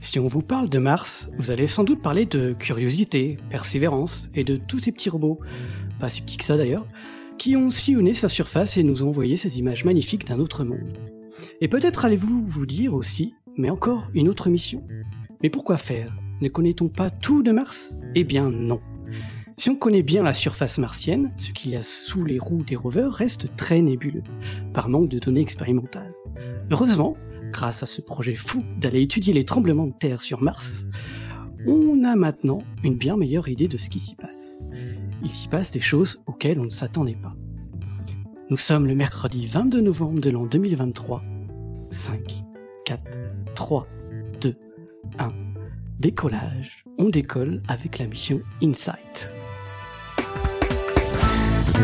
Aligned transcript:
Si 0.00 0.20
on 0.20 0.28
vous 0.28 0.42
parle 0.42 0.68
de 0.68 0.78
Mars, 0.78 1.28
vous 1.38 1.50
allez 1.50 1.66
sans 1.66 1.82
doute 1.82 2.00
parler 2.00 2.24
de 2.24 2.52
curiosité, 2.52 3.36
persévérance 3.50 4.30
et 4.34 4.44
de 4.44 4.56
tous 4.56 4.78
ces 4.78 4.92
petits 4.92 5.10
robots, 5.10 5.40
pas 5.98 6.08
si 6.08 6.22
petits 6.22 6.36
que 6.36 6.44
ça 6.44 6.56
d'ailleurs, 6.56 6.86
qui 7.36 7.56
ont 7.56 7.70
sillonné 7.70 8.14
sa 8.14 8.28
surface 8.28 8.76
et 8.76 8.84
nous 8.84 9.02
ont 9.02 9.08
envoyé 9.08 9.36
ces 9.36 9.58
images 9.58 9.84
magnifiques 9.84 10.26
d'un 10.28 10.38
autre 10.38 10.62
monde. 10.62 10.98
Et 11.60 11.66
peut-être 11.66 12.04
allez-vous 12.04 12.44
vous 12.46 12.66
dire 12.66 12.94
aussi, 12.94 13.34
mais 13.56 13.70
encore 13.70 14.08
une 14.14 14.28
autre 14.28 14.50
mission 14.50 14.86
Mais 15.42 15.50
pourquoi 15.50 15.78
faire? 15.78 16.14
Ne 16.40 16.48
connaît-on 16.48 16.88
pas 16.88 17.10
tout 17.10 17.42
de 17.42 17.50
Mars? 17.50 17.98
Eh 18.14 18.22
bien 18.22 18.50
non. 18.50 18.80
Si 19.56 19.70
on 19.70 19.76
connaît 19.76 20.02
bien 20.02 20.24
la 20.24 20.34
surface 20.34 20.78
martienne, 20.78 21.32
ce 21.36 21.52
qu'il 21.52 21.70
y 21.70 21.76
a 21.76 21.82
sous 21.82 22.24
les 22.24 22.38
roues 22.38 22.64
des 22.64 22.74
rovers 22.74 23.12
reste 23.12 23.54
très 23.56 23.80
nébuleux, 23.80 24.24
par 24.72 24.88
manque 24.88 25.08
de 25.08 25.20
données 25.20 25.40
expérimentales. 25.40 26.12
Heureusement, 26.70 27.16
grâce 27.52 27.82
à 27.82 27.86
ce 27.86 28.00
projet 28.00 28.34
fou 28.34 28.64
d'aller 28.78 29.02
étudier 29.02 29.32
les 29.32 29.44
tremblements 29.44 29.86
de 29.86 29.92
terre 29.92 30.22
sur 30.22 30.42
Mars, 30.42 30.86
on 31.66 32.02
a 32.04 32.16
maintenant 32.16 32.58
une 32.82 32.96
bien 32.96 33.16
meilleure 33.16 33.48
idée 33.48 33.68
de 33.68 33.78
ce 33.78 33.88
qui 33.90 34.00
s'y 34.00 34.16
passe. 34.16 34.64
Il 35.22 35.30
s'y 35.30 35.48
passe 35.48 35.70
des 35.70 35.80
choses 35.80 36.20
auxquelles 36.26 36.58
on 36.58 36.64
ne 36.64 36.70
s'attendait 36.70 37.16
pas. 37.20 37.34
Nous 38.50 38.56
sommes 38.56 38.86
le 38.86 38.94
mercredi 38.94 39.46
22 39.46 39.80
novembre 39.80 40.20
de 40.20 40.30
l'an 40.30 40.46
2023. 40.46 41.22
5, 41.90 42.44
4, 42.84 43.02
3, 43.54 43.86
2, 44.40 44.56
1. 45.18 45.32
Décollage. 46.00 46.84
On 46.98 47.08
décolle 47.08 47.62
avec 47.68 47.98
la 47.98 48.06
mission 48.06 48.42
Insight. 48.62 49.32
Et 51.76 51.80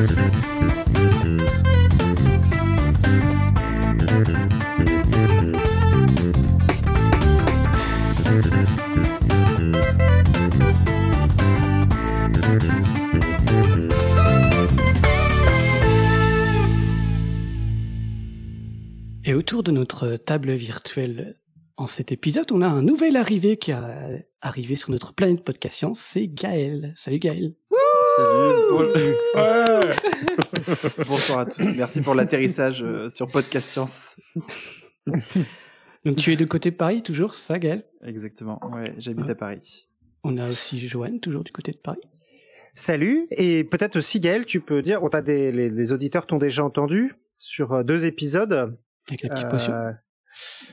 autour 19.35 19.63
de 19.63 19.71
notre 19.71 20.16
table 20.16 20.52
virtuelle 20.52 21.37
en 21.77 21.87
cet 21.87 22.13
épisode, 22.13 22.51
on 22.52 22.63
a 22.63 22.66
un 22.66 22.83
nouvel 22.83 23.16
arrivé 23.16 23.57
qui 23.57 23.73
a 23.73 24.09
arrivé 24.41 24.74
sur 24.74 24.91
notre 24.91 25.15
planète 25.15 25.45
podcast 25.45 25.77
science, 25.77 26.01
c'est 26.01 26.29
Gaël. 26.29 26.93
Salut 26.96 27.18
Gaël. 27.18 27.55
Salut. 28.16 29.15
Ouais. 29.35 29.80
Bonsoir 31.07 31.41
à 31.41 31.47
tous. 31.47 31.75
Merci 31.77 32.01
pour 32.01 32.15
l'atterrissage 32.15 32.83
euh, 32.83 33.09
sur 33.11 33.29
Podcast 33.29 33.69
Science. 33.69 34.21
Donc 36.05 36.17
tu 36.17 36.33
es 36.33 36.37
de 36.37 36.45
côté 36.45 36.71
de 36.71 36.77
Paris 36.77 37.02
toujours, 37.02 37.35
ça 37.35 37.59
Gaël? 37.59 37.85
Exactement. 38.05 38.61
Ouais, 38.73 38.95
j'habite 38.99 39.29
à 39.29 39.35
Paris. 39.35 39.89
On 40.25 40.39
a 40.39 40.49
aussi 40.49 40.79
Joanne, 40.89 41.21
toujours 41.21 41.45
du 41.45 41.52
côté 41.52 41.73
de 41.73 41.79
Paris. 41.79 42.01
Salut, 42.75 43.27
et 43.30 43.65
peut-être 43.65 43.97
aussi 43.97 44.21
Gaël, 44.21 44.45
tu 44.47 44.61
peux 44.61 44.80
dire, 44.83 45.02
on 45.02 45.09
t'a 45.09 45.23
des, 45.23 45.51
les, 45.52 45.71
les 45.71 45.93
auditeurs 45.93 46.27
t'ont 46.27 46.39
déjà 46.39 46.65
entendu 46.65 47.15
sur 47.37 47.73
euh, 47.73 47.83
deux 47.83 48.07
épisodes. 48.07 48.77
Avec 49.09 49.23
la 49.23 49.30
petite 49.30 49.49
potion. 49.49 49.74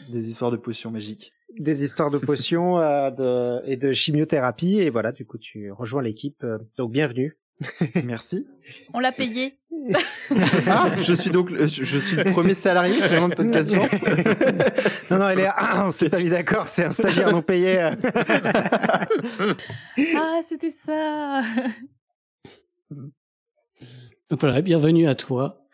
Des 0.09 0.29
histoires 0.29 0.51
de 0.51 0.57
potions 0.57 0.91
magiques. 0.91 1.33
des 1.57 1.83
histoires 1.83 2.11
de 2.11 2.17
potions 2.19 2.77
euh, 2.79 3.09
de, 3.11 3.61
et 3.69 3.77
de 3.77 3.91
chimiothérapie, 3.93 4.79
et 4.79 4.89
voilà, 4.89 5.11
du 5.11 5.25
coup 5.25 5.37
tu 5.37 5.71
rejoins 5.71 6.01
l'équipe, 6.03 6.43
euh, 6.43 6.57
donc 6.77 6.91
bienvenue. 6.91 7.37
Merci. 8.03 8.45
On 8.93 8.99
l'a 8.99 9.11
payé. 9.11 9.53
Ah, 10.67 10.91
je 11.01 11.13
suis 11.13 11.29
donc 11.29 11.49
le- 11.51 11.65
je 11.67 11.83
je 11.83 11.97
suis 11.99 12.15
le 12.17 12.25
premier 12.31 12.53
salarié 12.55 12.93
finalement 12.95 13.29
de 13.29 13.35
Podcast 13.35 13.69
Science. 13.69 14.03
non, 15.09 15.17
non, 15.19 15.29
elle 15.29 15.39
est, 15.39 15.47
ah, 15.47 15.83
on 15.87 15.91
s'est 15.91 16.09
pas 16.09 16.17
mis 16.21 16.29
d'accord, 16.29 16.67
c'est 16.67 16.83
un 16.83 16.91
stagiaire 16.91 17.31
non 17.31 17.41
payé. 17.41 17.79
euh. 17.81 17.91
Ah, 20.15 20.39
c'était 20.47 20.71
ça. 20.71 21.41
Donc 24.29 24.39
voilà, 24.41 24.61
bienvenue 24.61 25.07
à 25.07 25.15
toi 25.15 25.65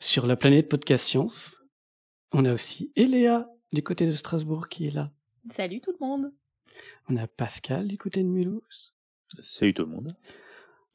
sur 0.00 0.26
la 0.26 0.36
planète 0.36 0.68
podcast 0.68 1.06
science. 1.06 1.61
On 2.34 2.46
a 2.46 2.52
aussi 2.54 2.90
Eléa 2.96 3.46
du 3.72 3.82
côté 3.82 4.06
de 4.06 4.12
Strasbourg 4.12 4.68
qui 4.70 4.86
est 4.86 4.90
là. 4.90 5.10
Salut 5.50 5.82
tout 5.82 5.92
le 5.92 6.06
monde. 6.06 6.32
On 7.10 7.16
a 7.16 7.26
Pascal 7.26 7.86
du 7.86 7.98
côté 7.98 8.22
de 8.22 8.28
Mulhouse. 8.28 8.94
Salut 9.40 9.74
tout 9.74 9.82
le 9.82 9.90
monde. 9.90 10.16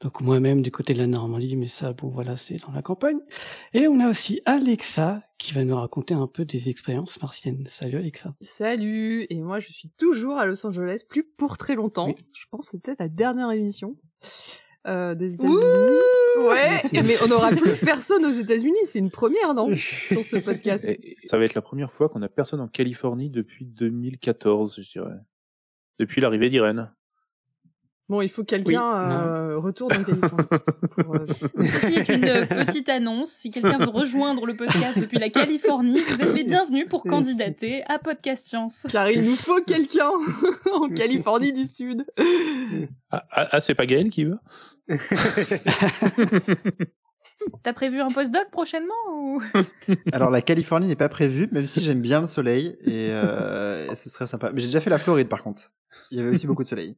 Donc 0.01 0.21
moi-même 0.21 0.63
du 0.63 0.71
côté 0.71 0.93
de 0.93 0.99
la 0.99 1.05
Normandie, 1.05 1.55
mais 1.55 1.67
ça, 1.67 1.93
bon 1.93 2.09
voilà, 2.09 2.37
c'est 2.37 2.57
dans 2.57 2.71
la 2.71 2.81
campagne. 2.81 3.19
Et 3.73 3.87
on 3.87 3.99
a 3.99 4.09
aussi 4.09 4.41
Alexa 4.45 5.21
qui 5.37 5.53
va 5.53 5.63
nous 5.63 5.75
raconter 5.75 6.15
un 6.15 6.27
peu 6.27 6.43
des 6.43 6.69
expériences 6.69 7.21
martiennes. 7.21 7.65
Salut 7.67 7.97
Alexa. 7.97 8.35
Salut, 8.41 9.27
et 9.29 9.39
moi 9.39 9.59
je 9.59 9.71
suis 9.71 9.89
toujours 9.89 10.37
à 10.37 10.45
Los 10.47 10.65
Angeles, 10.65 11.03
plus 11.07 11.23
pour 11.23 11.57
très 11.59 11.75
longtemps. 11.75 12.07
Oui. 12.07 12.15
Je 12.33 12.45
pense 12.49 12.65
que 12.65 12.71
c'est 12.71 12.81
peut-être 12.81 12.99
la 12.99 13.09
dernière 13.09 13.51
émission 13.51 13.95
euh, 14.85 15.15
des 15.15 15.35
États-Unis. 15.35 15.55
Ouais, 16.39 16.83
mais 16.93 17.15
on 17.23 17.27
n'aura 17.27 17.49
plus 17.49 17.77
personne 17.83 18.25
aux 18.25 18.31
États-Unis, 18.31 18.77
c'est 18.85 18.99
une 18.99 19.11
première, 19.11 19.53
non 19.53 19.75
Sur 20.07 20.23
ce 20.23 20.37
podcast. 20.37 20.85
Et 20.85 21.17
ça 21.25 21.37
va 21.37 21.45
être 21.45 21.55
la 21.55 21.61
première 21.61 21.91
fois 21.91 22.09
qu'on 22.09 22.21
a 22.21 22.29
personne 22.29 22.59
en 22.59 22.67
Californie 22.67 23.29
depuis 23.29 23.65
2014, 23.65 24.81
je 24.81 24.91
dirais. 24.91 25.17
Depuis 25.99 26.21
l'arrivée 26.21 26.49
d'Irène. 26.49 26.91
Bon, 28.09 28.21
il 28.21 28.29
faut 28.29 28.43
que 28.43 28.47
quelqu'un 28.47 28.93
euh, 28.93 29.57
retourne 29.57 29.91
en 29.91 30.03
Californie. 30.03 30.47
pour, 30.97 31.15
euh, 31.15 31.25
Ceci 31.59 31.93
est 31.95 32.07
une 32.07 32.23
euh, 32.23 32.45
petite 32.45 32.87
annonce. 32.87 33.31
Si 33.31 33.51
quelqu'un 33.51 33.79
veut 33.79 33.89
rejoindre 33.89 34.45
le 34.45 34.55
podcast 34.55 34.97
depuis 34.97 35.19
la 35.19 35.29
Californie, 35.29 35.99
vous 35.99 36.21
êtes 36.21 36.33
les 36.33 36.43
bienvenus 36.45 36.87
pour 36.87 37.03
candidater 37.03 37.83
à 37.87 37.99
Podcast 37.99 38.45
Science. 38.45 38.87
Car 38.89 39.11
il 39.11 39.23
nous 39.23 39.35
faut 39.35 39.61
quelqu'un 39.61 40.11
en 40.73 40.87
Californie 40.87 41.51
du 41.51 41.65
Sud. 41.65 42.05
Ah, 43.11 43.25
ah, 43.29 43.47
ah, 43.51 43.59
c'est 43.59 43.75
pas 43.75 43.85
Gaël 43.85 44.09
qui 44.09 44.23
veut? 44.23 44.39
T'as 47.63 47.73
prévu 47.73 47.99
un 47.99 48.07
postdoc 48.07 48.49
prochainement 48.51 48.93
ou 49.11 49.41
Alors 50.13 50.29
la 50.29 50.41
Californie 50.41 50.87
n'est 50.87 50.95
pas 50.95 51.09
prévue, 51.09 51.49
même 51.51 51.67
si 51.67 51.81
j'aime 51.81 52.01
bien 52.01 52.21
le 52.21 52.27
soleil 52.27 52.77
et, 52.85 53.09
euh, 53.11 53.91
et 53.91 53.95
ce 53.95 54.09
serait 54.09 54.27
sympa. 54.27 54.51
Mais 54.53 54.61
j'ai 54.61 54.67
déjà 54.67 54.79
fait 54.79 54.89
la 54.89 54.97
Floride 54.97 55.27
par 55.27 55.43
contre. 55.43 55.73
Il 56.11 56.17
y 56.17 56.21
avait 56.21 56.29
aussi 56.29 56.47
beaucoup 56.47 56.63
de 56.63 56.67
soleil. 56.69 56.95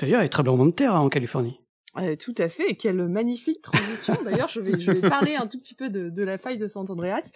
D'ailleurs, 0.00 0.20
il 0.20 0.24
y 0.24 0.26
a 0.26 0.42
de 0.42 0.70
terre 0.70 0.94
hein, 0.94 1.00
en 1.00 1.08
Californie. 1.08 1.60
Euh, 1.98 2.16
tout 2.16 2.34
à 2.38 2.48
fait, 2.48 2.74
quelle 2.74 3.08
magnifique 3.08 3.62
transition. 3.62 4.14
D'ailleurs, 4.24 4.48
je 4.48 4.60
vais, 4.60 5.00
parler 5.08 5.34
un 5.34 5.46
tout 5.46 5.58
petit 5.58 5.74
peu 5.74 5.88
de, 5.88 6.22
la 6.22 6.38
faille 6.38 6.58
de 6.58 6.68
Sant 6.68 6.84
Andreas. 6.90 7.30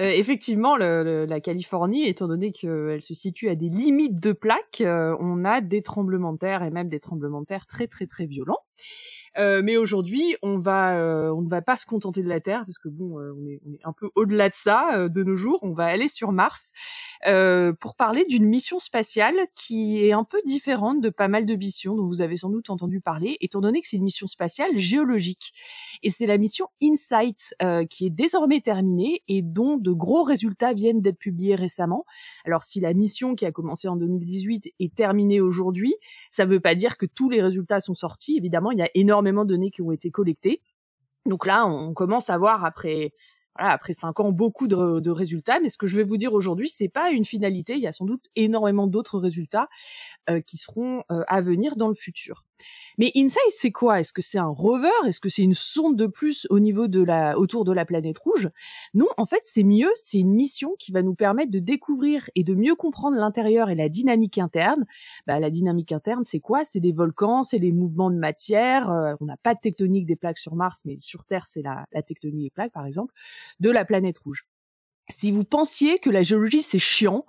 Euh, 0.00 0.08
effectivement, 0.08 0.76
la 0.76 1.40
Californie, 1.40 2.08
étant 2.08 2.28
donné 2.28 2.52
qu'elle 2.52 3.00
se 3.00 3.14
situe 3.14 3.48
à 3.48 3.54
des 3.54 3.68
limites 3.68 4.18
de 4.18 4.32
plaques, 4.32 4.80
euh, 4.80 5.16
on 5.20 5.44
a 5.44 5.60
des 5.60 5.82
tremblements 5.82 6.32
de 6.32 6.38
terre 6.38 6.62
et 6.62 6.70
même 6.70 6.88
des 6.88 7.00
tremblements 7.00 7.40
de 7.40 7.46
terre 7.46 7.66
très 7.66 7.86
très 7.86 8.06
très 8.06 8.26
violents. 8.26 8.60
Euh, 9.38 9.60
mais 9.62 9.76
aujourd'hui, 9.76 10.36
on 10.42 10.58
va, 10.58 10.96
euh, 10.96 11.30
on 11.30 11.42
ne 11.42 11.48
va 11.48 11.62
pas 11.62 11.76
se 11.76 11.86
contenter 11.86 12.22
de 12.22 12.28
la 12.28 12.40
Terre 12.40 12.64
parce 12.64 12.78
que 12.78 12.88
bon, 12.88 13.18
euh, 13.18 13.32
on, 13.36 13.46
est, 13.46 13.60
on 13.66 13.72
est 13.72 13.80
un 13.84 13.92
peu 13.92 14.10
au-delà 14.14 14.48
de 14.48 14.54
ça 14.54 14.94
euh, 14.94 15.08
de 15.08 15.22
nos 15.22 15.36
jours. 15.36 15.58
On 15.62 15.72
va 15.72 15.86
aller 15.86 16.08
sur 16.08 16.32
Mars 16.32 16.72
euh, 17.26 17.72
pour 17.72 17.96
parler 17.96 18.24
d'une 18.24 18.46
mission 18.46 18.78
spatiale 18.78 19.34
qui 19.54 20.04
est 20.04 20.12
un 20.12 20.24
peu 20.24 20.40
différente 20.46 21.00
de 21.00 21.10
pas 21.10 21.28
mal 21.28 21.44
de 21.44 21.54
missions 21.54 21.96
dont 21.96 22.06
vous 22.06 22.22
avez 22.22 22.36
sans 22.36 22.50
doute 22.50 22.70
entendu 22.70 23.00
parler, 23.00 23.36
étant 23.40 23.60
donné 23.60 23.82
que 23.82 23.88
c'est 23.88 23.96
une 23.96 24.04
mission 24.04 24.26
spatiale 24.26 24.76
géologique. 24.76 25.52
Et 26.02 26.10
c'est 26.10 26.26
la 26.26 26.38
mission 26.38 26.68
InSight 26.82 27.54
qui 27.90 28.06
est 28.06 28.10
désormais 28.10 28.60
terminée 28.60 29.22
et 29.28 29.42
dont 29.42 29.76
de 29.76 29.92
gros 29.92 30.22
résultats 30.22 30.72
viennent 30.72 31.00
d'être 31.00 31.18
publiés 31.18 31.54
récemment. 31.54 32.04
Alors 32.44 32.64
si 32.64 32.80
la 32.80 32.94
mission 32.94 33.34
qui 33.34 33.46
a 33.46 33.52
commencé 33.52 33.88
en 33.88 33.96
2018 33.96 34.72
est 34.78 34.94
terminée 34.94 35.40
aujourd'hui, 35.40 35.94
ça 36.30 36.44
ne 36.46 36.50
veut 36.50 36.60
pas 36.60 36.74
dire 36.74 36.96
que 36.96 37.06
tous 37.06 37.30
les 37.30 37.42
résultats 37.42 37.80
sont 37.80 37.94
sortis. 37.94 38.36
Évidemment, 38.36 38.70
il 38.70 38.78
y 38.78 38.82
a 38.82 38.90
énormément 38.94 39.25
données 39.44 39.70
qui 39.70 39.82
ont 39.82 39.92
été 39.92 40.10
collectées. 40.10 40.62
Donc 41.26 41.46
là, 41.46 41.66
on 41.66 41.92
commence 41.94 42.30
à 42.30 42.38
voir 42.38 42.64
après 42.64 43.12
après 43.58 43.92
cinq 43.92 44.20
ans, 44.20 44.32
beaucoup 44.32 44.68
de, 44.68 45.00
de 45.00 45.10
résultats. 45.10 45.60
Mais 45.60 45.68
ce 45.68 45.78
que 45.78 45.86
je 45.86 45.96
vais 45.96 46.04
vous 46.04 46.16
dire 46.16 46.32
aujourd'hui, 46.34 46.68
c'est 46.68 46.88
pas 46.88 47.10
une 47.10 47.24
finalité. 47.24 47.74
Il 47.74 47.80
y 47.80 47.86
a 47.86 47.92
sans 47.92 48.04
doute 48.04 48.24
énormément 48.36 48.86
d'autres 48.86 49.18
résultats 49.18 49.68
euh, 50.30 50.40
qui 50.40 50.56
seront 50.56 51.04
euh, 51.10 51.22
à 51.28 51.40
venir 51.40 51.76
dans 51.76 51.88
le 51.88 51.94
futur. 51.94 52.45
Mais 52.98 53.12
InSight, 53.14 53.40
c'est 53.50 53.70
quoi? 53.72 54.00
Est-ce 54.00 54.12
que 54.12 54.22
c'est 54.22 54.38
un 54.38 54.46
rover? 54.48 54.88
Est-ce 55.06 55.20
que 55.20 55.28
c'est 55.28 55.42
une 55.42 55.54
sonde 55.54 55.96
de 55.96 56.06
plus 56.06 56.46
au 56.50 56.60
niveau 56.60 56.88
de 56.88 57.02
la, 57.02 57.38
autour 57.38 57.64
de 57.64 57.72
la 57.72 57.84
planète 57.84 58.18
rouge? 58.18 58.48
Non, 58.94 59.06
en 59.16 59.26
fait, 59.26 59.40
c'est 59.44 59.62
mieux. 59.64 59.90
C'est 59.96 60.18
une 60.18 60.32
mission 60.32 60.74
qui 60.78 60.92
va 60.92 61.02
nous 61.02 61.14
permettre 61.14 61.50
de 61.50 61.58
découvrir 61.58 62.28
et 62.34 62.44
de 62.44 62.54
mieux 62.54 62.74
comprendre 62.74 63.16
l'intérieur 63.16 63.70
et 63.70 63.74
la 63.74 63.88
dynamique 63.88 64.38
interne. 64.38 64.86
Bah, 65.26 65.38
la 65.38 65.50
dynamique 65.50 65.92
interne, 65.92 66.24
c'est 66.24 66.40
quoi? 66.40 66.64
C'est 66.64 66.80
des 66.80 66.92
volcans, 66.92 67.42
c'est 67.42 67.58
les 67.58 67.72
mouvements 67.72 68.10
de 68.10 68.16
matière. 68.16 68.90
euh, 68.90 69.14
on 69.20 69.26
n'a 69.26 69.36
pas 69.36 69.54
de 69.54 69.60
tectonique 69.60 70.06
des 70.06 70.16
plaques 70.16 70.38
sur 70.38 70.54
Mars, 70.54 70.80
mais 70.84 70.96
sur 71.00 71.24
Terre, 71.24 71.46
c'est 71.50 71.62
la 71.62 71.86
tectonique 72.02 72.44
des 72.44 72.50
plaques, 72.50 72.72
par 72.72 72.86
exemple, 72.86 73.12
de 73.60 73.70
la 73.70 73.84
planète 73.84 74.18
rouge. 74.18 74.46
Si 75.08 75.30
vous 75.30 75.44
pensiez 75.44 75.98
que 75.98 76.10
la 76.10 76.22
géologie 76.22 76.62
c'est 76.62 76.80
chiant, 76.80 77.24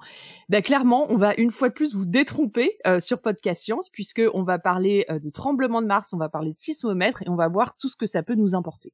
ben 0.49 0.61
clairement 0.61 1.05
on 1.11 1.17
va 1.17 1.35
une 1.35 1.51
fois 1.51 1.69
de 1.69 1.73
plus 1.73 1.93
vous 1.93 2.05
détromper 2.05 2.77
euh, 2.87 2.99
sur 2.99 3.21
Podcast 3.21 3.63
Science 3.63 3.89
puisque 3.89 4.21
on 4.33 4.43
va 4.43 4.57
parler 4.57 5.05
euh, 5.09 5.19
de 5.19 5.29
tremblement 5.29 5.81
de 5.81 5.87
Mars, 5.87 6.11
on 6.13 6.17
va 6.17 6.29
parler 6.29 6.53
de 6.53 6.59
sismomètre 6.59 7.21
et 7.21 7.29
on 7.29 7.35
va 7.35 7.47
voir 7.47 7.77
tout 7.77 7.87
ce 7.87 7.95
que 7.95 8.07
ça 8.07 8.23
peut 8.23 8.35
nous 8.35 8.55
importer. 8.55 8.93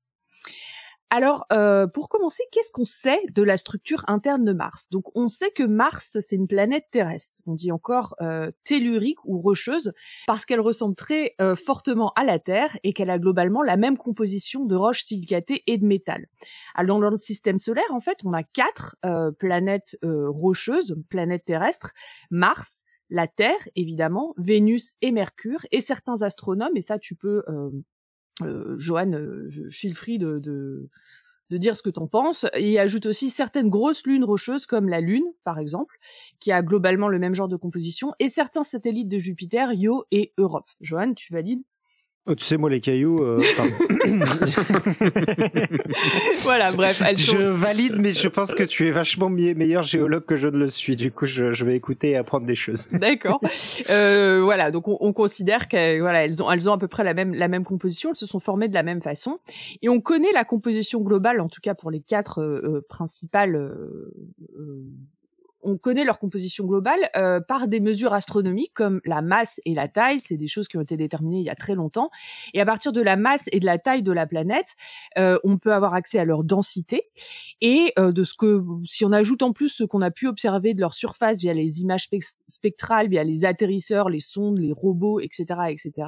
Alors, 1.10 1.46
euh, 1.54 1.86
pour 1.86 2.10
commencer, 2.10 2.44
qu'est-ce 2.52 2.72
qu'on 2.72 2.86
sait 2.86 3.22
de 3.36 3.44
la 3.44 3.58
structure 3.58 4.04
interne 4.08 4.44
de 4.44 4.52
Mars? 4.52 4.90
Donc, 4.90 5.16
on 5.16 5.28
sait 5.28 5.52
que 5.52 5.62
Mars, 5.62 6.18
c'est 6.20 6.36
une 6.36 6.48
planète 6.48 6.86
terrestre. 6.90 7.42
On 7.46 7.54
dit 7.54 7.72
encore 7.72 8.16
euh, 8.22 8.50
tellurique 8.64 9.24
ou 9.24 9.40
rocheuse 9.40 9.94
parce 10.26 10.44
qu'elle 10.44 10.60
ressemble 10.60 10.96
très 10.96 11.36
euh, 11.40 11.56
fortement 11.56 12.14
à 12.16 12.24
la 12.24 12.40
Terre 12.40 12.80
et 12.84 12.94
qu'elle 12.94 13.12
a 13.12 13.20
globalement 13.20 13.62
la 13.62 13.78
même 13.78 13.96
composition 13.96 14.66
de 14.66 14.76
roches 14.76 15.04
silicatées 15.04 15.62
et 15.68 15.78
de 15.78 15.86
métal. 15.86 16.26
Alors, 16.74 17.00
dans 17.00 17.12
le 17.12 17.20
système 17.20 17.60
solaire, 17.60 17.92
en 17.92 18.00
fait, 18.00 18.18
on 18.24 18.34
a 18.34 18.42
quatre 18.42 18.96
planètes 19.38 19.98
rocheuses, 20.02 20.96
planètes 21.10 21.46
terrestres 21.46 21.92
Mars, 22.32 22.86
la 23.12 23.28
Terre, 23.28 23.60
évidemment, 23.76 24.34
Vénus 24.38 24.96
et 25.02 25.12
Mercure, 25.12 25.60
et 25.72 25.82
certains 25.82 26.24
astronomes, 26.24 26.76
et 26.76 26.82
ça, 26.82 26.98
tu 26.98 27.14
peux 27.14 27.44
euh, 28.42 28.76
Johan, 28.78 29.14
euh, 29.14 29.50
feel 29.72 29.94
free 29.94 30.18
de, 30.18 30.40
de, 30.40 30.90
de 31.50 31.58
dire 31.58 31.76
ce 31.78 31.84
que 31.84 31.90
t'en 31.90 32.08
penses. 32.08 32.46
Et 32.54 32.72
il 32.72 32.80
ajoute 32.80 33.06
aussi 33.06 33.30
certaines 33.30 33.70
grosses 33.70 34.06
lunes 34.06 34.24
rocheuses 34.24 34.66
comme 34.66 34.90
la 34.90 35.02
Lune, 35.02 35.26
par 35.44 35.60
exemple, 35.60 35.98
qui 36.40 36.52
a 36.52 36.62
globalement 36.62 37.08
le 37.08 37.20
même 37.20 37.36
genre 37.36 37.48
de 37.48 37.58
composition, 37.58 38.14
et 38.20 38.30
certains 38.30 38.64
satellites 38.64 39.10
de 39.10 39.20
Jupiter, 39.20 39.74
Io 39.74 40.06
et 40.12 40.34
Europe. 40.38 40.70
Johan, 40.82 41.14
tu 41.14 41.32
valides? 41.34 41.64
Oh, 42.26 42.36
tu 42.36 42.46
sais, 42.46 42.56
moi, 42.56 42.70
les 42.70 42.80
cailloux. 42.80 43.18
euh, 43.22 43.42
pardon. 43.58 43.74
Voilà, 46.44 46.72
bref, 46.72 47.02
elles 47.06 47.18
je 47.18 47.38
valide, 47.38 47.96
mais 47.98 48.12
je 48.12 48.28
pense 48.30 48.54
que 48.54 48.64
tu 48.64 48.88
es 48.88 48.92
vachement 48.92 49.30
meilleur 49.30 49.84
géologue 49.84 50.26
que 50.26 50.38
je 50.38 50.48
ne 50.48 50.58
le 50.58 50.68
suis. 50.70 50.96
Du 50.96 51.12
coup, 51.12 51.26
je, 51.26 51.52
je 51.52 51.66
vais 51.66 51.76
écouter 51.76 52.12
et 52.12 52.16
apprendre 52.16 52.46
des 52.46 52.56
choses. 52.56 52.88
D'accord. 52.92 53.42
Euh, 53.90 54.42
voilà, 54.42 54.72
donc 54.72 54.88
on, 54.88 54.98
on 55.02 55.12
considère 55.12 55.68
qu'elles 55.68 56.00
voilà, 56.00 56.24
elles 56.26 56.42
ont, 56.42 56.50
elles 56.50 56.70
ont 56.70 56.74
à 56.74 56.78
peu 56.78 56.88
près 56.88 57.04
la 57.04 57.14
même, 57.14 57.34
la 57.34 57.48
même 57.50 57.66
composition, 57.66 58.12
elles 58.12 58.16
se 58.16 58.28
sont 58.28 58.40
formées 58.40 58.70
de 58.70 58.74
la 58.74 58.84
même 58.84 59.02
façon, 59.02 59.40
et 59.82 59.90
on 59.90 60.00
connaît 60.00 60.32
la 60.34 60.46
composition 60.46 61.02
globale, 61.02 61.42
en 61.42 61.50
tout 61.50 61.62
cas 61.62 61.76
pour 61.76 61.92
les 61.92 62.02
quatre 62.02 62.40
euh, 62.40 62.62
euh, 62.64 62.86
principales. 62.88 63.72
On 65.64 65.78
connaît 65.78 66.04
leur 66.04 66.20
composition 66.20 66.66
globale 66.66 67.10
euh, 67.16 67.40
par 67.40 67.68
des 67.68 67.80
mesures 67.80 68.14
astronomiques 68.14 68.74
comme 68.74 69.02
la 69.06 69.22
masse 69.22 69.60
et 69.66 69.74
la 69.74 69.88
taille. 69.88 70.20
C'est 70.20 70.38
des 70.38 70.48
choses 70.48 70.68
qui 70.68 70.78
ont 70.78 70.82
été 70.82 70.98
déterminées 70.98 71.40
il 71.40 71.46
y 71.46 71.50
a 71.50 71.56
très 71.56 71.76
longtemps. 71.76 72.10
Et 72.54 72.62
à 72.62 72.66
partir 72.66 72.92
de 72.92 73.02
la 73.02 73.16
masse 73.16 73.46
et 73.52 73.60
de 73.60 73.66
la 73.66 73.78
taille 73.78 74.04
de 74.04 74.12
la 74.12 74.26
planète, 74.28 74.76
euh, 75.18 75.38
on 75.44 75.58
peut 75.58 75.74
avoir 75.74 75.94
accès 75.94 76.20
à 76.20 76.26
leur 76.26 76.44
densité 76.44 77.04
et 77.62 77.94
euh, 78.00 78.12
de 78.12 78.24
ce 78.24 78.34
que, 78.34 78.64
si 78.86 79.06
on 79.06 79.12
ajoute 79.12 79.44
en 79.44 79.54
plus 79.54 79.70
ce 79.70 79.84
qu'on 79.84 80.02
a 80.02 80.12
pu 80.12 80.28
observer 80.28 80.74
de 80.74 80.82
leur 80.82 80.94
surface 80.94 81.40
via 81.40 81.54
les 81.54 81.82
images 81.82 82.08
spec- 82.08 82.36
spectrales, 82.48 83.08
via 83.08 83.24
les 83.24 83.46
atterrisseurs, 83.46 84.10
les 84.10 84.20
sondes, 84.20 84.60
les 84.60 84.72
robots, 84.72 85.20
etc., 85.20 85.46
etc., 85.70 86.08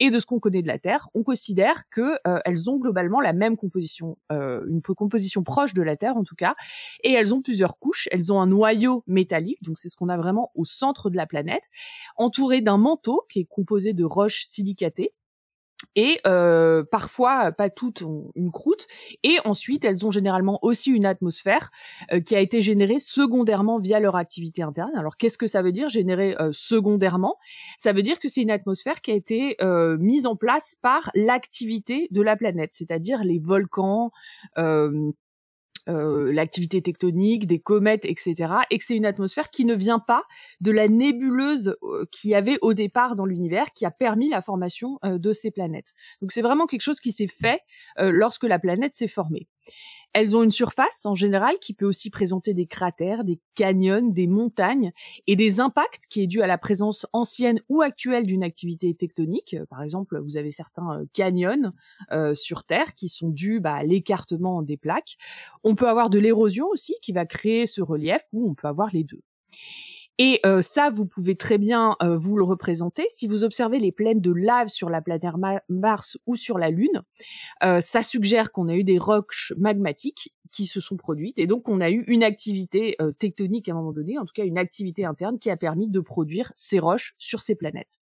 et 0.00 0.10
de 0.10 0.18
ce 0.18 0.26
qu'on 0.26 0.40
connaît 0.40 0.62
de 0.62 0.68
la 0.68 0.78
Terre, 0.78 1.08
on 1.14 1.22
considère 1.22 1.88
que 1.90 2.12
elles 2.44 2.70
ont 2.70 2.76
globalement 2.78 3.20
la 3.20 3.32
même 3.32 3.56
composition, 3.56 4.16
une 4.30 4.80
po- 4.82 4.94
composition 4.94 5.42
proche 5.42 5.74
de 5.74 5.82
la 5.82 5.96
Terre 5.96 6.16
en 6.16 6.24
tout 6.24 6.34
cas, 6.36 6.54
et 7.02 7.12
elles 7.12 7.34
ont 7.34 7.42
plusieurs 7.42 7.78
couches. 7.78 8.08
Elles 8.12 8.32
ont 8.32 8.40
un 8.40 8.46
noyau 8.46 8.91
métallique, 9.06 9.62
donc 9.62 9.78
c'est 9.78 9.88
ce 9.88 9.96
qu'on 9.96 10.08
a 10.08 10.16
vraiment 10.16 10.50
au 10.54 10.64
centre 10.64 11.10
de 11.10 11.16
la 11.16 11.26
planète, 11.26 11.64
entouré 12.16 12.60
d'un 12.60 12.78
manteau 12.78 13.24
qui 13.30 13.40
est 13.40 13.46
composé 13.48 13.92
de 13.92 14.04
roches 14.04 14.44
silicatées 14.46 15.14
et 15.96 16.20
euh, 16.26 16.84
parfois 16.84 17.52
pas 17.52 17.70
toutes 17.70 18.02
ont 18.02 18.30
une 18.34 18.50
croûte 18.50 18.86
et 19.22 19.36
ensuite 19.44 19.84
elles 19.84 20.06
ont 20.06 20.10
généralement 20.10 20.58
aussi 20.62 20.90
une 20.90 21.06
atmosphère 21.06 21.70
euh, 22.12 22.20
qui 22.20 22.36
a 22.36 22.40
été 22.40 22.62
générée 22.62 22.98
secondairement 22.98 23.78
via 23.78 24.00
leur 24.00 24.16
activité 24.16 24.62
interne. 24.62 24.92
Alors 24.96 25.16
qu'est-ce 25.16 25.38
que 25.38 25.46
ça 25.46 25.62
veut 25.62 25.72
dire 25.72 25.88
générer 25.88 26.36
euh, 26.40 26.50
secondairement? 26.52 27.36
Ça 27.78 27.92
veut 27.92 28.02
dire 28.02 28.18
que 28.18 28.28
c'est 28.28 28.42
une 28.42 28.50
atmosphère 28.50 29.00
qui 29.00 29.10
a 29.10 29.14
été 29.14 29.56
euh, 29.60 29.96
mise 29.98 30.26
en 30.26 30.36
place 30.36 30.76
par 30.82 31.10
l'activité 31.14 32.08
de 32.10 32.22
la 32.22 32.36
planète, 32.36 32.70
c'est-à-dire 32.72 33.24
les 33.24 33.38
volcans, 33.38 34.12
euh, 35.88 36.32
l'activité 36.32 36.80
tectonique, 36.80 37.46
des 37.46 37.58
comètes, 37.58 38.04
etc. 38.04 38.52
Et 38.70 38.78
que 38.78 38.84
c'est 38.84 38.96
une 38.96 39.04
atmosphère 39.04 39.50
qui 39.50 39.64
ne 39.64 39.74
vient 39.74 39.98
pas 39.98 40.22
de 40.60 40.70
la 40.70 40.86
nébuleuse 40.86 41.76
euh, 41.82 42.06
qu'il 42.12 42.30
y 42.30 42.34
avait 42.36 42.58
au 42.62 42.72
départ 42.72 43.16
dans 43.16 43.26
l'univers, 43.26 43.72
qui 43.74 43.84
a 43.84 43.90
permis 43.90 44.28
la 44.28 44.42
formation 44.42 45.00
euh, 45.04 45.18
de 45.18 45.32
ces 45.32 45.50
planètes. 45.50 45.92
Donc 46.20 46.30
c'est 46.30 46.42
vraiment 46.42 46.66
quelque 46.66 46.82
chose 46.82 47.00
qui 47.00 47.10
s'est 47.10 47.26
fait 47.26 47.60
lorsque 47.98 48.44
la 48.44 48.58
planète 48.58 48.94
s'est 48.94 49.08
formée. 49.08 49.48
Elles 50.12 50.36
ont 50.36 50.42
une 50.42 50.50
surface 50.50 51.06
en 51.06 51.14
général 51.14 51.56
qui 51.60 51.74
peut 51.74 51.86
aussi 51.86 52.10
présenter 52.10 52.54
des 52.54 52.66
cratères, 52.66 53.24
des 53.24 53.40
canyons, 53.54 54.08
des 54.08 54.26
montagnes 54.26 54.92
et 55.26 55.36
des 55.36 55.60
impacts 55.60 56.06
qui 56.08 56.22
est 56.22 56.26
dû 56.26 56.42
à 56.42 56.46
la 56.46 56.58
présence 56.58 57.06
ancienne 57.12 57.60
ou 57.68 57.82
actuelle 57.82 58.26
d'une 58.26 58.42
activité 58.42 58.94
tectonique. 58.94 59.54
Euh, 59.54 59.66
Par 59.66 59.82
exemple, 59.82 60.18
vous 60.20 60.36
avez 60.36 60.50
certains 60.50 61.00
euh, 61.00 61.04
canyons 61.14 61.72
euh, 62.10 62.34
sur 62.34 62.64
Terre 62.64 62.94
qui 62.94 63.08
sont 63.08 63.28
dus 63.28 63.60
bah, 63.60 63.74
à 63.74 63.82
l'écartement 63.82 64.62
des 64.62 64.76
plaques. 64.76 65.16
On 65.64 65.74
peut 65.74 65.88
avoir 65.88 66.10
de 66.10 66.18
l'érosion 66.18 66.66
aussi 66.68 66.94
qui 67.02 67.12
va 67.12 67.26
créer 67.26 67.66
ce 67.66 67.80
relief 67.80 68.22
ou 68.32 68.50
on 68.50 68.54
peut 68.54 68.68
avoir 68.68 68.88
les 68.92 69.04
deux. 69.04 69.22
Et 70.24 70.38
euh, 70.46 70.62
ça, 70.62 70.88
vous 70.88 71.04
pouvez 71.04 71.34
très 71.34 71.58
bien 71.58 71.96
euh, 72.00 72.16
vous 72.16 72.36
le 72.36 72.44
représenter 72.44 73.04
si 73.08 73.26
vous 73.26 73.42
observez 73.42 73.80
les 73.80 73.90
plaines 73.90 74.20
de 74.20 74.30
lave 74.30 74.68
sur 74.68 74.88
la 74.88 75.02
planète 75.02 75.24
Ma- 75.36 75.62
Mars 75.68 76.16
ou 76.26 76.36
sur 76.36 76.58
la 76.58 76.70
Lune. 76.70 77.02
euh, 77.64 77.80
ça 77.80 78.02
suggère 78.04 78.52
qu'on 78.52 78.68
a 78.68 78.74
eu 78.76 78.84
des 78.84 78.98
roches 78.98 79.52
magmatiques 79.58 80.32
qui 80.52 80.66
se 80.66 80.80
sont 80.80 80.96
produites 80.96 81.38
et 81.38 81.48
donc 81.48 81.68
on 81.68 81.80
a 81.80 81.90
eu 81.90 82.04
une 82.06 82.22
activité 82.22 82.96
tectonique 83.18 83.68
à 83.68 83.72
un 83.72 83.76
moment 83.76 83.92
donné, 83.92 84.18
en 84.18 84.26
tout 84.26 84.34
cas 84.34 84.44
une 84.44 84.58
activité 84.58 85.04
interne 85.04 85.38
qui 85.38 85.50
a 85.50 85.56
permis 85.56 85.88
de 85.88 86.00
produire 86.00 86.52
ces 86.56 86.78
roches 86.78 87.14
sur 87.18 87.40
ces 87.40 87.56
planètes. 87.56 88.01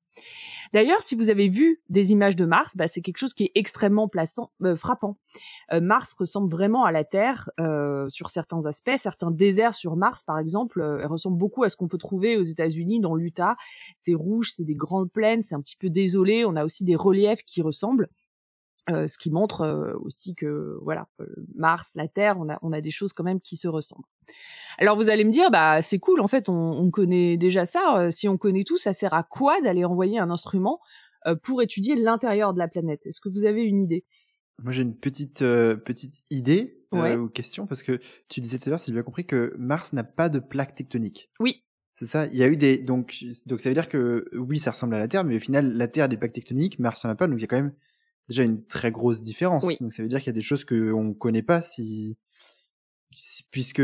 D'ailleurs, 0.74 1.02
si 1.02 1.16
vous 1.16 1.30
avez 1.30 1.50
vu 1.50 1.81
des 1.90 2.12
images 2.12 2.36
de 2.36 2.46
Mars, 2.46 2.75
bah, 2.75 2.88
c'est 2.88 3.02
quelque 3.02 3.18
chose 3.18 3.34
qui 3.34 3.46
est 3.46 3.52
extrêmement 3.56 4.10
euh, 4.64 4.75
frappant. 4.75 5.18
Euh, 5.72 5.81
Mars 5.81 6.14
ressemble 6.14 6.50
vraiment 6.50 6.84
à 6.84 6.92
la 6.92 7.04
Terre 7.04 7.50
euh, 7.60 8.10
sur 8.10 8.30
certains 8.30 8.66
aspects. 8.66 8.98
Certains 8.98 9.31
déserts 9.31 9.75
sur 9.75 9.96
Mars, 9.96 10.24
par 10.24 10.40
exemple, 10.40 10.81
ressemblent 11.06 11.38
beaucoup 11.38 11.64
à 11.64 11.69
ce 11.69 11.78
qu'on 11.78 11.88
peut 11.88 11.98
trouver 11.98 12.38
aux 12.38 12.44
États-Unis, 12.44 13.00
dans 13.00 13.16
l'Utah. 13.16 13.56
C'est 13.96 14.14
rouge, 14.14 14.54
c'est 14.56 14.66
des 14.66 14.75
grandes 14.75 15.12
plaines, 15.12 15.44
c'est 15.44 15.56
un 15.56 15.62
petit 15.62 15.78
peu 15.78 15.90
désolé. 15.90 16.46
On 16.46 16.56
a 16.56 16.66
aussi 16.66 16.84
des 16.84 16.96
reliefs 16.96 17.44
qui 17.44 17.62
ressemblent. 17.62 18.10
Euh, 18.89 19.06
ce 19.07 19.18
qui 19.18 19.31
montre 19.31 19.62
euh, 19.62 19.94
aussi 20.00 20.34
que 20.34 20.78
voilà 20.81 21.10
euh, 21.19 21.25
Mars, 21.56 21.92
la 21.95 22.07
Terre, 22.07 22.38
on 22.39 22.48
a 22.50 22.57
on 22.62 22.72
a 22.72 22.80
des 22.80 22.92
choses 22.92 23.12
quand 23.12 23.25
même 23.25 23.42
qui 23.42 23.57
se 23.57 23.68
ressemblent. 23.68 24.06
Alors 24.78 24.95
vous 24.95 25.10
allez 25.10 25.25
me 25.25 25.31
dire 25.31 25.51
bah 25.51 25.81
c'est 25.81 26.00
cool 26.00 26.22
en 26.22 26.30
fait 26.30 26.48
on, 26.48 26.54
on 26.72 26.89
connaît 26.89 27.36
déjà 27.36 27.66
ça. 27.66 28.10
si 28.12 28.30
on 28.30 28.38
connaît 28.38 28.63
tout, 28.63 28.78
ça 28.78 28.94
sert 28.94 29.13
à 29.13 29.24
quoi 29.24 29.60
d'aller 29.62 29.84
envoyer 29.84 30.19
un 30.19 30.30
instrument 30.30 30.80
pour 31.44 31.62
étudier 31.62 31.95
l'intérieur 31.95 32.54
de 32.54 32.60
la 32.60 32.69
planète? 32.69 33.06
Est-ce 33.06 33.19
que 33.19 33.28
vous 33.28 33.44
avez 33.44 33.63
une 33.63 33.81
idée? 33.81 34.06
Moi, 34.63 34.71
j'ai 34.71 34.83
une 34.83 34.95
petite 34.95 35.40
petite 35.40 36.23
idée 36.30 36.73
Ouais. 36.94 37.18
ou 37.18 37.28
question 37.28 37.68
parce 37.68 37.83
que 37.83 38.00
tu 38.30 38.40
disais 38.40 38.57
tout 38.57 38.69
à 38.69 38.69
l'heure, 38.69 38.80
si 38.80 38.88
j'ai 38.88 38.94
bien 38.94 39.04
compris, 39.04 39.26
que 39.26 39.54
Mars 39.57 39.92
n'a 39.92 40.06
pas 40.06 40.30
de 40.30 40.40
plaque 40.40 40.73
tectonique. 40.76 41.30
Oui. 41.42 41.66
C'est 41.92 42.06
ça. 42.06 42.28
Il 42.28 42.38
y 42.38 42.44
a 42.44 42.47
eu 42.47 42.56
des 42.56 42.78
donc 42.78 43.14
donc 43.47 43.59
ça 43.59 43.69
veut 43.69 43.73
dire 43.73 43.90
que 43.90 44.30
oui, 44.33 44.57
ça 44.57 44.71
ressemble 44.71 44.94
à 44.95 45.00
la 45.00 45.09
Terre, 45.09 45.26
mais 45.26 45.35
au 45.35 45.40
final, 45.40 45.73
la 45.73 45.90
Terre 45.90 46.06
a 46.06 46.07
des 46.07 46.16
plaques 46.16 46.31
tectoniques, 46.31 46.80
Mars 46.80 47.04
n'en 47.04 47.12
a 47.12 47.16
pas, 47.16 47.28
donc 47.28 47.40
il 47.40 47.42
y 47.42 47.44
a 47.44 47.47
quand 47.47 47.57
même 47.57 47.73
déjà 48.30 48.44
une 48.44 48.66
très 48.66 48.92
grosse 48.92 49.22
différence. 49.24 49.66
Oui. 49.66 49.78
Donc 49.81 49.94
ça 49.94 50.04
veut 50.04 50.10
dire 50.10 50.19
qu'il 50.19 50.28
y 50.28 50.30
a 50.30 50.34
des 50.34 50.42
choses 50.42 50.66
que 50.66 50.92
on 50.92 51.14
connaît 51.14 51.44
pas 51.44 51.62
si, 51.62 52.18
si- 53.14 53.44
puisque 53.52 53.81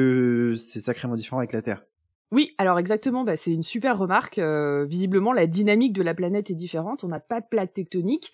c'est 0.57 0.79
sacrément 0.81 1.15
différent 1.15 1.37
avec 1.39 1.53
la 1.53 1.61
Terre. 1.61 1.83
Oui, 2.31 2.55
alors 2.57 2.79
exactement, 2.79 3.23
bah, 3.23 3.35
c'est 3.35 3.51
une 3.53 3.61
super 3.63 3.97
remarque. 3.99 4.39
Euh, 4.39 4.85
visiblement, 4.85 5.33
la 5.33 5.45
dynamique 5.45 5.93
de 5.93 6.01
la 6.01 6.15
planète 6.15 6.49
est 6.49 6.55
différente. 6.55 7.03
On 7.03 7.07
n'a 7.07 7.19
pas 7.19 7.41
de 7.41 7.45
plaque 7.49 7.73
tectonique. 7.73 8.31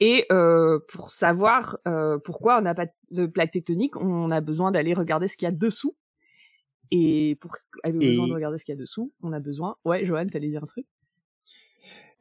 Et 0.00 0.24
euh, 0.32 0.80
pour 0.88 1.10
savoir 1.10 1.78
euh, 1.86 2.18
pourquoi 2.18 2.58
on 2.58 2.62
n'a 2.62 2.74
pas 2.74 2.86
de 3.10 3.26
plaque 3.26 3.52
tectonique, 3.52 3.96
on 3.96 4.30
a 4.30 4.40
besoin 4.40 4.70
d'aller 4.72 4.94
regarder 4.94 5.28
ce 5.28 5.36
qu'il 5.36 5.44
y 5.46 5.48
a 5.48 5.52
dessous. 5.52 5.94
Et 6.90 7.36
pour 7.40 7.56
avoir 7.84 8.02
Et- 8.02 8.06
besoin 8.08 8.26
de 8.26 8.32
regarder 8.32 8.58
ce 8.58 8.64
qu'il 8.64 8.74
y 8.74 8.78
a 8.78 8.80
dessous, 8.80 9.12
on 9.22 9.32
a 9.32 9.38
besoin. 9.38 9.76
Ouais, 9.84 10.04
Johan, 10.06 10.26
t'allais 10.26 10.48
dire 10.48 10.62
un 10.64 10.66
truc? 10.66 10.86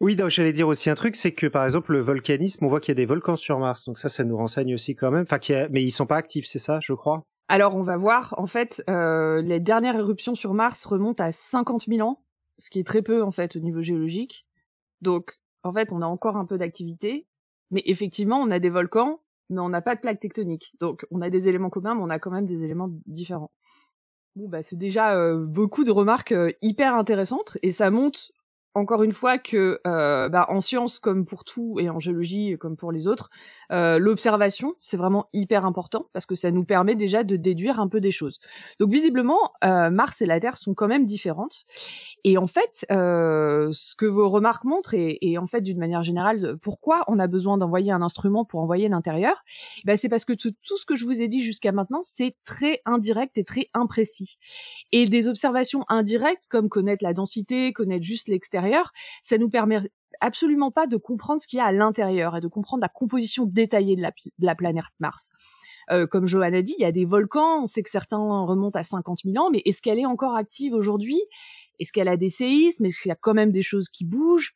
Oui, 0.02 0.18
j'allais 0.30 0.52
dire 0.52 0.68
aussi 0.68 0.90
un 0.90 0.96
truc, 0.96 1.16
c'est 1.16 1.32
que 1.32 1.46
par 1.46 1.64
exemple 1.64 1.92
le 1.92 2.02
volcanisme, 2.02 2.66
on 2.66 2.70
voit 2.70 2.80
qu'il 2.80 2.90
y 2.90 2.94
a 2.94 2.96
des 2.96 3.06
volcans 3.06 3.36
sur 3.36 3.60
Mars, 3.60 3.86
donc 3.86 4.00
ça, 4.00 4.10
ça 4.10 4.24
nous 4.24 4.36
renseigne 4.36 4.74
aussi 4.74 4.96
quand 4.96 5.12
même. 5.12 5.28
Enfin, 5.30 5.38
mais 5.70 5.84
ils 5.84 5.92
sont 5.92 6.08
pas 6.08 6.18
actifs, 6.18 6.48
c'est 6.48 6.58
ça, 6.58 6.80
je 6.82 6.94
crois? 6.94 7.24
Alors, 7.48 7.76
on 7.76 7.84
va 7.84 7.98
voir. 7.98 8.34
En 8.40 8.48
fait, 8.48 8.84
euh, 8.90 9.44
les 9.44 9.60
dernières 9.60 9.96
éruptions 9.96 10.34
sur 10.34 10.56
Mars 10.56 10.86
remontent 10.86 11.24
à 11.24 11.32
50 11.32 11.86
000 11.88 12.02
ans, 12.08 12.24
ce 12.58 12.72
qui 12.72 12.80
est 12.80 12.84
très 12.84 13.04
peu 13.04 13.22
en 13.22 13.30
fait 13.30 13.56
au 13.56 13.60
niveau 13.60 13.84
géologique. 13.84 14.48
Donc, 15.02 15.38
en 15.62 15.72
fait, 15.72 15.94
on 15.94 16.02
a 16.02 16.08
encore 16.08 16.36
un 16.36 16.46
peu 16.46 16.58
d'activité, 16.58 17.28
mais 17.70 17.84
effectivement, 17.86 18.42
on 18.42 18.50
a 18.50 18.58
des 18.58 18.72
volcans, 18.72 19.22
mais 19.52 19.60
on 19.60 19.70
n'a 19.70 19.84
pas 19.84 19.96
de 19.96 20.02
plaque 20.02 20.20
tectonique. 20.20 20.72
Donc, 20.80 21.06
on 21.12 21.22
a 21.22 21.30
des 21.30 21.48
éléments 21.48 21.70
communs, 21.70 21.94
mais 21.94 22.02
on 22.02 22.10
a 22.10 22.18
quand 22.18 22.32
même 22.32 22.48
des 22.48 22.64
éléments 22.64 22.90
différents. 23.06 23.52
Bon, 24.36 24.50
bah, 24.50 24.64
c'est 24.64 24.80
déjà 24.80 25.16
euh, 25.16 25.46
beaucoup 25.46 25.84
de 25.84 25.92
remarques 25.92 26.32
euh, 26.32 26.54
hyper 26.64 26.96
intéressantes, 26.96 27.60
et 27.62 27.70
ça 27.70 27.92
montre 27.92 28.32
encore 28.74 29.04
une 29.04 29.12
fois 29.12 29.38
que 29.38 29.80
euh, 29.86 30.30
bah, 30.30 30.46
en 30.50 30.62
sciences 30.62 31.00
comme 31.00 31.26
pour 31.26 31.44
tout 31.44 31.78
et 31.80 31.90
en 31.90 32.00
géologie 32.00 32.58
comme 32.60 32.78
pour 32.78 32.92
les 32.92 33.08
autres, 33.08 33.30
euh, 33.72 34.00
l'observation 34.00 34.76
c'est 34.80 34.98
vraiment 34.98 35.28
hyper 35.34 35.66
important 35.66 36.08
parce 36.14 36.26
que 36.26 36.36
ça 36.36 36.52
nous 36.52 36.64
permet 36.64 36.96
déjà 36.96 37.24
de 37.24 37.36
déduire 37.36 37.80
un 37.80 37.88
peu 37.88 38.00
des 38.00 38.12
choses. 38.12 38.40
Donc 38.80 38.92
visiblement, 38.92 39.54
euh, 39.64 39.90
Mars 39.90 40.22
et 40.22 40.26
la 40.26 40.40
Terre 40.40 40.58
sont 40.58 40.74
quand 40.74 40.88
même 40.88 41.06
différentes 41.06 41.66
Et 42.24 42.38
en 42.38 42.48
fait, 42.48 42.86
euh, 42.92 43.70
ce 43.72 43.96
que 43.96 44.06
vos 44.06 44.30
remarques 44.30 44.64
montrent, 44.64 44.94
et, 44.94 45.38
en 45.38 45.48
fait 45.48 45.62
d'une 45.62 45.80
manière 45.80 46.04
générale, 46.04 46.58
pourquoi 46.62 47.04
on 47.08 47.20
a 47.20 47.28
besoin 47.28 47.58
d'envoyer 47.58 47.92
un 47.92 48.02
instrument 48.02 48.46
pour 48.46 48.60
envoyer 48.60 48.90
l'intérieur, 48.90 49.44
ben 49.86 49.98
c'est 49.98 50.10
parce 50.10 50.26
que 50.26 50.34
tout, 50.34 50.54
ce 50.78 50.86
que 50.86 50.96
je 50.96 51.06
vous 51.06 51.22
ai 51.22 51.28
dit 51.28 51.42
jusqu'à 51.42 51.72
maintenant, 51.72 52.02
c'est 52.04 52.36
très 52.46 52.82
indirect 52.86 53.38
et 53.38 53.44
très 53.44 53.70
imprécis. 53.74 54.38
Et 54.92 55.08
des 55.08 55.28
observations 55.28 55.84
indirectes, 55.90 56.46
comme 56.48 56.70
connaître 56.70 57.04
la 57.04 57.14
densité, 57.14 57.74
connaître 57.74 58.04
juste 58.04 58.28
l'extérieur, 58.28 58.92
ça 59.24 59.38
nous 59.38 59.50
permet 59.50 59.82
absolument 60.20 60.72
pas 60.72 60.86
de 60.86 60.98
comprendre 60.98 61.42
ce 61.42 61.48
qu'il 61.48 61.58
y 61.58 61.62
a 61.62 61.66
à 61.66 61.72
l'intérieur 61.72 62.36
et 62.38 62.42
de 62.42 62.48
comprendre 62.48 62.82
la 62.82 62.90
composition 62.90 63.46
détaillée 63.46 63.96
de 63.96 64.02
la, 64.02 64.12
de 64.12 64.46
la 64.46 64.56
planète 64.56 64.84
Mars. 65.00 65.32
Euh, 65.90 66.08
comme 66.08 66.26
Johan 66.26 66.54
a 66.54 66.62
dit, 66.62 66.76
il 66.78 66.82
y 66.82 66.86
a 66.86 66.92
des 66.92 67.06
volcans, 67.06 67.64
on 67.64 67.66
sait 67.66 67.84
que 67.84 67.90
certains 67.90 68.18
remontent 68.18 68.80
à 68.80 68.84
50 68.84 69.20
000 69.26 69.44
ans, 69.44 69.50
mais 69.52 69.62
est-ce 69.66 69.82
qu'elle 69.82 70.00
est 70.00 70.06
encore 70.06 70.36
active 70.36 70.74
aujourd'hui? 70.74 71.20
Est-ce 71.82 71.92
qu'elle 71.92 72.08
a 72.08 72.18
des 72.18 72.30
séismes? 72.30 72.86
Est-ce 72.86 73.02
qu'il 73.02 73.10
y 73.10 73.12
a 73.12 73.18
quand 73.20 73.34
même 73.34 73.52
des 73.52 73.62
choses 73.62 73.90
qui 73.90 74.06
bougent? 74.06 74.54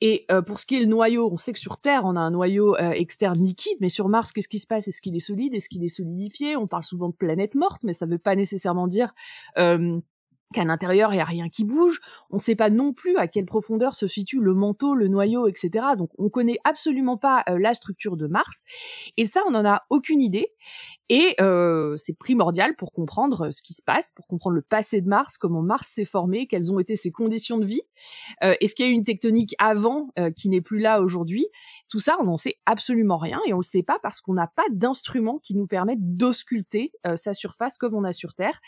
Et 0.00 0.26
euh, 0.30 0.42
pour 0.42 0.60
ce 0.60 0.66
qui 0.66 0.76
est 0.76 0.80
le 0.80 0.86
noyau, 0.86 1.28
on 1.32 1.36
sait 1.36 1.52
que 1.52 1.58
sur 1.58 1.78
Terre, 1.78 2.02
on 2.04 2.14
a 2.14 2.20
un 2.20 2.30
noyau 2.30 2.76
euh, 2.76 2.90
externe 2.90 3.42
liquide, 3.42 3.78
mais 3.80 3.88
sur 3.88 4.08
Mars, 4.08 4.32
qu'est-ce 4.32 4.48
qui 4.48 4.60
se 4.60 4.66
passe? 4.66 4.86
Est-ce 4.86 5.00
qu'il 5.00 5.16
est 5.16 5.20
solide? 5.20 5.54
Est-ce 5.54 5.68
qu'il 5.68 5.82
est 5.82 5.88
solidifié? 5.88 6.56
On 6.56 6.68
parle 6.68 6.84
souvent 6.84 7.08
de 7.08 7.14
planète 7.14 7.56
morte, 7.56 7.82
mais 7.82 7.92
ça 7.92 8.06
ne 8.06 8.12
veut 8.12 8.18
pas 8.18 8.36
nécessairement 8.36 8.86
dire 8.86 9.12
euh, 9.58 9.98
qu'à 10.52 10.64
l'intérieur, 10.64 11.12
il 11.12 11.16
n'y 11.16 11.22
a 11.22 11.26
rien 11.26 11.48
qui 11.48 11.64
bouge. 11.64 12.00
On 12.30 12.36
ne 12.36 12.40
sait 12.40 12.56
pas 12.56 12.70
non 12.70 12.92
plus 12.92 13.16
à 13.16 13.28
quelle 13.28 13.44
profondeur 13.44 13.94
se 13.94 14.06
situe 14.06 14.40
le 14.40 14.54
manteau, 14.54 14.94
le 14.94 15.08
noyau, 15.08 15.46
etc. 15.46 15.86
Donc, 15.96 16.10
on 16.18 16.28
connaît 16.30 16.58
absolument 16.64 17.16
pas 17.16 17.44
euh, 17.48 17.58
la 17.58 17.74
structure 17.74 18.16
de 18.16 18.26
Mars. 18.26 18.64
Et 19.16 19.26
ça, 19.26 19.42
on 19.46 19.50
n'en 19.50 19.64
a 19.64 19.82
aucune 19.90 20.20
idée. 20.20 20.52
Et 21.10 21.34
euh, 21.40 21.96
c'est 21.96 22.16
primordial 22.18 22.76
pour 22.76 22.92
comprendre 22.92 23.50
ce 23.50 23.62
qui 23.62 23.72
se 23.72 23.82
passe, 23.82 24.12
pour 24.12 24.26
comprendre 24.26 24.56
le 24.56 24.62
passé 24.62 25.00
de 25.00 25.08
Mars, 25.08 25.38
comment 25.38 25.62
Mars 25.62 25.88
s'est 25.88 26.04
formé, 26.04 26.46
quelles 26.46 26.70
ont 26.70 26.78
été 26.78 26.96
ses 26.96 27.10
conditions 27.10 27.58
de 27.58 27.64
vie. 27.64 27.80
Euh, 28.42 28.54
Est-ce 28.60 28.74
qu'il 28.74 28.84
y 28.84 28.88
a 28.88 28.92
eu 28.92 28.94
une 28.94 29.04
tectonique 29.04 29.54
avant 29.58 30.10
euh, 30.18 30.30
qui 30.30 30.50
n'est 30.50 30.60
plus 30.60 30.80
là 30.80 31.00
aujourd'hui? 31.00 31.46
Tout 31.88 31.98
ça, 31.98 32.16
on 32.20 32.24
n'en 32.24 32.36
sait 32.36 32.56
absolument 32.66 33.16
rien 33.16 33.40
et 33.46 33.54
on 33.54 33.58
ne 33.58 33.62
le 33.62 33.66
sait 33.66 33.82
pas 33.82 33.98
parce 34.02 34.20
qu'on 34.20 34.34
n'a 34.34 34.48
pas 34.48 34.66
d'instruments 34.70 35.38
qui 35.38 35.54
nous 35.54 35.66
permettent 35.66 36.16
d'ausculter 36.16 36.92
euh, 37.06 37.16
sa 37.16 37.32
surface 37.32 37.78
comme 37.78 37.94
on 37.94 38.04
a 38.04 38.12
sur 38.12 38.34
Terre. 38.34 38.60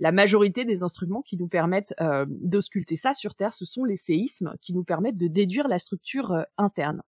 La 0.00 0.12
majorité 0.12 0.64
des 0.64 0.82
instruments 0.82 1.22
qui 1.22 1.36
nous 1.36 1.48
permettent 1.48 1.94
euh, 2.00 2.24
d'ausculter 2.28 2.96
ça 2.96 3.14
sur 3.14 3.34
Terre, 3.34 3.52
ce 3.52 3.64
sont 3.64 3.84
les 3.84 3.96
séismes 3.96 4.54
qui 4.60 4.72
nous 4.72 4.84
permettent 4.84 5.16
de 5.16 5.26
déduire 5.26 5.68
la 5.68 5.78
structure 5.78 6.32
euh, 6.32 6.42
interne. 6.56 7.02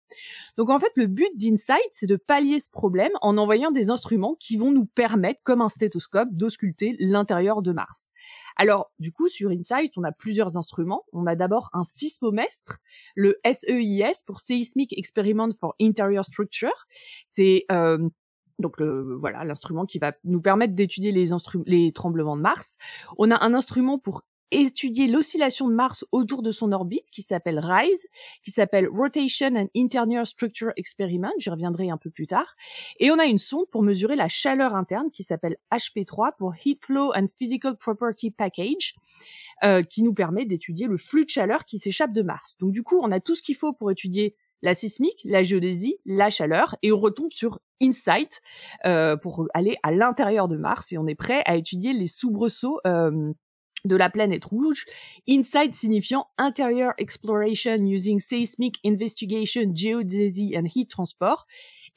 Donc 0.57 0.69
en 0.69 0.79
fait, 0.79 0.91
le 0.95 1.07
but 1.07 1.29
d'Insight, 1.35 1.89
c'est 1.91 2.07
de 2.07 2.15
pallier 2.15 2.59
ce 2.59 2.69
problème 2.69 3.11
en 3.21 3.37
envoyant 3.37 3.71
des 3.71 3.89
instruments 3.89 4.35
qui 4.39 4.57
vont 4.57 4.71
nous 4.71 4.85
permettre, 4.85 5.39
comme 5.43 5.61
un 5.61 5.69
stéthoscope, 5.69 6.29
d'ausculter 6.31 6.95
l'intérieur 6.99 7.61
de 7.61 7.71
Mars. 7.71 8.09
Alors, 8.57 8.91
du 8.99 9.11
coup, 9.11 9.27
sur 9.27 9.51
Insight, 9.51 9.93
on 9.95 10.03
a 10.03 10.11
plusieurs 10.11 10.57
instruments. 10.57 11.03
On 11.13 11.27
a 11.27 11.35
d'abord 11.35 11.69
un 11.73 11.83
sismomètre, 11.83 12.79
le 13.15 13.39
SEIS 13.45 14.23
pour 14.25 14.39
Seismic 14.39 14.97
Experiment 14.97 15.51
for 15.57 15.75
Interior 15.79 16.25
Structure. 16.25 16.87
C'est 17.27 17.65
euh, 17.71 18.09
donc 18.59 18.81
voilà 18.81 19.43
l'instrument 19.43 19.85
qui 19.85 19.99
va 19.99 20.13
nous 20.23 20.41
permettre 20.41 20.73
d'étudier 20.73 21.11
les, 21.11 21.29
les 21.65 21.91
tremblements 21.91 22.37
de 22.37 22.41
Mars. 22.41 22.77
On 23.17 23.31
a 23.31 23.43
un 23.43 23.53
instrument 23.53 23.97
pour 23.97 24.23
étudier 24.51 25.07
l'oscillation 25.07 25.67
de 25.67 25.73
Mars 25.73 26.05
autour 26.11 26.41
de 26.41 26.51
son 26.51 26.71
orbite 26.71 27.09
qui 27.11 27.21
s'appelle 27.21 27.59
RISE, 27.59 28.07
qui 28.43 28.51
s'appelle 28.51 28.87
Rotation 28.87 29.55
and 29.55 29.67
Interior 29.75 30.25
Structure 30.25 30.71
Experiment, 30.75 31.31
j'y 31.37 31.49
reviendrai 31.49 31.89
un 31.89 31.97
peu 31.97 32.09
plus 32.09 32.27
tard. 32.27 32.55
Et 32.99 33.11
on 33.11 33.19
a 33.19 33.25
une 33.25 33.37
sonde 33.37 33.69
pour 33.71 33.83
mesurer 33.83 34.15
la 34.15 34.27
chaleur 34.27 34.75
interne 34.75 35.11
qui 35.11 35.23
s'appelle 35.23 35.57
HP3 35.71 36.31
pour 36.37 36.53
Heat 36.63 36.83
Flow 36.83 37.11
and 37.15 37.27
Physical 37.37 37.77
Property 37.77 38.31
Package. 38.31 38.95
Euh, 39.61 39.83
qui 39.83 40.03
nous 40.03 40.13
permet 40.13 40.45
d'étudier 40.45 40.87
le 40.87 40.95
flux 40.95 41.25
de 41.25 41.29
chaleur 41.29 41.65
qui 41.65 41.79
s'échappe 41.79 42.13
de 42.13 42.21
Mars. 42.21 42.55
Donc 42.61 42.71
du 42.71 42.81
coup, 42.81 42.97
on 43.03 43.11
a 43.11 43.19
tout 43.19 43.35
ce 43.35 43.43
qu'il 43.43 43.57
faut 43.57 43.73
pour 43.73 43.91
étudier 43.91 44.33
la 44.61 44.73
sismique, 44.73 45.21
la 45.23 45.43
géodésie, 45.43 45.97
la 46.05 46.29
chaleur, 46.29 46.75
et 46.81 46.91
on 46.91 46.99
retombe 46.99 47.31
sur 47.31 47.59
Insight 47.81 48.41
euh, 48.85 49.15
pour 49.15 49.47
aller 49.53 49.77
à 49.83 49.91
l'intérieur 49.91 50.47
de 50.47 50.57
Mars, 50.57 50.91
et 50.91 50.97
on 50.97 51.07
est 51.07 51.15
prêt 51.15 51.41
à 51.45 51.55
étudier 51.55 51.93
les 51.93 52.07
soubresauts 52.07 52.79
euh, 52.85 53.33
de 53.85 53.95
la 53.95 54.09
planète 54.09 54.45
rouge, 54.45 54.85
InSight 55.27 55.73
signifiant 55.73 56.27
Interior 56.37 56.91
Exploration 56.97 57.77
Using 57.77 58.19
Seismic 58.19 58.79
Investigation, 58.85 59.71
Geodesy 59.73 60.57
and 60.57 60.65
Heat 60.65 60.89
Transport, 60.89 61.45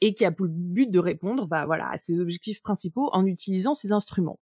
et 0.01 0.13
qui 0.13 0.25
a 0.25 0.31
pour 0.31 0.47
but 0.47 0.89
de 0.89 0.99
répondre 0.99 1.47
bah, 1.47 1.65
voilà, 1.65 1.89
à 1.89 1.97
ces 1.97 2.19
objectifs 2.19 2.61
principaux 2.61 3.09
en 3.13 3.25
utilisant 3.25 3.73
ces 3.73 3.91
instruments. 3.91 4.39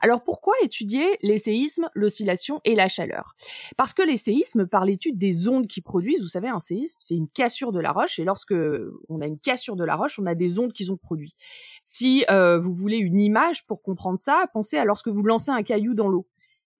Alors 0.00 0.22
pourquoi 0.22 0.54
étudier 0.62 1.16
les 1.22 1.38
séismes, 1.38 1.88
l'oscillation 1.94 2.60
et 2.64 2.74
la 2.74 2.88
chaleur? 2.88 3.34
Parce 3.76 3.94
que 3.94 4.02
les 4.02 4.16
séismes, 4.16 4.66
par 4.66 4.84
l'étude 4.84 5.18
des 5.18 5.48
ondes 5.48 5.66
qui 5.66 5.80
produisent, 5.80 6.20
vous 6.20 6.28
savez, 6.28 6.48
un 6.48 6.60
séisme, 6.60 6.98
c'est 7.00 7.14
une 7.14 7.28
cassure 7.28 7.72
de 7.72 7.80
la 7.80 7.92
roche, 7.92 8.18
et 8.18 8.24
lorsque 8.24 8.54
on 9.08 9.20
a 9.20 9.26
une 9.26 9.38
cassure 9.38 9.76
de 9.76 9.84
la 9.84 9.96
roche, 9.96 10.18
on 10.18 10.26
a 10.26 10.34
des 10.34 10.58
ondes 10.58 10.72
qui 10.72 10.90
ont 10.90 10.96
produit. 10.96 11.34
Si 11.82 12.24
euh, 12.30 12.58
vous 12.58 12.74
voulez 12.74 12.98
une 12.98 13.20
image 13.20 13.66
pour 13.66 13.82
comprendre 13.82 14.18
ça, 14.18 14.46
pensez 14.52 14.76
à 14.76 14.84
lorsque 14.84 15.08
vous 15.08 15.22
lancez 15.22 15.50
un 15.50 15.62
caillou 15.62 15.94
dans 15.94 16.08
l'eau 16.08 16.26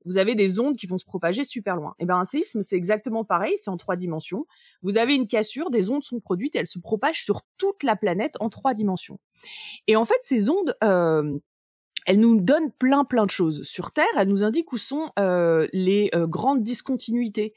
vous 0.07 0.19
avez 0.19 0.37
des 0.37 0.61
ondes 0.61 0.77
qui 0.77 0.87
vont 0.87 0.99
se 0.99 1.05
propager 1.05 1.45
super 1.45 1.77
loin. 1.77 1.91
Et 1.99 2.05
eh 2.05 2.07
ben 2.07 2.17
un 2.17 2.25
séisme, 2.25 2.63
c'est 2.63 2.77
exactement 2.77 3.25
pareil, 3.25 3.55
c'est 3.57 3.71
en 3.71 3.77
trois 3.77 3.97
dimensions. 3.97 4.47
Vous 4.83 4.97
avez 4.97 5.15
une 5.15 5.27
cassure, 5.27 5.69
des 5.69 5.91
ondes 5.91 6.05
sont 6.05 6.21
produites 6.21 6.55
elles 6.55 6.69
se 6.69 6.79
propagent 6.79 7.25
sur 7.25 7.43
toute 7.59 7.83
la 7.83 7.97
planète 7.97 8.35
en 8.39 8.49
trois 8.49 8.73
dimensions. 8.73 9.19
Et 9.89 9.97
en 9.97 10.05
fait, 10.05 10.19
ces 10.23 10.49
ondes, 10.49 10.77
euh, 10.85 11.37
elle 12.07 12.21
nous 12.21 12.41
donne 12.41 12.71
plein 12.71 13.05
plein 13.05 13.27
de 13.27 13.31
choses. 13.31 13.65
Sur 13.65 13.91
Terre, 13.91 14.07
elle 14.17 14.29
nous 14.29 14.45
indique 14.45 14.73
où 14.73 14.79
sont 14.79 15.11
euh, 15.19 15.67
les 15.73 16.11
euh, 16.15 16.27
grandes 16.27 16.63
discontinuités 16.63 17.53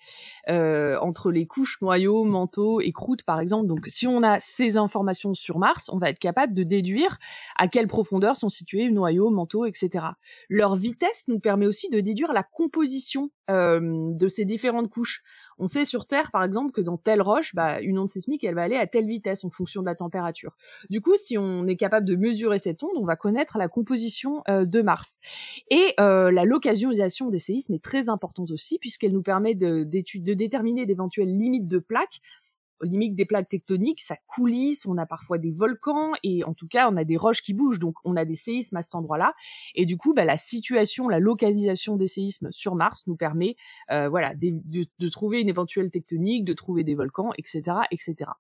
euh, 0.50 0.98
entre 1.00 1.32
les 1.32 1.46
couches 1.46 1.80
noyaux, 1.82 2.24
manteaux 2.24 2.82
et 2.82 2.92
croûtes, 2.92 3.24
par 3.24 3.40
exemple. 3.40 3.68
Donc, 3.68 3.86
si 3.88 4.08
on 4.08 4.24
a 4.24 4.40
ces 4.40 4.76
informations 4.76 5.36
sur 5.36 5.60
Mars, 5.60 5.90
on 5.94 5.98
va 5.98 6.10
être 6.10 6.20
capable 6.20 6.54
de 6.54 6.64
déduire 6.64 7.20
à 7.58 7.68
quelle 7.68 7.88
profondeur 7.88 8.36
sont 8.36 8.50
situés 8.50 8.90
noyaux, 8.90 9.30
manteaux, 9.30 9.66
etc. 9.66 10.06
Leur 10.50 10.76
vitesse 10.76 11.26
nous 11.28 11.40
permet 11.40 11.68
aussi 11.68 11.90
de 11.90 12.00
déduire 12.00 12.34
la 12.34 12.44
composition 12.44 13.32
de 13.50 14.28
ces 14.28 14.46
différentes 14.46 14.92
couches. 14.92 15.24
On 15.60 15.68
sait 15.68 15.86
sur 15.86 16.06
Terre, 16.06 16.32
par 16.32 16.44
exemple, 16.44 16.72
que 16.72 16.82
dans 16.82 16.98
telle 16.98 17.22
roche, 17.22 17.54
bah, 17.54 17.82
une 17.82 18.00
onde 18.00 18.10
sismique, 18.10 18.44
elle 18.44 18.56
va 18.56 18.64
aller 18.64 18.78
à 18.78 18.88
telle 18.88 19.06
vitesse 19.06 19.44
en 19.44 19.50
fonction 19.50 19.82
de 19.82 19.86
la 19.86 19.96
température. 19.96 20.56
Du 20.90 21.02
coup, 21.02 21.16
si 21.18 21.38
on 21.38 21.68
est 21.68 21.76
capable 21.76 22.06
de 22.06 22.16
mesurer 22.16 22.60
cette 22.60 22.82
onde, 22.84 22.96
on 22.96 23.06
va 23.06 23.16
connaître 23.16 23.58
la 23.58 23.68
composition 23.68 24.42
euh, 24.50 24.66
de 24.66 24.82
Mars. 24.82 25.20
Et 25.70 25.94
euh, 26.00 26.32
la 26.32 26.46
localisation 26.46 27.30
des 27.30 27.40
séismes 27.40 27.74
est 27.74 27.84
très 27.84 28.10
importante 28.10 28.52
aussi, 28.52 28.80
puisqu'elle 28.80 29.12
nous 29.12 29.22
permet 29.22 29.54
de, 29.54 29.84
de 29.84 30.34
déterminer 30.34 30.86
d'éventuelles 30.86 31.38
limites 31.38 31.68
de 31.68 31.80
plaques 31.80 32.22
limite 32.82 33.16
des 33.16 33.26
plaques 33.26 33.50
tectoniques, 33.50 34.02
ça 34.02 34.18
coulisse, 34.28 34.86
on 34.86 34.98
a 34.98 35.06
parfois 35.06 35.38
des 35.38 35.52
volcans 35.52 36.12
et 36.24 36.44
en 36.44 36.54
tout 36.54 36.68
cas 36.68 36.90
on 36.92 36.98
a 36.98 37.04
des 37.04 37.18
roches 37.18 37.42
qui 37.42 37.54
bougent, 37.54 37.80
donc 37.80 37.96
on 38.04 38.16
a 38.16 38.26
des 38.26 38.36
séismes 38.36 38.78
à 38.78 38.82
cet 38.82 38.96
endroit-là. 38.96 39.34
Et 39.76 39.86
du 39.86 39.98
coup, 39.98 40.14
bah, 40.14 40.26
la 40.26 40.38
situation, 40.38 41.08
la 41.08 41.20
localisation 41.20 41.96
des 41.96 42.08
séismes 42.08 42.52
sur 42.52 42.76
Mars 42.76 43.04
nous 43.08 43.16
permet, 43.16 43.56
euh, 43.92 44.10
voilà, 44.10 44.34
de, 44.36 44.60
de, 45.00 45.10
trouver 45.10 45.42
une 45.42 45.50
éventuelle 45.50 45.92
tectonique, 45.92 46.46
de 46.46 46.54
trouver 46.54 46.84
des 46.84 46.96
volcans, 46.96 47.32
etc., 47.38 47.78
etc. 47.92 48.32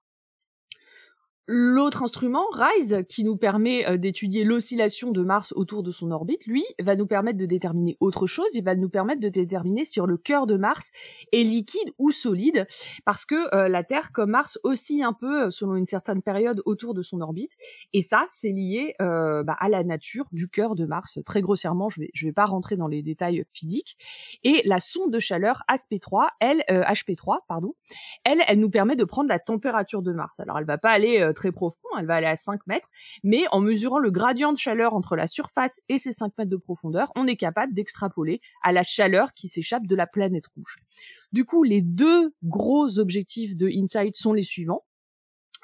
L'autre 1.51 2.03
instrument, 2.03 2.45
RISE, 2.51 2.97
qui 3.09 3.23
nous 3.23 3.35
permet 3.35 3.83
euh, 3.87 3.97
d'étudier 3.97 4.43
l'oscillation 4.43 5.11
de 5.11 5.23
Mars 5.23 5.51
autour 5.55 5.81
de 5.81 5.89
son 5.89 6.11
orbite, 6.11 6.45
lui, 6.45 6.63
va 6.79 6.95
nous 6.95 7.07
permettre 7.07 7.39
de 7.39 7.47
déterminer 7.47 7.97
autre 7.99 8.27
chose. 8.27 8.45
Il 8.53 8.63
va 8.63 8.75
nous 8.75 8.87
permettre 8.87 9.19
de 9.19 9.29
déterminer 9.29 9.83
si 9.83 9.99
le 9.99 10.17
cœur 10.17 10.45
de 10.45 10.57
Mars 10.57 10.91
est 11.31 11.41
liquide 11.41 11.91
ou 11.97 12.11
solide, 12.11 12.67
parce 13.03 13.25
que 13.25 13.55
euh, 13.55 13.67
la 13.67 13.83
Terre, 13.83 14.11
comme 14.11 14.29
Mars, 14.29 14.59
oscille 14.61 15.01
un 15.01 15.13
peu 15.13 15.45
euh, 15.45 15.49
selon 15.49 15.75
une 15.75 15.87
certaine 15.87 16.21
période 16.21 16.61
autour 16.67 16.93
de 16.93 17.01
son 17.01 17.19
orbite. 17.19 17.53
Et 17.93 18.03
ça, 18.03 18.25
c'est 18.27 18.51
lié 18.51 18.93
bah, 18.99 19.55
à 19.59 19.69
la 19.69 19.83
nature 19.83 20.25
du 20.31 20.49
cœur 20.49 20.75
de 20.75 20.85
Mars. 20.85 21.17
Très 21.25 21.41
grossièrement, 21.41 21.89
je 21.89 22.01
vais, 22.01 22.11
je 22.13 22.27
vais 22.27 22.31
pas 22.31 22.45
rentrer 22.45 22.75
dans 22.75 22.87
les 22.87 23.01
détails 23.01 23.43
physiques. 23.53 23.97
Et 24.43 24.61
la 24.65 24.79
sonde 24.79 25.11
de 25.11 25.17
chaleur 25.17 25.63
HP3, 25.67 26.27
elle, 26.39 26.63
HP3, 26.69 27.39
pardon, 27.47 27.73
elle, 28.23 28.43
elle 28.47 28.59
nous 28.59 28.69
permet 28.69 28.95
de 28.95 29.03
prendre 29.03 29.29
la 29.29 29.39
température 29.39 30.03
de 30.03 30.11
Mars. 30.11 30.39
Alors, 30.39 30.59
elle 30.59 30.65
va 30.65 30.77
pas 30.77 30.91
aller 30.91 31.31
profond, 31.48 31.88
elle 31.98 32.05
va 32.05 32.15
aller 32.15 32.27
à 32.27 32.36
5 32.36 32.67
mètres, 32.67 32.89
mais 33.24 33.46
en 33.51 33.62
mesurant 33.62 34.00
le 34.00 34.12
gradient 34.12 34.53
de 34.53 34.58
chaleur 34.58 34.93
entre 34.93 35.15
la 35.15 35.27
surface 35.27 35.81
et 35.89 35.98
ces 35.98 36.12
5 36.12 36.38
mètres 36.38 36.51
de 36.51 36.58
profondeur, 36.58 37.12
on 37.15 37.27
est 37.27 37.38
capable 37.38 37.74
d'extrapoler 37.74 38.41
à 38.62 38.72
la 38.72 38.84
chaleur 38.84 39.34
qui 39.34 39.48
s'échappe 39.48 39.88
de 39.88 39.96
la 39.96 40.08
planète 40.08 40.48
rouge. 40.55 40.75
Du 41.31 41.46
coup, 41.46 41.63
les 41.63 41.81
deux 41.81 42.34
gros 42.43 43.00
objectifs 43.00 43.55
de 43.55 43.67
InSight 43.67 44.15
sont 44.15 44.34
les 44.34 44.43
suivants 44.43 44.84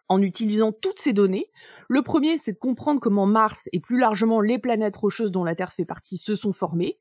en 0.07 0.21
utilisant 0.21 0.71
toutes 0.71 0.99
ces 0.99 1.13
données. 1.13 1.49
Le 1.89 2.01
premier, 2.01 2.37
c'est 2.37 2.53
de 2.53 2.57
comprendre 2.57 2.99
comment 2.99 3.25
Mars 3.25 3.69
et 3.73 3.79
plus 3.79 3.99
largement 3.99 4.41
les 4.41 4.59
planètes 4.59 4.95
rocheuses 4.95 5.31
dont 5.31 5.43
la 5.43 5.55
Terre 5.55 5.73
fait 5.73 5.85
partie 5.85 6.17
se 6.17 6.35
sont 6.35 6.53
formées. 6.53 6.97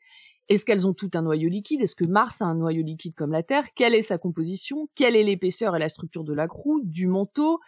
Est-ce 0.49 0.67
qu'elles 0.67 0.87
ont 0.87 0.93
tout 0.93 1.11
un 1.15 1.23
noyau 1.23 1.49
liquide? 1.49 1.81
Est-ce 1.81 1.97
que 1.97 2.05
Mars 2.05 2.43
a 2.43 2.47
un 2.47 2.55
noyau 2.55 2.83
liquide 2.83 3.15
comme 3.15 3.33
la 3.33 3.43
Terre? 3.43 3.65
Quelle 3.75 3.95
est 3.95 4.03
sa 4.03 4.19
composition? 4.19 4.89
Quelle 4.95 5.17
est 5.17 5.23
l'épaisseur 5.23 5.75
et 5.75 5.79
la 5.79 5.89
structure 5.89 6.25
de 6.25 6.35
la 6.35 6.49
croûte, 6.49 6.91
du 6.91 7.07
manteau? 7.07 7.61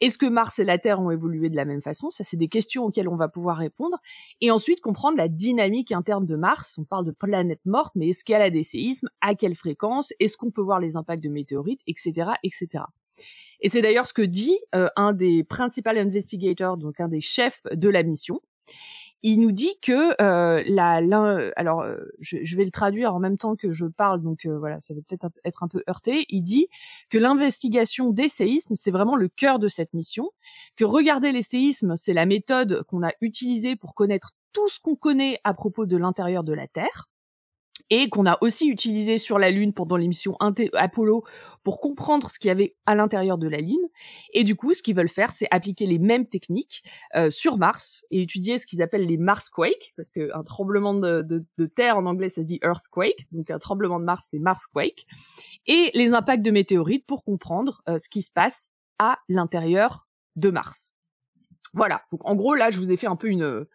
Est-ce 0.00 0.18
que 0.18 0.26
Mars 0.26 0.58
et 0.58 0.64
la 0.64 0.78
Terre 0.78 1.00
ont 1.00 1.10
évolué 1.10 1.48
de 1.48 1.56
la 1.56 1.64
même 1.64 1.82
façon? 1.82 2.10
Ça, 2.10 2.24
c'est 2.24 2.36
des 2.36 2.48
questions 2.48 2.84
auxquelles 2.84 3.08
on 3.08 3.16
va 3.16 3.28
pouvoir 3.28 3.56
répondre. 3.56 3.96
Et 4.40 4.50
ensuite, 4.50 4.80
comprendre 4.80 5.16
la 5.16 5.28
dynamique 5.28 5.92
interne 5.92 6.26
de 6.26 6.36
Mars. 6.36 6.76
On 6.78 6.84
parle 6.84 7.04
de 7.04 7.12
planète 7.12 7.60
morte, 7.64 7.92
mais 7.94 8.08
est-ce 8.08 8.24
qu'elle 8.24 8.42
a 8.42 8.50
des 8.50 8.62
séismes 8.62 9.08
À 9.20 9.34
quelle 9.34 9.54
fréquence? 9.54 10.12
Est-ce 10.20 10.36
qu'on 10.36 10.50
peut 10.50 10.62
voir 10.62 10.80
les 10.80 10.96
impacts 10.96 11.22
de 11.22 11.28
météorites? 11.28 11.80
Etc. 11.86 12.12
etc. 12.42 12.84
Et 13.60 13.68
c'est 13.68 13.80
d'ailleurs 13.80 14.06
ce 14.06 14.12
que 14.12 14.22
dit 14.22 14.58
euh, 14.74 14.88
un 14.96 15.12
des 15.12 15.44
principal 15.44 15.96
investigators, 15.96 16.76
donc 16.76 17.00
un 17.00 17.08
des 17.08 17.20
chefs 17.20 17.62
de 17.72 17.88
la 17.88 18.02
mission, 18.02 18.40
il 19.26 19.40
nous 19.40 19.52
dit 19.52 19.72
que 19.80 20.14
euh, 20.20 20.62
la, 20.66 21.00
alors 21.56 21.80
euh, 21.80 21.96
je, 22.20 22.56
vais 22.56 22.64
le 22.66 22.70
traduire 22.70 23.14
en 23.14 23.20
même 23.20 23.38
temps 23.38 23.56
que 23.56 23.72
je 23.72 23.86
parle, 23.86 24.20
donc 24.20 24.44
euh, 24.44 24.58
voilà, 24.58 24.80
ça 24.80 24.92
va 24.92 25.00
peut-être 25.00 25.30
être 25.46 25.62
un 25.62 25.68
peu 25.68 25.82
heurté. 25.88 26.26
Il 26.28 26.42
dit 26.42 26.68
que 27.08 27.16
l'investigation 27.16 28.10
des 28.10 28.28
séismes, 28.28 28.76
c'est 28.76 28.90
vraiment 28.90 29.16
le 29.16 29.28
cœur 29.28 29.58
de 29.58 29.66
cette 29.66 29.94
mission, 29.94 30.30
que 30.76 30.84
regarder 30.84 31.32
les 31.32 31.40
séismes, 31.40 31.96
c'est 31.96 32.12
la 32.12 32.26
méthode 32.26 32.82
qu'on 32.82 33.02
a 33.02 33.12
utilisée 33.22 33.76
pour 33.76 33.94
connaître 33.94 34.32
tout 34.52 34.68
ce 34.68 34.78
qu'on 34.78 34.94
connaît 34.94 35.40
à 35.42 35.54
propos 35.54 35.86
de 35.86 35.96
l'intérieur 35.96 36.44
de 36.44 36.52
la 36.52 36.68
Terre 36.68 37.08
et 37.94 38.08
qu'on 38.08 38.26
a 38.26 38.38
aussi 38.40 38.66
utilisé 38.66 39.18
sur 39.18 39.38
la 39.38 39.52
Lune 39.52 39.72
pendant 39.72 39.96
l'émission 39.96 40.36
Apollo 40.40 41.22
pour 41.62 41.78
comprendre 41.78 42.28
ce 42.28 42.40
qu'il 42.40 42.48
y 42.48 42.50
avait 42.50 42.74
à 42.86 42.96
l'intérieur 42.96 43.38
de 43.38 43.46
la 43.46 43.58
Lune. 43.58 43.88
Et 44.32 44.42
du 44.42 44.56
coup, 44.56 44.74
ce 44.74 44.82
qu'ils 44.82 44.96
veulent 44.96 45.08
faire, 45.08 45.30
c'est 45.30 45.46
appliquer 45.52 45.86
les 45.86 46.00
mêmes 46.00 46.26
techniques 46.26 46.82
euh, 47.14 47.30
sur 47.30 47.56
Mars 47.56 48.02
et 48.10 48.22
étudier 48.22 48.58
ce 48.58 48.66
qu'ils 48.66 48.82
appellent 48.82 49.06
les 49.06 49.16
Marsquakes, 49.16 49.92
parce 49.96 50.10
qu'un 50.10 50.42
tremblement 50.42 50.92
de, 50.94 51.46
terre 51.76 51.96
en 51.96 52.06
anglais, 52.06 52.28
ça 52.28 52.42
dit 52.42 52.58
Earthquake, 52.64 53.28
donc 53.30 53.48
un 53.52 53.60
tremblement 53.60 54.00
de 54.00 54.04
Mars, 54.04 54.26
c'est 54.28 54.40
Marsquake, 54.40 55.06
et 55.68 55.92
les 55.94 56.14
impacts 56.14 56.42
de 56.42 56.50
météorites 56.50 57.06
pour 57.06 57.22
comprendre 57.22 57.80
euh, 57.88 58.00
ce 58.00 58.08
qui 58.08 58.22
se 58.22 58.32
passe 58.32 58.70
à 58.98 59.20
l'intérieur 59.28 60.08
de 60.34 60.50
Mars. 60.50 60.94
Voilà. 61.74 62.02
Donc 62.10 62.28
en 62.28 62.34
gros, 62.34 62.56
là, 62.56 62.70
je 62.70 62.78
vous 62.78 62.90
ai 62.90 62.96
fait 62.96 63.06
un 63.06 63.16
peu 63.16 63.28
une 63.28 63.66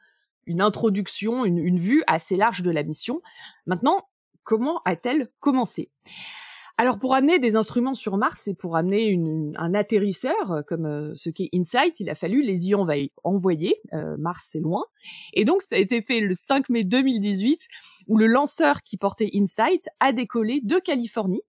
une 0.50 0.62
introduction, 0.62 1.46
une, 1.46 1.80
vue 1.80 2.04
assez 2.08 2.36
large 2.36 2.64
de 2.64 2.72
la 2.72 2.84
mission. 2.84 3.22
Maintenant, 3.68 4.08
comment 4.44 4.82
a-t-elle 4.84 5.30
commencé? 5.40 5.92
Alors 6.78 6.98
pour 6.98 7.14
amener 7.14 7.40
des 7.40 7.56
instruments 7.58 7.94
sur 7.94 8.18
Mars 8.18 8.48
et 8.48 8.56
pour 8.56 8.78
amener 8.78 9.20
un 9.58 9.74
atterrisseur 9.74 10.52
euh, 10.52 10.62
comme 10.66 10.86
euh, 10.86 11.12
ce 11.14 11.30
qu'est 11.30 11.50
InSight, 11.54 12.00
il 12.00 12.10
a 12.10 12.16
fallu 12.16 12.42
les 12.42 12.70
y 12.70 12.74
envoyer. 12.74 13.82
Euh, 13.94 14.16
Mars 14.18 14.48
c'est 14.50 14.62
loin. 14.62 14.86
Et 15.34 15.44
donc 15.44 15.62
ça 15.62 15.76
a 15.76 15.78
été 15.78 16.02
fait 16.02 16.22
le 16.22 16.34
5 16.34 16.70
mai 16.70 16.86
2018 16.86 17.68
où 18.08 18.18
le 18.18 18.28
lanceur 18.28 18.82
qui 18.82 18.96
portait 18.96 19.30
InSight 19.34 19.90
a 20.00 20.14
décollé 20.14 20.62
de 20.64 20.80
Californie 20.80 21.42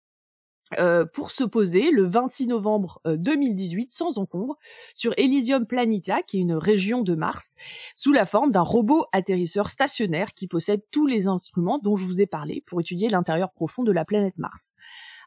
euh, 0.79 1.05
pour 1.05 1.31
se 1.31 1.45
poser 1.45 1.91
le 1.91 2.05
26 2.05 2.47
novembre 2.47 3.01
2018 3.05 3.83
euh, 3.83 3.87
sans 3.91 4.19
encombre 4.19 4.57
sur 4.95 5.13
Elysium 5.17 5.67
Planitia, 5.67 6.23
qui 6.23 6.39
est 6.39 6.41
une 6.41 6.55
région 6.55 7.03
de 7.03 7.15
Mars, 7.15 7.55
sous 7.97 8.13
la 8.13 8.25
forme 8.25 8.53
d'un 8.53 8.63
robot 8.63 9.07
atterrisseur 9.13 9.69
stationnaire 9.69 10.33
qui 10.35 10.47
possède 10.47 10.83
tous 10.91 11.07
les 11.07 11.27
instruments 11.27 11.79
dont 11.79 11.97
je 11.97 12.07
vous 12.07 12.21
ai 12.21 12.27
parlé 12.27 12.63
pour 12.67 12.81
étudier 12.81 13.09
l'intérieur 13.09 13.51
profond 13.51 13.83
de 13.83 13.93
la 13.93 14.05
planète 14.05 14.39
Mars. 14.39 14.73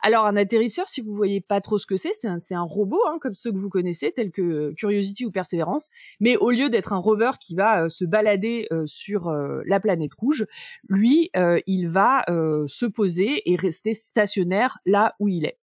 Alors 0.06 0.26
un 0.26 0.36
atterrisseur, 0.36 0.90
si 0.90 1.00
vous 1.00 1.16
voyez 1.16 1.40
pas 1.40 1.62
trop 1.62 1.78
ce 1.78 1.86
que 1.86 1.96
c'est, 1.96 2.12
c'est 2.14 2.56
un, 2.56 2.62
robot 2.62 3.00
hein, 3.08 3.20
comme 3.22 3.36
ceux 3.36 3.54
que 3.54 3.58
vous 3.58 3.70
connaissez, 3.70 4.12
tels 4.12 4.32
que 4.32 4.42
euh, 4.42 4.74
Curiosity 4.76 5.26
ou 5.26 5.32
Perseverance, 5.32 5.92
mais 6.20 6.36
au 6.36 6.52
lieu 6.52 6.70
d'être 6.70 6.92
un 6.92 6.98
rover 6.98 7.32
qui 7.40 7.56
va 7.56 7.84
euh, 7.86 7.90
se 7.90 8.04
balader 8.04 8.68
euh, 8.74 8.84
sur 8.86 9.32
la 9.32 9.80
planète 9.80 10.14
rouge, 10.16 10.46
lui, 10.90 11.32
il 11.68 11.88
va 11.88 12.26
se 12.28 12.86
poser 12.86 13.50
et 13.50 13.56
rester 13.56 13.94
stationnaire 13.94 14.80
là 14.86 15.16
où 15.20 15.30
il 15.30 15.46
est. 15.46 15.63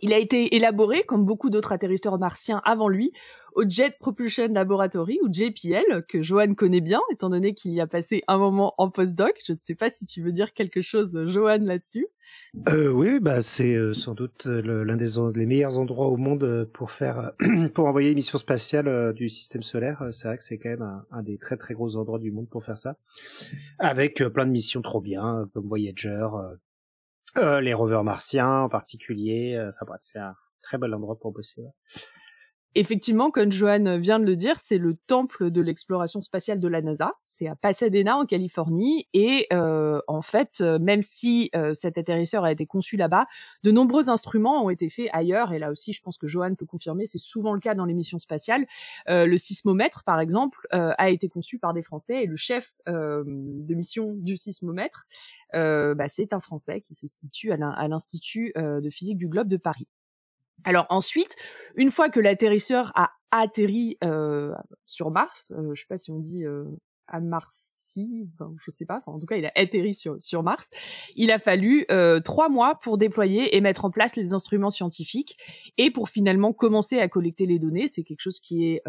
Il 0.00 0.12
a 0.12 0.18
été 0.18 0.54
élaboré, 0.56 1.04
comme 1.04 1.24
beaucoup 1.24 1.50
d'autres 1.50 1.72
atterrisseurs 1.72 2.18
martiens 2.18 2.60
avant 2.64 2.88
lui, 2.88 3.12
au 3.54 3.64
Jet 3.68 3.96
Propulsion 3.98 4.48
Laboratory, 4.48 5.18
ou 5.24 5.32
JPL, 5.32 6.04
que 6.08 6.22
Johan 6.22 6.54
connaît 6.54 6.80
bien, 6.80 7.00
étant 7.10 7.30
donné 7.30 7.54
qu'il 7.54 7.72
y 7.72 7.80
a 7.80 7.86
passé 7.86 8.22
un 8.28 8.38
moment 8.38 8.74
en 8.78 8.90
postdoc. 8.90 9.32
Je 9.44 9.52
ne 9.52 9.58
sais 9.60 9.74
pas 9.74 9.90
si 9.90 10.06
tu 10.06 10.22
veux 10.22 10.30
dire 10.30 10.52
quelque 10.52 10.80
chose, 10.80 11.10
Johan, 11.26 11.58
là-dessus. 11.60 12.06
Euh, 12.68 12.90
oui, 12.90 13.20
bah 13.20 13.42
c'est 13.42 13.74
euh, 13.74 13.92
sans 13.92 14.14
doute 14.14 14.46
euh, 14.46 14.84
l'un 14.84 14.96
des 14.96 15.06
les 15.34 15.46
meilleurs 15.46 15.78
endroits 15.78 16.08
au 16.08 16.16
monde 16.16 16.44
euh, 16.44 16.64
pour 16.72 16.90
faire, 16.90 17.32
pour 17.74 17.86
envoyer 17.86 18.10
une 18.10 18.16
mission 18.16 18.38
spatiale 18.38 19.12
du 19.14 19.28
système 19.28 19.62
solaire. 19.62 20.06
C'est 20.12 20.28
vrai 20.28 20.36
que 20.36 20.44
c'est 20.44 20.58
quand 20.58 20.68
même 20.68 20.82
un, 20.82 21.06
un, 21.10 21.22
des 21.22 21.38
très 21.38 21.56
très 21.56 21.74
gros 21.74 21.96
endroits 21.96 22.18
du 22.18 22.30
monde 22.30 22.48
pour 22.48 22.64
faire 22.64 22.78
ça, 22.78 22.96
avec 23.78 24.22
plein 24.22 24.46
de 24.46 24.50
missions 24.50 24.82
trop 24.82 25.00
bien, 25.00 25.48
comme 25.54 25.66
Voyager, 25.66 26.26
euh, 26.34 26.54
les 27.36 27.74
rovers 27.74 28.04
martiens 28.04 28.62
en 28.62 28.68
particulier. 28.68 29.54
Euh, 29.54 29.70
enfin 29.70 29.86
bref, 29.86 30.00
c'est 30.02 30.18
un 30.18 30.34
très 30.62 30.78
bel 30.78 30.94
endroit 30.94 31.18
pour 31.18 31.32
bosser. 31.32 31.62
Effectivement, 32.74 33.30
comme 33.30 33.50
Johan 33.50 33.98
vient 33.98 34.18
de 34.18 34.26
le 34.26 34.36
dire, 34.36 34.58
c'est 34.58 34.76
le 34.76 34.94
temple 34.94 35.50
de 35.50 35.60
l'exploration 35.62 36.20
spatiale 36.20 36.60
de 36.60 36.68
la 36.68 36.82
NASA. 36.82 37.14
C'est 37.24 37.48
à 37.48 37.56
Pasadena, 37.56 38.18
en 38.18 38.26
Californie. 38.26 39.08
Et 39.14 39.46
euh, 39.54 40.00
en 40.06 40.20
fait, 40.20 40.60
euh, 40.60 40.78
même 40.78 41.02
si 41.02 41.50
euh, 41.56 41.72
cet 41.72 41.96
atterrisseur 41.96 42.44
a 42.44 42.52
été 42.52 42.66
conçu 42.66 42.98
là-bas, 42.98 43.26
de 43.64 43.70
nombreux 43.70 44.10
instruments 44.10 44.64
ont 44.64 44.70
été 44.70 44.90
faits 44.90 45.08
ailleurs. 45.14 45.52
Et 45.54 45.58
là 45.58 45.70
aussi, 45.70 45.94
je 45.94 46.02
pense 46.02 46.18
que 46.18 46.26
Johan 46.26 46.54
peut 46.54 46.66
confirmer, 46.66 47.06
c'est 47.06 47.18
souvent 47.18 47.54
le 47.54 47.60
cas 47.60 47.74
dans 47.74 47.86
les 47.86 47.94
missions 47.94 48.18
spatiales. 48.18 48.66
le 49.06 49.38
sismomètre, 49.38 50.04
par 50.04 50.20
exemple, 50.20 50.66
a 50.70 51.10
été 51.10 51.28
conçu 51.28 51.58
par 51.58 51.72
des 51.72 51.82
Français. 51.82 52.22
Et 52.22 52.26
le 52.26 52.36
chef 52.36 52.74
de 52.86 53.74
mission 53.74 54.14
du 54.14 54.36
sismomètre, 54.36 55.06
bah, 55.52 56.08
c'est 56.08 56.32
un 56.32 56.40
Français 56.40 56.82
qui 56.82 56.94
se 56.94 57.06
situe 57.06 57.52
à 57.52 57.88
l'Institut 57.88 58.52
de 58.56 58.90
physique 58.90 59.18
du 59.18 59.28
globe 59.28 59.48
de 59.48 59.56
Paris. 59.56 59.88
Alors 60.64 60.86
ensuite, 60.90 61.36
une 61.76 61.90
fois 61.90 62.10
que 62.10 62.20
l'atterrisseur 62.20 62.92
a 62.94 63.10
atterri 63.30 63.96
euh, 64.04 64.54
sur 64.86 65.10
Mars, 65.10 65.52
euh, 65.56 65.74
je 65.74 65.82
sais 65.82 65.86
pas 65.88 65.98
si 65.98 66.10
on 66.10 66.18
dit 66.18 66.44
euh, 66.44 66.64
à 67.06 67.20
Marcy, 67.20 68.28
enfin, 68.34 68.52
je 68.64 68.70
sais 68.70 68.86
pas, 68.86 69.02
en 69.06 69.18
tout 69.18 69.26
cas 69.26 69.36
il 69.36 69.46
a 69.46 69.52
atterri 69.54 69.94
sur, 69.94 70.20
sur 70.20 70.42
Mars, 70.42 70.68
il 71.14 71.30
a 71.30 71.38
fallu 71.38 71.84
euh, 71.90 72.20
trois 72.20 72.48
mois 72.48 72.78
pour 72.82 72.98
déployer 72.98 73.56
et 73.56 73.60
mettre 73.60 73.84
en 73.84 73.90
place 73.90 74.16
les 74.16 74.32
instruments 74.32 74.70
scientifiques 74.70 75.36
et 75.76 75.90
pour 75.90 76.08
finalement 76.08 76.52
commencer 76.52 76.98
à 76.98 77.08
collecter 77.08 77.46
les 77.46 77.58
données. 77.58 77.86
C'est 77.88 78.02
quelque 78.02 78.20
chose 78.20 78.40
qui 78.40 78.66
est 78.66 78.82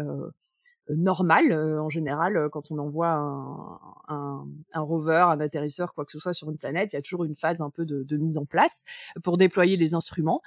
normal 0.88 1.52
en 1.52 1.88
général 1.88 2.48
quand 2.50 2.70
on 2.70 2.78
envoie 2.78 3.10
un, 3.10 3.78
un, 4.08 4.46
un, 4.72 4.80
rover, 4.80 5.24
un 5.28 5.40
atterrisseur, 5.40 5.94
quoi 5.94 6.04
que 6.04 6.12
ce 6.12 6.18
soit 6.18 6.34
sur 6.34 6.50
une 6.50 6.58
planète, 6.58 6.92
il 6.92 6.96
y 6.96 6.98
a 6.98 7.02
toujours 7.02 7.24
une 7.24 7.36
phase 7.36 7.60
un 7.60 7.70
peu 7.70 7.84
de, 7.84 8.02
de 8.02 8.16
mise 8.16 8.36
en 8.36 8.44
place 8.44 8.82
pour 9.22 9.36
déployer 9.36 9.76
les 9.76 9.94
instruments 9.94 10.42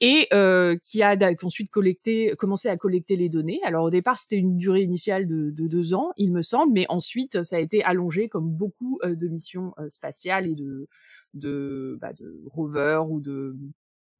et 0.00 0.28
euh, 0.32 0.76
qui 0.82 1.02
a 1.02 1.16
ensuite 1.42 1.70
collecté, 1.70 2.34
commencé 2.38 2.68
à 2.68 2.76
collecter 2.76 3.16
les 3.16 3.28
données. 3.28 3.60
Alors 3.64 3.84
au 3.84 3.90
départ, 3.90 4.18
c'était 4.18 4.38
une 4.38 4.56
durée 4.56 4.82
initiale 4.82 5.26
de, 5.26 5.50
de, 5.50 5.66
deux 5.66 5.94
ans, 5.94 6.12
il 6.16 6.32
me 6.32 6.42
semble, 6.42 6.72
mais 6.72 6.86
ensuite 6.88 7.42
ça 7.42 7.56
a 7.56 7.60
été 7.60 7.84
allongé 7.84 8.28
comme 8.28 8.48
beaucoup 8.48 8.98
de 9.04 9.28
missions 9.28 9.74
spatiales 9.88 10.46
et 10.46 10.54
de 10.54 10.88
de, 11.34 11.98
bah, 12.00 12.12
de 12.12 12.42
rovers 12.46 13.10
ou 13.10 13.20
de 13.20 13.56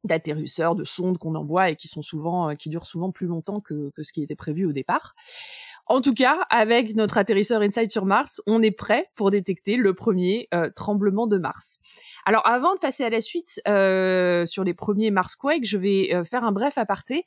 d'atterrisseurs, 0.04 0.74
de 0.74 0.84
sondes 0.84 1.18
qu'on 1.18 1.34
envoie 1.34 1.70
et 1.70 1.76
qui 1.76 1.88
sont 1.88 2.02
souvent, 2.02 2.54
qui 2.56 2.68
durent 2.68 2.86
souvent 2.86 3.10
plus 3.10 3.26
longtemps 3.26 3.60
que, 3.60 3.92
ce 4.00 4.12
qui 4.12 4.22
était 4.22 4.36
prévu 4.36 4.66
au 4.66 4.72
départ. 4.72 5.14
En 5.86 6.00
tout 6.00 6.14
cas, 6.14 6.46
avec 6.48 6.94
notre 6.94 7.18
atterrisseur 7.18 7.60
Insight 7.60 7.90
sur 7.90 8.06
Mars, 8.06 8.40
on 8.46 8.62
est 8.62 8.70
prêt 8.70 9.10
pour 9.16 9.30
détecter 9.30 9.76
le 9.76 9.94
premier 9.94 10.48
euh, 10.54 10.70
tremblement 10.74 11.26
de 11.26 11.38
Mars. 11.38 11.78
Alors 12.24 12.46
avant 12.46 12.74
de 12.74 12.78
passer 12.78 13.02
à 13.02 13.10
la 13.10 13.20
suite 13.20 13.60
euh, 13.66 14.46
sur 14.46 14.62
les 14.62 14.74
premiers 14.74 15.10
Marsquake, 15.10 15.64
je 15.64 15.76
vais 15.76 16.14
euh, 16.14 16.24
faire 16.24 16.44
un 16.44 16.52
bref 16.52 16.78
aparté. 16.78 17.26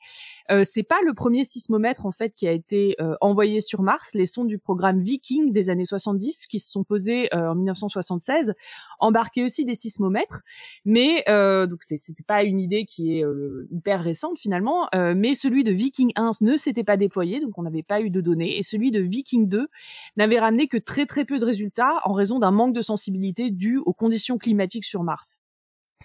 Euh, 0.52 0.64
c'est 0.66 0.84
pas 0.84 1.00
le 1.04 1.14
premier 1.14 1.44
sismomètre 1.44 2.06
en 2.06 2.12
fait 2.12 2.34
qui 2.36 2.48
a 2.48 2.52
été 2.52 2.96
euh, 3.02 3.16
envoyé 3.22 3.62
sur 3.62 3.82
Mars. 3.82 4.12
Les 4.14 4.26
sondes 4.26 4.48
du 4.48 4.60
programme 4.60 5.02
Viking 5.02 5.52
des 5.52 5.70
années 5.70 5.86
70 5.86 6.48
qui 6.48 6.60
se 6.60 6.72
sont 6.72 6.84
posées 6.84 7.34
euh, 7.34 7.52
en 7.52 7.56
1976 7.56 8.54
embarquaient 9.00 9.44
aussi 9.44 9.66
des 9.66 9.76
sismomètres, 9.76 10.42
mais 10.86 11.26
donc 11.68 11.84
c'était 11.84 12.24
pas 12.24 12.44
une 12.44 12.60
idée 12.60 12.86
qui 12.86 13.18
est 13.18 13.24
hyper 13.70 14.02
récente 14.02 14.40
finalement. 14.40 14.88
mais 14.94 15.36
celui 15.36 15.64
de 15.66 15.72
Viking 15.72 16.12
1 16.16 16.32
ne 16.40 16.56
s'était 16.56 16.86
pas 16.86 16.96
déployé, 16.96 17.42
donc 17.42 17.58
on 17.58 17.64
n'avait 17.64 17.84
pas 17.84 18.00
eu 18.00 18.10
de 18.10 18.22
données, 18.22 18.58
et 18.58 18.64
celui 18.64 18.92
de 18.92 19.02
Viking 19.02 19.50
2 19.50 19.68
n'avait 20.16 20.40
ramené 20.40 20.68
que 20.68 20.78
très 20.78 21.06
très 21.06 21.26
peu 21.26 21.40
de 21.40 21.46
résultats 21.46 22.00
en 22.06 22.14
raison 22.14 22.40
d'un 22.40 22.52
manque 22.52 22.74
de 22.74 22.82
sensibilité 22.82 23.52
dû 23.52 23.78
aux 23.78 23.94
conditions 23.94 24.38
climatiques 24.38 24.86
sur 24.86 25.04
Mars. 25.04 25.40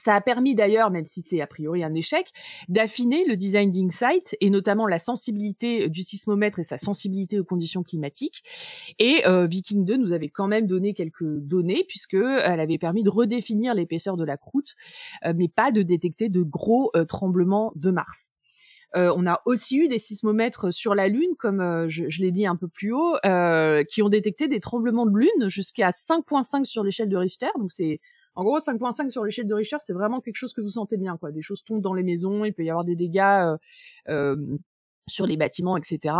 Ça 0.02 0.14
a 0.14 0.20
permis 0.22 0.54
d'ailleurs, 0.54 0.90
même 0.90 1.04
si 1.04 1.20
c'est 1.20 1.42
a 1.42 1.46
priori 1.46 1.84
un 1.84 1.92
échec, 1.92 2.32
d'affiner 2.68 3.26
le 3.26 3.36
design 3.36 3.70
d'Insight 3.70 4.34
et 4.40 4.48
notamment 4.48 4.86
la 4.86 4.98
sensibilité 4.98 5.90
du 5.90 6.02
sismomètre 6.02 6.58
et 6.58 6.62
sa 6.62 6.78
sensibilité 6.78 7.38
aux 7.38 7.44
conditions 7.44 7.82
climatiques. 7.82 8.42
Et 8.98 9.26
euh, 9.26 9.46
Viking 9.46 9.84
2 9.84 9.98
nous 9.98 10.12
avait 10.12 10.30
quand 10.30 10.48
même 10.48 10.66
donné 10.66 10.94
quelques 10.94 11.40
données 11.40 11.84
puisque 11.86 12.14
elle 12.14 12.60
avait 12.60 12.78
permis 12.78 13.02
de 13.02 13.10
redéfinir 13.10 13.74
l'épaisseur 13.74 14.16
de 14.16 14.24
la 14.24 14.38
croûte, 14.38 14.74
euh, 15.26 15.34
mais 15.36 15.48
pas 15.48 15.70
de 15.70 15.82
détecter 15.82 16.30
de 16.30 16.40
gros 16.42 16.90
euh, 16.96 17.04
tremblements 17.04 17.72
de 17.76 17.90
Mars. 17.90 18.32
on 18.94 19.26
a 19.26 19.42
aussi 19.44 19.76
eu 19.76 19.88
des 19.88 19.98
sismomètres 19.98 20.72
sur 20.72 20.94
la 20.94 21.08
Lune, 21.08 21.34
comme 21.38 21.88
je, 21.88 22.08
je 22.08 22.22
l'ai 22.22 22.32
dit 22.32 22.46
un 22.46 22.56
peu 22.56 22.68
plus 22.68 22.92
haut, 22.92 23.16
qui 23.88 24.02
ont 24.02 24.08
détecté 24.08 24.48
des 24.48 24.60
tremblements 24.60 25.04
de 25.04 25.16
Lune 25.16 25.48
jusqu'à 25.48 25.90
5.5 25.90 26.64
sur 26.64 26.82
l'échelle 26.82 27.10
de 27.10 27.18
Richter. 27.18 27.50
Donc 27.58 27.70
c'est 27.70 28.00
en 28.34 28.44
gros, 28.44 28.58
5.5 28.58 29.10
sur 29.10 29.24
l'échelle 29.24 29.46
de 29.46 29.54
Richter, 29.54 29.76
c'est 29.80 29.92
vraiment 29.92 30.20
quelque 30.20 30.36
chose 30.36 30.52
que 30.52 30.60
vous 30.60 30.68
sentez 30.68 30.96
bien, 30.96 31.16
quoi. 31.16 31.32
Des 31.32 31.42
choses 31.42 31.64
tombent 31.64 31.82
dans 31.82 31.94
les 31.94 32.02
maisons, 32.02 32.44
il 32.44 32.52
peut 32.52 32.64
y 32.64 32.70
avoir 32.70 32.84
des 32.84 32.96
dégâts 32.96 33.18
euh, 33.20 33.56
euh, 34.08 34.36
sur 35.08 35.26
les 35.26 35.36
bâtiments, 35.36 35.76
etc. 35.76 36.14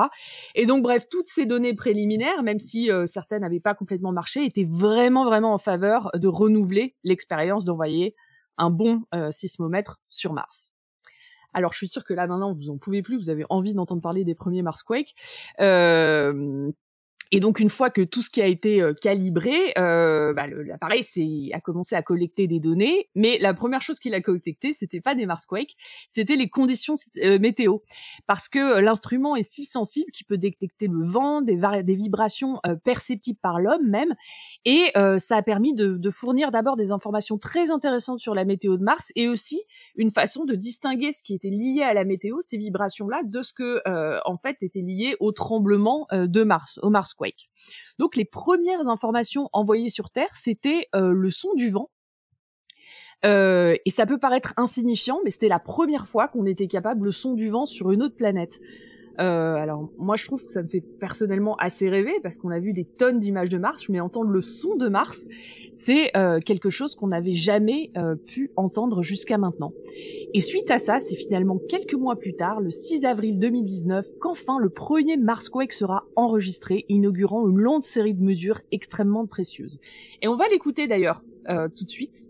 Et 0.55 0.67
donc, 0.67 0.83
bref, 0.83 1.07
toutes 1.09 1.29
ces 1.29 1.47
données 1.47 1.75
préliminaires, 1.75 2.43
même 2.43 2.59
si 2.59 2.91
euh, 2.91 3.07
certaines 3.07 3.43
n'avaient 3.43 3.61
pas 3.61 3.75
complètement 3.75 4.13
marché, 4.13 4.45
étaient 4.45 4.67
vraiment, 4.69 5.25
vraiment 5.25 5.55
en 5.55 5.59
faveur 5.59 6.11
de 6.15 6.29
renouveler 6.29 6.97
l'expérience 7.05 7.65
d'envoyer 7.65 8.15
un 8.59 8.71
bon 8.71 9.05
sismomètre 9.31 10.01
sur 10.11 10.35
Mars. 10.35 10.71
Alors, 11.53 11.73
je 11.73 11.79
suis 11.79 11.89
sûre 11.89 12.05
que 12.05 12.15
là, 12.15 12.27
maintenant, 12.27 12.55
vous 12.55 12.71
en 12.71 12.79
pouvez 12.79 13.03
plus, 13.03 13.17
vous 13.17 13.31
avez 13.31 13.45
envie 13.51 13.75
d'entendre 13.75 14.03
parler 14.03 14.25
des 14.25 14.35
premiers 14.35 14.63
Marsquakes. 14.63 15.15
Euh, 15.61 16.71
et 17.33 17.39
donc 17.39 17.61
une 17.61 17.71
fois 17.71 17.91
que 17.91 18.03
tout 18.03 18.23
ce 18.23 18.31
qui 18.31 18.43
a 18.43 18.47
été 18.47 18.81
euh, 18.83 18.93
calibré, 18.93 19.73
euh, 19.79 20.33
bah, 20.33 20.47
l'appareil 20.49 21.05
a 21.53 21.61
commencé 21.61 21.95
à 21.95 22.03
collecter 22.03 22.49
des 22.49 22.59
données, 22.59 23.09
mais 23.15 23.39
la 23.39 23.55
première 23.55 23.83
chose 23.83 24.01
qu'il 24.01 24.15
a 24.15 24.21
collecté, 24.21 24.73
c'était 24.73 25.01
pas 25.01 25.15
des 25.15 25.27
Marsquakes, 25.27 25.77
c'était 26.09 26.35
les 26.35 26.49
conditions 26.49 26.97
euh, 27.23 27.39
météo, 27.39 27.79
parce 28.27 28.49
que 28.49 28.81
l'instrument 28.81 29.37
est 29.37 29.49
si 29.49 29.65
sensible 29.65 30.11
qu'il 30.11 30.27
peut 30.27 30.39
détecter 30.39 30.89
le 30.89 31.05
vent, 31.05 31.41
des, 31.41 31.57
vibrations 31.95 32.61
perceptibles 32.85 33.39
par 33.41 33.61
l'homme 33.61 33.89
même, 33.89 34.15
et 34.65 34.93
ça 35.19 35.37
a 35.37 35.43
permis 35.43 35.75
de, 35.75 35.97
de 35.97 36.11
fournir 36.11 36.51
d'abord 36.51 36.77
des 36.77 36.93
informations 36.93 37.37
très 37.37 37.71
intéressantes 37.71 38.21
sur 38.21 38.35
la 38.35 38.45
météo 38.45 38.77
de 38.77 38.83
Mars, 38.83 39.13
et 39.17 39.29
aussi 39.29 39.63
une 39.97 40.11
façon 40.11 40.45
de 40.45 40.55
distinguer 40.55 41.13
ce 41.13 41.23
qui 41.23 41.35
était 41.35 41.51
lié 41.51 41.83
à 41.83 41.95
la 41.95 42.05
météo, 42.05 42.41
ces 42.41 42.57
vibrations-là, 42.57 43.21
de 43.25 43.43
ce 43.43 43.53
que 43.53 43.83
en 44.25 44.37
fait 44.37 44.63
était 44.63 44.83
lié 44.83 45.17
au 45.21 45.33
tremblement 45.33 46.07
de 46.13 46.43
Mars, 46.43 46.79
au 46.83 46.91
Mars 46.91 47.15
donc 47.99 48.17
les 48.17 48.25
premières 48.25 48.87
informations 48.89 49.49
envoyées 49.53 49.91
sur 49.91 50.11
Terre, 50.11 50.35
c'était 50.35 50.89
euh, 50.95 51.13
le 51.13 51.31
son 51.31 51.55
du 51.55 51.71
vent. 51.71 51.91
Euh, 53.25 53.77
et 53.85 53.91
ça 53.91 54.07
peut 54.07 54.19
paraître 54.19 54.55
insignifiant, 54.57 55.21
mais 55.25 55.31
c'était 55.31 55.49
la 55.49 55.59
première 55.59 56.07
fois 56.07 56.29
qu'on 56.29 56.47
était 56.47 56.69
capable 56.69 57.05
le 57.05 57.13
son 57.13 57.35
du 57.35 57.51
vent 57.51 57.67
sur 57.67 57.91
une 57.91 58.03
autre 58.03 58.17
planète. 58.17 58.61
Euh, 59.21 59.55
alors 59.57 59.91
moi 59.99 60.17
je 60.17 60.27
trouve 60.27 60.45
que 60.45 60.51
ça 60.51 60.63
me 60.63 60.69
fait 60.69 60.81
personnellement 60.81 61.57
assez 61.57 61.89
rêver 61.91 62.15
parce 62.23 62.39
qu'on 62.39 62.51
a 62.51 62.59
vu 62.59 62.73
des 62.73 62.85
tonnes 62.85 63.19
d'images 63.19 63.51
de 63.51 63.59
Mars, 63.59 63.89
mais 63.89 64.01
entendre 64.01 64.31
le 64.31 64.41
son 64.41 64.77
de 64.77 64.89
Mars, 64.89 65.27
c'est 65.73 66.13
quelque 66.45 66.71
chose 66.71 66.97
qu'on 66.97 67.09
n'avait 67.09 67.35
jamais 67.35 67.93
pu 68.27 68.51
entendre 68.57 69.03
jusqu'à 69.03 69.39
maintenant. 69.39 69.73
Et 70.33 70.41
suite 70.41 70.71
à 70.71 70.79
ça, 70.79 71.01
c'est 71.01 71.17
finalement 71.17 71.59
quelques 71.69 71.95
mois 71.95 72.15
plus 72.15 72.35
tard, 72.35 72.61
le 72.61 72.71
6 72.71 73.05
avril 73.05 73.39
2019, 73.41 74.07
qu'enfin 74.21 74.61
le 74.61 74.69
premier 74.69 75.17
Marsquake 75.17 75.73
sera 75.73 76.05
enregistré, 76.15 76.85
inaugurant 76.89 77.49
une 77.49 77.59
longue 77.59 77.83
série 77.83 78.15
de 78.15 78.23
mesures 78.23 78.61
extrêmement 78.71 79.27
précieuses. 79.27 79.81
Et 80.23 80.29
on 80.29 80.37
va 80.37 80.49
l'écouter 80.49 80.87
d'ailleurs 80.87 81.23
euh, 81.49 81.69
tout 81.69 81.85
de 81.85 81.91
suite. 81.91 82.30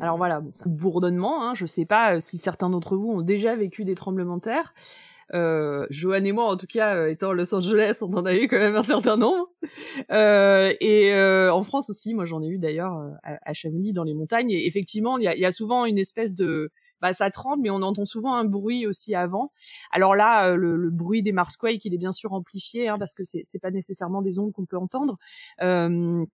Alors 0.00 0.16
voilà, 0.16 0.40
bon, 0.40 0.52
bourdonnement, 0.66 1.42
hein, 1.42 1.54
je 1.54 1.66
sais 1.66 1.84
pas 1.84 2.16
euh, 2.16 2.20
si 2.20 2.38
certains 2.38 2.70
d'entre 2.70 2.96
vous 2.96 3.10
ont 3.10 3.22
déjà 3.22 3.54
vécu 3.54 3.84
des 3.84 3.94
tremblements 3.94 4.36
de 4.36 4.42
terre. 4.42 4.74
Euh, 5.34 5.86
et 5.90 6.32
moi, 6.32 6.46
en 6.46 6.56
tout 6.56 6.66
cas, 6.66 6.96
euh, 6.96 7.10
étant 7.10 7.32
Los 7.32 7.54
Angeles, 7.54 7.98
on 8.02 8.12
en 8.14 8.24
a 8.24 8.34
eu 8.34 8.48
quand 8.48 8.58
même 8.58 8.76
un 8.76 8.82
certain 8.82 9.16
nombre. 9.16 9.48
Euh, 10.10 10.72
et 10.80 11.12
euh, 11.12 11.52
en 11.52 11.62
France 11.62 11.90
aussi, 11.90 12.14
moi 12.14 12.24
j'en 12.24 12.42
ai 12.42 12.48
eu 12.48 12.58
d'ailleurs 12.58 12.92
à, 13.22 13.38
à, 13.42 13.52
Chamonix 13.52 13.92
dans 13.92 14.04
les 14.04 14.14
montagnes. 14.14 14.50
Et 14.50 14.66
effectivement, 14.66 15.18
il 15.18 15.24
y 15.24 15.28
a, 15.28 15.36
y 15.36 15.44
a, 15.44 15.52
souvent 15.52 15.84
une 15.84 15.98
espèce 15.98 16.34
de, 16.34 16.72
bah 17.00 17.12
ça 17.12 17.30
tremble, 17.30 17.62
mais 17.62 17.70
on 17.70 17.82
entend 17.82 18.04
souvent 18.04 18.34
un 18.34 18.44
bruit 18.44 18.86
aussi 18.86 19.14
avant. 19.14 19.52
Alors 19.92 20.14
là, 20.14 20.54
le, 20.56 20.76
le 20.76 20.90
bruit 20.90 21.22
des 21.22 21.32
Marsquakes, 21.32 21.84
il 21.84 21.94
est 21.94 21.98
bien 21.98 22.12
sûr 22.12 22.32
amplifié, 22.32 22.88
hein, 22.88 22.98
parce 22.98 23.14
que 23.14 23.22
c'est 23.24 23.46
pas 23.60 23.70
nécessairement 23.70 24.22
des 24.22 24.38
ondes 24.38 24.52
qu'on 24.52 24.66
peut 24.66 24.78
entendre. 24.78 25.18
Euh, 25.62 26.24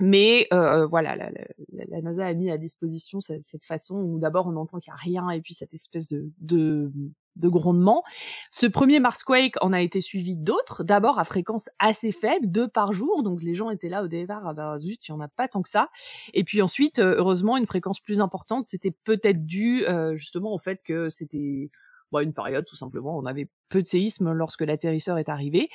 mais 0.00 0.48
euh, 0.52 0.86
voilà, 0.86 1.14
la, 1.14 1.30
la, 1.30 1.84
la, 1.88 2.00
NASA 2.02 2.26
a 2.26 2.34
mis 2.34 2.50
à 2.50 2.58
disposition 2.58 3.20
cette, 3.20 3.42
cette 3.42 3.64
façon 3.64 3.96
où 3.96 4.18
d'abord 4.18 4.46
on 4.46 4.56
entend 4.56 4.78
qu'il 4.78 4.92
n'y 4.92 5.18
a 5.18 5.22
rien 5.22 5.30
et 5.30 5.40
puis 5.40 5.54
cette 5.54 5.74
espèce 5.74 6.08
de, 6.08 6.30
de, 6.40 6.90
de 7.36 7.48
grondement. 7.48 8.02
Ce 8.50 8.66
premier 8.66 9.00
Marsquake 9.00 9.54
en 9.60 9.72
a 9.72 9.80
été 9.80 10.00
suivi 10.00 10.34
d'autres, 10.36 10.84
d'abord 10.84 11.18
à 11.18 11.24
fréquence 11.24 11.68
assez 11.78 12.12
faible, 12.12 12.50
deux 12.50 12.68
par 12.68 12.92
jour, 12.92 13.22
donc 13.22 13.42
les 13.42 13.54
gens 13.54 13.70
étaient 13.70 13.88
là 13.88 14.02
au 14.02 14.08
départ, 14.08 14.42
ah 14.46 14.54
bah 14.54 14.78
zut, 14.78 15.00
il 15.06 15.12
n'y 15.12 15.18
en 15.18 15.20
a 15.20 15.28
pas 15.28 15.48
tant 15.48 15.62
que 15.62 15.68
ça. 15.68 15.88
Et 16.34 16.44
puis 16.44 16.62
ensuite, 16.62 16.98
euh, 16.98 17.16
heureusement, 17.18 17.56
une 17.56 17.66
fréquence 17.66 18.00
plus 18.00 18.20
importante, 18.20 18.66
c'était 18.66 18.94
peut-être 19.04 19.44
dû 19.44 19.84
euh, 19.86 20.16
justement 20.16 20.54
au 20.54 20.58
fait 20.58 20.80
que 20.84 21.08
c'était 21.08 21.70
bah, 22.12 22.22
une 22.22 22.32
période 22.32 22.64
tout 22.64 22.76
simplement. 22.76 23.16
On 23.16 23.26
avait 23.26 23.48
peu 23.68 23.82
de 23.82 23.86
séismes 23.86 24.32
lorsque 24.32 24.62
l'atterrisseur 24.62 25.18
est 25.18 25.28
arrivé. 25.28 25.68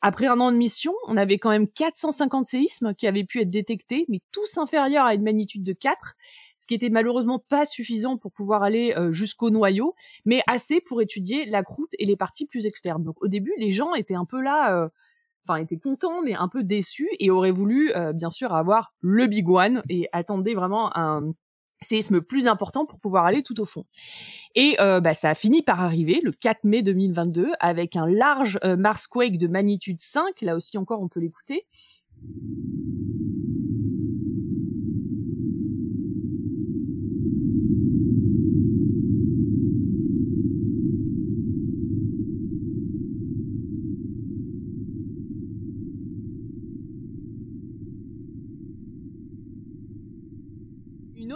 Après 0.00 0.26
un 0.26 0.38
an 0.40 0.52
de 0.52 0.56
mission, 0.56 0.94
on 1.06 1.16
avait 1.16 1.38
quand 1.38 1.50
même 1.50 1.68
450 1.68 2.46
séismes 2.46 2.94
qui 2.94 3.06
avaient 3.06 3.24
pu 3.24 3.40
être 3.40 3.50
détectés, 3.50 4.04
mais 4.08 4.20
tous 4.32 4.58
inférieurs 4.58 5.06
à 5.06 5.14
une 5.14 5.22
magnitude 5.22 5.62
de 5.62 5.72
4, 5.72 6.14
ce 6.58 6.66
qui 6.66 6.74
était 6.74 6.90
malheureusement 6.90 7.38
pas 7.38 7.64
suffisant 7.64 8.16
pour 8.18 8.32
pouvoir 8.32 8.62
aller 8.62 8.92
euh, 8.96 9.10
jusqu'au 9.10 9.50
noyau, 9.50 9.94
mais 10.24 10.42
assez 10.46 10.80
pour 10.80 11.00
étudier 11.00 11.44
la 11.46 11.62
croûte 11.62 11.90
et 11.98 12.04
les 12.04 12.16
parties 12.16 12.46
plus 12.46 12.66
externes. 12.66 13.04
Donc 13.04 13.22
au 13.22 13.28
début, 13.28 13.54
les 13.58 13.70
gens 13.70 13.94
étaient 13.94 14.14
un 14.14 14.24
peu 14.24 14.42
là, 14.42 14.76
euh, 14.76 14.88
enfin 15.46 15.60
étaient 15.60 15.78
contents, 15.78 16.20
mais 16.22 16.34
un 16.34 16.48
peu 16.48 16.64
déçus 16.64 17.08
et 17.20 17.30
auraient 17.30 17.52
voulu 17.52 17.92
euh, 17.94 18.12
bien 18.12 18.30
sûr 18.30 18.52
avoir 18.54 18.92
le 19.00 19.26
big 19.26 19.48
one 19.48 19.82
et 19.88 20.08
attendaient 20.12 20.54
vraiment 20.54 20.96
un 20.96 21.32
séisme 21.80 22.20
plus 22.20 22.48
important 22.48 22.86
pour 22.86 22.98
pouvoir 22.98 23.24
aller 23.24 23.42
tout 23.42 23.60
au 23.60 23.64
fond. 23.64 23.84
Et 24.54 24.76
euh, 24.80 25.00
bah, 25.00 25.14
ça 25.14 25.30
a 25.30 25.34
fini 25.34 25.62
par 25.62 25.80
arriver 25.80 26.20
le 26.22 26.32
4 26.32 26.64
mai 26.64 26.82
2022 26.82 27.52
avec 27.60 27.96
un 27.96 28.06
large 28.06 28.58
euh, 28.64 28.76
Marsquake 28.76 29.38
de 29.38 29.46
magnitude 29.46 30.00
5. 30.00 30.40
Là 30.42 30.56
aussi 30.56 30.78
encore, 30.78 31.00
on 31.00 31.08
peut 31.08 31.20
l'écouter. 31.20 31.66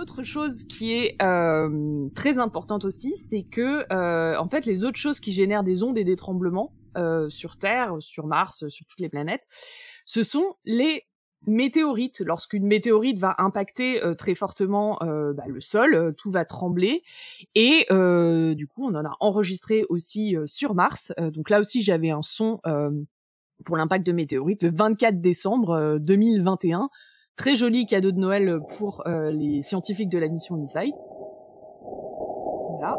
Autre 0.03 0.25
chose 0.25 0.65
qui 0.65 0.93
est 0.93 1.17
euh, 1.23 2.09
très 2.15 2.39
importante 2.39 2.85
aussi, 2.85 3.17
c'est 3.31 3.45
que 3.45 3.87
euh, 3.93 4.37
en 4.37 4.49
fait 4.49 4.67
les 4.67 4.85
autres 4.85 4.99
choses 4.99 5.21
qui 5.21 5.31
génèrent 5.33 5.63
des 5.63 5.85
ondes 5.85 5.97
et 5.97 6.03
des 6.03 6.17
tremblements 6.17 6.75
euh, 6.99 7.29
sur 7.31 7.57
Terre, 7.57 7.95
sur 8.01 8.27
Mars, 8.27 8.69
sur 8.69 8.85
toutes 8.87 8.99
les 8.99 9.09
planètes, 9.09 9.47
ce 10.05 10.25
sont 10.25 10.57
les 10.65 11.05
météorites. 11.47 12.21
Lorsqu'une 12.21 12.67
météorite 12.67 13.19
va 13.19 13.37
impacter 13.39 14.01
très 14.19 14.35
fortement 14.35 14.99
bah, 15.01 15.45
le 15.49 15.61
sol, 15.61 16.15
tout 16.17 16.31
va 16.31 16.45
trembler. 16.45 17.03
Et 17.57 17.87
du 18.55 18.69
coup, 18.69 18.87
on 18.87 18.95
en 18.95 19.05
a 19.05 19.17
enregistré 19.19 19.85
aussi 19.89 20.37
sur 20.47 20.75
Mars. 20.75 21.13
donc 21.19 21.51
là 21.51 21.59
aussi, 21.59 21.83
j'avais 21.83 22.11
un 22.11 22.23
son 22.23 22.61
pour 23.65 23.77
l'impact 23.77 24.07
de 24.07 24.13
météorites 24.13 24.63
le 24.63 24.71
24 24.71 25.21
décembre 25.21 25.99
2021 26.01 26.91
Très 27.37 27.57
joli 27.57 27.87
cadeau 27.87 28.13
de 28.13 28.19
Noël 28.19 28.61
pour 28.79 29.07
euh, 29.07 29.31
les 29.31 29.63
scientifiques 29.63 30.11
de 30.11 30.19
la 30.19 30.29
mission 30.29 30.57
Insight. 30.57 30.95
Voilà, 32.69 32.99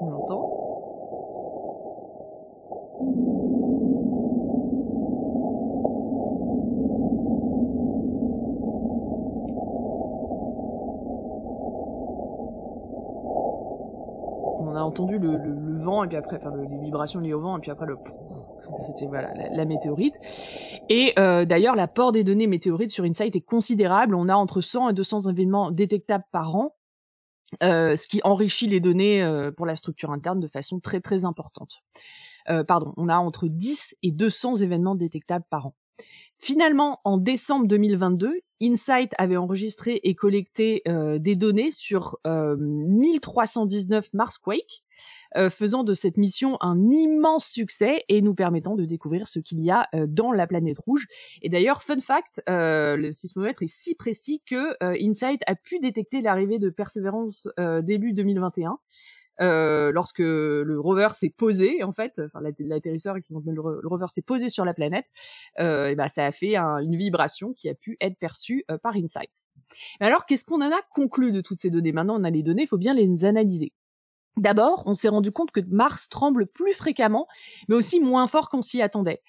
on 0.00 0.10
l'entend. 0.10 0.58
On 14.58 14.74
a 14.74 14.82
entendu 14.82 15.18
le, 15.18 15.36
le, 15.36 15.54
le, 15.54 15.78
vent 15.78 16.02
et 16.02 16.08
puis 16.08 16.16
après, 16.16 16.38
enfin, 16.38 16.52
les 16.56 16.78
vibrations 16.78 17.20
liées 17.20 17.32
au 17.32 17.40
vent 17.40 17.58
et 17.58 17.60
puis 17.60 17.70
après 17.70 17.86
le 17.86 17.96
c'était 18.80 19.06
voilà 19.06 19.32
la, 19.52 19.64
météorite. 19.64 20.18
Et 20.88 21.12
euh, 21.18 21.44
d'ailleurs, 21.44 21.76
l'apport 21.76 22.12
des 22.12 22.24
données 22.24 22.46
météorites 22.46 22.90
sur 22.90 23.04
InSight 23.04 23.34
est 23.34 23.40
considérable. 23.40 24.14
On 24.14 24.28
a 24.28 24.34
entre 24.34 24.60
100 24.60 24.90
et 24.90 24.92
200 24.92 25.30
événements 25.30 25.70
détectables 25.70 26.24
par 26.32 26.54
an, 26.54 26.76
euh, 27.62 27.96
ce 27.96 28.08
qui 28.08 28.20
enrichit 28.24 28.66
les 28.66 28.80
données 28.80 29.22
euh, 29.22 29.50
pour 29.50 29.66
la 29.66 29.76
structure 29.76 30.10
interne 30.10 30.40
de 30.40 30.48
façon 30.48 30.80
très 30.80 31.00
très 31.00 31.24
importante. 31.24 31.82
Pardon, 32.66 32.92
on 32.96 33.08
a 33.08 33.16
entre 33.16 33.46
10 33.46 33.94
et 34.02 34.10
200 34.10 34.56
événements 34.56 34.96
détectables 34.96 35.44
par 35.48 35.66
an. 35.66 35.74
Finalement, 36.38 36.98
en 37.04 37.16
décembre 37.16 37.68
2022, 37.68 38.40
Insight 38.60 39.12
avait 39.16 39.36
enregistré 39.36 40.00
et 40.02 40.16
collecté 40.16 40.82
des 41.20 41.36
données 41.36 41.70
sur 41.70 42.18
1319 42.24 44.12
Marsquake, 44.12 44.82
euh, 45.36 45.50
faisant 45.50 45.84
de 45.84 45.94
cette 45.94 46.16
mission 46.16 46.56
un 46.60 46.90
immense 46.90 47.46
succès 47.46 48.04
et 48.08 48.22
nous 48.22 48.34
permettant 48.34 48.74
de 48.76 48.84
découvrir 48.84 49.26
ce 49.28 49.38
qu'il 49.38 49.60
y 49.60 49.70
a 49.70 49.88
euh, 49.94 50.06
dans 50.08 50.32
la 50.32 50.46
planète 50.46 50.78
rouge. 50.78 51.06
Et 51.42 51.48
d'ailleurs, 51.48 51.82
fun 51.82 52.00
fact, 52.00 52.42
euh, 52.48 52.96
le 52.96 53.12
sismomètre 53.12 53.62
est 53.62 53.66
si 53.72 53.94
précis 53.94 54.42
que 54.46 54.76
InSight 54.82 55.40
a 55.46 55.54
pu 55.54 55.78
détecter 55.78 56.20
l'arrivée 56.22 56.58
de 56.58 56.70
Perseverance 56.70 57.48
début 57.82 58.12
2021. 58.12 58.78
euh, 59.40 59.92
lorsque 59.92 60.18
le 60.18 60.76
rover 60.78 61.08
s'est 61.14 61.30
posé 61.30 61.82
en 61.82 61.92
fait, 61.92 62.20
enfin 62.24 62.40
l'atterrisseur 62.58 63.16
qui 63.20 63.32
le, 63.32 63.52
le 63.52 63.88
rover 63.88 64.06
s'est 64.10 64.22
posé 64.22 64.48
sur 64.50 64.64
la 64.64 64.74
planète, 64.74 65.06
euh, 65.58 65.88
et 65.88 65.94
ben 65.94 66.08
ça 66.08 66.26
a 66.26 66.32
fait 66.32 66.56
une 66.56 66.96
vibration 66.96 67.52
qui 67.54 67.68
a 67.68 67.74
pu 67.74 67.96
être 68.00 68.18
perçue 68.18 68.64
euh, 68.70 68.78
par 68.78 68.94
InSight. 68.96 69.30
Mais 70.00 70.06
alors 70.06 70.26
qu'est-ce 70.26 70.44
qu'on 70.44 70.60
en 70.62 70.70
a 70.70 70.80
conclu 70.94 71.32
de 71.32 71.40
toutes 71.40 71.60
ces 71.60 71.70
données? 71.70 71.92
Maintenant 71.92 72.20
on 72.20 72.24
a 72.24 72.30
les 72.30 72.42
données, 72.42 72.62
il 72.62 72.68
faut 72.68 72.78
bien 72.78 72.94
les 72.94 73.24
analyser. 73.24 73.72
D'abord, 74.38 74.82
on 74.86 74.94
s'est 74.94 75.08
rendu 75.08 75.30
compte 75.30 75.50
que 75.50 75.60
Mars 75.68 76.08
tremble 76.08 76.46
plus 76.46 76.72
fréquemment, 76.72 77.26
mais 77.68 77.74
aussi 77.74 78.00
moins 78.00 78.26
fort 78.26 78.48
qu'on 78.48 78.62
s'y 78.62 78.80
attendait. 78.80 79.20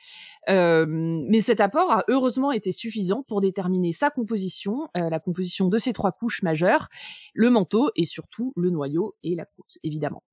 Euh, 0.49 0.85
mais 0.87 1.41
cet 1.41 1.59
apport 1.59 1.91
a 1.91 2.05
heureusement 2.07 2.51
été 2.51 2.71
suffisant 2.71 3.23
pour 3.23 3.41
déterminer 3.41 3.91
sa 3.91 4.09
composition, 4.09 4.87
euh, 4.97 5.09
la 5.09 5.19
composition 5.19 5.67
de 5.67 5.77
ces 5.77 5.91
trois 5.93 6.11
couches 6.11 6.41
majeures, 6.41 6.87
le 7.33 7.49
manteau 7.49 7.91
et 7.95 8.05
surtout 8.05 8.53
le 8.55 8.69
noyau 8.69 9.15
et 9.23 9.35
la 9.35 9.45
croûte, 9.45 9.77
évidemment. 9.83 10.23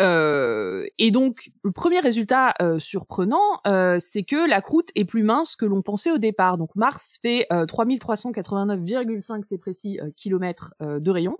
Euh, 0.00 0.86
et 0.98 1.10
donc, 1.10 1.50
le 1.62 1.70
premier 1.70 2.00
résultat 2.00 2.54
euh, 2.62 2.78
surprenant, 2.78 3.60
euh, 3.66 3.98
c'est 4.00 4.22
que 4.22 4.48
la 4.48 4.60
croûte 4.62 4.88
est 4.94 5.04
plus 5.04 5.22
mince 5.22 5.54
que 5.54 5.66
l'on 5.66 5.82
pensait 5.82 6.10
au 6.10 6.18
départ. 6.18 6.56
Donc, 6.56 6.74
Mars 6.74 7.18
fait 7.20 7.46
3389,5 7.50 9.42
c'est 9.42 9.58
précis 9.58 9.98
kilomètres 10.16 10.74
de 10.80 11.10
rayon, 11.10 11.36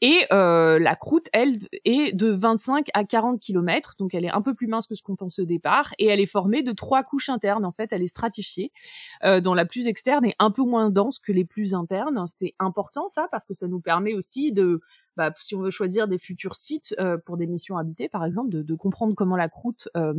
et 0.00 0.26
la 0.30 0.96
croûte, 0.96 1.28
elle, 1.32 1.58
est 1.84 2.12
de 2.12 2.28
25 2.28 2.88
à 2.94 3.04
40 3.04 3.40
kilomètres. 3.40 3.94
Donc, 3.98 4.14
elle 4.14 4.24
est 4.24 4.30
un 4.30 4.42
peu 4.42 4.54
plus 4.54 4.66
mince 4.66 4.86
que 4.86 4.94
ce 4.94 5.02
qu'on 5.02 5.16
pensait 5.16 5.42
au 5.42 5.46
départ, 5.46 5.92
et 5.98 6.06
elle 6.06 6.20
est 6.20 6.26
formée 6.26 6.62
de 6.62 6.72
trois 6.72 7.02
couches 7.02 7.28
internes. 7.28 7.64
En 7.64 7.72
fait, 7.72 7.88
elle 7.92 8.02
est 8.02 8.08
stratifiée, 8.08 8.72
dont 9.42 9.54
la 9.54 9.64
plus 9.64 9.86
externe 9.86 10.24
est 10.24 10.36
un 10.38 10.50
peu 10.50 10.62
moins 10.62 10.90
dense 10.90 11.18
que 11.18 11.32
les 11.32 11.44
plus 11.44 11.74
internes. 11.74 12.24
C'est 12.34 12.54
important 12.58 13.08
ça 13.08 13.28
parce 13.30 13.46
que 13.46 13.54
ça 13.54 13.68
nous 13.68 13.80
permet 13.80 14.14
aussi 14.14 14.52
de 14.52 14.80
bah, 15.16 15.32
si 15.36 15.54
on 15.54 15.60
veut 15.60 15.70
choisir 15.70 16.08
des 16.08 16.18
futurs 16.18 16.56
sites 16.56 16.94
euh, 17.00 17.16
pour 17.18 17.36
des 17.36 17.46
missions 17.46 17.76
habitées, 17.76 18.08
par 18.08 18.24
exemple, 18.24 18.50
de, 18.50 18.74
comprendre 18.74 19.14
comment 19.14 19.36
la 19.36 19.48
croûte 19.48 19.88
euh, 19.96 20.14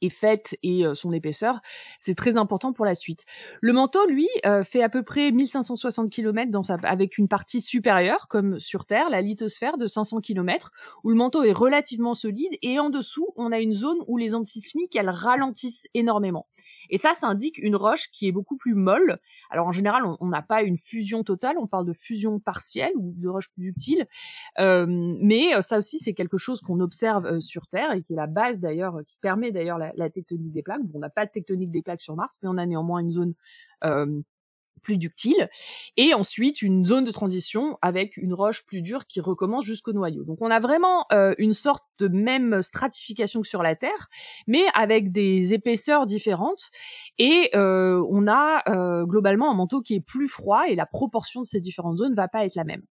est 0.00 0.08
faite 0.08 0.56
et 0.62 0.86
euh, 0.86 0.94
son 0.94 1.12
épaisseur, 1.12 1.60
c'est 2.00 2.14
très 2.14 2.36
important 2.36 2.72
pour 2.72 2.86
la 2.86 2.94
suite. 2.94 3.24
Le 3.60 3.72
manteau, 3.72 4.06
lui, 4.06 4.28
fait 4.64 4.82
à 4.82 4.88
peu 4.88 5.02
près 5.02 5.30
1560 5.30 6.10
km 6.10 6.50
dans 6.50 6.62
sa, 6.62 6.74
avec 6.82 7.18
une 7.18 7.28
partie 7.28 7.60
supérieure, 7.60 8.26
comme 8.28 8.58
sur 8.58 8.86
Terre, 8.86 9.10
la 9.10 9.20
lithosphère 9.20 9.76
de 9.76 9.86
500 9.86 10.20
km, 10.20 10.72
où 11.04 11.10
le 11.10 11.16
manteau 11.16 11.42
est 11.42 11.52
relativement 11.52 12.14
solide, 12.14 12.56
et 12.62 12.78
en 12.80 12.90
dessous, 12.90 13.28
on 13.36 13.52
a 13.52 13.60
une 13.60 13.74
zone 13.74 13.98
où 14.06 14.16
les 14.16 14.34
ondes 14.34 14.46
sismiques, 14.46 14.96
elles 14.96 15.10
ralentissent 15.10 15.86
énormément. 15.92 16.46
Et 16.90 16.98
ça, 16.98 17.14
ça 17.14 17.26
indique 17.26 17.58
une 17.58 17.76
roche 17.76 18.10
qui 18.10 18.28
est 18.28 18.32
beaucoup 18.32 18.56
plus 18.56 18.74
molle. 18.74 19.18
Alors 19.50 19.66
en 19.66 19.72
général, 19.72 20.02
on 20.20 20.28
n'a 20.28 20.42
pas 20.42 20.62
une 20.62 20.78
fusion 20.78 21.24
totale, 21.24 21.56
on 21.58 21.66
parle 21.66 21.86
de 21.86 21.92
fusion 21.92 22.40
partielle 22.40 22.92
ou 22.96 23.14
de 23.16 23.28
roche 23.28 23.50
plus 23.50 23.64
ductile. 23.64 24.06
Euh, 24.58 24.86
mais 25.20 25.54
euh, 25.54 25.62
ça 25.62 25.78
aussi, 25.78 25.98
c'est 25.98 26.14
quelque 26.14 26.38
chose 26.38 26.60
qu'on 26.60 26.80
observe 26.80 27.26
euh, 27.26 27.40
sur 27.40 27.66
Terre 27.66 27.92
et 27.92 28.00
qui 28.00 28.12
est 28.12 28.16
la 28.16 28.26
base 28.26 28.60
d'ailleurs, 28.60 29.00
qui 29.06 29.16
permet 29.20 29.52
d'ailleurs 29.52 29.78
la, 29.78 29.92
la, 29.96 30.10
tectonique 30.10 30.52
des 30.52 30.62
plaques. 30.62 30.80
on 30.92 30.98
n'a 30.98 31.10
pas 31.10 31.26
de 31.26 31.30
tectonique 31.30 31.70
des 31.70 31.82
plaques 31.82 32.02
sur 32.02 32.16
Mars, 32.16 32.38
mais 32.42 32.48
on 32.48 32.56
a 32.56 32.66
néanmoins 32.66 33.00
une 33.00 33.12
zone 33.12 33.34
plus 34.82 34.98
ductile, 34.98 35.48
et 35.96 36.14
ensuite 36.14 36.62
une 36.62 36.84
zone 36.84 37.04
de 37.04 37.10
transition 37.10 37.78
avec 37.82 38.16
une 38.16 38.34
roche 38.34 38.64
plus 38.64 38.82
dure 38.82 39.06
qui 39.06 39.20
recommence 39.20 39.64
jusqu'au 39.64 39.92
noyau. 39.92 40.24
Donc 40.24 40.38
on 40.40 40.50
a 40.50 40.60
vraiment 40.60 41.06
euh, 41.12 41.34
une 41.38 41.54
sorte 41.54 41.84
de 41.98 42.08
même 42.08 42.62
stratification 42.62 43.40
que 43.40 43.48
sur 43.48 43.62
la 43.62 43.76
Terre, 43.76 44.08
mais 44.46 44.64
avec 44.74 45.12
des 45.12 45.54
épaisseurs 45.54 46.06
différentes, 46.06 46.70
et 47.18 47.50
euh, 47.54 48.04
on 48.10 48.26
a 48.26 48.62
euh, 48.68 49.04
globalement 49.04 49.50
un 49.50 49.54
manteau 49.54 49.80
qui 49.80 49.94
est 49.94 50.04
plus 50.04 50.28
froid, 50.28 50.64
et 50.68 50.74
la 50.74 50.86
proportion 50.86 51.42
de 51.42 51.46
ces 51.46 51.60
différentes 51.60 51.98
zones 51.98 52.14
va 52.14 52.28
pas 52.28 52.44
être 52.44 52.54
la 52.54 52.64
même. 52.64 52.82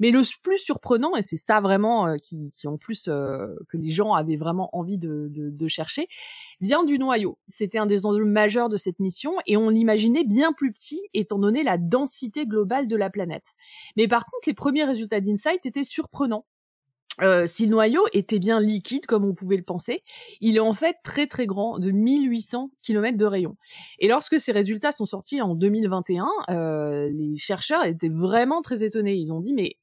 Mais 0.00 0.10
le 0.10 0.22
plus 0.42 0.58
surprenant, 0.58 1.16
et 1.16 1.22
c'est 1.22 1.36
ça 1.36 1.60
vraiment 1.60 2.06
euh, 2.06 2.16
qui, 2.16 2.52
en 2.64 2.76
plus 2.76 3.08
euh, 3.08 3.54
que 3.68 3.76
les 3.76 3.90
gens 3.90 4.14
avaient 4.14 4.36
vraiment 4.36 4.70
envie 4.72 4.98
de, 4.98 5.28
de, 5.30 5.50
de 5.50 5.68
chercher, 5.68 6.08
vient 6.60 6.84
du 6.84 6.98
noyau. 6.98 7.38
C'était 7.48 7.78
un 7.78 7.86
des 7.86 8.06
enjeux 8.06 8.24
majeurs 8.24 8.68
de 8.68 8.76
cette 8.76 9.00
mission 9.00 9.34
et 9.46 9.56
on 9.56 9.68
l'imaginait 9.68 10.24
bien 10.24 10.52
plus 10.52 10.72
petit 10.72 11.00
étant 11.14 11.38
donné 11.38 11.62
la 11.62 11.78
densité 11.78 12.46
globale 12.46 12.88
de 12.88 12.96
la 12.96 13.10
planète. 13.10 13.46
Mais 13.96 14.08
par 14.08 14.24
contre, 14.24 14.48
les 14.48 14.54
premiers 14.54 14.84
résultats 14.84 15.20
d'Insight 15.20 15.66
étaient 15.66 15.84
surprenants. 15.84 16.46
Euh, 17.20 17.46
si 17.46 17.66
le 17.66 17.72
noyau 17.72 18.06
était 18.14 18.38
bien 18.38 18.58
liquide, 18.58 19.04
comme 19.04 19.24
on 19.24 19.34
pouvait 19.34 19.58
le 19.58 19.62
penser, 19.62 20.02
il 20.40 20.56
est 20.56 20.60
en 20.60 20.72
fait 20.72 20.96
très 21.04 21.26
très 21.26 21.46
grand, 21.46 21.78
de 21.78 21.90
1800 21.90 22.70
km 22.82 23.18
de 23.18 23.26
rayon. 23.26 23.56
Et 23.98 24.08
lorsque 24.08 24.40
ces 24.40 24.52
résultats 24.52 24.92
sont 24.92 25.04
sortis 25.04 25.42
en 25.42 25.54
2021, 25.54 26.26
euh, 26.48 27.10
les 27.10 27.36
chercheurs 27.36 27.84
étaient 27.84 28.08
vraiment 28.08 28.62
très 28.62 28.82
étonnés. 28.82 29.14
Ils 29.14 29.32
ont 29.32 29.40
dit 29.40 29.52
mais 29.52 29.76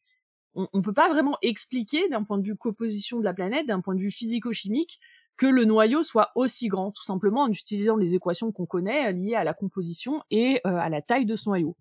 on, 0.56 0.68
ne 0.74 0.82
peut 0.82 0.94
pas 0.94 1.10
vraiment 1.10 1.38
expliquer 1.44 2.10
d'un 2.10 2.24
point 2.24 2.40
de 2.40 2.44
vue 2.44 2.56
composition 2.56 3.20
de 3.20 3.24
la 3.24 3.34
planète, 3.34 3.68
d'un 3.68 3.82
point 3.82 3.94
de 3.94 4.02
vue 4.02 4.12
physico-chimique, 4.12 5.00
que 5.40 5.48
le 5.48 5.64
noyau 5.64 6.04
soit 6.04 6.32
aussi 6.36 6.68
grand, 6.68 6.92
tout 6.92 7.04
simplement 7.04 7.44
en 7.44 7.50
utilisant 7.50 7.96
les 7.96 8.14
équations 8.14 8.52
qu'on 8.52 8.66
connaît 8.66 9.08
euh, 9.08 9.12
liées 9.14 9.36
à 9.36 9.46
la 9.46 9.54
composition 9.54 10.22
et 10.30 10.60
euh, 10.68 10.76
à 10.76 10.90
la 10.90 11.02
taille 11.02 11.26
de 11.26 11.38
ce 11.38 11.48
noyau. 11.48 11.78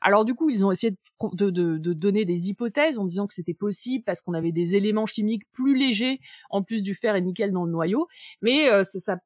Alors 0.00 0.24
du 0.24 0.34
coup, 0.34 0.48
ils 0.48 0.64
ont 0.64 0.72
essayé 0.72 0.96
de, 1.34 1.76
donner 1.92 2.24
des 2.24 2.48
hypothèses 2.48 2.98
en 2.98 3.04
disant 3.04 3.26
que 3.26 3.34
c'était 3.34 3.52
possible 3.52 4.02
parce 4.04 4.22
qu'on 4.22 4.32
avait 4.32 4.50
des 4.50 4.76
éléments 4.76 5.04
chimiques 5.04 5.42
plus 5.52 5.76
légers 5.76 6.20
en 6.48 6.62
plus 6.62 6.82
du 6.82 6.94
fer 6.94 7.14
et 7.14 7.20
nickel 7.20 7.52
dans 7.52 7.66
le 7.66 7.70
noyau, 7.70 8.08
mais 8.40 8.70
euh, 8.70 8.82
ça, 8.82 9.18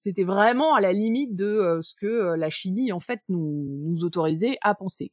c'était 0.00 0.24
vraiment 0.24 0.74
à 0.74 0.80
la 0.80 0.94
limite 0.94 1.34
de 1.34 1.78
ce 1.82 1.94
que 1.94 2.36
la 2.36 2.48
chimie 2.48 2.90
en 2.90 3.00
fait 3.00 3.20
nous, 3.28 3.98
autorisait 4.00 4.56
à 4.62 4.74
penser. 4.74 5.12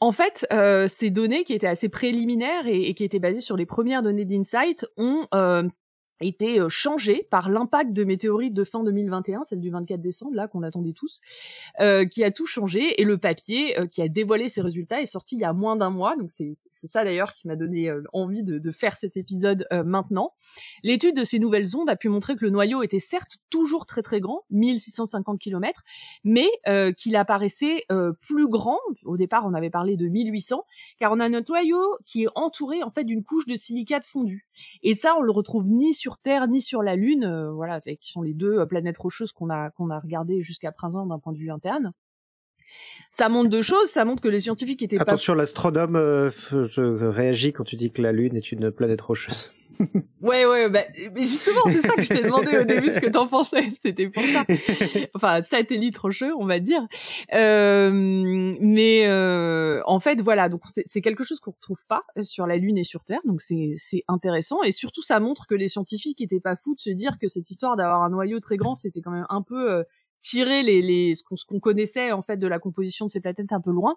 En 0.00 0.12
fait, 0.12 0.46
ces 0.88 1.10
données 1.10 1.44
qui 1.44 1.52
étaient 1.52 1.66
assez 1.66 1.88
préliminaires 1.88 2.66
et, 2.66 2.94
qui 2.94 3.04
étaient 3.04 3.18
basées 3.18 3.40
sur 3.40 3.56
les 3.56 3.66
premières 3.66 4.02
données 4.02 4.24
d'Insight 4.24 4.86
ont 4.96 5.26
été 6.26 6.60
euh, 6.60 6.68
changé 6.68 7.26
par 7.30 7.50
l'impact 7.50 7.92
de 7.92 8.04
météorites 8.04 8.54
de 8.54 8.64
fin 8.64 8.82
2021, 8.82 9.44
celle 9.44 9.60
du 9.60 9.70
24 9.70 10.00
décembre, 10.00 10.34
là 10.34 10.48
qu'on 10.48 10.62
attendait 10.62 10.92
tous, 10.92 11.20
euh, 11.80 12.04
qui 12.04 12.24
a 12.24 12.30
tout 12.30 12.46
changé 12.46 13.00
et 13.00 13.04
le 13.04 13.18
papier 13.18 13.78
euh, 13.78 13.86
qui 13.86 14.02
a 14.02 14.08
dévoilé 14.08 14.48
ces 14.48 14.60
résultats 14.60 15.00
est 15.00 15.06
sorti 15.06 15.36
il 15.36 15.40
y 15.40 15.44
a 15.44 15.52
moins 15.52 15.76
d'un 15.76 15.90
mois. 15.90 16.16
Donc 16.16 16.30
c'est 16.30 16.54
ça 16.72 17.04
d'ailleurs 17.04 17.34
qui 17.34 17.46
m'a 17.46 17.56
donné 17.56 17.92
envie 18.12 18.42
de, 18.42 18.70
faire 18.70 18.96
cet 18.96 19.16
épisode 19.16 19.66
maintenant. 19.84 20.32
L'étude 20.82 21.16
de 21.16 21.24
ces 21.24 21.38
nouvelles 21.38 21.76
ondes 21.76 21.88
a 21.88 21.96
pu 21.96 22.08
montrer 22.08 22.34
que 22.34 22.44
le 22.44 22.50
noyau 22.50 22.82
était 22.82 22.98
certes 22.98 23.36
toujours 23.50 23.86
très 23.86 24.02
très 24.02 24.20
grand, 24.20 24.44
1650 24.50 25.38
km, 25.38 25.82
mais 26.24 26.48
qu'il 26.96 27.16
apparaissait 27.16 27.86
plus 28.20 28.48
grand. 28.48 28.78
Au 29.04 29.16
départ, 29.16 29.44
on 29.46 29.54
avait 29.54 29.70
parlé 29.70 29.96
de 29.96 30.08
1800, 30.08 30.64
car 30.98 31.12
on 31.12 31.20
a 31.20 31.28
notre 31.28 31.52
noyau 31.52 31.82
qui 32.04 32.24
est 32.24 32.28
entouré 32.34 32.82
en 32.82 32.90
fait 32.90 33.04
d'une 33.04 33.22
couche 33.22 33.46
de 33.46 33.56
silicate 33.56 34.04
fondu. 34.04 34.46
Et 34.82 34.94
ça, 34.94 35.14
on 35.16 35.22
le 35.22 35.32
retrouve 35.32 35.66
ni 35.66 35.94
sur 35.94 36.13
Terre 36.18 36.48
ni 36.48 36.60
sur 36.60 36.82
la 36.82 36.96
Lune, 36.96 37.24
euh, 37.24 37.50
voilà, 37.52 37.80
qui 37.80 38.10
sont 38.10 38.22
les 38.22 38.34
deux 38.34 38.58
euh, 38.60 38.66
planètes 38.66 38.98
rocheuses 38.98 39.32
qu'on 39.32 39.50
a 39.50 39.70
qu'on 39.70 39.90
a 39.90 39.98
regardées 39.98 40.40
jusqu'à 40.42 40.72
présent 40.72 41.06
d'un 41.06 41.18
point 41.18 41.32
de 41.32 41.38
vue 41.38 41.50
interne. 41.50 41.92
Ça 43.10 43.28
montre 43.28 43.50
deux 43.50 43.62
choses. 43.62 43.90
Ça 43.90 44.04
montre 44.04 44.22
que 44.22 44.28
les 44.28 44.40
scientifiques 44.40 44.82
étaient 44.82 45.00
Attention, 45.00 45.34
l'astronome 45.34 45.96
euh, 45.96 46.30
réagit 46.76 47.52
quand 47.52 47.64
tu 47.64 47.76
dis 47.76 47.90
que 47.90 48.02
la 48.02 48.12
Lune 48.12 48.36
est 48.36 48.50
une 48.50 48.70
planète 48.70 49.00
rocheuse. 49.00 49.52
ouais, 50.22 50.46
ouais, 50.46 50.68
bah, 50.68 50.84
mais 51.14 51.24
justement, 51.24 51.62
c'est 51.66 51.80
ça 51.80 51.94
que 51.94 52.02
je 52.02 52.08
t'ai 52.08 52.22
demandé 52.22 52.58
au 52.58 52.64
début 52.64 52.92
ce 52.92 53.00
que 53.00 53.08
t'en 53.10 53.26
pensais. 53.26 53.72
C'était 53.84 54.08
pour 54.08 54.22
ça. 54.24 54.44
Enfin, 55.14 55.42
satellite 55.42 55.96
rocheux, 55.96 56.32
on 56.36 56.46
va 56.46 56.60
dire. 56.60 56.86
Euh, 57.32 57.90
mais 58.60 59.06
euh, 59.06 59.80
en 59.86 60.00
fait, 60.00 60.20
voilà, 60.20 60.48
donc 60.48 60.62
c'est 60.66 61.00
quelque 61.00 61.24
chose 61.24 61.40
qu'on 61.40 61.52
retrouve 61.52 61.84
pas 61.88 62.02
sur 62.22 62.46
la 62.46 62.56
Lune 62.56 62.78
et 62.78 62.84
sur 62.84 63.04
Terre, 63.04 63.20
donc 63.24 63.40
c'est 63.40 64.04
intéressant 64.08 64.62
et 64.62 64.72
surtout 64.72 65.02
ça 65.02 65.20
montre 65.20 65.46
que 65.46 65.54
les 65.54 65.68
scientifiques 65.68 66.20
étaient 66.20 66.40
pas 66.40 66.56
fous 66.56 66.74
de 66.74 66.80
se 66.80 66.90
dire 66.90 67.18
que 67.20 67.28
cette 67.28 67.50
histoire 67.50 67.76
d'avoir 67.76 68.02
un 68.02 68.10
noyau 68.10 68.40
très 68.40 68.56
grand, 68.56 68.74
c'était 68.74 69.00
quand 69.00 69.10
même 69.10 69.26
un 69.28 69.42
peu 69.42 69.70
euh, 69.70 69.82
tirer 70.24 70.62
les, 70.62 70.80
les 70.80 71.14
ce 71.14 71.22
qu'on 71.22 71.60
connaissait 71.60 72.10
en 72.10 72.22
fait 72.22 72.38
de 72.38 72.46
la 72.46 72.58
composition 72.58 73.06
de 73.06 73.10
ces 73.10 73.20
planètes 73.20 73.52
un 73.52 73.60
peu 73.60 73.70
loin. 73.70 73.96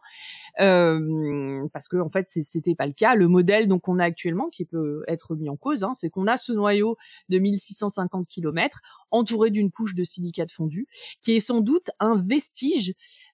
Euh, 0.60 1.66
parce 1.72 1.88
que 1.88 1.98
en 1.98 2.10
fait 2.10 2.28
c'était 2.28 2.76
pas 2.76 2.86
le 2.86 2.94
cas. 2.94 3.16
Le 3.16 3.28
modèle 3.28 3.68
donc 3.68 3.84
qu'on 3.84 4.00
a 4.00 4.04
actuellement 4.04 4.50
qui 4.50 4.66
peut 4.66 5.04
être 5.08 5.36
mis 5.36 5.50
en 5.50 5.56
cause 5.56 5.84
hein, 5.84 5.94
c'est 5.94 6.10
qu'on 6.10 6.28
a 6.28 6.38
ce 6.38 6.52
noyau 6.52 6.98
de 7.30 7.40
1650 7.40 8.28
km 8.28 8.82
entouré 9.12 9.52
d'une 9.52 9.72
couche 9.72 9.96
de 9.96 10.04
silicate 10.04 10.52
fondu 10.52 10.88
qui 11.22 11.36
est 11.36 11.40
sans 11.40 11.62
doute 11.62 11.90
un 12.00 12.22
vestige 12.22 12.94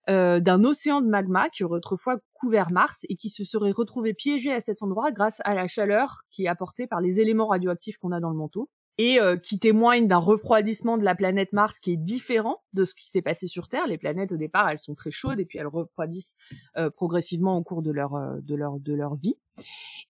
euh, 0.09 0.39
d'un 0.39 0.63
océan 0.63 1.01
de 1.01 1.07
magma 1.07 1.49
qui 1.49 1.63
aurait 1.63 1.77
autrefois 1.77 2.17
couvert 2.33 2.71
Mars 2.71 3.05
et 3.09 3.15
qui 3.15 3.29
se 3.29 3.43
serait 3.43 3.71
retrouvé 3.71 4.13
piégé 4.13 4.53
à 4.53 4.59
cet 4.59 4.83
endroit 4.83 5.11
grâce 5.11 5.41
à 5.45 5.55
la 5.55 5.65
chaleur 5.67 6.23
qui 6.29 6.43
est 6.43 6.47
apportée 6.47 6.87
par 6.87 7.01
les 7.01 7.19
éléments 7.19 7.47
radioactifs 7.47 7.97
qu'on 7.97 8.11
a 8.11 8.19
dans 8.19 8.29
le 8.29 8.35
manteau 8.35 8.69
et 8.97 9.19
euh, 9.19 9.37
qui 9.37 9.59
témoigne 9.59 10.07
d'un 10.07 10.17
refroidissement 10.17 10.97
de 10.97 11.03
la 11.03 11.15
planète 11.15 11.53
Mars 11.53 11.79
qui 11.79 11.93
est 11.93 11.97
différent 11.97 12.61
de 12.73 12.85
ce 12.85 12.93
qui 12.93 13.07
s'est 13.07 13.21
passé 13.21 13.47
sur 13.47 13.67
Terre. 13.67 13.87
Les 13.87 13.97
planètes 13.97 14.31
au 14.31 14.37
départ, 14.37 14.69
elles 14.69 14.77
sont 14.77 14.93
très 14.93 15.11
chaudes 15.11 15.39
et 15.39 15.45
puis 15.45 15.57
elles 15.57 15.67
refroidissent 15.67 16.35
euh, 16.77 16.89
progressivement 16.89 17.57
au 17.57 17.63
cours 17.63 17.81
de 17.81 17.91
leur 17.91 18.15
euh, 18.15 18.39
de 18.41 18.55
leur 18.55 18.79
de 18.79 18.93
leur 18.93 19.15
vie. 19.15 19.35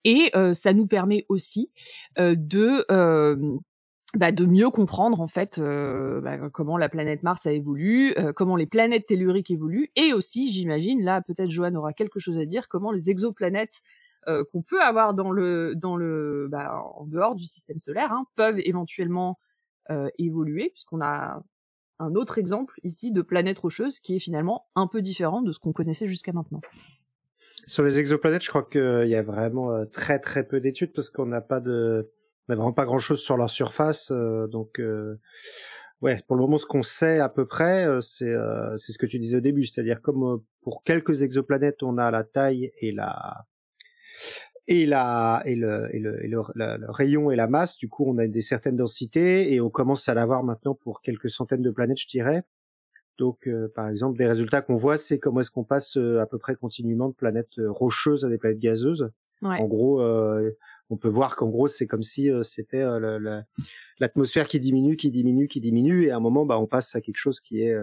Et 0.06 0.32
ça 0.54 0.74
nous 0.74 0.86
permet 0.86 1.26
aussi 1.30 1.72
de 2.18 2.86
bah, 4.16 4.32
de 4.34 4.46
mieux 4.46 4.70
comprendre 4.70 5.22
en 5.22 5.28
fait 5.28 5.62
bah, 5.62 6.50
comment 6.50 6.78
la 6.78 6.90
planète 6.90 7.24
Mars 7.24 7.46
a 7.46 7.54
évolué, 7.54 8.14
comment 8.36 8.58
les 8.58 8.66
planètes 8.66 9.06
telluriques 9.06 9.52
évoluent, 9.52 9.92
et 9.96 10.12
aussi, 10.12 10.52
j'imagine, 10.52 11.04
là 11.04 11.22
peut-être 11.22 11.50
Johan 11.50 11.74
aura 11.76 11.94
quelque 11.94 12.20
chose 12.20 12.38
à 12.38 12.46
dire, 12.46 12.68
comment 12.68 12.92
les 12.92 13.10
exoplanètes 13.10 13.82
euh, 14.28 14.44
qu'on 14.52 14.62
peut 14.62 14.82
avoir 14.82 15.14
dans 15.14 15.32
le 15.32 15.76
dans 15.76 15.96
le 15.96 16.48
bah, 16.50 16.82
en 16.96 17.06
dehors 17.06 17.36
du 17.36 17.44
système 17.44 17.80
solaire 17.80 18.12
hein, 18.12 18.26
peuvent 18.36 18.60
éventuellement 18.60 19.40
euh, 19.90 20.10
évoluer 20.18 20.70
puisqu'on 20.70 21.02
a 21.02 21.44
un 22.00 22.16
autre 22.16 22.38
exemple 22.38 22.80
ici 22.84 23.12
de 23.12 23.22
planète 23.22 23.60
rocheuse 23.60 24.00
qui 24.00 24.16
est 24.16 24.20
finalement 24.20 24.66
un 24.76 24.88
peu 24.88 25.02
différent 25.02 25.42
de 25.42 25.52
ce 25.52 25.60
qu'on 25.60 25.74
connaissait 25.74 26.08
jusqu'à 26.08 26.34
maintenant. 26.34 26.62
Sur 27.66 27.84
les 27.84 28.00
exoplanètes, 28.00 28.44
je 28.44 28.50
crois 28.50 28.64
qu'il 28.64 29.08
y 29.08 29.16
a 29.16 29.24
vraiment 29.24 29.72
euh, 29.72 29.86
très 29.86 30.20
très 30.20 30.46
peu 30.46 30.60
d'études 30.60 30.92
parce 30.94 31.10
qu'on 31.10 31.26
n'a 31.26 31.42
pas 31.42 31.60
de, 31.60 32.10
on 32.50 32.56
vraiment 32.56 32.74
pas 32.74 32.86
grand 32.86 33.00
chose 33.00 33.22
sur 33.22 33.38
leur 33.38 33.50
surface, 33.50 34.12
euh, 34.12 34.48
donc 34.48 34.80
euh, 34.80 35.18
ouais, 36.02 36.22
pour 36.28 36.36
le 36.36 36.42
moment, 36.42 36.58
ce 36.58 36.66
qu'on 36.66 36.84
sait 36.84 37.20
à 37.20 37.30
peu 37.30 37.46
près, 37.46 37.88
c'est 38.02 38.34
c'est 38.76 38.92
ce 38.92 38.98
que 38.98 39.06
tu 39.06 39.18
disais 39.18 39.38
au 39.38 39.42
début, 39.42 39.66
c'est-à-dire 39.66 40.02
comme 40.02 40.42
pour 40.62 40.84
quelques 40.84 41.22
exoplanètes, 41.22 41.84
on 41.84 41.98
a 41.98 42.12
la 42.12 42.24
taille 42.24 42.72
et 42.82 42.92
la 42.92 43.46
et 44.68 44.86
la 44.86 45.42
et 45.46 45.56
le 45.56 45.90
et 45.94 46.00
le, 46.00 46.24
et 46.24 46.28
le, 46.28 46.42
le, 46.56 46.92
rayon 46.92 47.32
et 47.32 47.36
la 47.36 47.48
masse, 47.48 47.78
du 47.78 47.90
coup, 47.90 48.06
on 48.08 48.18
a 48.18 48.28
des 48.28 48.42
certaines 48.42 48.76
densités 48.76 49.54
et 49.54 49.62
on 49.62 49.70
commence 49.70 50.08
à 50.08 50.14
l'avoir 50.14 50.44
maintenant 50.44 50.76
pour 50.76 51.02
quelques 51.02 51.30
centaines 51.30 51.62
de 51.62 51.72
planètes, 51.72 52.00
je 52.00 52.08
dirais. 52.08 52.44
Donc, 53.18 53.48
euh, 53.48 53.72
par 53.76 53.90
exemple, 53.90 54.18
des 54.18 54.26
résultats 54.26 54.62
qu'on 54.62 54.76
voit, 54.76 54.98
c'est 54.98 55.20
comment 55.20 55.42
est-ce 55.42 55.52
qu'on 55.52 55.64
passe 55.64 55.98
euh, 55.98 56.20
à 56.20 56.26
peu 56.26 56.40
près 56.40 56.56
continuellement 56.56 57.10
de 57.10 57.14
planètes 57.14 57.60
euh, 57.60 57.70
rocheuses 57.70 58.26
à 58.26 58.30
des 58.30 58.38
planètes 58.38 58.60
gazeuses. 58.60 59.12
En 59.42 59.66
gros, 59.66 60.02
on 60.90 60.96
peut 60.96 61.10
voir 61.10 61.36
qu'en 61.36 61.50
gros, 61.50 61.68
c'est 61.68 61.86
comme 61.86 62.02
si 62.02 62.30
c'était 62.44 62.82
l'atmosphère 64.00 64.48
qui 64.48 64.58
diminue, 64.62 64.96
qui 64.96 65.12
diminue, 65.12 65.50
qui 65.50 65.60
diminue, 65.60 66.06
et 66.06 66.12
à 66.12 66.16
un 66.16 66.22
moment, 66.22 66.46
bah, 66.46 66.58
on 66.58 66.66
passe 66.66 66.96
à 66.96 67.02
quelque 67.02 67.18
chose 67.18 67.42
qui 67.42 67.62
est 67.62 67.76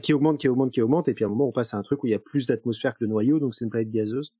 qui 0.00 0.12
augmente, 0.12 0.38
qui 0.38 0.48
augmente, 0.48 0.72
qui 0.72 0.80
augmente, 0.80 1.08
et 1.08 1.14
puis 1.14 1.24
à 1.24 1.26
un 1.26 1.30
moment, 1.30 1.48
on 1.48 1.52
passe 1.52 1.74
à 1.74 1.76
un 1.76 1.82
truc 1.82 2.02
où 2.02 2.06
il 2.06 2.10
y 2.10 2.14
a 2.14 2.18
plus 2.18 2.46
d'atmosphère 2.46 2.94
que 2.94 3.04
de 3.04 3.06
noyau, 3.06 3.38
donc 3.38 3.54
c'est 3.54 3.64
une 3.64 3.70
planète 3.70 3.90
gazeuse. 3.90 4.32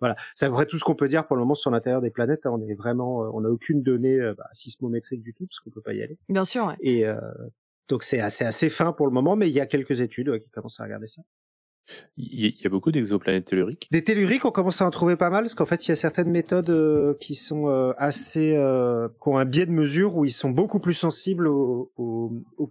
Voilà, 0.00 0.16
c'est 0.34 0.46
à 0.46 0.48
peu 0.48 0.54
près 0.54 0.66
tout 0.66 0.78
ce 0.78 0.84
qu'on 0.84 0.94
peut 0.94 1.08
dire 1.08 1.26
pour 1.26 1.36
le 1.36 1.42
moment 1.42 1.54
sur 1.54 1.70
l'intérieur 1.70 2.00
des 2.00 2.10
planètes. 2.10 2.46
On 2.46 2.60
est 2.60 2.74
vraiment, 2.74 3.20
on 3.34 3.40
n'a 3.40 3.50
aucune 3.50 3.82
donnée 3.82 4.18
bah, 4.36 4.48
sismométrique 4.52 5.22
du 5.22 5.34
tout, 5.34 5.46
parce 5.46 5.60
qu'on 5.60 5.70
peut 5.70 5.82
pas 5.82 5.94
y 5.94 6.02
aller. 6.02 6.18
Bien 6.28 6.44
sûr. 6.44 6.66
Ouais. 6.66 6.76
Et 6.80 7.04
donc 7.88 8.02
c'est 8.02 8.20
assez, 8.20 8.44
assez 8.44 8.70
fin 8.70 8.92
pour 8.92 9.06
le 9.06 9.12
moment, 9.12 9.36
mais 9.36 9.48
il 9.48 9.54
y 9.54 9.60
a 9.60 9.66
quelques 9.66 10.00
études 10.00 10.42
qui 10.42 10.50
commencent 10.50 10.80
à 10.80 10.84
regarder 10.84 11.06
ça. 11.06 11.22
Il 12.16 12.46
y 12.46 12.66
a 12.66 12.68
beaucoup 12.68 12.92
d'exoplanètes 12.92 13.46
telluriques. 13.46 13.88
Des 13.90 14.04
telluriques, 14.04 14.44
on 14.44 14.50
commence 14.50 14.80
à 14.80 14.86
en 14.86 14.90
trouver 14.90 15.16
pas 15.16 15.30
mal, 15.30 15.42
parce 15.42 15.54
qu'en 15.54 15.66
fait, 15.66 15.86
il 15.86 15.90
y 15.90 15.92
a 15.92 15.96
certaines 15.96 16.30
méthodes 16.30 16.70
euh, 16.70 17.14
qui 17.20 17.34
sont 17.34 17.68
euh, 17.68 17.92
assez, 17.98 18.54
euh, 18.56 19.08
qui 19.08 19.28
ont 19.28 19.38
un 19.38 19.44
biais 19.44 19.66
de 19.66 19.72
mesure 19.72 20.16
où 20.16 20.24
ils 20.24 20.30
sont 20.32 20.50
beaucoup 20.50 20.78
plus 20.78 20.94
sensibles 20.94 21.48
aux, 21.48 21.90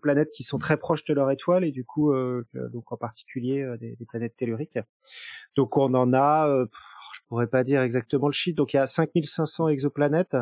planètes 0.02 0.32
qui 0.32 0.42
sont 0.42 0.58
très 0.58 0.78
proches 0.78 1.04
de 1.04 1.14
leur 1.14 1.30
étoile, 1.30 1.64
et 1.64 1.72
du 1.72 1.86
coup, 1.86 2.12
donc 2.74 2.92
en 2.92 2.98
particulier 2.98 3.64
des, 3.80 3.96
des, 3.96 4.06
planètes 4.06 4.36
telluriques. 4.36 4.80
Donc 5.56 5.78
on 5.78 5.94
en 5.94 6.12
a, 6.14 6.66
je 7.14 7.20
pourrais 7.28 7.46
pas 7.46 7.64
dire 7.64 7.84
exactement 7.84 8.28
le 8.28 8.34
chiffre, 8.34 8.56
donc 8.56 8.74
il 8.74 8.78
y 8.78 8.80
a 8.80 8.88
5500 8.88 9.68
exoplanètes, 9.68 10.38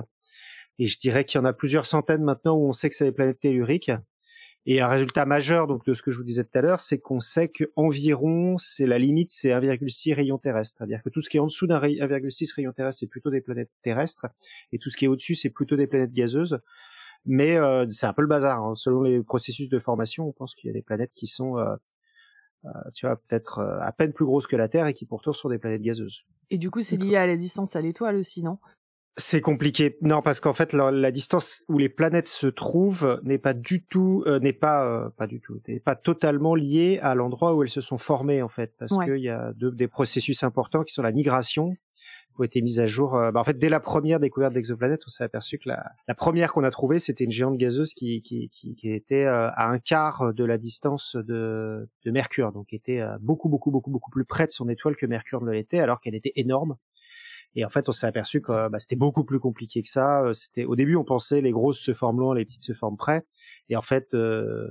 et 0.78 0.86
je 0.86 0.98
dirais 0.98 1.26
qu'il 1.26 1.40
y 1.40 1.42
en 1.42 1.46
a 1.46 1.52
plusieurs 1.52 1.86
centaines 1.86 2.24
maintenant 2.24 2.56
où 2.56 2.70
on 2.70 2.72
sait 2.72 2.88
que 2.88 2.96
c'est 2.96 3.04
des 3.04 3.12
planètes 3.12 3.42
telluriques. 3.42 3.92
Et 4.66 4.82
un 4.82 4.88
résultat 4.88 5.26
majeur 5.26 5.68
donc 5.68 5.86
de 5.86 5.94
ce 5.94 6.02
que 6.02 6.12
je 6.12 6.18
vous 6.18 6.24
disais 6.24 6.44
tout 6.44 6.58
à 6.58 6.62
l'heure, 6.62 6.80
c'est 6.80 7.00
qu'on 7.00 7.20
sait 7.20 7.48
que 7.48 7.72
environ, 7.76 8.58
c'est 8.58 8.86
la 8.86 9.00
limite, 9.00 9.32
c'est 9.32 9.50
1,6 9.50 10.14
rayon 10.14 10.38
terrestre. 10.38 10.78
C'est-à-dire 10.78 11.02
que 11.02 11.10
tout 11.10 11.22
ce 11.22 11.30
qui 11.30 11.38
est 11.38 11.40
en 11.40 11.48
dessous 11.48 11.66
d'un 11.66 11.80
1,6 11.80 12.54
rayon 12.56 12.72
terrestre, 12.74 13.00
c'est 13.00 13.08
plutôt 13.08 13.32
des 13.32 13.42
planètes 13.42 13.72
terrestres, 13.84 14.28
et 14.72 14.78
tout 14.78 14.90
ce 14.90 14.98
qui 14.98 15.06
est 15.06 15.08
au-dessus, 15.08 15.36
c'est 15.36 15.50
plutôt 15.50 15.76
des 15.76 15.88
planètes 15.88 16.14
gazeuses. 16.14 16.60
Mais 17.26 17.58
euh, 17.58 17.86
c'est 17.90 18.06
un 18.06 18.14
peu 18.14 18.22
le 18.22 18.28
bazar. 18.28 18.64
Hein. 18.64 18.76
Selon 18.76 19.04
les 19.04 19.22
processus 19.22 19.70
de 19.70 19.80
formation, 19.80 20.28
on 20.28 20.32
pense 20.32 20.56
qu'il 20.56 20.68
y 20.68 20.72
a 20.72 20.74
des 20.74 20.82
planètes 20.82 21.12
qui 21.14 21.28
sont, 21.28 21.58
euh, 21.58 21.76
euh, 22.66 22.70
tu 22.94 23.06
vois, 23.06 23.16
peut-être 23.16 23.60
euh, 23.60 23.80
à 23.82 23.92
peine 23.92 24.14
plus 24.14 24.26
grosses 24.26 24.48
que 24.48 24.56
la 24.56 24.68
Terre 24.68 24.88
et 24.88 24.94
qui 24.94 25.06
pourtant 25.06 25.34
sont 25.34 25.50
des 25.50 25.60
planètes 25.60 25.82
gazeuses. 25.82 26.26
Et 26.50 26.58
du 26.58 26.72
coup, 26.72 26.82
c'est 26.82 26.98
lié 26.98 27.16
à 27.16 27.28
la 27.28 27.38
distance 27.38 27.76
à 27.76 27.82
l'étoile 27.82 28.16
aussi, 28.16 28.44
non? 28.44 28.58
C'est 29.20 29.42
compliqué. 29.42 29.98
Non, 30.02 30.22
parce 30.22 30.40
qu'en 30.40 30.54
fait, 30.54 30.74
la, 30.74 31.12
distance 31.12 31.66
où 31.68 31.78
les 31.78 31.90
planètes 31.90 32.28
se 32.28 32.48
trouvent 32.48 33.20
n'est 33.24 33.38
pas 33.38 33.54
du 33.54 33.84
tout, 33.84 34.24
euh, 34.26 34.40
n'est 34.40 34.54
pas, 34.54 34.86
euh, 34.86 35.10
pas 35.10 35.28
du 35.28 35.42
tout, 35.42 35.60
n'est 35.68 35.80
pas 35.80 35.96
totalement 35.96 36.56
liée 36.56 37.00
à 37.02 37.16
l'endroit 37.16 37.54
où 37.54 37.64
elles 37.64 37.70
se 37.70 37.82
sont 37.82 37.98
formées 37.98 38.42
en 38.42 38.50
fait, 38.50 38.74
parce 38.80 38.98
qu'il 38.98 39.20
y 39.20 39.30
a 39.30 39.52
deux, 39.54 39.72
des 39.72 39.88
processus 39.88 40.44
importants 40.44 40.84
qui 40.84 40.94
sont 40.94 41.02
la 41.02 41.12
migration, 41.12 41.74
qui 41.74 42.40
ont 42.40 42.44
été 42.44 42.62
mises 42.62 42.80
à 42.80 42.86
jour. 42.86 43.16
Euh, 43.16 43.32
bah, 43.32 43.42
en 43.42 43.44
fait, 43.44 43.58
dès 43.58 43.70
la 43.70 43.82
première 43.82 44.20
découverte 44.20 44.54
d'exoplanètes, 44.54 45.02
on 45.06 45.10
s'est 45.10 45.26
aperçu 45.26 45.60
que 45.60 45.68
la, 45.68 45.86
la 46.08 46.16
première 46.16 46.54
qu'on 46.54 46.64
a 46.64 46.72
trouvée, 46.72 46.98
c'était 46.98 47.26
une 47.26 47.32
géante 47.32 47.58
gazeuse 47.58 47.94
qui, 47.94 48.22
qui, 48.22 48.50
qui, 48.50 48.76
qui 48.76 48.92
était 48.92 49.26
à 49.26 49.70
un 49.70 49.80
quart 49.80 50.34
de 50.34 50.46
la 50.46 50.58
distance 50.58 51.18
de, 51.18 51.90
de 52.06 52.12
Mercure, 52.12 52.54
donc 52.54 52.72
était 52.74 53.04
beaucoup, 53.20 53.50
beaucoup, 53.50 53.70
beaucoup, 53.70 53.92
beaucoup 53.92 54.12
plus 54.12 54.26
près 54.26 54.46
de 54.46 54.52
son 54.52 54.70
étoile 54.70 54.96
que 54.96 55.06
Mercure 55.06 55.44
ne 55.44 55.52
l'était, 55.52 55.80
alors 55.80 56.00
qu'elle 56.00 56.16
était 56.16 56.34
énorme. 56.36 56.78
Et 57.56 57.66
en 57.66 57.70
fait, 57.70 57.90
on 57.90 57.92
s'est 57.92 58.08
aperçu 58.08 58.42
que 58.42 58.70
bah, 58.70 58.80
c'était 58.80 58.96
beaucoup 58.96 59.24
plus 59.24 59.40
compliqué 59.40 59.82
que 59.82 59.88
ça. 59.88 60.24
Euh, 60.24 60.34
c'était 60.34 60.66
au 60.66 60.76
début, 60.76 60.96
on 60.96 61.04
pensait 61.04 61.42
les 61.42 61.52
grosses 61.52 61.80
se 61.80 61.94
forment 61.94 62.20
loin, 62.20 62.36
les 62.36 62.46
petites 62.46 62.64
se 62.64 62.74
forment 62.74 62.98
près. 62.98 63.26
Et 63.70 63.76
en 63.76 63.82
fait, 63.82 64.14
euh... 64.14 64.68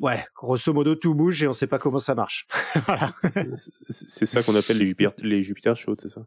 ouais, 0.00 0.24
grosso 0.34 0.72
modo, 0.72 0.94
tout 0.94 1.14
bouge 1.14 1.42
et 1.42 1.48
on 1.48 1.52
sait 1.52 1.66
pas 1.66 1.78
comment 1.78 1.98
ça 1.98 2.14
marche. 2.14 2.46
voilà. 2.86 3.14
C'est 3.88 4.26
ça 4.26 4.42
qu'on 4.42 4.54
appelle 4.54 4.78
les 4.78 4.86
Jupiter, 4.86 5.12
les 5.18 5.42
Jupiter 5.42 5.76
chauds, 5.76 5.96
c'est 6.00 6.10
ça? 6.10 6.26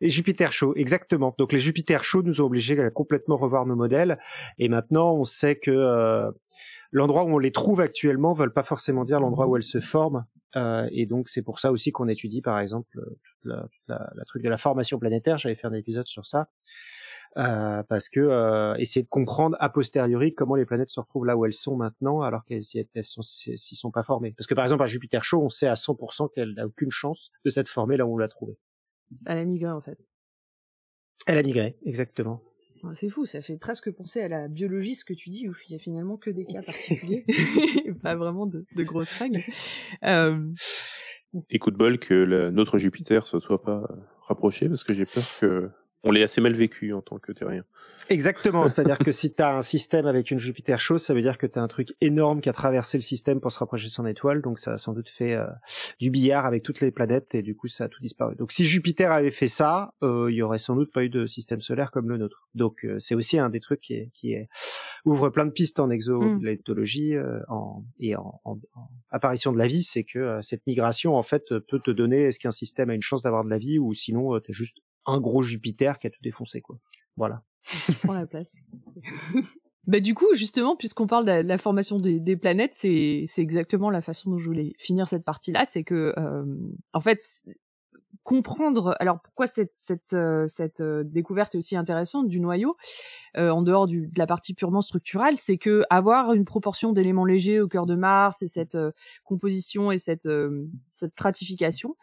Les 0.00 0.08
Jupiter 0.08 0.52
chauds, 0.52 0.74
exactement. 0.76 1.34
Donc 1.38 1.52
les 1.52 1.58
Jupiter 1.58 2.04
chauds 2.04 2.22
nous 2.22 2.40
ont 2.40 2.44
obligés 2.44 2.78
à 2.80 2.90
complètement 2.90 3.36
revoir 3.36 3.66
nos 3.66 3.74
modèles. 3.74 4.18
Et 4.58 4.68
maintenant, 4.68 5.14
on 5.14 5.24
sait 5.24 5.56
que 5.56 5.72
euh, 5.72 6.30
l'endroit 6.92 7.24
où 7.24 7.34
on 7.34 7.38
les 7.38 7.50
trouve 7.50 7.80
actuellement 7.80 8.32
ne 8.34 8.38
veulent 8.38 8.52
pas 8.52 8.62
forcément 8.62 9.04
dire 9.04 9.18
l'endroit 9.18 9.48
où 9.48 9.56
elles 9.56 9.64
se 9.64 9.80
forment. 9.80 10.24
Euh, 10.56 10.88
et 10.92 11.06
donc 11.06 11.28
c'est 11.28 11.42
pour 11.42 11.58
ça 11.58 11.70
aussi 11.70 11.92
qu'on 11.92 12.08
étudie 12.08 12.40
par 12.40 12.58
exemple 12.58 12.88
toute 12.94 13.44
la, 13.44 13.68
la, 13.86 14.10
la, 14.14 14.24
truc 14.24 14.42
de 14.42 14.48
la 14.48 14.56
formation 14.56 14.98
planétaire. 14.98 15.38
J'avais 15.38 15.54
fait 15.54 15.66
un 15.66 15.74
épisode 15.74 16.06
sur 16.06 16.26
ça. 16.26 16.48
Euh, 17.36 17.82
parce 17.84 18.08
que 18.08 18.20
euh, 18.20 18.74
essayer 18.78 19.02
de 19.02 19.08
comprendre 19.08 19.56
a 19.60 19.68
posteriori 19.68 20.34
comment 20.34 20.54
les 20.54 20.64
planètes 20.64 20.88
se 20.88 20.98
retrouvent 20.98 21.26
là 21.26 21.36
où 21.36 21.44
elles 21.44 21.52
sont 21.52 21.76
maintenant 21.76 22.22
alors 22.22 22.44
qu'elles 22.44 22.62
elles 22.94 23.04
sont 23.04 23.22
s'y 23.22 23.56
sont 23.56 23.90
pas 23.90 24.02
formées. 24.02 24.32
Parce 24.32 24.46
que 24.46 24.54
par 24.54 24.64
exemple 24.64 24.82
à 24.82 24.86
Jupiter 24.86 25.22
chaud, 25.22 25.42
on 25.42 25.48
sait 25.48 25.68
à 25.68 25.74
100% 25.74 26.32
qu'elle 26.32 26.54
n'a 26.54 26.66
aucune 26.66 26.90
chance 26.90 27.30
de 27.44 27.50
s'être 27.50 27.68
formée 27.68 27.96
là 27.96 28.06
où 28.06 28.14
on 28.14 28.18
l'a 28.18 28.28
trouvée. 28.28 28.58
Elle 29.26 29.38
a 29.38 29.44
migré 29.44 29.70
en 29.70 29.80
fait. 29.80 29.98
Elle 31.26 31.38
a 31.38 31.42
migré, 31.42 31.76
exactement. 31.84 32.42
C'est 32.92 33.08
fou, 33.08 33.24
ça 33.24 33.40
fait 33.40 33.56
presque 33.56 33.90
penser 33.90 34.20
à 34.20 34.28
la 34.28 34.48
biologie 34.48 34.94
ce 34.94 35.04
que 35.04 35.14
tu 35.14 35.30
dis, 35.30 35.48
où 35.48 35.54
il 35.68 35.72
y 35.72 35.76
a 35.76 35.78
finalement 35.78 36.16
que 36.16 36.30
des 36.30 36.44
cas 36.44 36.62
particuliers, 36.62 37.24
pas 38.02 38.14
vraiment 38.14 38.46
de, 38.46 38.64
de 38.74 38.82
grosses 38.82 39.18
règles. 39.18 39.40
Euh... 40.04 40.52
Écoute 41.50 41.74
bol 41.74 41.98
que 41.98 42.14
le, 42.14 42.50
notre 42.50 42.78
Jupiter 42.78 43.26
se 43.26 43.38
soit 43.40 43.62
pas 43.62 43.86
rapproché, 44.26 44.68
parce 44.68 44.84
que 44.84 44.94
j'ai 44.94 45.04
peur 45.04 45.24
que 45.40 45.70
on 46.08 46.10
l'ait 46.10 46.22
assez 46.22 46.40
mal 46.40 46.54
vécu 46.54 46.94
en 46.94 47.02
tant 47.02 47.18
que 47.18 47.32
terrien. 47.32 47.64
Exactement, 48.08 48.66
c'est-à-dire 48.68 48.98
que 48.98 49.10
si 49.10 49.34
tu 49.34 49.42
as 49.42 49.54
un 49.54 49.60
système 49.60 50.06
avec 50.06 50.30
une 50.30 50.38
Jupiter 50.38 50.80
chaude, 50.80 50.98
ça 50.98 51.12
veut 51.12 51.20
dire 51.20 51.36
que 51.36 51.46
tu 51.46 51.58
as 51.58 51.62
un 51.62 51.68
truc 51.68 51.88
énorme 52.00 52.40
qui 52.40 52.48
a 52.48 52.54
traversé 52.54 52.96
le 52.96 53.02
système 53.02 53.40
pour 53.40 53.52
se 53.52 53.58
rapprocher 53.58 53.88
de 53.88 53.92
son 53.92 54.06
étoile, 54.06 54.40
donc 54.40 54.58
ça 54.58 54.72
a 54.72 54.78
sans 54.78 54.94
doute 54.94 55.10
fait 55.10 55.34
euh, 55.34 55.46
du 56.00 56.10
billard 56.10 56.46
avec 56.46 56.62
toutes 56.62 56.80
les 56.80 56.90
planètes 56.90 57.34
et 57.34 57.42
du 57.42 57.54
coup 57.54 57.68
ça 57.68 57.84
a 57.84 57.88
tout 57.88 58.00
disparu. 58.00 58.36
Donc 58.36 58.52
si 58.52 58.64
Jupiter 58.64 59.12
avait 59.12 59.30
fait 59.30 59.48
ça, 59.48 59.92
euh, 60.02 60.28
il 60.30 60.36
y 60.36 60.42
aurait 60.42 60.56
sans 60.56 60.76
doute 60.76 60.90
pas 60.90 61.04
eu 61.04 61.10
de 61.10 61.26
système 61.26 61.60
solaire 61.60 61.90
comme 61.90 62.08
le 62.08 62.16
nôtre. 62.16 62.48
Donc 62.54 62.86
euh, 62.86 62.98
c'est 62.98 63.14
aussi 63.14 63.38
un 63.38 63.50
des 63.50 63.60
trucs 63.60 63.80
qui, 63.80 63.92
est, 63.92 64.10
qui 64.14 64.32
est, 64.32 64.48
ouvre 65.04 65.28
plein 65.28 65.44
de 65.44 65.50
pistes 65.50 65.78
en 65.78 65.90
exoplanétologie 65.90 67.16
mm. 67.16 67.44
en, 67.48 67.84
et 68.00 68.16
en, 68.16 68.40
en, 68.44 68.58
en, 68.74 68.88
apparition 69.10 69.52
de 69.52 69.58
la 69.58 69.66
vie, 69.66 69.82
c'est 69.82 70.04
que 70.04 70.38
cette 70.40 70.66
migration 70.66 71.16
en 71.16 71.22
fait 71.22 71.44
peut 71.68 71.80
te 71.84 71.90
donner 71.90 72.22
est-ce 72.22 72.38
qu'un 72.38 72.50
système 72.50 72.88
a 72.88 72.94
une 72.94 73.02
chance 73.02 73.22
d'avoir 73.22 73.44
de 73.44 73.50
la 73.50 73.58
vie 73.58 73.78
ou 73.78 73.92
sinon 73.92 74.38
tu 74.40 74.50
es 74.50 74.54
juste 74.54 74.78
un 75.08 75.20
gros 75.20 75.42
Jupiter 75.42 75.98
qui 75.98 76.06
a 76.06 76.10
tout 76.10 76.22
défoncé 76.22 76.60
quoi. 76.60 76.78
Voilà. 77.16 77.42
Je 77.64 77.92
prends 77.92 78.14
la 78.14 78.26
place. 78.26 78.52
bah 79.86 80.00
du 80.00 80.14
coup, 80.14 80.34
justement, 80.34 80.76
puisqu'on 80.76 81.06
parle 81.06 81.24
de 81.24 81.46
la, 81.46 81.58
formation 81.58 81.98
des, 81.98 82.20
des 82.20 82.36
planètes, 82.36 82.74
c'est 82.74 83.26
exactement 83.36 83.90
la 83.90 84.00
façon 84.00 84.30
dont 84.30 84.38
je 84.38 84.46
voulais 84.46 84.72
finir 84.78 85.08
cette 85.08 85.24
partie-là, 85.24 85.64
c'est 85.66 85.82
que 85.82 86.14
euh, 86.16 86.44
en 86.92 87.00
fait 87.00 87.22
comprendre. 88.28 88.94
Alors 89.00 89.20
pourquoi 89.20 89.46
cette 89.46 90.12
euh, 90.12 90.46
euh, 90.80 91.02
découverte 91.02 91.54
est 91.54 91.58
aussi 91.58 91.76
intéressante 91.76 92.28
du 92.28 92.40
noyau 92.40 92.76
euh, 93.38 93.48
en 93.48 93.62
dehors 93.62 93.86
de 93.86 94.06
la 94.18 94.26
partie 94.26 94.52
purement 94.52 94.82
structurelle, 94.82 95.38
c'est 95.38 95.56
que 95.56 95.82
avoir 95.88 96.34
une 96.34 96.44
proportion 96.44 96.92
d'éléments 96.92 97.24
légers 97.24 97.58
au 97.58 97.68
cœur 97.68 97.86
de 97.86 97.94
Mars 97.94 98.42
et 98.42 98.46
cette 98.46 98.76
composition 99.24 99.90
et 99.90 99.96
cette 99.96 100.28
cette 100.90 101.12
stratification 101.12 101.96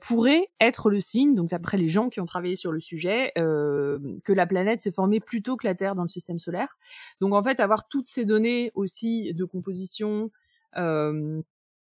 pourrait 0.00 0.48
être 0.60 0.90
le 0.90 1.00
signe. 1.00 1.36
Donc 1.36 1.52
après 1.52 1.78
les 1.78 1.88
gens 1.88 2.08
qui 2.08 2.20
ont 2.20 2.26
travaillé 2.26 2.56
sur 2.56 2.72
le 2.72 2.80
sujet, 2.80 3.32
que 3.36 4.32
la 4.32 4.46
planète 4.46 4.80
s'est 4.80 4.92
formée 4.92 5.20
plus 5.20 5.42
tôt 5.42 5.56
que 5.56 5.66
la 5.66 5.76
Terre 5.76 5.94
dans 5.94 6.02
le 6.02 6.08
système 6.08 6.40
solaire. 6.40 6.76
Donc 7.20 7.34
en 7.34 7.42
fait 7.42 7.60
avoir 7.60 7.86
toutes 7.86 8.08
ces 8.08 8.24
données 8.24 8.72
aussi 8.74 9.32
de 9.34 9.44
composition 9.44 10.30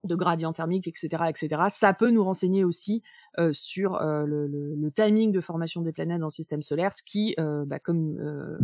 de 0.03 0.15
gradient 0.15 0.53
thermique, 0.53 0.87
etc., 0.87 1.23
etc. 1.29 1.63
Ça 1.69 1.93
peut 1.93 2.09
nous 2.09 2.23
renseigner 2.23 2.63
aussi 2.63 3.03
euh, 3.37 3.51
sur 3.53 3.95
euh, 3.95 4.25
le, 4.25 4.91
timing 4.93 5.31
de 5.31 5.39
formation 5.39 5.81
des 5.81 5.91
planètes 5.91 6.19
dans 6.19 6.27
le 6.27 6.31
système 6.31 6.61
solaire, 6.61 6.91
ce 6.93 7.03
qui, 7.03 7.35
euh, 7.39 7.63
bah, 7.65 7.79
comme 7.79 8.17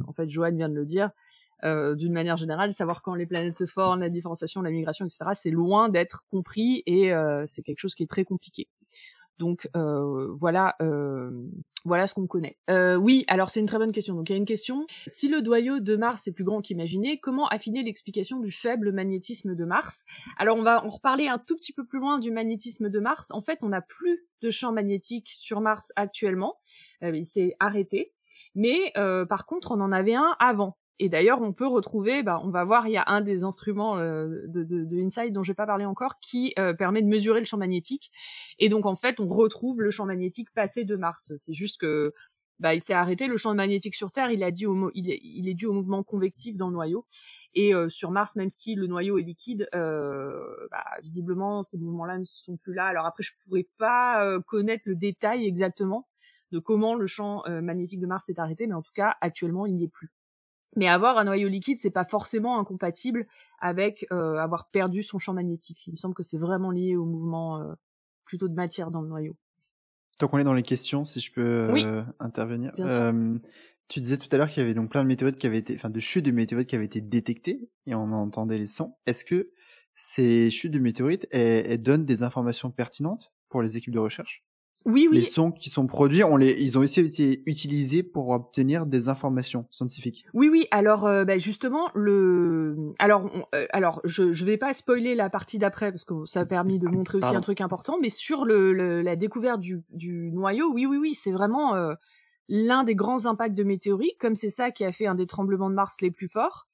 en 0.08 0.14
fait 0.14 0.28
Johan 0.28 0.54
vient 0.54 0.70
de 0.70 0.76
le 0.76 0.86
dire, 0.86 1.12
d'une 1.64 2.14
manière 2.14 2.38
générale, 2.38 2.72
savoir 2.72 3.02
quand 3.02 3.16
les 3.16 3.26
planètes 3.26 3.56
se 3.56 3.66
forment, 3.66 4.02
la 4.02 4.10
différenciation, 4.10 4.62
la 4.62 4.70
migration, 4.70 5.06
etc., 5.06 5.32
c'est 5.34 5.50
loin 5.50 5.90
d'être 5.90 6.24
compris 6.30 6.84
et 6.86 7.12
c'est 7.48 7.64
quelque 7.64 7.80
chose 7.80 7.96
qui 7.96 8.04
est 8.04 8.08
très 8.08 8.26
compliqué. 8.26 8.68
Donc 9.40 9.70
euh, 9.76 10.34
voilà, 10.40 10.76
euh, 10.82 11.30
voilà 11.86 12.08
ce 12.08 12.16
qu'on 12.16 12.28
connaît. 12.28 12.58
Euh, 12.70 12.96
oui, 12.96 13.24
alors 13.28 13.50
c'est 13.50 13.60
une 13.60 13.68
très 13.68 13.78
bonne 13.78 13.92
question. 13.92 14.16
Donc 14.16 14.30
il 14.30 14.34
y 14.34 14.36
a 14.36 14.38
une 14.38 14.46
question. 14.46 14.86
Si 15.06 15.28
le 15.28 15.42
noyau 15.42 15.80
de 15.80 15.96
Mars 15.96 16.28
est 16.28 16.32
plus 16.32 16.44
grand 16.44 16.62
qu'imaginé, 16.62 17.20
comment 17.20 17.48
affiner 17.48 17.84
l'explication 17.84 18.40
du 18.40 18.52
faible 18.52 18.92
magnétisme 18.92 19.56
de 19.56 19.66
Mars? 19.66 20.06
Alors 20.38 20.58
on 20.58 20.64
va 20.64 20.84
en 20.84 20.90
reparler 20.90 21.28
un 21.28 21.38
tout 21.38 21.56
petit 21.56 21.74
peu 21.74 21.86
plus 21.86 22.00
loin 22.00 22.20
du 22.20 22.32
magnétisme 22.32 22.90
de 22.90 23.00
Mars. 23.00 23.32
En 23.32 23.42
fait, 23.42 23.60
on 23.62 23.70
n'a 23.70 23.82
plus 23.82 24.26
de 24.42 24.50
champ 24.50 24.72
magnétique 24.72 25.30
sur 25.38 25.62
Mars 25.62 25.92
actuellement. 25.96 26.60
il 27.02 27.26
s'est 27.26 27.56
arrêté. 27.60 28.14
Mais 28.56 28.92
par 29.30 29.46
contre, 29.46 29.72
on 29.72 29.82
en 29.82 29.92
avait 29.92 30.16
un 30.16 30.36
avant. 30.40 30.78
Et 31.00 31.10
d'ailleurs, 31.10 31.42
on 31.42 31.54
peut 31.54 31.68
retrouver, 31.68 32.24
bah, 32.24 32.40
on 32.44 32.50
va 32.50 32.64
voir, 32.64 32.88
il 32.88 32.94
y 32.94 32.98
a 32.98 33.04
un 33.08 33.22
des 33.22 33.44
instruments 33.44 33.98
euh, 33.98 34.28
de, 34.48 34.64
de, 34.64 34.84
de, 34.84 34.98
Insight 34.98 35.32
dont 35.32 35.44
je 35.44 35.52
vais 35.52 35.56
pas 35.56 35.68
parlé 35.68 35.86
encore, 35.86 36.20
qui 36.20 36.54
euh, 36.58 36.74
permet 36.74 37.04
de 37.04 37.08
mesurer 37.08 37.40
le 37.40 37.46
champ 37.46 37.58
magnétique. 37.58 38.12
Et 38.58 38.68
donc, 38.68 38.86
en 38.86 38.96
fait, 38.96 39.20
on 39.20 39.28
retrouve 39.28 39.82
le 39.82 39.92
champ 39.92 40.06
magnétique 40.06 40.52
passé 40.54 40.86
de 40.86 40.96
Mars. 40.96 41.34
C'est 41.38 41.54
juste 41.54 41.80
que 41.80 42.14
bah, 42.60 42.74
il 42.74 42.82
s'est 42.82 42.96
arrêté. 42.96 43.28
Le 43.28 43.38
champ 43.38 43.54
magnétique 43.54 43.96
sur 43.96 44.12
Terre, 44.12 44.32
il, 44.32 44.44
a 44.44 44.50
dû 44.50 44.66
au, 44.66 44.90
il, 44.96 45.12
est, 45.12 45.20
il 45.22 45.48
est 45.48 45.54
dû 45.54 45.68
au 45.68 45.74
mouvement 45.74 46.04
convectif 46.04 46.58
dans 46.58 46.68
le 46.70 46.74
noyau. 46.74 47.06
Et 47.54 47.76
euh, 47.76 47.90
sur 47.90 48.10
Mars, 48.10 48.36
même 48.36 48.50
si 48.50 48.74
le 48.74 48.88
noyau 48.88 49.20
est 49.20 49.24
liquide, 49.24 49.70
bah, 49.72 50.84
visiblement, 51.04 51.62
ces 51.62 51.78
mouvements-là 51.78 52.18
ne 52.18 52.26
sont 52.26 52.58
plus 52.58 52.74
là. 52.74 52.86
Alors 52.86 53.06
après, 53.06 53.22
je 53.22 53.34
pourrais 53.46 53.68
pas 53.78 54.40
connaître 54.48 54.84
le 54.88 54.96
détail 54.96 55.46
exactement 55.46 56.08
de 56.52 56.58
comment 56.58 56.96
le 56.96 57.06
champ 57.06 57.44
magnétique 57.62 58.00
de 58.00 58.08
Mars 58.08 58.26
s'est 58.26 58.40
arrêté, 58.40 58.66
mais 58.66 58.74
en 58.74 58.82
tout 58.82 58.94
cas, 58.96 59.16
actuellement, 59.22 59.68
il 59.68 59.76
n'y 59.76 59.84
est 59.84 59.90
plus. 59.90 60.17
Mais 60.78 60.88
avoir 60.88 61.18
un 61.18 61.24
noyau 61.24 61.50
liquide, 61.50 61.80
c'est 61.80 61.90
pas 61.90 62.06
forcément 62.06 62.60
incompatible 62.60 63.26
avec 63.60 64.06
euh, 64.12 64.38
avoir 64.38 64.70
perdu 64.70 65.02
son 65.02 65.18
champ 65.18 65.34
magnétique. 65.34 65.88
Il 65.88 65.92
me 65.94 65.98
semble 65.98 66.14
que 66.14 66.22
c'est 66.22 66.38
vraiment 66.38 66.70
lié 66.70 66.96
au 66.96 67.04
mouvement 67.04 67.60
euh, 67.60 67.74
plutôt 68.26 68.48
de 68.48 68.54
matière 68.54 68.92
dans 68.92 69.02
le 69.02 69.08
noyau. 69.08 69.36
Tant 70.20 70.28
qu'on 70.28 70.38
est 70.38 70.44
dans 70.44 70.54
les 70.54 70.62
questions, 70.62 71.04
si 71.04 71.20
je 71.20 71.32
peux 71.32 71.42
euh, 71.42 72.04
intervenir. 72.20 72.74
tu 73.88 74.02
disais 74.02 74.18
tout 74.18 74.28
à 74.32 74.38
l'heure 74.38 74.50
qu'il 74.50 74.62
y 74.62 74.66
avait 74.66 74.76
donc 74.76 74.92
plein 74.92 75.02
de 75.02 75.08
météorites 75.08 75.38
qui 75.38 75.48
avaient 75.48 75.58
été, 75.58 75.76
enfin 75.76 75.90
de 75.90 76.00
chutes 76.00 76.26
de 76.26 76.32
météorites 76.32 76.70
qui 76.70 76.76
avaient 76.76 76.86
été 76.86 77.02
détectées 77.02 77.72
et 77.88 77.96
on 77.96 78.12
entendait 78.12 78.60
les 78.60 78.68
sons. 78.68 78.98
Est-ce 79.08 79.26
que 79.26 79.50
ces 79.96 80.52
chutes 80.52 80.74
de 80.74 80.80
météorites 80.80 81.28
elles 81.32 81.82
donnent 81.82 82.06
des 82.06 82.22
informations 82.22 82.70
pertinentes 82.70 83.34
pour 83.50 83.64
les 83.64 83.78
équipes 83.78 83.94
de 83.94 84.00
recherche? 84.00 84.47
Oui, 84.88 85.08
oui. 85.12 85.18
Les 85.18 85.22
sons 85.22 85.52
qui 85.52 85.70
sont 85.70 85.86
produits, 85.86 86.24
on 86.24 86.38
les, 86.38 86.56
ils 86.60 86.78
ont 86.78 86.82
aussi 86.82 87.02
été 87.02 87.44
utilisés 87.46 88.04
pour 88.04 88.30
obtenir 88.30 88.86
des 88.86 89.10
informations 89.10 89.68
scientifiques. 89.70 90.26
Oui, 90.34 90.48
oui. 90.50 90.66
Alors, 90.72 91.06
euh, 91.06 91.26
bah, 91.26 91.38
justement, 91.38 91.90
le, 91.94 92.94
alors, 92.98 93.30
euh, 93.54 93.68
alors, 93.72 94.00
je, 94.06 94.32
je 94.32 94.46
vais 94.46 94.56
pas 94.56 94.74
spoiler 94.74 95.14
la 95.14 95.30
partie 95.30 95.60
d'après 95.60 95.92
parce 95.92 96.06
que 96.06 96.26
ça 96.26 96.40
a 96.40 96.46
permis 96.46 96.80
de 96.80 96.88
montrer 96.88 97.18
aussi 97.18 97.36
un 97.36 97.42
truc 97.42 97.60
important, 97.60 97.98
mais 98.02 98.10
sur 98.10 98.46
le, 98.46 99.02
la 99.02 99.16
découverte 99.18 99.60
du, 99.60 99.84
du 99.92 100.32
noyau, 100.32 100.72
oui, 100.74 100.86
oui, 100.86 100.98
oui, 100.98 101.14
c'est 101.14 101.32
vraiment 101.32 101.76
euh, 101.76 101.94
l'un 102.48 102.86
des 102.86 102.96
grands 102.96 103.26
impacts 103.26 103.56
de 103.56 103.64
météorites, 103.64 104.18
comme 104.20 104.36
c'est 104.36 104.50
ça 104.50 104.72
qui 104.72 104.86
a 104.86 104.94
fait 104.94 105.06
un 105.06 105.16
des 105.16 105.28
tremblements 105.28 105.70
de 105.70 105.76
Mars 105.76 105.98
les 106.02 106.12
plus 106.12 106.30
forts 106.30 106.66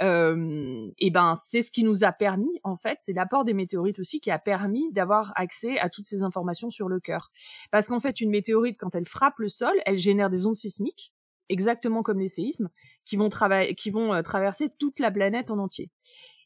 euh, 0.00 0.88
et 0.98 1.10
ben 1.10 1.34
c'est 1.34 1.60
ce 1.60 1.70
qui 1.70 1.84
nous 1.84 2.02
a 2.02 2.12
permis 2.12 2.60
en 2.64 2.76
fait, 2.76 2.98
c'est 3.00 3.12
l'apport 3.12 3.44
des 3.44 3.52
météorites 3.52 3.98
aussi 3.98 4.20
qui 4.20 4.30
a 4.30 4.38
permis 4.38 4.90
d'avoir 4.92 5.32
accès 5.36 5.78
à 5.78 5.90
toutes 5.90 6.06
ces 6.06 6.22
informations 6.22 6.70
sur 6.70 6.88
le 6.88 6.98
cœur. 6.98 7.30
Parce 7.70 7.88
qu'en 7.88 8.00
fait, 8.00 8.20
une 8.20 8.30
météorite 8.30 8.78
quand 8.78 8.94
elle 8.94 9.06
frappe 9.06 9.38
le 9.38 9.48
sol, 9.48 9.74
elle 9.84 9.98
génère 9.98 10.30
des 10.30 10.46
ondes 10.46 10.56
sismiques, 10.56 11.12
exactement 11.48 12.02
comme 12.02 12.20
les 12.20 12.28
séismes, 12.28 12.70
qui 13.04 13.16
vont, 13.16 13.28
qui 13.76 13.90
vont 13.90 14.14
euh, 14.14 14.22
traverser 14.22 14.70
toute 14.78 14.98
la 14.98 15.10
planète 15.10 15.50
en 15.50 15.58
entier. 15.58 15.90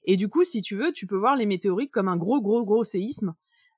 Et 0.07 0.17
du 0.17 0.29
coup, 0.29 0.45
si 0.45 0.63
tu 0.63 0.77
veux, 0.77 0.93
tu 0.93 1.07
peux 1.07 1.17
voir 1.17 1.37
les 1.37 1.47
météorites 1.47 1.91
comme 1.91 2.09
un 2.09 2.17
gros, 2.17 2.41
gros, 2.41 2.65
gros 2.65 2.85
séisme. 2.85 3.35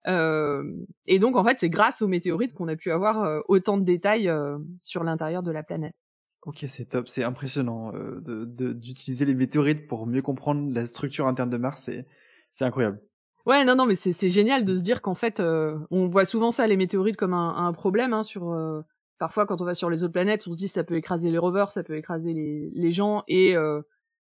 Euh, 0.06 0.62
et 1.06 1.18
donc, 1.18 1.36
en 1.36 1.44
fait, 1.44 1.58
c'est 1.58 1.70
grâce 1.70 2.02
aux 2.02 2.08
météorites 2.08 2.54
qu'on 2.54 2.68
a 2.68 2.76
pu 2.76 2.90
avoir 2.90 3.22
euh, 3.22 3.40
autant 3.48 3.78
de 3.78 3.84
détails 3.84 4.28
euh, 4.28 4.58
sur 4.80 5.04
l'intérieur 5.04 5.42
de 5.42 5.50
la 5.50 5.62
planète. 5.62 5.94
Ok, 6.48 6.64
c'est 6.66 6.86
top, 6.86 7.08
c'est 7.08 7.24
impressionnant 7.24 7.92
euh, 7.94 8.22
d'utiliser 8.46 9.26
les 9.26 9.34
météorites 9.34 9.86
pour 9.86 10.06
mieux 10.06 10.22
comprendre 10.22 10.72
la 10.72 10.86
structure 10.86 11.26
interne 11.26 11.50
de 11.50 11.58
Mars, 11.58 11.90
c'est 12.52 12.64
incroyable. 12.64 13.02
Ouais, 13.44 13.66
non, 13.66 13.74
non, 13.74 13.84
mais 13.84 13.94
c'est 13.94 14.30
génial 14.30 14.64
de 14.64 14.74
se 14.74 14.80
dire 14.80 15.02
qu'en 15.02 15.14
fait, 15.14 15.40
euh, 15.40 15.76
on 15.90 16.08
voit 16.08 16.24
souvent 16.24 16.50
ça, 16.50 16.66
les 16.66 16.78
météorites, 16.78 17.18
comme 17.18 17.34
un, 17.34 17.70
problème. 17.74 18.14
Hein, 18.14 18.22
sur 18.22 18.50
euh, 18.50 18.80
Parfois, 19.18 19.44
quand 19.44 19.60
on 19.60 19.66
va 19.66 19.74
sur 19.74 19.90
les 19.90 20.02
autres 20.04 20.14
planètes, 20.14 20.48
on 20.48 20.52
se 20.52 20.56
dit 20.56 20.68
ça 20.68 20.84
peut 20.84 20.94
écraser 20.94 21.30
les 21.30 21.36
rovers, 21.36 21.70
ça 21.70 21.82
peut 21.82 21.96
écraser 21.96 22.32
les, 22.32 22.70
les 22.72 22.92
gens, 22.92 23.24
et 23.28 23.54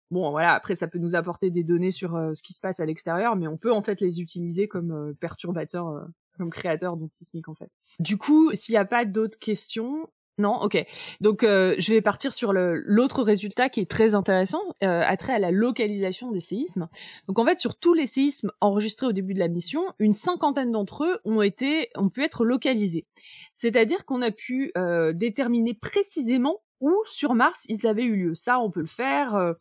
bon, 0.09 0.31
voilà, 0.31 0.53
après, 0.53 0.75
ça 0.75 0.87
peut 0.87 0.97
nous 0.97 1.13
apporter 1.13 1.51
des 1.51 1.63
données 1.63 1.91
sur 1.91 2.13
ce 2.33 2.41
qui 2.41 2.53
se 2.53 2.59
passe 2.59 2.79
à 2.79 2.87
l'extérieur, 2.87 3.35
mais 3.35 3.47
on 3.47 3.57
peut 3.57 3.71
en 3.71 3.83
fait 3.83 4.01
les 4.01 4.19
utiliser 4.19 4.67
comme 4.67 5.13
perturbateurs, 5.19 6.07
comme 6.37 6.49
créateurs 6.49 6.97
d'ondes 6.97 7.13
sismiques, 7.13 7.49
en 7.49 7.55
fait. 7.55 7.69
Du 7.99 8.17
coup, 8.17 8.51
s'il 8.55 8.73
n'y 8.73 8.79
a 8.79 8.85
pas 8.85 9.05
d'autres 9.05 9.37
questions, 9.37 10.09
non, 10.39 10.55
ok. 10.61 10.85
Donc 11.19 11.43
euh, 11.43 11.75
je 11.79 11.93
vais 11.93 12.01
partir 12.01 12.31
sur 12.31 12.53
l'autre 12.53 13.23
résultat 13.23 13.67
qui 13.67 13.81
est 13.81 13.89
très 13.89 14.15
intéressant, 14.15 14.61
euh, 14.83 15.03
trait 15.17 15.33
à 15.33 15.39
la 15.39 15.51
localisation 15.51 16.31
des 16.31 16.39
séismes. 16.39 16.87
Donc 17.27 17.39
en 17.39 17.45
fait, 17.45 17.59
sur 17.59 17.75
tous 17.75 17.93
les 17.93 18.05
séismes 18.05 18.49
enregistrés 18.61 19.05
au 19.05 19.11
début 19.11 19.33
de 19.33 19.39
la 19.39 19.49
mission, 19.49 19.83
une 19.99 20.13
cinquantaine 20.13 20.71
d'entre 20.71 21.03
eux 21.03 21.19
ont 21.25 21.41
été, 21.41 21.89
ont 21.95 22.07
pu 22.07 22.23
être 22.23 22.45
localisés. 22.45 23.05
C'est-à-dire 23.51 24.05
qu'on 24.05 24.21
a 24.21 24.31
pu 24.31 24.71
euh, 24.77 25.11
déterminer 25.11 25.73
précisément 25.73 26.61
où 26.81 26.93
sur 27.05 27.33
Mars 27.33 27.65
ils 27.69 27.87
avaient 27.87 28.03
eu 28.03 28.15
lieu. 28.15 28.35
Ça, 28.35 28.59
on 28.59 28.71
peut 28.71 28.79
le 28.79 28.85
faire 28.85 29.35
euh, 29.35 29.53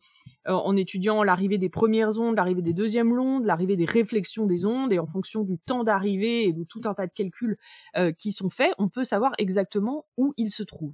euh, 0.47 0.53
en 0.53 0.75
étudiant 0.75 1.23
l'arrivée 1.23 1.57
des 1.57 1.69
premières 1.69 2.19
ondes, 2.19 2.35
l'arrivée 2.35 2.61
des 2.61 2.73
deuxièmes 2.73 3.11
ondes, 3.17 3.45
l'arrivée 3.45 3.75
des 3.75 3.85
réflexions 3.85 4.45
des 4.45 4.65
ondes, 4.65 4.93
et 4.93 4.99
en 4.99 5.05
fonction 5.05 5.43
du 5.43 5.57
temps 5.57 5.83
d'arrivée 5.83 6.45
et 6.45 6.53
de 6.53 6.63
tout 6.63 6.81
un 6.85 6.93
tas 6.93 7.07
de 7.07 7.13
calculs 7.13 7.57
euh, 7.97 8.11
qui 8.11 8.31
sont 8.31 8.49
faits, 8.49 8.73
on 8.77 8.89
peut 8.89 9.03
savoir 9.03 9.33
exactement 9.37 10.05
où 10.17 10.33
ils 10.37 10.51
se 10.51 10.63
trouvent. 10.63 10.93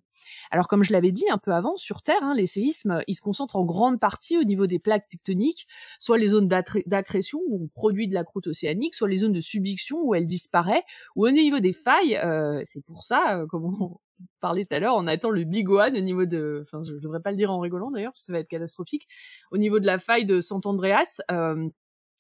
Alors 0.52 0.68
comme 0.68 0.84
je 0.84 0.94
l'avais 0.94 1.12
dit 1.12 1.30
un 1.30 1.38
peu 1.38 1.54
avant, 1.54 1.78
sur 1.78 2.02
Terre, 2.02 2.24
hein, 2.24 2.34
les 2.36 2.48
séismes, 2.48 3.02
ils 3.08 3.16
se 3.16 3.22
concentrent 3.22 3.56
en 3.56 3.66
grande 3.66 4.00
partie 4.00 4.38
au 4.38 4.44
niveau 4.44 4.68
des 4.68 4.80
plaques 4.80 5.08
tectoniques, 5.10 5.68
soit 6.00 6.18
les 6.18 6.28
zones 6.28 6.48
d'accrétion 6.48 7.40
où 7.48 7.64
on 7.64 7.68
produit 7.68 8.08
de 8.08 8.14
la 8.14 8.24
croûte 8.24 8.48
océanique, 8.48 8.96
soit 8.96 9.08
les 9.08 9.18
zones 9.18 9.34
de 9.34 9.42
subduction 9.42 10.02
où 10.02 10.16
elle 10.16 10.26
disparaît, 10.26 10.84
ou 11.16 11.28
au 11.28 11.32
niveau 11.32 11.60
des 11.60 11.74
failles, 11.74 12.20
c'est 12.66 12.84
pour 12.84 13.04
ça, 13.04 13.40
euh, 13.40 13.48
comme 13.48 13.96
parlait 14.40 14.66
tout 14.66 14.76
à 14.76 14.80
l'heure, 14.80 14.96
on 14.96 15.08
attend 15.08 15.30
le 15.30 15.44
big 15.44 15.70
one 15.70 15.96
au 15.96 16.02
niveau 16.02 16.26
de, 16.26 16.64
enfin 16.64 16.84
je 16.84 16.94
devrais 16.96 17.22
pas 17.22 17.32
le 17.32 17.38
dire 17.38 17.52
en 17.52 17.60
rigolant 17.60 17.92
d'ailleurs, 17.92 18.16
ça 18.16 18.34
va 18.34 18.40
être 18.40 18.48
catastrophique, 18.48 19.08
au 19.52 19.58
niveau 19.58 19.80
de 19.80 19.86
la 19.86 19.98
faille 19.98 20.26
de 20.26 20.42
Sant'Andreas. 20.42 21.22
Euh, 21.32 21.70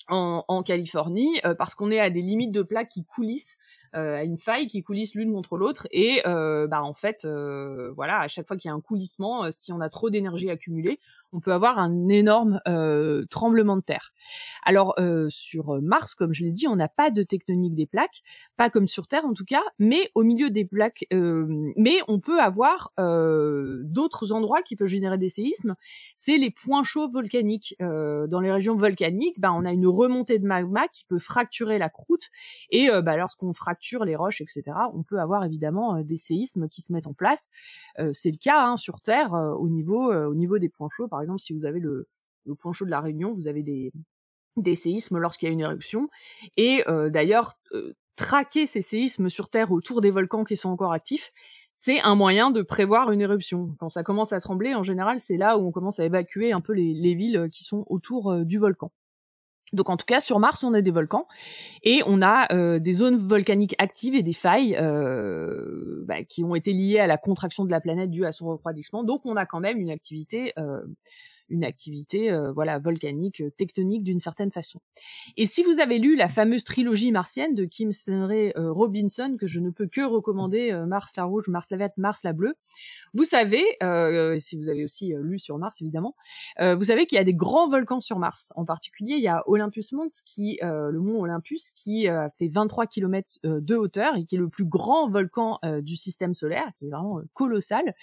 en, 0.08 0.64
Californie, 0.64 1.40
euh, 1.46 1.56
parce 1.56 1.76
qu'on 1.76 1.92
est 1.92 2.00
à 2.00 2.10
des 2.10 2.22
limites 2.22 2.52
de 2.52 2.62
plaques 2.62 2.90
qui 2.90 3.06
coulissent 3.06 3.58
euh, 3.96 4.18
à 4.18 4.24
une 4.24 4.38
faille 4.38 4.68
qui 4.68 4.84
coulisse 4.84 5.16
l'une 5.16 5.32
contre 5.32 5.58
l'autre 5.58 5.88
et 5.92 6.22
euh, 6.28 6.68
bah 6.68 6.84
en 6.84 6.94
fait 6.94 7.26
voilà 7.96 8.20
à 8.20 8.28
chaque 8.28 8.48
fois 8.48 8.58
qu'il 8.58 8.68
y 8.68 8.72
a 8.72 8.76
un 8.76 8.82
coulissement 8.82 9.50
si 9.52 9.72
on 9.72 9.80
a 9.80 9.90
trop 9.90 10.10
d'énergie 10.10 10.50
accumulée 10.50 11.00
on 11.36 11.42
peut 11.42 11.54
avoir 11.54 11.78
un 11.80 12.08
énorme 12.08 12.62
euh, 12.68 13.26
tremblement 13.30 13.76
de 13.76 13.82
terre. 13.82 14.14
Alors 14.64 14.96
euh, 15.00 15.28
sur 15.30 15.82
Mars, 15.82 16.16
comme 16.16 16.34
je 16.34 16.44
l'ai 16.44 16.52
dit, 16.52 16.68
on 16.68 16.76
n'a 16.76 16.88
pas 16.88 17.12
de 17.12 17.24
tectonique 17.24 17.76
des 17.76 17.86
plaques, 17.86 18.24
pas 18.58 18.70
comme 18.70 18.88
sur 18.88 19.08
Terre 19.08 19.26
en 19.26 19.34
tout 19.34 19.46
cas, 19.46 19.62
mais 19.78 20.10
au 20.16 20.24
milieu 20.24 20.50
des 20.50 20.66
plaques, 20.66 21.06
euh, 21.14 21.46
mais 21.76 22.00
on 22.08 22.20
peut 22.20 22.40
avoir 22.40 22.94
d'autres 22.98 24.32
endroits 24.32 24.62
qui 24.62 24.76
peuvent 24.76 24.88
générer 24.88 25.18
des 25.18 25.30
séismes. 25.30 25.76
C'est 26.16 26.38
les 26.38 26.52
points 26.52 26.84
chauds 26.84 27.10
volcaniques. 27.10 27.76
dans 27.80 28.40
les 28.40 28.52
régions 28.52 28.76
volcaniques, 28.76 29.40
bah, 29.40 29.52
on 29.54 29.66
a 29.66 29.74
une 29.74 29.88
remontée 29.88 30.40
de 30.40 30.46
magma 30.46 30.88
qui 30.88 31.06
peut 31.06 31.20
fracturer 31.20 31.78
la 31.78 31.90
croûte 31.90 32.30
et 32.70 32.88
bah, 33.04 33.18
lorsqu'on 33.18 33.54
fracture 33.54 34.06
les 34.06 34.16
roches, 34.16 34.42
etc., 34.42 34.64
on 34.94 35.04
peut 35.04 35.20
avoir 35.20 35.44
évidemment 35.44 36.02
des 36.02 36.18
séismes 36.18 36.70
qui 36.70 36.82
se 36.82 36.94
mettent 36.94 37.08
en 37.08 37.14
place. 37.14 37.50
C'est 38.14 38.32
le 38.32 38.38
cas 38.38 38.66
hein, 38.66 38.78
sur 38.78 39.02
Terre 39.02 39.34
au 39.34 39.68
niveau 39.68 40.14
au 40.14 40.36
niveau 40.36 40.58
des 40.60 40.70
points 40.70 40.90
chauds, 40.90 41.08
par 41.08 41.22
exemple, 41.22 41.25
si 41.38 41.54
vous 41.54 41.66
avez 41.66 41.80
le, 41.80 42.08
point 42.60 42.74
chaud 42.74 42.86
de 42.86 42.92
la 42.92 43.02
Réunion, 43.02 43.34
vous 43.34 43.48
avez 43.48 43.64
des, 43.64 43.92
des 44.58 44.76
séismes 44.76 45.18
lorsqu'il 45.18 45.48
y 45.48 45.50
a 45.50 45.54
une 45.54 45.62
éruption. 45.62 46.10
Et 46.58 46.84
euh, 46.88 47.10
d'ailleurs, 47.10 47.58
euh, 47.74 47.94
traquer 48.16 48.66
ces 48.66 48.82
séismes 48.82 49.30
sur 49.30 49.50
Terre 49.50 49.72
autour 49.72 50.02
des 50.02 50.12
volcans 50.12 50.44
qui 50.44 50.56
sont 50.56 50.70
encore 50.70 50.94
actifs, 50.94 51.32
c'est 51.74 52.00
un 52.02 52.16
moyen 52.16 52.52
de 52.52 52.62
prévoir 52.62 53.12
une 53.12 53.22
éruption. 53.22 53.76
Quand 53.80 53.90
ça 53.90 54.04
commence 54.04 54.32
à 54.32 54.40
trembler, 54.40 54.74
en 54.74 54.84
général, 54.84 55.20
c'est 55.20 55.38
là 55.38 55.58
où 55.58 55.68
on 55.68 55.72
commence 55.72 56.00
à 56.00 56.06
évacuer 56.06 56.54
un 56.54 56.62
peu 56.62 56.74
les, 56.74 57.16
villes 57.16 57.50
qui 57.52 57.64
sont 57.64 57.84
autour 57.88 58.32
euh, 58.32 58.44
du 58.46 58.58
volcan. 58.58 58.92
Donc 59.74 59.90
en 59.90 59.98
tout 59.98 60.06
cas 60.06 60.20
sur 60.20 60.40
Mars 60.40 60.64
on 60.64 60.74
a 60.74 60.82
des 60.82 60.92
volcans 60.92 61.28
et 61.84 62.02
on 62.06 62.22
a 62.22 62.80
des 62.80 62.94
zones 62.94 63.18
volcaniques 63.18 63.76
actives 63.78 64.16
et 64.16 64.24
des 64.24 64.34
failles 64.34 64.78
bah, 66.06 66.24
qui 66.24 66.44
ont 66.44 66.56
été 66.56 66.72
liées 66.72 67.00
à 67.00 67.08
la 67.08 67.18
contraction 67.18 67.66
de 67.66 67.72
la 67.72 67.82
planète 67.82 68.12
due 68.12 68.26
à 68.26 68.32
son 68.32 68.48
refroidissement. 68.48 69.04
Donc 69.04 69.22
on 69.26 69.36
a 69.36 69.46
quand 69.46 69.60
même 69.60 69.80
une 69.80 69.90
activité 69.90 70.54
une 71.50 71.64
activité 71.64 72.32
euh, 72.32 72.52
voilà 72.52 72.80
volcanique, 72.80 73.42
euh, 73.42 73.52
tectonique 73.58 74.04
d'une 74.04 74.20
certaine 74.20 74.52
façon. 74.52 74.80
Et 75.38 75.46
si 75.46 75.64
vous 75.64 75.80
avez 75.80 76.00
lu 76.00 76.16
la 76.16 76.28
fameuse 76.28 76.64
trilogie 76.64 77.12
martienne 77.12 77.56
de 77.56 77.66
Kim 77.66 77.92
Stanley 77.92 78.54
Robinson 78.56 79.38
que 79.40 79.48
je 79.48 79.60
ne 79.60 79.70
peux 79.70 79.88
que 79.88 80.02
recommander, 80.02 80.74
Mars 80.88 81.14
la 81.18 81.26
rouge, 81.26 81.48
Mars 81.48 81.68
la 81.70 81.78
verte, 81.78 81.98
Mars 81.98 82.24
la 82.24 82.34
bleue, 82.34 82.56
vous 83.14 83.24
savez, 83.24 83.64
si 84.40 84.58
vous 84.58 84.70
avez 84.70 84.84
aussi 84.84 85.14
lu 85.22 85.40
sur 85.40 85.58
Mars 85.58 85.82
évidemment, 85.82 86.16
vous 86.60 86.84
savez 86.84 87.06
qu'il 87.06 87.18
y 87.18 87.20
a 87.20 87.24
des 87.24 87.34
grands 87.34 87.70
volcans 87.70 88.02
sur 88.02 88.20
Mars. 88.20 88.54
En 88.56 88.66
particulier, 88.66 89.16
il 89.16 89.22
y 89.22 89.28
a 89.28 89.44
Olympus 89.48 89.92
Mons, 89.92 90.22
qui 90.26 90.60
le 90.62 91.00
mont 91.00 91.20
Olympus, 91.22 91.72
qui 91.72 92.08
fait 92.38 92.48
23 92.48 92.88
km 92.88 93.40
de 93.44 93.76
hauteur 93.76 94.16
et 94.16 94.26
qui 94.26 94.36
est 94.36 94.40
le 94.40 94.50
plus 94.50 94.66
grand 94.66 95.10
volcan 95.10 95.60
du 95.82 95.96
système 95.96 96.34
solaire, 96.34 96.68
qui 96.78 96.88
est 96.88 96.90
vraiment 96.90 97.22
colossal 97.34 97.94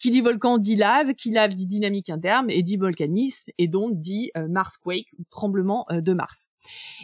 qui 0.00 0.10
dit 0.10 0.22
volcan 0.22 0.58
dit 0.58 0.76
lave, 0.76 1.14
qui 1.14 1.30
lave 1.30 1.54
dit 1.54 1.66
dynamique 1.66 2.08
interne 2.08 2.50
et 2.50 2.62
dit 2.62 2.78
volcanisme 2.78 3.50
et 3.58 3.68
donc 3.68 4.00
dit 4.00 4.32
euh, 4.36 4.48
Marsquake 4.48 5.12
ou 5.18 5.24
tremblement 5.30 5.84
euh, 5.90 6.00
de 6.00 6.14
Mars. 6.14 6.48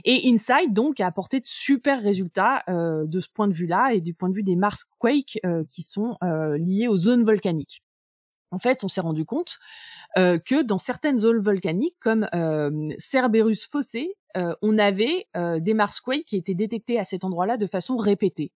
Et 0.05 0.28
Insight 0.30 0.72
donc 0.72 0.99
a 0.99 1.07
apporté 1.07 1.38
de 1.38 1.47
super 1.47 2.03
résultats 2.03 2.64
euh, 2.68 3.05
de 3.07 3.20
ce 3.20 3.28
point 3.28 3.49
de 3.49 3.53
vue-là 3.53 3.92
et 3.92 4.01
du 4.01 4.14
point 4.14 4.30
de 4.30 4.34
vue 4.34 4.42
des 4.42 4.57
Marsquakes 4.57 5.38
qui 5.68 5.82
sont 5.82 6.16
liés 6.22 6.88
aux 6.88 6.97
zones 6.97 7.24
volcaniques. 7.24 7.82
En 8.51 8.59
fait, 8.59 8.84
on 8.84 8.88
s'est 8.88 9.01
rendu 9.01 9.24
compte 9.24 9.59
que 10.16 10.62
dans 10.62 10.78
certaines 10.78 11.18
zones 11.18 11.40
volcaniques, 11.40 11.97
comme 12.01 12.28
Cerberus 12.97 13.66
fossé, 13.70 14.14
on 14.62 14.78
avait 14.78 15.26
des 15.34 15.74
Marsquakes 15.74 16.24
qui 16.24 16.36
étaient 16.36 16.55
détectés 16.55 16.99
à 16.99 17.05
cet 17.05 17.24
endroit-là 17.24 17.57
de 17.57 17.66
façon 17.66 17.97
répétée. 17.97 18.53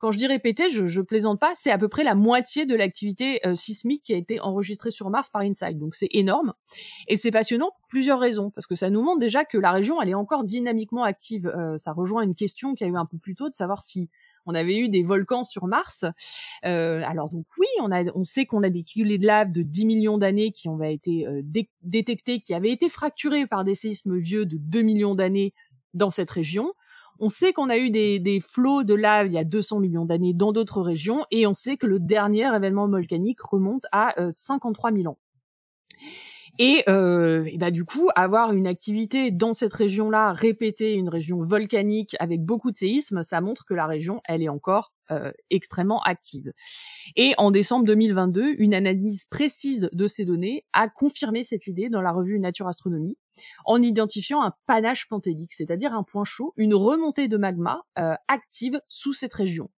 Quand 0.00 0.10
je 0.10 0.18
dis 0.18 0.26
répété, 0.26 0.70
je, 0.70 0.86
je 0.86 1.02
plaisante 1.02 1.38
pas, 1.38 1.52
c'est 1.54 1.70
à 1.70 1.76
peu 1.76 1.88
près 1.88 2.04
la 2.04 2.14
moitié 2.14 2.64
de 2.64 2.74
l'activité 2.74 3.46
euh, 3.46 3.54
sismique 3.54 4.02
qui 4.04 4.14
a 4.14 4.16
été 4.16 4.40
enregistrée 4.40 4.90
sur 4.90 5.10
Mars 5.10 5.28
par 5.28 5.42
InSight. 5.42 5.78
Donc 5.78 5.94
c'est 5.94 6.08
énorme 6.12 6.54
et 7.06 7.16
c'est 7.16 7.30
passionnant 7.30 7.70
pour 7.76 7.86
plusieurs 7.88 8.18
raisons 8.18 8.50
parce 8.50 8.66
que 8.66 8.74
ça 8.74 8.88
nous 8.88 9.02
montre 9.02 9.20
déjà 9.20 9.44
que 9.44 9.58
la 9.58 9.72
région 9.72 10.00
elle 10.00 10.08
est 10.08 10.14
encore 10.14 10.44
dynamiquement 10.44 11.04
active. 11.04 11.46
Euh, 11.54 11.76
ça 11.76 11.92
rejoint 11.92 12.22
une 12.22 12.34
question 12.34 12.74
qu'il 12.74 12.86
y 12.86 12.90
a 12.90 12.92
eu 12.94 12.96
un 12.96 13.04
peu 13.04 13.18
plus 13.18 13.34
tôt 13.34 13.50
de 13.50 13.54
savoir 13.54 13.82
si 13.82 14.08
on 14.46 14.54
avait 14.54 14.78
eu 14.78 14.88
des 14.88 15.02
volcans 15.02 15.44
sur 15.44 15.66
Mars. 15.66 16.06
Euh, 16.64 17.02
alors 17.06 17.28
donc 17.28 17.44
oui, 17.58 17.66
on, 18.14 18.24
sait 18.24 18.46
qu'on 18.46 18.62
a 18.62 18.70
des 18.70 18.84
culées 18.84 19.18
de 19.18 19.26
lave 19.26 19.52
de 19.52 19.60
10 19.60 19.84
millions 19.84 20.16
d'années 20.16 20.50
qui 20.50 20.70
ont 20.70 20.82
été 20.82 21.26
détectées, 21.82 22.40
qui 22.40 22.54
avaient 22.54 22.72
été 22.72 22.88
fracturées 22.88 23.46
par 23.46 23.64
des 23.64 23.74
séismes 23.74 24.16
vieux 24.16 24.46
de 24.46 24.56
2 24.56 24.80
millions 24.80 25.14
d'années 25.14 25.52
dans 25.92 26.08
cette 26.08 26.30
région. 26.30 26.72
On 27.22 27.28
sait 27.28 27.52
qu'on 27.52 27.68
a 27.68 27.76
eu 27.76 27.90
des, 27.90 28.40
flots 28.40 28.82
de 28.82 28.94
lave 28.94 29.26
il 29.26 29.34
y 29.34 29.38
a 29.38 29.44
200 29.44 29.80
millions 29.80 30.06
d'années 30.06 30.32
dans 30.32 30.52
d'autres 30.52 30.80
régions, 30.80 31.26
et 31.30 31.46
on 31.46 31.52
sait 31.52 31.76
que 31.76 31.86
le 31.86 32.00
dernier 32.00 32.48
événement 32.54 32.88
volcanique 32.88 33.42
remonte 33.42 33.84
à 33.92 34.14
53 34.30 34.90
euh, 34.90 34.96
000 34.96 35.08
ans. 35.12 35.18
Et, 36.58 36.82
euh, 36.88 37.48
bah, 37.56 37.70
du 37.70 37.84
coup, 37.84 38.08
avoir 38.14 38.52
une 38.52 38.66
activité 38.66 39.30
dans 39.30 39.54
cette 39.54 39.72
région-là, 39.72 40.32
répétée, 40.32 40.94
une 40.94 41.08
région 41.08 41.42
volcanique 41.42 42.16
avec 42.20 42.42
beaucoup 42.42 42.70
de 42.70 42.76
séismes, 42.76 43.22
ça 43.22 43.40
montre 43.40 43.64
que 43.66 43.74
la 43.74 43.86
région, 43.86 44.20
elle 44.26 44.42
est 44.42 44.48
encore 44.48 44.92
euh, 45.10 45.32
extrêmement 45.50 46.00
active. 46.02 46.52
Et 47.16 47.34
en 47.36 47.50
décembre 47.50 47.84
2022, 47.84 48.54
une 48.58 48.74
analyse 48.74 49.24
précise 49.26 49.88
de 49.92 50.06
ces 50.06 50.24
données 50.24 50.64
a 50.72 50.88
confirmé 50.88 51.42
cette 51.42 51.66
idée 51.66 51.88
dans 51.88 52.00
la 52.00 52.12
revue 52.12 52.38
Nature 52.38 52.68
Astronomie 52.68 53.18
en 53.64 53.82
identifiant 53.82 54.42
un 54.42 54.52
panache 54.66 55.08
panthélique, 55.08 55.52
c'est-à-dire 55.52 55.92
un 55.94 56.02
point 56.02 56.24
chaud, 56.24 56.52
une 56.56 56.74
remontée 56.74 57.28
de 57.28 57.36
magma 57.36 57.82
euh, 57.98 58.14
active 58.28 58.80
sous 58.88 59.12
cette 59.12 59.34
région. 59.34 59.70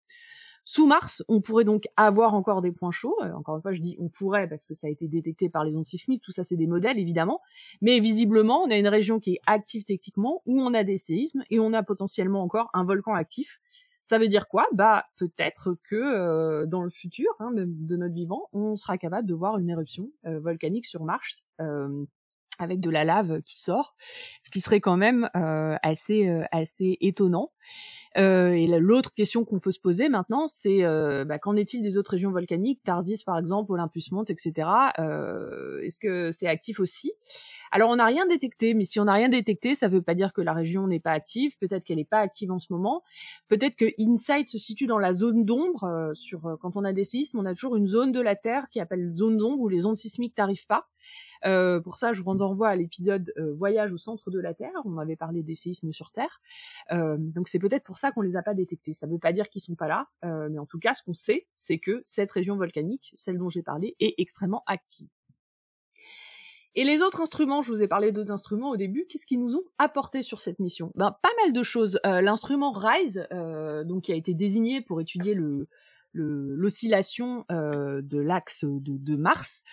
Sous 0.64 0.86
Mars, 0.86 1.24
on 1.28 1.42
pourrait 1.42 1.64
donc 1.64 1.88
avoir 1.98 2.36
encore 2.36 2.62
des 2.62 2.72
points 2.72 2.92
chauds. 2.92 3.18
Euh, 3.24 3.34
encore 3.34 3.56
une 3.56 3.62
fois, 3.62 3.74
je 3.74 3.82
dis 3.82 3.96
on 4.00 4.10
pourrait 4.10 4.48
parce 4.48 4.66
que 4.66 4.74
ça 4.74 4.88
a 4.88 4.90
été 4.90 5.08
détecté 5.08 5.50
par 5.50 5.64
les 5.64 5.76
ondes 5.76 5.86
sismiques. 5.86 6.22
Tout 6.24 6.32
ça, 6.32 6.44
c'est 6.44 6.56
des 6.56 6.68
modèles, 6.68 7.00
évidemment. 7.00 7.42
Mais 7.82 8.00
visiblement, 8.00 8.62
on 8.62 8.70
a 8.70 8.78
une 8.78 8.88
région 8.88 9.20
qui 9.20 9.34
est 9.34 9.40
active 9.48 9.84
techniquement, 9.86 10.44
où 10.46 10.62
on 10.62 10.74
a 10.74 10.84
des 10.84 10.98
séismes 10.98 11.44
et 11.50 11.60
on 11.60 11.74
a 11.74 11.82
potentiellement 11.82 12.44
encore 12.44 12.70
un 12.74 12.84
volcan 12.84 13.16
actif. 13.16 13.60
Ça 14.04 14.18
veut 14.18 14.28
dire 14.28 14.48
quoi? 14.48 14.66
Bah 14.74 15.06
peut-être 15.18 15.78
que 15.84 15.96
euh, 15.96 16.66
dans 16.66 16.84
le 16.84 16.90
futur 16.90 17.30
hein, 17.40 17.52
de, 17.54 17.96
notre 17.96 18.14
vivant, 18.14 18.48
on 18.52 18.76
sera 18.76 18.98
capable 18.98 19.28
de 19.28 19.34
voir 19.34 19.58
une 19.58 19.70
éruption 19.70 20.10
euh, 20.26 20.40
volcanique 20.40 20.86
sur 20.86 21.04
Mars 21.04 21.44
avec 22.62 22.80
de 22.80 22.90
la 22.90 23.04
lave 23.04 23.42
qui 23.42 23.62
sort, 23.62 23.96
ce 24.42 24.50
qui 24.50 24.62
serait 24.62 24.82
quand 24.82 24.98
même 24.98 25.30
assez 25.34 26.30
assez 26.52 26.98
étonnant. 27.02 27.52
Euh, 28.18 28.52
et 28.52 28.68
l'autre 28.68 29.14
question 29.14 29.46
qu'on 29.46 29.60
peut 29.60 29.72
se 29.72 29.80
poser 29.80 30.10
maintenant, 30.10 30.48
c'est 30.48 30.84
euh, 30.84 31.24
bah, 31.24 31.40
qu'en 31.40 31.56
est-il 31.56 31.82
des 31.82 31.98
autres 31.98 32.12
régions 32.12 32.32
volcaniques, 32.32 32.82
Tardis 32.84 33.24
par 33.26 33.38
exemple, 33.38 33.72
Olympus 33.72 34.12
Mont, 34.12 34.26
etc. 34.26 34.68
Euh, 35.00 35.82
Est-ce 35.82 36.00
que 36.00 36.32
c'est 36.32 36.48
actif 36.48 36.80
aussi? 36.80 37.14
Alors 37.74 37.90
on 37.90 37.96
n'a 37.96 38.06
rien 38.06 38.28
détecté, 38.28 38.74
mais 38.74 38.84
si 38.84 39.00
on 39.00 39.06
n'a 39.06 39.14
rien 39.14 39.30
détecté, 39.30 39.76
ça 39.76 39.88
ne 39.88 39.94
veut 39.94 40.02
pas 40.02 40.14
dire 40.14 40.34
que 40.34 40.42
la 40.42 40.54
région 40.54 40.88
n'est 40.88 41.00
pas 41.00 41.12
active. 41.12 41.58
Peut-être 41.58 41.86
qu'elle 41.86 41.98
n'est 41.98 42.04
pas 42.04 42.20
active 42.20 42.52
en 42.52 42.60
ce 42.60 42.72
moment. 42.74 43.02
Peut-être 43.48 43.78
que 43.78 43.86
Insight 43.98 44.50
se 44.50 44.58
situe 44.58 44.88
dans 44.88 45.00
la 45.00 45.14
zone 45.14 45.46
d'ombre. 45.46 45.86
Euh, 45.86 46.14
sur 46.14 46.46
euh, 46.48 46.58
quand 46.58 46.76
on 46.76 46.84
a 46.84 46.92
des 46.92 47.06
sismes, 47.06 47.40
on 47.40 47.46
a 47.46 47.54
toujours 47.54 47.78
une 47.78 47.88
zone 47.88 48.12
de 48.12 48.20
la 48.20 48.36
Terre 48.36 48.68
qui 48.70 48.82
appelle 48.82 49.14
zone 49.14 49.38
d'ombre 49.38 49.62
où 49.62 49.70
les 49.70 49.86
ondes 49.86 49.96
sismiques 49.96 50.38
n'arrivent 50.38 50.68
pas. 50.68 50.90
Euh, 51.46 51.80
pour 51.80 51.96
ça, 51.96 52.12
je 52.12 52.22
vous 52.22 52.32
renvoie 52.32 52.68
à 52.68 52.76
l'épisode 52.76 53.34
Voyage 53.38 53.94
au 53.94 53.98
centre 53.98 54.32
de 54.32 54.40
la 54.40 54.54
Terre. 54.54 54.74
On 54.84 54.98
avait 54.98 55.16
parlé 55.16 55.42
des 55.42 55.56
séismes 55.56 55.94
sur 55.94 56.12
Terre. 56.12 56.42
Donc 56.92 57.48
c'est 57.48 57.58
peut-être 57.58 57.84
pour 57.84 57.98
ça 57.98 58.12
qu'on 58.12 58.22
les 58.22 58.36
a 58.36 58.44
pas 58.44 58.54
détectés. 58.54 58.94
Ça 58.94 59.08
ne 59.08 59.14
veut 59.14 59.20
pas 59.20 59.34
dire 59.34 59.50
qu'ils 59.50 59.62
sont 59.62 59.76
pas 59.76 59.88
là, 59.88 60.08
mais 60.50 60.60
en 60.60 60.66
tout 60.66 60.78
cas, 60.78 60.94
ce 60.94 61.02
qu'on 61.02 61.14
sait, 61.14 61.48
c'est 61.56 61.80
que 61.80 62.02
cette 62.06 62.32
région 62.32 62.58
volcanique, 62.58 63.14
celle 63.18 63.38
dont 63.38 63.50
j'ai 63.50 63.64
parlé, 63.64 63.96
est 64.00 64.14
extrêmement 64.20 64.64
active. 64.68 65.08
Et 66.76 66.84
les 66.84 67.02
autres 67.02 67.22
instruments, 67.22 67.62
je 67.62 67.72
vous 67.72 67.82
ai 67.82 67.88
parlé 67.88 68.12
d'autres 68.12 68.32
instruments 68.32 68.70
au 68.70 68.78
début, 68.78 69.06
qu'est-ce 69.10 69.26
qu'ils 69.26 69.40
nous 69.40 69.56
ont 69.56 69.64
apporté 69.78 70.22
sur 70.22 70.40
cette 70.40 70.60
mission? 70.60 70.92
Ben 70.96 71.16
pas 71.22 71.32
mal 71.44 71.54
de 71.54 71.64
choses. 71.64 72.00
L'instrument 72.04 72.72
RISE, 72.72 73.28
donc 73.86 74.04
qui 74.04 74.14
a 74.14 74.16
été 74.16 74.34
désigné 74.34 74.82
pour 74.82 75.02
étudier 75.02 75.34
le, 75.34 75.68
l'oscillation 76.14 77.46
euh, 77.52 78.02
de 78.02 78.20
l'axe 78.20 78.66
de, 78.66 79.16
Mars 79.16 79.64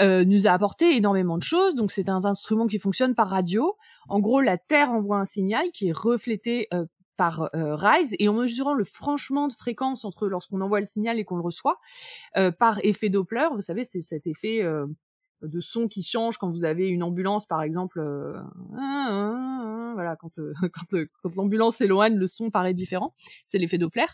euh, 0.00 0.24
nous 0.24 0.46
a 0.46 0.50
apporté 0.50 0.96
énormément 0.96 1.38
de 1.38 1.42
choses. 1.42 1.74
Donc 1.74 1.92
c'est 1.92 2.08
un 2.08 2.24
instrument 2.24 2.66
qui 2.66 2.78
fonctionne 2.78 3.14
par 3.14 3.28
radio. 3.28 3.76
En 4.08 4.20
gros, 4.20 4.40
la 4.40 4.58
Terre 4.58 4.90
envoie 4.90 5.18
un 5.18 5.24
signal 5.24 5.70
qui 5.72 5.88
est 5.88 5.96
reflété 5.96 6.68
euh, 6.72 6.86
par 7.16 7.48
RISE 7.52 8.16
et 8.18 8.28
en 8.28 8.32
mesurant 8.32 8.74
le 8.74 8.82
franchement 8.82 9.46
de 9.46 9.52
fréquence 9.52 10.04
entre 10.04 10.26
lorsqu'on 10.26 10.60
envoie 10.60 10.80
le 10.80 10.84
signal 10.84 11.20
et 11.20 11.24
qu'on 11.24 11.36
le 11.36 11.44
reçoit 11.44 11.78
par 12.58 12.84
effet 12.84 13.08
Doppler, 13.08 13.46
vous 13.52 13.60
savez, 13.60 13.84
c'est 13.84 14.00
cet 14.00 14.26
effet 14.26 14.64
de 15.46 15.60
son 15.60 15.88
qui 15.88 16.02
change 16.02 16.38
quand 16.38 16.50
vous 16.50 16.64
avez 16.64 16.88
une 16.88 17.02
ambulance 17.02 17.46
par 17.46 17.62
exemple 17.62 18.00
euh, 18.00 18.36
hein, 18.74 19.08
hein, 19.10 19.62
hein, 19.64 19.92
voilà 19.94 20.16
quand 20.16 20.38
euh, 20.38 20.52
euh, 20.94 21.06
quand, 21.22 21.36
l'ambulance 21.36 21.76
s'éloigne 21.76 22.16
le 22.16 22.26
son 22.26 22.50
paraît 22.50 22.74
différent. 22.74 23.14
C'est 23.46 23.58
l'effet 23.58 23.78
Doppler. 23.78 24.06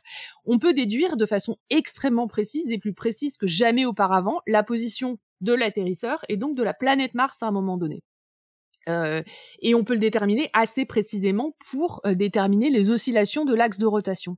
On 0.45 0.59
peut 0.59 0.73
déduire 0.73 1.17
de 1.17 1.27
façon 1.27 1.57
extrêmement 1.71 2.29
précise 2.29 2.71
et 2.71 2.79
plus 2.79 2.95
précise 2.95 3.37
que 3.37 3.47
jamais 3.47 3.85
auparavant 3.85 4.41
la 4.47 4.63
position 4.63 5.19
de 5.41 5.55
l'atterrisseur 5.55 6.25
et 6.29 6.37
donc 6.37 6.57
de 6.57 6.63
la 6.63 6.75
planète 6.75 7.15
Mars 7.15 7.43
à 7.43 7.47
un 7.47 7.53
moment 7.53 7.77
donné. 7.77 8.03
Et 9.63 9.75
on 9.77 9.85
peut 9.85 9.93
le 9.93 10.01
déterminer 10.01 10.51
assez 10.53 10.85
précisément 10.85 11.55
pour 11.71 12.01
déterminer 12.05 12.71
les 12.71 12.91
oscillations 12.91 13.45
de 13.45 13.55
l'axe 13.55 13.79
de 13.79 13.87
rotation. 13.87 14.35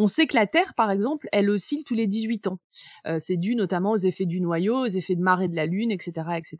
On 0.00 0.06
sait 0.06 0.28
que 0.28 0.36
la 0.36 0.46
Terre, 0.46 0.74
par 0.76 0.92
exemple, 0.92 1.28
elle 1.32 1.50
oscille 1.50 1.82
tous 1.82 1.94
les 1.94 2.06
18 2.06 2.46
ans. 2.46 2.60
Euh, 3.08 3.18
c'est 3.18 3.36
dû 3.36 3.56
notamment 3.56 3.90
aux 3.90 3.98
effets 3.98 4.26
du 4.26 4.40
noyau, 4.40 4.84
aux 4.84 4.86
effets 4.86 5.16
de 5.16 5.20
marée 5.20 5.48
de 5.48 5.56
la 5.56 5.66
Lune, 5.66 5.90
etc., 5.90 6.12
etc. 6.36 6.58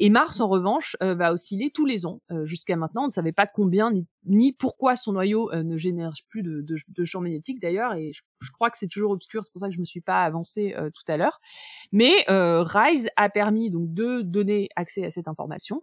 Et 0.00 0.10
Mars, 0.10 0.40
en 0.40 0.48
revanche, 0.48 0.96
euh, 1.00 1.14
va 1.14 1.32
osciller 1.32 1.70
tous 1.72 1.86
les 1.86 2.04
ans. 2.04 2.20
Euh, 2.32 2.44
jusqu'à 2.46 2.74
maintenant, 2.74 3.04
on 3.04 3.06
ne 3.06 3.12
savait 3.12 3.30
pas 3.30 3.46
combien 3.46 3.92
ni, 4.26 4.52
pourquoi 4.52 4.96
son 4.96 5.12
noyau 5.12 5.52
ne 5.54 5.76
génère 5.76 6.12
plus 6.28 6.42
de, 6.42 6.64
de, 6.66 7.04
champ 7.04 7.20
magnétique 7.20 7.60
d'ailleurs. 7.60 7.94
Et 7.94 8.10
je, 8.12 8.50
crois 8.50 8.70
que 8.70 8.76
c'est 8.76 8.88
toujours 8.88 9.12
obscur, 9.12 9.44
c'est 9.44 9.52
pour 9.52 9.60
ça 9.60 9.68
que 9.68 9.74
je 9.74 9.80
me 9.80 9.84
suis 9.84 10.00
pas 10.00 10.24
avancé 10.24 10.74
tout 10.76 11.12
à 11.12 11.16
l'heure. 11.16 11.40
Mais 11.92 12.24
RISE 12.28 13.08
a 13.16 13.30
permis 13.30 13.70
donc 13.70 13.94
de 13.94 14.20
donner 14.20 14.68
accès 14.76 15.04
à 15.04 15.10
cette 15.10 15.28
information, 15.28 15.82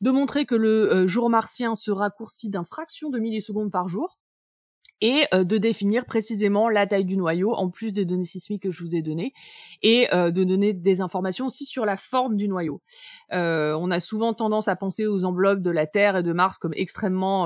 de 0.00 0.10
montrer 0.10 0.44
que 0.44 0.56
le 0.56 1.06
jour 1.06 1.30
martien 1.30 1.76
se 1.76 1.92
raccourcit 1.92 2.48
d'un 2.48 2.64
fraction 2.64 3.10
de 3.10 3.20
millisecondes 3.20 3.70
par 3.70 3.88
jour 3.88 4.18
et 5.00 5.26
euh, 5.32 5.44
de 5.44 5.58
définir 5.58 6.04
précisément 6.04 6.68
la 6.68 6.86
taille 6.86 7.04
du 7.04 7.16
noyau 7.16 7.52
en 7.54 7.70
plus 7.70 7.92
des 7.92 8.04
données 8.04 8.24
sismiques 8.24 8.62
que 8.62 8.70
je 8.70 8.82
vous 8.82 8.94
ai 8.94 9.02
données 9.02 9.32
et 9.82 10.12
euh, 10.14 10.30
de 10.30 10.44
donner 10.44 10.72
des 10.72 11.00
informations 11.00 11.46
aussi 11.46 11.64
sur 11.64 11.84
la 11.84 11.96
forme 11.96 12.36
du 12.36 12.48
noyau. 12.48 12.80
Euh, 13.32 13.76
on 13.78 13.90
a 13.90 14.00
souvent 14.00 14.34
tendance 14.34 14.68
à 14.68 14.76
penser 14.76 15.06
aux 15.06 15.24
enveloppes 15.24 15.60
de 15.60 15.70
la 15.70 15.86
Terre 15.86 16.16
et 16.16 16.22
de 16.22 16.32
Mars 16.32 16.58
comme 16.58 16.74
extrêmement 16.74 17.44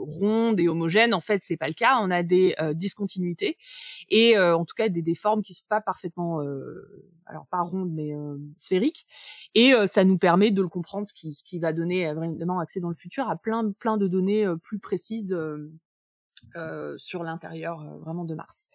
rondes 0.00 0.60
et 0.60 0.68
homogènes. 0.68 1.14
En 1.14 1.20
fait, 1.20 1.40
c'est 1.42 1.56
pas 1.56 1.68
le 1.68 1.74
cas. 1.74 1.98
On 2.00 2.10
a 2.10 2.22
des 2.22 2.54
discontinuités 2.74 3.56
et 4.08 4.38
en 4.38 4.64
tout 4.64 4.74
cas 4.74 4.88
des, 4.88 5.02
des, 5.02 5.14
formes 5.14 5.42
qui 5.42 5.54
sont 5.54 5.64
pas 5.68 5.80
parfaitement, 5.80 6.40
alors 7.26 7.46
pas 7.50 7.60
rondes 7.60 7.92
mais 7.92 8.12
sphériques. 8.56 9.06
Et 9.54 9.72
ça 9.86 10.04
nous 10.04 10.18
permet 10.18 10.50
de 10.50 10.62
le 10.62 10.68
comprendre, 10.68 11.06
ce 11.06 11.14
qui, 11.14 11.32
ce 11.32 11.44
qui 11.44 11.58
va 11.58 11.72
donner 11.72 12.12
vraiment 12.12 12.58
accès 12.58 12.80
dans 12.80 12.88
le 12.88 12.94
futur 12.94 13.28
à 13.28 13.36
plein 13.36 13.72
plein 13.78 13.96
de 13.96 14.06
données 14.06 14.46
plus 14.62 14.78
précises 14.78 15.32
euh, 15.32 15.72
sur 16.96 17.22
l'intérieur 17.22 17.80
euh, 17.80 17.98
vraiment 17.98 18.24
de 18.24 18.34
Mars. 18.34 18.68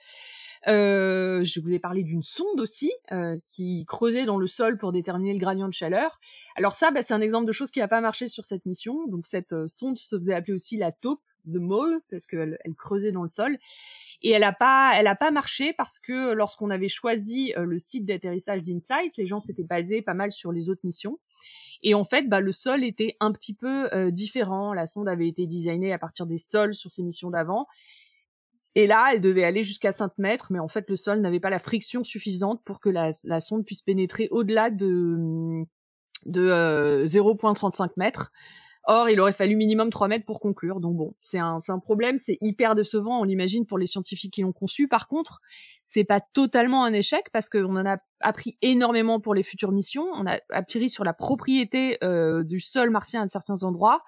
Euh, 0.68 1.44
je 1.44 1.60
vous 1.60 1.74
ai 1.74 1.80
parlé 1.80 2.04
d'une 2.04 2.22
sonde 2.22 2.60
aussi 2.60 2.92
euh, 3.12 3.38
qui 3.44 3.84
creusait 3.88 4.26
dans 4.26 4.38
le 4.38 4.46
sol 4.46 4.78
pour 4.78 4.92
déterminer 4.92 5.34
le 5.34 5.40
gradient 5.40 5.68
de 5.68 5.74
chaleur. 5.74 6.20
Alors 6.56 6.76
ça, 6.76 6.92
bah, 6.92 7.02
c'est 7.02 7.14
un 7.14 7.22
exemple 7.22 7.48
de 7.48 7.52
chose 7.52 7.72
qui 7.72 7.80
n'a 7.80 7.88
pas 7.88 8.02
marché 8.02 8.28
sur 8.28 8.46
cette 8.46 8.66
mission. 8.66 9.08
Donc 9.08 9.26
cette 9.26 9.54
euh, 9.54 9.68
sonde 9.68 9.98
se 9.98 10.18
faisait 10.18 10.34
appeler 10.34 10.54
aussi 10.54 10.78
la 10.78 10.92
taupe 10.92 11.22
de 11.46 11.58
Mole 11.58 12.02
parce 12.12 12.28
qu'elle 12.28 12.60
elle 12.64 12.76
creusait 12.76 13.12
dans 13.12 13.24
le 13.24 13.30
sol. 13.30 13.58
Et 14.22 14.30
elle 14.30 14.44
a 14.44 14.54
pas, 14.54 14.94
elle 14.96 15.08
a 15.08 15.16
pas 15.16 15.32
marché 15.32 15.74
parce 15.74 15.98
que 15.98 16.34
lorsqu'on 16.34 16.70
avait 16.70 16.88
choisi 16.88 17.54
le 17.58 17.80
site 17.80 18.06
d'atterrissage 18.06 18.62
d'Insight, 18.62 19.18
les 19.18 19.26
gens 19.26 19.40
s'étaient 19.40 19.64
basés 19.64 20.04
pas 20.04 20.14
mal 20.14 20.32
sur 20.32 20.52
les 20.52 20.70
autres 20.70 20.82
missions. 20.84 21.18
Et 21.84 21.94
en 21.94 22.04
fait, 22.04 22.30
bah, 22.30 22.40
le 22.40 22.52
sol 22.52 22.84
était 22.84 23.16
un 23.20 23.32
petit 23.32 23.54
peu 23.54 23.90
différent. 24.12 24.74
La 24.74 24.86
sonde 24.86 25.10
avait 25.10 25.28
été 25.28 25.48
designée 25.48 25.94
à 25.94 25.98
partir 26.00 26.26
des 26.26 26.38
sols 26.38 26.74
sur 26.74 26.92
ses 26.92 27.04
missions 27.04 27.32
d'avant. 27.32 27.68
Et 28.76 28.88
là, 28.88 29.12
elle 29.14 29.22
devait 29.22 29.44
aller 29.44 29.64
jusqu'à 29.64 29.92
5 29.92 30.18
mètres, 30.18 30.48
mais 30.50 30.60
en 30.60 30.70
fait, 30.70 30.90
le 30.90 30.96
sol 30.96 31.20
n'avait 31.20 31.42
pas 31.42 31.50
la 31.50 31.60
friction 31.60 32.04
suffisante 32.04 32.62
pour 32.64 32.80
que 32.80 32.90
la, 32.90 33.40
sonde 33.42 33.66
puisse 33.66 33.82
pénétrer 33.82 34.30
au-delà 34.32 34.70
de, 34.70 35.66
de 36.26 37.04
0,35 37.06 37.92
mètres. 37.98 38.32
Or, 38.86 39.10
il 39.10 39.20
aurait 39.20 39.34
fallu 39.34 39.56
minimum 39.56 39.92
3 39.92 40.08
mètres 40.08 40.26
pour 40.26 40.40
conclure. 40.40 40.80
Donc 40.80 40.96
bon, 40.98 41.14
c'est 41.22 41.38
un, 41.38 41.60
un 41.68 41.80
problème, 41.80 42.18
c'est 42.18 42.38
hyper 42.42 42.74
décevant, 42.74 43.20
on 43.20 43.24
l'imagine, 43.24 43.66
pour 43.66 43.78
les 43.78 43.86
scientifiques 43.86 44.34
qui 44.34 44.42
l'ont 44.42 44.54
conçu. 44.54 44.88
Par 44.88 45.08
contre, 45.08 45.40
c'est 45.84 46.04
pas 46.04 46.20
totalement 46.20 46.84
un 46.84 46.94
échec 46.94 47.26
parce 47.32 47.48
qu'on 47.50 47.76
en 47.76 47.86
a 47.86 47.98
appris 48.22 48.58
énormément 48.62 49.20
pour 49.20 49.36
les 49.36 49.44
futures 49.44 49.72
missions. 49.72 50.08
On 50.14 50.26
a 50.26 50.40
appris 50.50 50.90
sur 50.90 51.04
la 51.04 51.14
propriété 51.14 51.98
euh, 52.04 52.44
du 52.44 52.60
sol 52.60 52.90
martien 52.90 53.22
à 53.22 53.30
certains 53.30 53.64
endroits. 53.64 54.02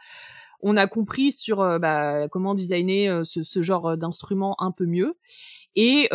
On 0.62 0.78
a 0.78 0.88
compris 0.88 1.32
sur 1.32 1.62
euh, 1.62 1.78
bah, 1.78 2.28
comment 2.30 2.56
designer 2.56 3.10
euh, 3.10 3.24
ce, 3.24 3.44
ce, 3.44 3.62
genre 3.62 3.96
d'instrument 3.98 4.56
un 4.60 4.72
peu 4.72 4.86
mieux. 4.86 5.18
Et 5.76 6.10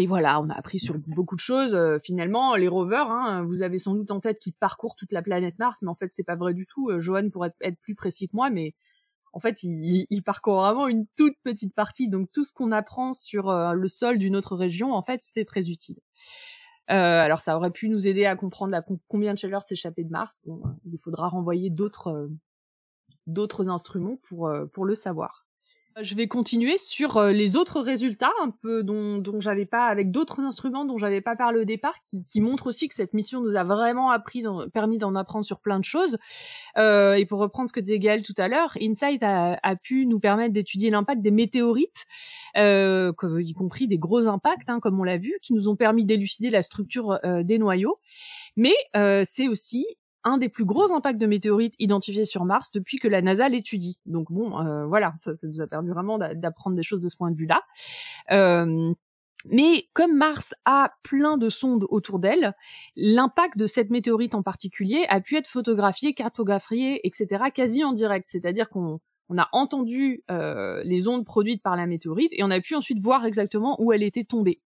et 0.00 0.06
voilà, 0.06 0.40
on 0.40 0.48
a 0.48 0.54
appris 0.54 0.78
sur 0.78 0.96
beaucoup 1.08 1.34
de 1.34 1.40
choses. 1.40 1.74
Euh, 1.74 1.98
finalement, 2.02 2.56
les 2.56 2.68
rovers, 2.68 3.10
hein, 3.10 3.44
vous 3.44 3.60
avez 3.60 3.76
sans 3.76 3.94
doute 3.94 4.10
en 4.10 4.18
tête 4.18 4.38
qu'ils 4.38 4.54
parcourent 4.54 4.96
toute 4.96 5.12
la 5.12 5.20
planète 5.20 5.58
Mars, 5.58 5.82
mais 5.82 5.90
en 5.90 5.94
fait, 5.94 6.08
c'est 6.14 6.24
pas 6.24 6.36
vrai 6.36 6.54
du 6.54 6.64
tout. 6.64 6.88
Euh, 6.88 7.00
Johan 7.00 7.28
pourrait 7.28 7.52
être 7.60 7.78
plus 7.82 7.94
précis 7.94 8.26
que 8.26 8.34
moi, 8.34 8.48
mais 8.48 8.74
en 9.34 9.40
fait, 9.40 9.62
il, 9.62 10.22
parcourt 10.24 10.62
vraiment 10.62 10.88
une 10.88 11.06
toute 11.18 11.34
petite 11.44 11.74
partie. 11.74 12.08
Donc, 12.08 12.32
tout 12.32 12.44
ce 12.44 12.52
qu'on 12.54 12.72
apprend 12.72 13.12
sur 13.12 13.50
euh, 13.50 13.74
le 13.74 13.88
sol 13.88 14.16
d'une 14.16 14.36
autre 14.36 14.56
région, 14.56 14.94
en 14.94 15.02
fait, 15.02 15.20
c'est 15.22 15.44
très 15.44 15.68
utile. 15.68 15.98
alors, 16.86 17.40
ça 17.40 17.54
aurait 17.58 17.70
pu 17.70 17.90
nous 17.90 18.08
aider 18.08 18.24
à 18.24 18.36
comprendre 18.36 18.82
combien 19.06 19.34
de 19.34 19.38
chaleur 19.38 19.62
s'échappait 19.62 20.04
de 20.04 20.10
Mars. 20.10 20.38
Bon, 20.46 20.62
il 20.86 20.98
faudra 20.98 21.28
renvoyer 21.28 21.68
d'autres 21.68 22.30
instruments 23.68 24.16
pour 24.16 24.86
le 24.86 24.94
savoir. 24.94 25.44
Je 26.00 26.14
vais 26.14 26.28
continuer 26.28 26.78
sur 26.78 27.16
euh, 27.16 27.32
les 27.32 27.56
autres 27.56 27.80
résultats, 27.80 28.30
un 28.42 28.50
peu 28.50 28.82
dont, 28.82 29.18
dont 29.18 29.40
j'avais 29.40 29.66
pas, 29.66 29.86
avec 29.86 30.10
d'autres 30.10 30.40
instruments 30.40 30.84
dont 30.84 30.98
j'avais 30.98 31.20
pas 31.20 31.34
parlé 31.34 31.60
au 31.60 31.64
départ, 31.64 31.94
qui, 32.04 32.24
qui 32.24 32.40
montrent 32.40 32.68
aussi 32.68 32.86
que 32.88 32.94
cette 32.94 33.12
mission 33.12 33.40
nous 33.40 33.56
a 33.56 33.64
vraiment 33.64 34.10
appris, 34.10 34.44
permis 34.72 34.98
d'en 34.98 35.16
apprendre 35.16 35.44
sur 35.44 35.58
plein 35.58 35.80
de 35.80 35.84
choses. 35.84 36.16
Euh, 36.78 37.14
et 37.14 37.26
pour 37.26 37.40
reprendre 37.40 37.68
ce 37.68 37.74
que 37.74 37.80
disait 37.80 37.98
Gaël 37.98 38.22
tout 38.22 38.34
à 38.38 38.46
l'heure, 38.46 38.76
Insight 38.80 39.22
a, 39.22 39.58
a, 39.62 39.76
pu 39.76 40.06
nous 40.06 40.20
permettre 40.20 40.54
d'étudier 40.54 40.90
l'impact 40.90 41.22
des 41.22 41.32
météorites, 41.32 42.06
euh, 42.56 43.12
y 43.38 43.52
compris 43.52 43.88
des 43.88 43.98
gros 43.98 44.26
impacts, 44.28 44.68
hein, 44.68 44.80
comme 44.80 45.00
on 45.00 45.04
l'a 45.04 45.18
vu, 45.18 45.34
qui 45.42 45.54
nous 45.54 45.68
ont 45.68 45.76
permis 45.76 46.04
d'élucider 46.04 46.50
la 46.50 46.62
structure 46.62 47.18
euh, 47.24 47.42
des 47.42 47.58
noyaux. 47.58 47.98
Mais 48.56 48.74
euh, 48.96 49.24
c'est 49.26 49.48
aussi 49.48 49.86
un 50.24 50.38
des 50.38 50.48
plus 50.48 50.64
gros 50.64 50.92
impacts 50.92 51.18
de 51.18 51.26
météorites 51.26 51.74
identifiés 51.78 52.24
sur 52.24 52.44
Mars 52.44 52.70
depuis 52.72 52.98
que 52.98 53.08
la 53.08 53.22
NASA 53.22 53.48
l'étudie. 53.48 54.00
Donc 54.06 54.30
bon, 54.30 54.60
euh, 54.60 54.86
voilà, 54.86 55.14
ça, 55.16 55.34
ça, 55.34 55.46
nous 55.46 55.60
a 55.60 55.66
permis 55.66 55.90
vraiment 55.90 56.18
d'apprendre 56.18 56.76
des 56.76 56.82
choses 56.82 57.00
de 57.00 57.08
ce 57.08 57.16
point 57.16 57.30
de 57.30 57.36
vue-là. 57.36 57.62
Euh, 58.32 58.92
mais 59.48 59.88
comme 59.94 60.14
Mars 60.14 60.54
a 60.66 60.92
plein 61.02 61.38
de 61.38 61.48
sondes 61.48 61.86
autour 61.88 62.18
d'elle, 62.18 62.54
l'impact 62.96 63.56
de 63.56 63.66
cette 63.66 63.90
météorite 63.90 64.34
en 64.34 64.42
particulier 64.42 65.06
a 65.08 65.20
pu 65.20 65.36
être 65.36 65.48
photographié, 65.48 66.12
cartographié, 66.12 67.06
etc., 67.06 67.44
quasi 67.54 67.82
en 67.82 67.92
direct. 67.92 68.28
C'est-à-dire 68.30 68.68
qu'on 68.68 69.00
on 69.30 69.38
a 69.38 69.48
entendu 69.52 70.24
euh, 70.30 70.82
les 70.84 71.08
ondes 71.08 71.24
produites 71.24 71.62
par 71.62 71.76
la 71.76 71.86
météorite 71.86 72.32
et 72.32 72.42
on 72.42 72.50
a 72.50 72.60
pu 72.60 72.74
ensuite 72.74 72.98
voir 73.00 73.24
exactement 73.24 73.80
où 73.80 73.92
elle 73.92 74.02
était 74.02 74.24
tombée. 74.24 74.60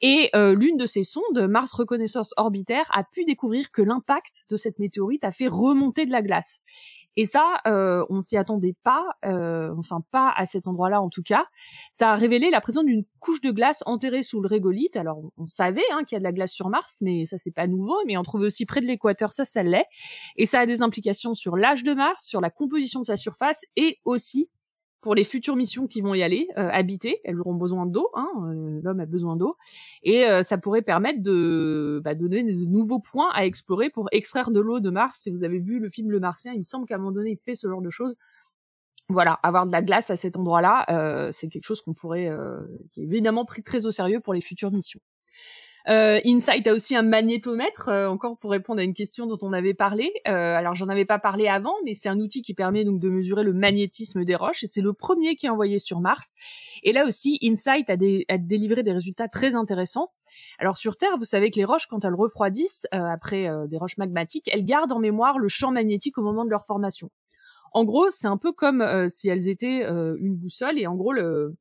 Et 0.00 0.30
euh, 0.34 0.54
l'une 0.54 0.76
de 0.76 0.86
ces 0.86 1.04
sondes, 1.04 1.46
Mars 1.48 1.72
Reconnaissance 1.72 2.34
Orbitaire, 2.36 2.86
a 2.92 3.04
pu 3.04 3.24
découvrir 3.24 3.70
que 3.70 3.82
l'impact 3.82 4.44
de 4.50 4.56
cette 4.56 4.78
météorite 4.78 5.24
a 5.24 5.30
fait 5.30 5.48
remonter 5.48 6.06
de 6.06 6.12
la 6.12 6.22
glace. 6.22 6.60
Et 7.16 7.26
ça, 7.26 7.60
euh, 7.66 8.04
on 8.08 8.22
s'y 8.22 8.36
attendait 8.36 8.74
pas, 8.82 9.04
euh, 9.24 9.72
enfin 9.78 10.00
pas 10.10 10.32
à 10.36 10.46
cet 10.46 10.66
endroit-là 10.66 11.00
en 11.00 11.08
tout 11.08 11.22
cas. 11.22 11.44
Ça 11.90 12.12
a 12.12 12.16
révélé 12.16 12.50
la 12.50 12.60
présence 12.60 12.84
d'une 12.84 13.04
couche 13.20 13.40
de 13.40 13.52
glace 13.52 13.82
enterrée 13.86 14.24
sous 14.24 14.40
le 14.40 14.48
régolithe. 14.48 14.96
Alors 14.96 15.20
on, 15.36 15.46
savait 15.46 15.84
hein, 15.92 16.02
qu'il 16.04 16.16
y 16.16 16.16
a 16.16 16.18
de 16.18 16.24
la 16.24 16.32
glace 16.32 16.50
sur 16.50 16.68
Mars, 16.68 16.98
mais 17.00 17.24
ça 17.24 17.38
c'est 17.38 17.52
pas 17.52 17.68
nouveau. 17.68 17.96
Mais 18.06 18.16
on 18.16 18.24
trouve 18.24 18.40
aussi 18.40 18.66
près 18.66 18.80
de 18.80 18.86
l'équateur, 18.86 19.30
ça 19.30 19.44
ça 19.44 19.62
l'est. 19.62 19.86
Et 20.36 20.46
ça 20.46 20.60
a 20.60 20.66
des 20.66 20.82
implications 20.82 21.34
sur 21.34 21.56
l'âge 21.56 21.84
de 21.84 21.94
Mars, 21.94 22.24
sur 22.24 22.40
la 22.40 22.50
composition 22.50 23.00
de 23.00 23.06
sa 23.06 23.16
surface 23.16 23.62
et 23.76 23.98
aussi 24.04 24.48
pour 25.04 25.14
les 25.14 25.24
futures 25.24 25.54
missions 25.54 25.86
qui 25.86 26.00
vont 26.00 26.14
y 26.14 26.22
aller, 26.22 26.48
euh, 26.56 26.70
habiter. 26.72 27.20
Elles 27.24 27.38
auront 27.38 27.56
besoin 27.56 27.84
d'eau, 27.84 28.08
hein, 28.14 28.26
euh, 28.46 28.80
l'homme 28.82 29.00
a 29.00 29.06
besoin 29.06 29.36
d'eau, 29.36 29.54
et 30.02 30.24
euh, 30.24 30.42
ça 30.42 30.56
pourrait 30.56 30.80
permettre 30.80 31.22
de 31.22 32.00
bah, 32.02 32.14
donner 32.14 32.42
de 32.42 32.64
nouveaux 32.64 33.00
points 33.00 33.30
à 33.34 33.44
explorer 33.44 33.90
pour 33.90 34.08
extraire 34.12 34.50
de 34.50 34.60
l'eau 34.60 34.80
de 34.80 34.88
Mars. 34.88 35.20
Si 35.20 35.30
vous 35.30 35.44
avez 35.44 35.58
vu 35.58 35.78
le 35.78 35.90
film 35.90 36.10
Le 36.10 36.20
Martien, 36.20 36.54
il 36.54 36.64
semble 36.64 36.86
qu'à 36.86 36.94
un 36.94 36.98
moment 36.98 37.12
donné, 37.12 37.32
il 37.32 37.36
fait 37.36 37.54
ce 37.54 37.68
genre 37.68 37.82
de 37.82 37.90
choses. 37.90 38.16
Voilà, 39.10 39.34
avoir 39.42 39.66
de 39.66 39.72
la 39.72 39.82
glace 39.82 40.08
à 40.08 40.16
cet 40.16 40.38
endroit-là, 40.38 41.30
c'est 41.32 41.48
quelque 41.48 41.66
chose 41.66 41.82
qu'on 41.82 41.92
pourrait, 41.92 42.30
qui 42.92 43.02
est 43.02 43.04
évidemment 43.04 43.44
pris 43.44 43.62
très 43.62 43.84
au 43.84 43.90
sérieux 43.90 44.20
pour 44.20 44.32
les 44.32 44.40
futures 44.40 44.70
missions. 44.72 45.00
Euh, 45.88 46.18
Insight 46.24 46.66
a 46.66 46.72
aussi 46.72 46.96
un 46.96 47.02
magnétomètre, 47.02 47.88
euh, 47.88 48.08
encore 48.08 48.38
pour 48.38 48.50
répondre 48.50 48.80
à 48.80 48.84
une 48.84 48.94
question 48.94 49.26
dont 49.26 49.38
on 49.42 49.52
avait 49.52 49.74
parlé. 49.74 50.12
Euh, 50.26 50.56
alors 50.56 50.74
j'en 50.74 50.88
avais 50.88 51.04
pas 51.04 51.18
parlé 51.18 51.46
avant, 51.46 51.74
mais 51.84 51.92
c'est 51.92 52.08
un 52.08 52.18
outil 52.20 52.40
qui 52.40 52.54
permet 52.54 52.84
donc 52.84 53.00
de 53.00 53.10
mesurer 53.10 53.42
le 53.42 53.52
magnétisme 53.52 54.24
des 54.24 54.34
roches 54.34 54.64
et 54.64 54.66
c'est 54.66 54.80
le 54.80 54.94
premier 54.94 55.36
qui 55.36 55.46
est 55.46 55.50
envoyé 55.50 55.78
sur 55.78 56.00
Mars. 56.00 56.34
Et 56.82 56.92
là 56.92 57.06
aussi, 57.06 57.38
Insight 57.42 57.90
a, 57.90 57.94
a 58.28 58.38
délivré 58.38 58.82
des 58.82 58.92
résultats 58.92 59.28
très 59.28 59.54
intéressants. 59.54 60.10
Alors 60.58 60.78
sur 60.78 60.96
Terre, 60.96 61.18
vous 61.18 61.24
savez 61.24 61.50
que 61.50 61.56
les 61.56 61.64
roches, 61.64 61.86
quand 61.86 62.04
elles 62.04 62.14
refroidissent 62.14 62.86
après 62.90 63.48
des 63.68 63.76
roches 63.76 63.98
magmatiques, 63.98 64.48
elles 64.52 64.64
gardent 64.64 64.92
en 64.92 64.98
mémoire 64.98 65.38
le 65.38 65.48
champ 65.48 65.70
magnétique 65.70 66.18
au 66.18 66.22
moment 66.22 66.44
de 66.44 66.50
leur 66.50 66.64
formation. 66.64 67.10
En 67.72 67.84
gros, 67.84 68.10
c'est 68.10 68.26
un 68.26 68.36
peu 68.36 68.52
comme 68.52 69.08
si 69.08 69.28
elles 69.28 69.48
étaient 69.48 69.84
une 69.84 70.36
boussole 70.36 70.78
et 70.78 70.86
en 70.86 70.94
gros 70.94 71.12
le 71.12 71.56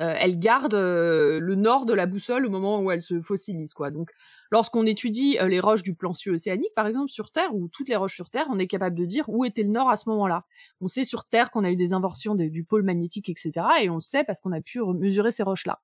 euh, 0.00 0.14
elle 0.16 0.38
garde 0.38 0.74
euh, 0.74 1.40
le 1.40 1.54
nord 1.56 1.84
de 1.84 1.92
la 1.92 2.06
boussole 2.06 2.46
au 2.46 2.50
moment 2.50 2.80
où 2.80 2.90
elle 2.90 3.02
se 3.02 3.20
fossilise, 3.20 3.74
quoi. 3.74 3.90
Donc, 3.90 4.10
lorsqu'on 4.50 4.86
étudie 4.86 5.38
euh, 5.40 5.48
les 5.48 5.58
roches 5.58 5.82
du 5.82 5.94
plan 5.94 6.12
océanique, 6.26 6.72
par 6.76 6.86
exemple, 6.86 7.10
sur 7.10 7.32
Terre, 7.32 7.54
ou 7.54 7.68
toutes 7.68 7.88
les 7.88 7.96
roches 7.96 8.14
sur 8.14 8.30
Terre, 8.30 8.46
on 8.50 8.58
est 8.58 8.68
capable 8.68 8.96
de 8.96 9.04
dire 9.04 9.24
où 9.28 9.44
était 9.44 9.64
le 9.64 9.70
nord 9.70 9.90
à 9.90 9.96
ce 9.96 10.08
moment-là. 10.08 10.44
On 10.80 10.86
sait 10.86 11.04
sur 11.04 11.24
Terre 11.24 11.50
qu'on 11.50 11.64
a 11.64 11.70
eu 11.70 11.76
des 11.76 11.92
inversions 11.92 12.36
du 12.36 12.64
pôle 12.64 12.84
magnétique, 12.84 13.28
etc., 13.28 13.52
et 13.82 13.90
on 13.90 14.00
sait 14.00 14.22
parce 14.22 14.40
qu'on 14.40 14.52
a 14.52 14.60
pu 14.60 14.80
mesurer 14.80 15.32
ces 15.32 15.42
roches-là. 15.42 15.80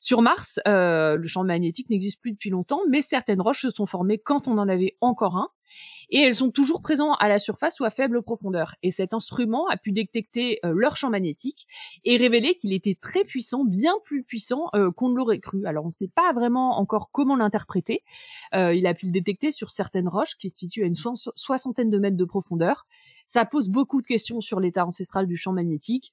Sur 0.00 0.22
Mars, 0.22 0.58
le 0.66 1.26
champ 1.26 1.44
magnétique 1.44 1.90
n'existe 1.90 2.20
plus 2.20 2.32
depuis 2.32 2.50
longtemps, 2.50 2.80
mais 2.88 3.02
certaines 3.02 3.40
roches 3.40 3.62
se 3.62 3.70
sont 3.70 3.86
formées 3.86 4.18
quand 4.18 4.48
on 4.48 4.58
en 4.58 4.68
avait 4.68 4.96
encore 5.00 5.36
un, 5.36 5.48
et 6.14 6.20
elles 6.20 6.36
sont 6.36 6.52
toujours 6.52 6.80
présentes 6.80 7.16
à 7.18 7.28
la 7.28 7.40
surface 7.40 7.80
ou 7.80 7.84
à 7.84 7.90
faible 7.90 8.22
profondeur. 8.22 8.76
Et 8.84 8.92
cet 8.92 9.12
instrument 9.14 9.66
a 9.66 9.76
pu 9.76 9.90
détecter 9.90 10.60
euh, 10.64 10.72
leur 10.72 10.96
champ 10.96 11.10
magnétique 11.10 11.66
et 12.04 12.16
révéler 12.16 12.54
qu'il 12.54 12.72
était 12.72 12.94
très 12.94 13.24
puissant, 13.24 13.64
bien 13.64 13.94
plus 14.04 14.22
puissant 14.22 14.68
euh, 14.76 14.92
qu'on 14.92 15.08
ne 15.08 15.16
l'aurait 15.16 15.40
cru. 15.40 15.66
Alors 15.66 15.82
on 15.82 15.88
ne 15.88 15.92
sait 15.92 16.10
pas 16.14 16.32
vraiment 16.32 16.78
encore 16.78 17.10
comment 17.10 17.34
l'interpréter. 17.34 18.04
Euh, 18.54 18.72
il 18.72 18.86
a 18.86 18.94
pu 18.94 19.06
le 19.06 19.12
détecter 19.12 19.50
sur 19.50 19.72
certaines 19.72 20.06
roches 20.06 20.36
qui 20.38 20.50
se 20.50 20.58
situent 20.58 20.84
à 20.84 20.86
une 20.86 20.94
soixantaine 20.94 21.90
de 21.90 21.98
mètres 21.98 22.16
de 22.16 22.24
profondeur. 22.24 22.86
Ça 23.26 23.44
pose 23.44 23.68
beaucoup 23.68 24.00
de 24.00 24.06
questions 24.06 24.40
sur 24.40 24.60
l'état 24.60 24.86
ancestral 24.86 25.26
du 25.26 25.36
champ 25.36 25.52
magnétique. 25.52 26.12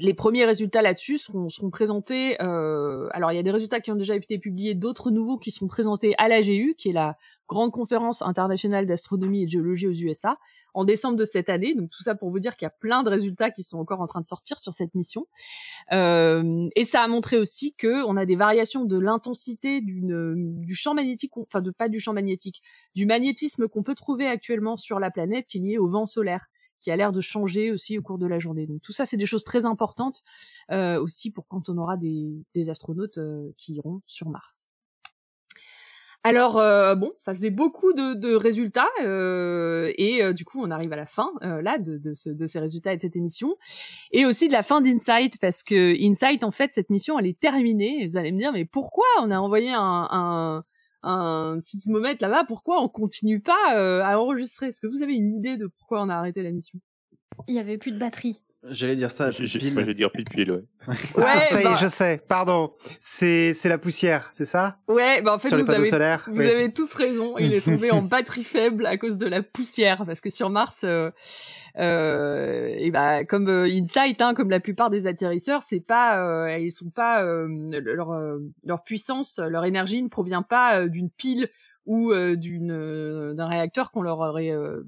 les 0.00 0.14
premiers 0.14 0.44
résultats 0.44 0.82
là-dessus 0.82 1.18
seront, 1.18 1.48
seront, 1.50 1.70
présentés. 1.70 2.38
alors, 2.38 3.30
il 3.30 3.36
y 3.36 3.38
a 3.38 3.42
des 3.42 3.50
résultats 3.50 3.80
qui 3.80 3.92
ont 3.92 3.96
déjà 3.96 4.16
été 4.16 4.38
publiés, 4.38 4.74
d'autres 4.74 5.10
nouveaux 5.10 5.38
qui 5.38 5.50
seront 5.50 5.68
présentés 5.68 6.14
à 6.18 6.26
l'AGU, 6.26 6.74
qui 6.76 6.88
est 6.88 6.92
la 6.92 7.16
grande 7.48 7.72
conférence 7.72 8.22
internationale 8.22 8.86
d'astronomie 8.86 9.42
et 9.42 9.46
de 9.46 9.50
géologie 9.50 9.88
aux 9.88 9.92
USA 9.92 10.38
en 10.74 10.84
décembre 10.84 11.16
de 11.16 11.24
cette 11.24 11.48
année. 11.48 11.74
Donc 11.74 11.90
tout 11.90 12.02
ça 12.02 12.14
pour 12.14 12.30
vous 12.30 12.38
dire 12.38 12.56
qu'il 12.56 12.66
y 12.66 12.68
a 12.68 12.74
plein 12.78 13.02
de 13.02 13.08
résultats 13.08 13.50
qui 13.50 13.62
sont 13.62 13.78
encore 13.78 14.00
en 14.00 14.06
train 14.06 14.20
de 14.20 14.26
sortir 14.26 14.58
sur 14.58 14.74
cette 14.74 14.94
mission. 14.94 15.26
Euh, 15.92 16.68
et 16.76 16.84
ça 16.84 17.02
a 17.02 17.08
montré 17.08 17.38
aussi 17.38 17.74
que 17.74 18.04
on 18.04 18.16
a 18.16 18.26
des 18.26 18.36
variations 18.36 18.84
de 18.84 18.98
l'intensité 18.98 19.80
du 19.80 20.74
champ 20.74 20.94
magnétique, 20.94 21.32
enfin 21.36 21.62
de 21.62 21.70
pas 21.70 21.88
du 21.88 21.98
champ 21.98 22.12
magnétique, 22.12 22.62
du 22.94 23.06
magnétisme 23.06 23.66
qu'on 23.66 23.82
peut 23.82 23.94
trouver 23.94 24.26
actuellement 24.26 24.76
sur 24.76 25.00
la 25.00 25.10
planète 25.10 25.46
qui 25.48 25.58
est 25.58 25.62
lié 25.62 25.78
au 25.78 25.88
vent 25.88 26.06
solaire 26.06 26.48
qui 26.80 26.92
a 26.92 26.96
l'air 26.96 27.10
de 27.10 27.20
changer 27.20 27.72
aussi 27.72 27.98
au 27.98 28.02
cours 28.02 28.18
de 28.18 28.26
la 28.26 28.38
journée. 28.38 28.66
Donc 28.66 28.82
tout 28.82 28.92
ça, 28.92 29.04
c'est 29.04 29.16
des 29.16 29.26
choses 29.26 29.42
très 29.42 29.64
importantes 29.64 30.22
euh, 30.70 31.02
aussi 31.02 31.30
pour 31.32 31.48
quand 31.48 31.68
on 31.68 31.76
aura 31.76 31.96
des, 31.96 32.44
astronautes 32.68 33.18
euh, 33.18 33.50
qui 33.56 33.74
iront 33.74 34.00
sur 34.06 34.28
Mars. 34.28 34.67
Alors 36.28 36.58
euh, 36.58 36.94
bon, 36.94 37.10
ça 37.16 37.32
faisait 37.32 37.48
beaucoup 37.48 37.94
de, 37.94 38.34
résultats 38.34 38.90
euh, 39.02 39.90
et 39.96 40.22
euh, 40.22 40.34
du 40.34 40.44
coup 40.44 40.60
on 40.62 40.70
arrive 40.70 40.92
à 40.92 40.96
la 40.96 41.06
fin 41.06 41.30
là 41.40 41.78
de, 41.78 41.96
de, 41.96 42.12
ce, 42.12 42.28
de, 42.28 42.46
ces 42.46 42.58
résultats 42.58 42.92
et 42.92 42.96
de 42.96 43.00
cette 43.00 43.16
émission. 43.16 43.56
Et 44.12 44.26
aussi 44.26 44.46
de 44.46 44.52
la 44.52 44.62
fin 44.62 44.82
d'Insight 44.82 45.38
parce 45.40 45.62
que 45.62 45.96
Insight 46.06 46.44
en 46.44 46.50
fait 46.50 46.74
cette 46.74 46.90
mission 46.90 47.18
elle 47.18 47.26
est 47.26 47.40
terminée. 47.40 48.02
Et 48.02 48.06
vous 48.06 48.18
allez 48.18 48.30
me 48.32 48.38
dire 48.38 48.52
mais 48.52 48.66
pourquoi 48.66 49.06
on 49.22 49.30
a 49.30 49.38
envoyé 49.38 49.70
un, 49.70 50.06
un, 50.10 50.64
un 51.02 51.60
sismomètre 51.60 52.22
là-bas? 52.22 52.44
Pourquoi 52.46 52.82
on 52.82 52.90
continue 52.90 53.40
pas 53.40 54.02
à 54.04 54.18
enregistrer? 54.18 54.66
Est-ce 54.66 54.82
que 54.82 54.86
vous 54.86 55.02
avez 55.02 55.14
une 55.14 55.34
idée 55.34 55.56
de 55.56 55.66
pourquoi 55.78 56.02
on 56.02 56.10
a 56.10 56.14
arrêté 56.14 56.42
la 56.42 56.50
mission? 56.50 56.78
Il 57.46 57.54
y 57.54 57.58
avait 57.58 57.78
plus 57.78 57.92
de 57.92 57.98
batterie. 57.98 58.42
J'allais 58.70 58.96
dire 58.96 59.10
ça. 59.10 59.30
J'allais 59.30 59.94
dire 59.94 60.10
pile 60.10 60.24
pile, 60.24 60.50
ouais. 60.50 60.64
ouais 60.88 60.94
ah, 61.26 61.46
ça 61.46 61.58
y 61.58 61.62
est, 61.62 61.64
bah 61.64 61.76
je 61.80 61.86
sais. 61.86 62.20
Pardon. 62.28 62.72
C'est 63.00 63.52
c'est 63.52 63.68
la 63.68 63.78
poussière, 63.78 64.28
c'est 64.32 64.44
ça? 64.44 64.78
Ouais, 64.88 65.22
bah 65.22 65.34
en 65.34 65.38
fait 65.38 65.48
vous, 65.48 65.70
avez, 65.70 65.90
vous 66.28 66.40
avez 66.40 66.72
tous 66.72 66.92
raison. 66.94 67.36
Il 67.38 67.52
est 67.52 67.64
tombé 67.64 67.90
en 67.90 68.02
batterie 68.02 68.44
faible 68.44 68.86
à 68.86 68.96
cause 68.96 69.18
de 69.18 69.26
la 69.26 69.42
poussière, 69.42 70.04
parce 70.06 70.20
que 70.20 70.30
sur 70.30 70.50
Mars, 70.50 70.80
euh, 70.84 71.10
euh, 71.78 72.72
et 72.76 72.90
bah 72.90 73.24
comme 73.24 73.48
euh, 73.48 73.64
Insight, 73.64 74.20
hein, 74.20 74.34
comme 74.34 74.50
la 74.50 74.60
plupart 74.60 74.90
des 74.90 75.06
atterrisseurs, 75.06 75.62
c'est 75.62 75.80
pas, 75.80 76.20
euh, 76.20 76.58
ils 76.58 76.72
sont 76.72 76.90
pas 76.90 77.22
euh, 77.22 77.46
leur 77.80 78.10
leur 78.64 78.82
puissance, 78.82 79.38
leur 79.38 79.64
énergie 79.64 80.02
ne 80.02 80.08
provient 80.08 80.42
pas 80.42 80.86
d'une 80.86 81.10
pile 81.10 81.48
ou 81.86 82.12
d'une 82.14 83.34
d'un 83.34 83.46
réacteur 83.46 83.90
qu'on 83.90 84.02
leur 84.02 84.18
aurait 84.18 84.52
euh, 84.52 84.82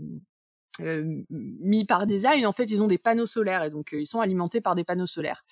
mis 1.30 1.84
par 1.84 2.06
design, 2.06 2.46
en 2.46 2.52
fait, 2.52 2.64
ils 2.64 2.82
ont 2.82 2.86
des 2.86 2.98
panneaux 2.98 3.26
solaires 3.26 3.64
et 3.64 3.70
donc 3.70 3.92
euh, 3.92 4.00
ils 4.00 4.06
sont 4.06 4.20
alimentés 4.20 4.60
par 4.60 4.74
des 4.74 4.84
panneaux 4.84 5.06
solaires. 5.06 5.44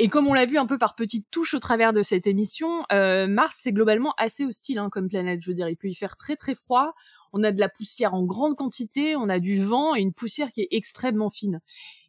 Et 0.00 0.08
comme 0.08 0.28
on 0.28 0.32
l'a 0.32 0.46
vu 0.46 0.58
un 0.58 0.66
peu 0.66 0.78
par 0.78 0.94
petites 0.94 1.26
touches 1.30 1.54
au 1.54 1.58
travers 1.58 1.92
de 1.92 2.02
cette 2.02 2.26
émission, 2.26 2.84
euh, 2.92 3.26
Mars 3.26 3.58
c'est 3.62 3.72
globalement 3.72 4.14
assez 4.16 4.44
hostile 4.44 4.78
hein, 4.78 4.90
comme 4.90 5.08
planète. 5.08 5.40
Je 5.42 5.50
veux 5.50 5.54
dire, 5.54 5.68
il 5.68 5.76
peut 5.76 5.88
y 5.88 5.94
faire 5.94 6.16
très 6.16 6.36
très 6.36 6.54
froid. 6.54 6.94
On 7.32 7.42
a 7.42 7.52
de 7.52 7.60
la 7.60 7.68
poussière 7.68 8.14
en 8.14 8.24
grande 8.24 8.56
quantité, 8.56 9.16
on 9.16 9.28
a 9.28 9.38
du 9.38 9.62
vent 9.62 9.94
et 9.94 10.00
une 10.00 10.14
poussière 10.14 10.50
qui 10.50 10.62
est 10.62 10.68
extrêmement 10.70 11.30
fine. 11.30 11.60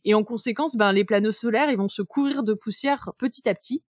Et 0.05 0.13
en 0.13 0.23
conséquence, 0.23 0.75
ben, 0.75 0.91
les 0.93 1.03
panneaux 1.03 1.31
solaires, 1.31 1.69
ils 1.71 1.77
vont 1.77 1.89
se 1.89 2.01
couvrir 2.01 2.43
de 2.43 2.53
poussière 2.53 3.11
petit 3.17 3.49
à 3.49 3.55
petit 3.55 3.83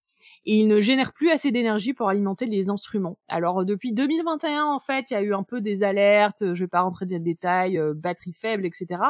et 0.46 0.58
il 0.58 0.68
ne 0.68 0.80
génère 0.80 1.14
plus 1.14 1.30
assez 1.30 1.52
d'énergie 1.52 1.94
pour 1.94 2.10
alimenter 2.10 2.46
les 2.46 2.70
instruments. 2.70 3.18
Alors 3.28 3.66
depuis 3.66 3.94
2021 3.94 4.66
en 4.66 4.80
fait, 4.80 5.12
il 5.12 5.14
y 5.14 5.18
a 5.18 5.22
eu 5.22 5.34
un 5.34 5.44
peu 5.44 5.62
des 5.62 5.84
alertes, 5.84 6.54
je 6.54 6.64
vais 6.64 6.68
pas 6.68 6.82
rentrer 6.82 7.06
dans 7.06 7.14
les 7.14 7.20
détails, 7.20 7.78
euh, 7.78 7.94
batterie 7.96 8.34
faible, 8.34 8.66
etc. 8.66 9.02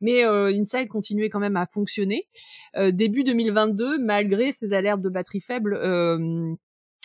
Mais 0.00 0.24
euh, 0.24 0.52
Inside 0.52 0.88
continuait 0.88 1.28
quand 1.28 1.40
même 1.40 1.56
à 1.56 1.66
fonctionner. 1.66 2.26
Euh, 2.76 2.90
début 2.90 3.24
2022, 3.24 3.98
malgré 3.98 4.52
ces 4.52 4.72
alertes 4.72 5.02
de 5.02 5.10
batterie 5.10 5.40
faible, 5.40 5.74
euh, 5.74 6.54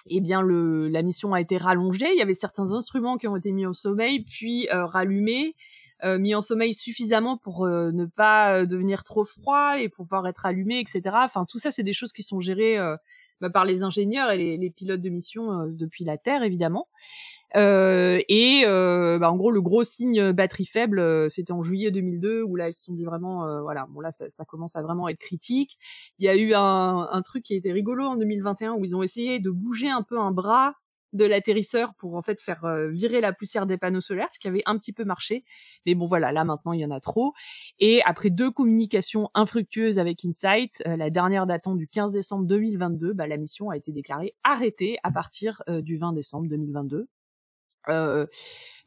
eh 0.07 0.21
bien 0.21 0.41
la 0.43 1.01
mission 1.01 1.33
a 1.33 1.41
été 1.41 1.57
rallongée. 1.57 2.09
Il 2.11 2.17
y 2.17 2.21
avait 2.21 2.33
certains 2.33 2.71
instruments 2.71 3.17
qui 3.17 3.27
ont 3.27 3.35
été 3.35 3.51
mis 3.51 3.65
au 3.65 3.73
sommeil, 3.73 4.23
puis 4.23 4.67
euh, 4.69 4.85
rallumés. 4.85 5.55
Euh, 6.03 6.19
mis 6.19 6.35
en 6.35 6.41
sommeil 6.41 6.73
suffisamment 6.73 7.37
pour 7.37 7.65
ne 7.65 8.05
pas 8.05 8.65
devenir 8.65 9.05
trop 9.05 9.23
froid 9.23 9.79
et 9.79 9.87
pour 9.87 10.05
pouvoir 10.05 10.27
être 10.27 10.45
allumé, 10.45 10.79
etc. 10.79 11.01
Enfin, 11.23 11.45
tout 11.45 11.57
ça, 11.57 11.71
c'est 11.71 11.83
des 11.83 11.93
choses 11.93 12.11
qui 12.11 12.21
sont 12.21 12.41
gérées 12.41 12.77
bah, 13.41 13.49
par 13.49 13.65
les 13.65 13.83
ingénieurs 13.83 14.31
et 14.31 14.37
les, 14.37 14.57
les 14.57 14.69
pilotes 14.69 15.01
de 15.01 15.09
mission 15.09 15.51
euh, 15.51 15.65
depuis 15.69 16.05
la 16.05 16.17
Terre, 16.17 16.43
évidemment. 16.43 16.87
Euh, 17.55 18.19
et 18.27 18.63
euh, 18.65 19.17
bah, 19.17 19.31
en 19.31 19.37
gros, 19.37 19.51
le 19.51 19.61
gros 19.61 19.83
signe 19.83 20.31
batterie 20.33 20.65
faible, 20.65 20.99
euh, 20.99 21.29
c'était 21.29 21.53
en 21.53 21.61
juillet 21.61 21.89
2002 21.91 22.43
où 22.43 22.55
là 22.55 22.67
ils 22.69 22.73
se 22.73 22.83
sont 22.83 22.93
dit 22.93 23.05
vraiment, 23.05 23.45
euh, 23.45 23.61
voilà, 23.61 23.87
bon 23.89 24.01
là 24.01 24.11
ça, 24.11 24.29
ça, 24.29 24.43
commence 24.43 24.75
à 24.75 24.81
vraiment 24.81 25.07
être 25.07 25.19
critique. 25.19 25.77
Il 26.19 26.25
y 26.25 26.29
a 26.29 26.35
eu 26.35 26.53
un, 26.53 27.07
un, 27.09 27.21
truc 27.21 27.43
qui 27.43 27.55
été 27.55 27.71
rigolo 27.71 28.05
en 28.05 28.15
2021 28.17 28.73
où 28.73 28.83
ils 28.83 28.95
ont 28.95 29.03
essayé 29.03 29.39
de 29.39 29.49
bouger 29.51 29.89
un 29.89 30.03
peu 30.03 30.19
un 30.19 30.31
bras 30.31 30.75
de 31.13 31.25
l'atterrisseur 31.25 31.93
pour 31.95 32.15
en 32.15 32.21
fait 32.21 32.41
faire 32.41 32.65
euh, 32.65 32.89
virer 32.89 33.21
la 33.21 33.33
poussière 33.33 33.65
des 33.65 33.77
panneaux 33.77 34.01
solaires, 34.01 34.27
ce 34.31 34.39
qui 34.39 34.47
avait 34.47 34.63
un 34.65 34.77
petit 34.77 34.93
peu 34.93 35.05
marché. 35.05 35.43
Mais 35.85 35.95
bon 35.95 36.07
voilà, 36.07 36.31
là 36.31 36.43
maintenant 36.43 36.73
il 36.73 36.81
y 36.81 36.85
en 36.85 36.91
a 36.91 36.99
trop. 36.99 37.33
Et 37.79 38.01
après 38.03 38.29
deux 38.29 38.51
communications 38.51 39.29
infructueuses 39.33 39.97
avec 39.99 40.23
Insight, 40.25 40.83
euh, 40.85 40.97
la 40.97 41.09
dernière 41.09 41.47
datant 41.47 41.75
du 41.75 41.87
15 41.87 42.11
décembre 42.11 42.45
2022, 42.45 43.13
bah, 43.13 43.27
la 43.27 43.37
mission 43.37 43.69
a 43.69 43.77
été 43.77 43.91
déclarée 43.91 44.35
arrêtée 44.43 44.97
à 45.03 45.11
partir 45.11 45.61
euh, 45.69 45.81
du 45.81 45.97
20 45.97 46.13
décembre 46.13 46.47
2022. 46.49 47.07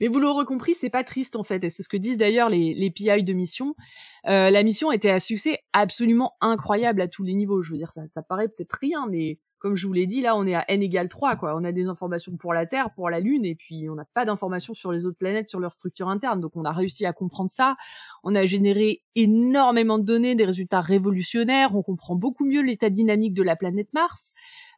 mais 0.00 0.06
vous 0.08 0.20
l'aurez 0.20 0.44
compris, 0.44 0.74
c'est 0.74 0.90
pas 0.90 1.04
triste 1.04 1.34
en 1.34 1.44
fait, 1.44 1.64
et 1.64 1.70
c'est 1.70 1.82
ce 1.82 1.88
que 1.88 1.96
disent 1.96 2.16
d'ailleurs 2.16 2.48
les, 2.48 2.74
les 2.74 2.90
PI 2.90 3.22
de 3.22 3.32
mission. 3.32 3.74
la 4.24 4.62
mission 4.62 4.92
était 4.92 5.10
un 5.10 5.18
succès 5.18 5.60
absolument 5.72 6.34
incroyable 6.40 7.00
à 7.00 7.08
tous 7.08 7.22
les 7.22 7.34
niveaux. 7.34 7.62
Je 7.62 7.72
veux 7.72 7.78
dire, 7.78 7.92
ça, 7.92 8.06
ça 8.06 8.22
paraît 8.22 8.48
peut-être 8.48 8.76
rien, 8.80 9.06
mais 9.08 9.38
comme 9.58 9.74
je 9.74 9.86
vous 9.86 9.92
l'ai 9.92 10.06
dit, 10.06 10.20
là, 10.20 10.36
on 10.36 10.46
est 10.46 10.54
à 10.54 10.64
n 10.68 10.82
égale 10.82 11.08
3, 11.08 11.36
quoi. 11.36 11.54
On 11.56 11.64
a 11.64 11.72
des 11.72 11.86
informations 11.86 12.36
pour 12.36 12.52
la 12.52 12.66
Terre, 12.66 12.90
pour 12.94 13.10
la 13.10 13.20
Lune, 13.20 13.44
et 13.44 13.54
puis 13.54 13.88
on 13.90 13.94
n'a 13.94 14.04
pas 14.14 14.24
d'informations 14.24 14.74
sur 14.74 14.92
les 14.92 15.06
autres 15.06 15.18
planètes, 15.18 15.48
sur 15.48 15.60
leur 15.60 15.72
structure 15.72 16.08
interne. 16.08 16.40
Donc 16.40 16.52
on 16.56 16.64
a 16.64 16.72
réussi 16.72 17.06
à 17.06 17.12
comprendre 17.12 17.50
ça. 17.50 17.76
On 18.22 18.34
a 18.34 18.46
généré 18.46 19.02
énormément 19.14 19.98
de 19.98 20.04
données, 20.04 20.34
des 20.34 20.44
résultats 20.44 20.80
révolutionnaires. 20.80 21.74
On 21.74 21.82
comprend 21.82 22.14
beaucoup 22.14 22.44
mieux 22.44 22.62
l'état 22.62 22.90
dynamique 22.90 23.34
de 23.34 23.42
la 23.42 23.56
planète 23.56 23.92
Mars. 23.94 24.32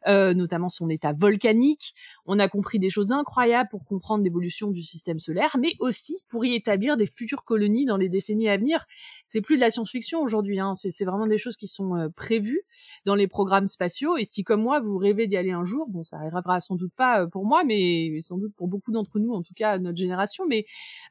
Euh, 0.07 0.33
notamment 0.33 0.69
son 0.69 0.89
état 0.89 1.13
volcanique. 1.13 1.93
On 2.25 2.39
a 2.39 2.47
compris 2.47 2.79
des 2.79 2.89
choses 2.89 3.11
incroyables 3.11 3.69
pour 3.69 3.85
comprendre 3.85 4.23
l'évolution 4.23 4.71
du 4.71 4.81
système 4.81 5.19
solaire, 5.19 5.55
mais 5.59 5.73
aussi 5.79 6.17
pour 6.27 6.43
y 6.43 6.55
établir 6.55 6.97
des 6.97 7.05
futures 7.05 7.43
colonies 7.43 7.85
dans 7.85 7.97
les 7.97 8.09
décennies 8.09 8.49
à 8.49 8.57
venir. 8.57 8.83
C'est 9.27 9.41
plus 9.41 9.57
de 9.57 9.61
la 9.61 9.69
science-fiction 9.69 10.19
aujourd'hui, 10.19 10.59
hein. 10.59 10.73
c'est 10.75 11.05
vraiment 11.05 11.27
des 11.27 11.37
choses 11.37 11.55
qui 11.55 11.67
sont 11.67 11.95
euh, 11.95 12.09
prévues 12.09 12.63
dans 13.05 13.13
les 13.13 13.27
programmes 13.27 13.67
spatiaux. 13.67 14.17
Et 14.17 14.23
si, 14.23 14.43
comme 14.43 14.63
moi, 14.63 14.79
vous 14.79 14.97
rêvez 14.97 15.27
d'y 15.27 15.37
aller 15.37 15.51
un 15.51 15.65
jour, 15.65 15.87
bon, 15.87 16.03
ça 16.03 16.17
arrivera 16.17 16.59
sans 16.61 16.75
doute 16.75 16.93
pas 16.95 17.21
euh, 17.21 17.27
pour 17.27 17.45
moi, 17.45 17.63
mais 17.63 18.19
sans 18.21 18.39
doute 18.39 18.55
pour 18.55 18.67
beaucoup 18.67 18.91
d'entre 18.91 19.19
nous, 19.19 19.33
en 19.33 19.43
tout 19.43 19.53
cas 19.53 19.77
notre 19.77 19.97
génération, 19.97 20.45
mais 20.47 20.65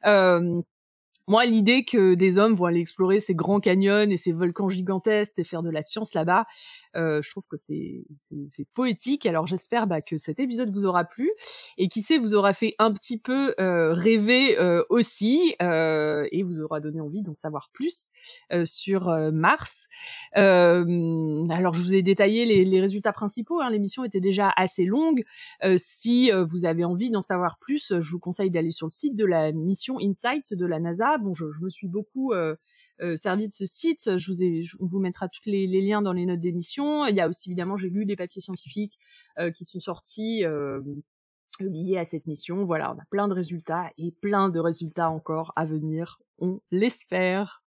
euh, 0.05 0.61
moi, 1.27 1.45
l'idée 1.45 1.85
que 1.85 2.15
des 2.15 2.37
hommes 2.37 2.55
vont 2.55 2.65
aller 2.65 2.79
explorer 2.79 3.19
ces 3.19 3.35
grands 3.35 3.59
canyons 3.59 4.09
et 4.09 4.17
ces 4.17 4.31
volcans 4.31 4.69
gigantesques 4.69 5.33
et 5.37 5.43
faire 5.43 5.63
de 5.63 5.69
la 5.69 5.81
science 5.81 6.13
là-bas, 6.13 6.45
je 6.95 7.29
trouve 7.29 7.47
que 7.47 7.57
c'est 7.57 8.05
poétique. 8.73 9.25
Alors 9.25 9.47
j'espère 9.47 9.87
bah, 9.87 10.01
que 10.01 10.17
cet 10.17 10.39
épisode 10.39 10.71
vous 10.73 10.85
aura 10.85 11.05
plu 11.05 11.31
et 11.77 11.87
qui 11.87 12.01
sait 12.01 12.17
vous 12.17 12.35
aura 12.35 12.53
fait 12.53 12.75
un 12.79 12.93
petit 12.93 13.17
peu 13.17 13.53
euh, 13.59 13.93
rêver 13.93 14.59
euh, 14.59 14.83
aussi 14.89 15.55
euh, 15.61 16.27
et 16.31 16.43
vous 16.43 16.61
aura 16.61 16.79
donné 16.79 17.01
envie 17.01 17.21
d'en 17.21 17.33
savoir 17.33 17.69
plus 17.73 18.11
euh, 18.51 18.65
sur 18.65 19.09
euh, 19.09 19.31
Mars. 19.31 19.87
alors 20.33 21.73
je 21.73 21.81
vous 21.81 21.93
ai 21.93 22.01
détaillé 22.01 22.45
les, 22.45 22.65
les 22.65 22.81
résultats 22.81 23.13
principaux. 23.13 23.61
Hein. 23.61 23.69
L'émission 23.69 24.03
était 24.03 24.21
déjà 24.21 24.51
assez 24.55 24.85
longue. 24.85 25.23
si 25.77 26.31
vous 26.31 26.65
avez 26.65 26.83
envie 26.83 27.09
d'en 27.09 27.21
savoir 27.21 27.57
plus, 27.59 27.93
je 27.99 28.11
vous 28.11 28.19
conseille 28.19 28.51
d'aller 28.51 28.71
sur 28.71 28.87
le 28.87 28.91
site 28.91 29.15
de 29.15 29.25
la 29.25 29.51
mission 29.51 29.97
InSight 29.99 30.53
de 30.53 30.65
la 30.65 30.79
NASA. 30.79 31.17
Bon, 31.17 31.33
je, 31.33 31.45
je 31.51 31.59
me 31.63 31.69
suis 31.69 31.87
beaucoup 31.87 32.33
euh, 32.33 32.55
servi 33.15 33.47
de 33.47 33.53
ce 33.53 33.65
site. 33.65 34.17
Je 34.17 34.31
vous 34.31 34.43
ai, 34.43 34.63
vous 34.79 34.99
mettra 34.99 35.27
tous 35.27 35.41
les, 35.45 35.67
liens 35.67 36.01
dans 36.01 36.13
les 36.13 36.25
notes 36.25 36.39
d'émission. 36.39 37.05
Il 37.05 37.15
y 37.15 37.21
a 37.21 37.27
aussi 37.27 37.49
évidemment, 37.49 37.77
j'ai 37.77 37.89
lu 37.89 38.05
des 38.05 38.15
papiers 38.15 38.41
scientifiques 38.41 38.97
euh, 39.39 39.51
qui 39.51 39.65
sont 39.65 39.79
sortis 39.79 40.45
euh, 40.45 40.81
liés 41.59 41.97
à 41.97 42.03
cette 42.03 42.27
mission. 42.27 42.65
Voilà, 42.65 42.93
on 42.93 42.99
a 42.99 43.05
plein 43.09 43.27
de 43.27 43.33
résultats 43.33 43.89
et 43.97 44.11
plein 44.21 44.49
de 44.49 44.59
résultats 44.59 45.09
encore 45.09 45.53
à 45.55 45.65
venir. 45.65 46.19
On 46.39 46.59
l'espère. 46.71 47.63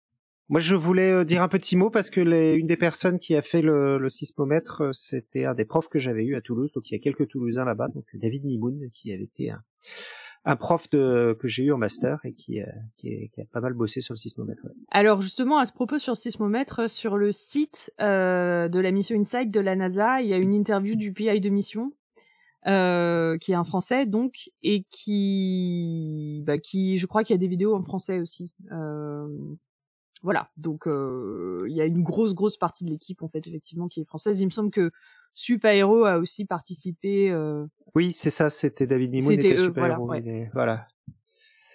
Moi, 0.51 0.61
je 0.61 0.75
voulais 0.75 1.11
euh, 1.11 1.25
dire 1.25 1.43
un 1.43 1.49
petit 1.49 1.75
mot 1.77 1.89
parce 1.89 2.11
que 2.11 2.21
une 2.21 2.67
des 2.67 2.77
personnes 2.77 3.19
qui 3.19 3.35
a 3.35 3.41
fait 3.41 3.63
le, 3.63 3.99
le 3.99 4.09
sismomètre, 4.11 4.83
euh, 4.83 4.93
c'était 4.93 5.47
un 5.47 5.55
des 5.55 5.65
profs 5.65 5.89
que 5.89 5.99
j'avais 5.99 6.25
eu 6.25 6.37
à 6.37 6.43
Toulouse. 6.43 6.71
Donc, 6.75 6.91
il 6.91 6.95
y 6.95 6.97
a 6.97 7.01
quelques 7.01 7.29
Toulousains 7.29 7.65
là-bas. 7.65 7.89
Donc, 7.89 8.05
David 8.13 8.45
Nimoun, 8.45 8.91
qui 8.93 9.13
avait 9.13 9.25
été 9.25 9.51
un, 9.51 9.63
un 10.45 10.57
prof 10.57 10.91
de, 10.91 11.37
que 11.41 11.49
j'ai 11.49 11.65
eu 11.65 11.73
en 11.73 11.79
master 11.79 12.21
et 12.25 12.35
qui, 12.35 12.61
euh, 12.61 12.67
qui, 12.99 13.31
a 13.39 13.45
pas 13.51 13.61
mal 13.61 13.73
bossé 13.73 14.01
sur 14.01 14.13
le 14.13 14.19
sismomètre. 14.19 14.67
Alors 14.91 15.23
justement, 15.23 15.59
à 15.59 15.67
ce 15.67 15.73
propos 15.73 15.99
sur 15.99 16.13
le 16.13 16.19
sismomètre, 16.19 16.91
sur 16.91 17.17
le 17.17 17.33
site 17.33 17.93
euh, 18.01 18.69
de 18.69 18.79
la 18.79 18.91
mission 18.91 19.17
InSight 19.17 19.51
de 19.51 19.61
la 19.61 19.75
NASA, 19.75 20.21
il 20.21 20.29
y 20.29 20.35
a 20.35 20.37
une 20.37 20.53
interview 20.53 20.97
du 20.97 21.13
PI 21.13 21.41
de 21.41 21.49
mission, 21.49 21.93
euh, 22.67 23.39
qui 23.39 23.53
est 23.53 23.57
un 23.57 23.65
français 23.65 24.07
donc, 24.07 24.51
et 24.63 24.85
qui, 24.91 26.43
bah, 26.47 26.59
qui, 26.59 26.99
je 26.99 27.07
crois 27.07 27.25
qu'il 27.25 27.35
y 27.35 27.39
a 27.39 27.41
des 27.41 27.49
vidéos 27.49 27.75
en 27.75 27.83
français 27.83 28.21
aussi. 28.21 28.55
Euh, 28.71 29.27
voilà, 30.23 30.51
donc 30.57 30.87
euh, 30.87 31.67
il 31.69 31.77
y 31.77 31.83
a 31.83 31.85
une 31.85 32.03
grosse 32.03 32.35
grosse 32.35 32.57
partie 32.57 32.85
de 32.85 32.91
l'équipe 32.91 33.23
en 33.23 33.29
fait 33.29 33.47
effectivement 33.47 33.89
qui 33.89 34.01
est 34.01 34.05
française. 34.05 34.41
Il 34.41 34.47
me 34.47 34.51
semble 34.51 34.71
que 34.71 34.91
Sup 35.35 35.65
Aero 35.65 36.05
a 36.05 36.19
aussi 36.19 36.45
participé. 36.45 37.31
Euh... 37.31 37.67
Oui, 37.95 38.13
c'est 38.13 38.31
ça, 38.31 38.51
c'était 38.51 38.87
David 38.87 39.11
Mimoun 39.11 39.33
était 39.33 39.57
Sup 39.57 39.77
voilà, 39.77 40.01
ouais. 40.01 40.51
voilà. 40.55 40.87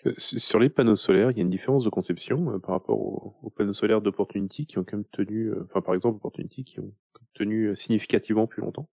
Euh, 0.06 0.14
sur 0.18 0.60
les 0.60 0.70
panneaux 0.70 0.96
solaires, 0.96 1.32
il 1.32 1.38
y 1.38 1.40
a 1.42 1.44
une 1.44 1.50
différence 1.50 1.84
de 1.84 1.90
conception 1.90 2.54
euh, 2.54 2.60
par 2.60 2.72
rapport 2.72 3.00
aux, 3.00 3.36
aux 3.42 3.50
panneaux 3.50 3.74
solaires 3.74 4.02
d'Opportunity 4.02 4.66
qui 4.66 4.78
ont 4.78 4.84
quand 4.84 4.98
même 4.98 5.06
tenu, 5.12 5.48
euh, 5.48 5.66
enfin 5.66 5.82
par 5.82 5.94
exemple 5.94 6.18
Opportunity 6.18 6.64
qui 6.64 6.80
ont 6.80 6.94
tenu 7.34 7.76
significativement 7.76 8.48
plus 8.48 8.62
longtemps. 8.62 8.90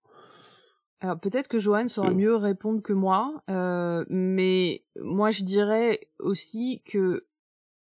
Alors 1.02 1.20
peut-être 1.20 1.48
que 1.48 1.60
Johan 1.60 1.88
saura 1.88 2.10
mieux 2.12 2.36
répondre 2.36 2.82
que 2.82 2.94
moi, 2.94 3.44
mais 4.10 4.84
moi 5.00 5.30
je 5.30 5.44
dirais 5.44 6.08
aussi 6.20 6.82
que 6.86 7.28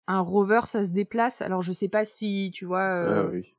un 0.07 0.21
rover 0.21 0.63
ça 0.67 0.85
se 0.85 0.91
déplace. 0.91 1.41
Alors 1.41 1.63
je 1.63 1.73
sais 1.73 1.89
pas 1.89 2.05
si 2.05 2.51
tu 2.53 2.67
vois. 2.67 2.83
Ah, 2.83 3.27
oui 3.33 3.54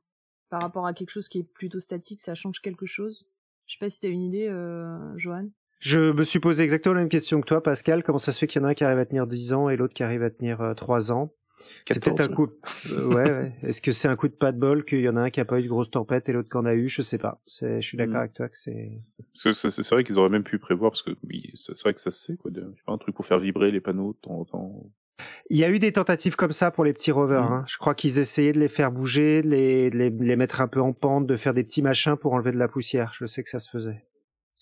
par 0.48 0.62
rapport 0.62 0.86
à 0.86 0.94
quelque 0.94 1.10
chose 1.10 1.28
qui 1.28 1.38
est 1.40 1.52
plutôt 1.54 1.80
statique, 1.80 2.20
ça 2.20 2.34
change 2.34 2.60
quelque 2.60 2.86
chose 2.86 3.30
Je 3.66 3.74
sais 3.74 3.78
pas 3.78 3.90
si 3.90 4.00
tu 4.00 4.06
as 4.06 4.10
une 4.10 4.22
idée, 4.22 4.48
euh, 4.48 5.16
Johan 5.16 5.48
Je 5.80 6.12
me 6.12 6.22
suis 6.22 6.40
posé 6.40 6.62
exactement 6.62 6.94
la 6.94 7.00
même 7.00 7.08
question 7.08 7.40
que 7.40 7.46
toi, 7.46 7.62
Pascal. 7.62 8.02
Comment 8.02 8.18
ça 8.18 8.32
se 8.32 8.38
fait 8.38 8.46
qu'il 8.46 8.60
y 8.60 8.64
en 8.64 8.68
a 8.68 8.70
un 8.70 8.74
qui 8.74 8.84
arrive 8.84 8.98
à 8.98 9.06
tenir 9.06 9.26
10 9.26 9.52
ans 9.52 9.68
et 9.68 9.76
l'autre 9.76 9.94
qui 9.94 10.02
arrive 10.02 10.22
à 10.22 10.30
tenir 10.30 10.74
3 10.76 11.12
ans? 11.12 11.32
C'est 11.86 12.02
peut-être 12.02 12.20
un 12.20 12.28
coup. 12.28 12.48
Euh, 12.90 13.06
ouais, 13.06 13.30
ouais. 13.30 13.52
Est-ce 13.62 13.80
que 13.80 13.92
c'est 13.92 14.08
un 14.08 14.16
coup 14.16 14.28
de 14.28 14.34
pas 14.34 14.52
de 14.52 14.58
bol 14.58 14.84
qu'il 14.84 15.00
y 15.00 15.08
en 15.08 15.16
a 15.16 15.22
un 15.22 15.30
qui 15.30 15.40
a 15.40 15.44
pas 15.44 15.58
eu 15.58 15.62
de 15.62 15.68
grosse 15.68 15.90
tempête 15.90 16.28
et 16.28 16.32
l'autre 16.32 16.48
qui 16.50 16.56
en 16.56 16.66
a 16.66 16.74
eu? 16.74 16.88
Je 16.88 17.02
sais 17.02 17.18
pas. 17.18 17.40
C'est, 17.46 17.80
je 17.80 17.86
suis 17.86 17.96
d'accord 17.96 18.16
mm. 18.16 18.20
avec 18.20 18.34
toi 18.34 18.48
que 18.48 18.56
c'est. 18.56 19.00
C'est 19.34 19.90
vrai 19.90 20.04
qu'ils 20.04 20.18
auraient 20.18 20.28
même 20.28 20.44
pu 20.44 20.58
prévoir 20.58 20.90
parce 20.90 21.02
que 21.02 21.12
oui, 21.24 21.50
c'est 21.54 21.78
vrai 21.80 21.94
que 21.94 22.00
ça 22.00 22.10
se 22.10 22.24
sait 22.24 22.36
quoi. 22.36 22.50
De, 22.50 22.74
pas, 22.84 22.92
un 22.92 22.98
truc 22.98 23.14
pour 23.14 23.26
faire 23.26 23.38
vibrer 23.38 23.70
les 23.70 23.80
panneaux 23.80 24.12
de 24.12 24.18
temps 24.18 24.40
en 24.40 24.44
temps. 24.44 24.90
Il 25.50 25.56
y 25.56 25.64
a 25.64 25.70
eu 25.70 25.78
des 25.78 25.92
tentatives 25.92 26.36
comme 26.36 26.52
ça 26.52 26.70
pour 26.70 26.84
les 26.84 26.92
petits 26.92 27.12
rovers. 27.12 27.48
Mm. 27.48 27.52
Hein. 27.52 27.64
Je 27.66 27.78
crois 27.78 27.94
qu'ils 27.94 28.18
essayaient 28.18 28.52
de 28.52 28.60
les 28.60 28.68
faire 28.68 28.92
bouger, 28.92 29.42
de 29.42 29.48
les, 29.48 29.90
les, 29.90 30.10
les, 30.10 30.36
mettre 30.36 30.60
un 30.60 30.68
peu 30.68 30.80
en 30.80 30.92
pente, 30.92 31.26
de 31.26 31.36
faire 31.36 31.54
des 31.54 31.64
petits 31.64 31.82
machins 31.82 32.16
pour 32.16 32.32
enlever 32.34 32.52
de 32.52 32.58
la 32.58 32.68
poussière. 32.68 33.12
Je 33.14 33.26
sais 33.26 33.42
que 33.42 33.48
ça 33.48 33.58
se 33.58 33.70
faisait. 33.70 34.04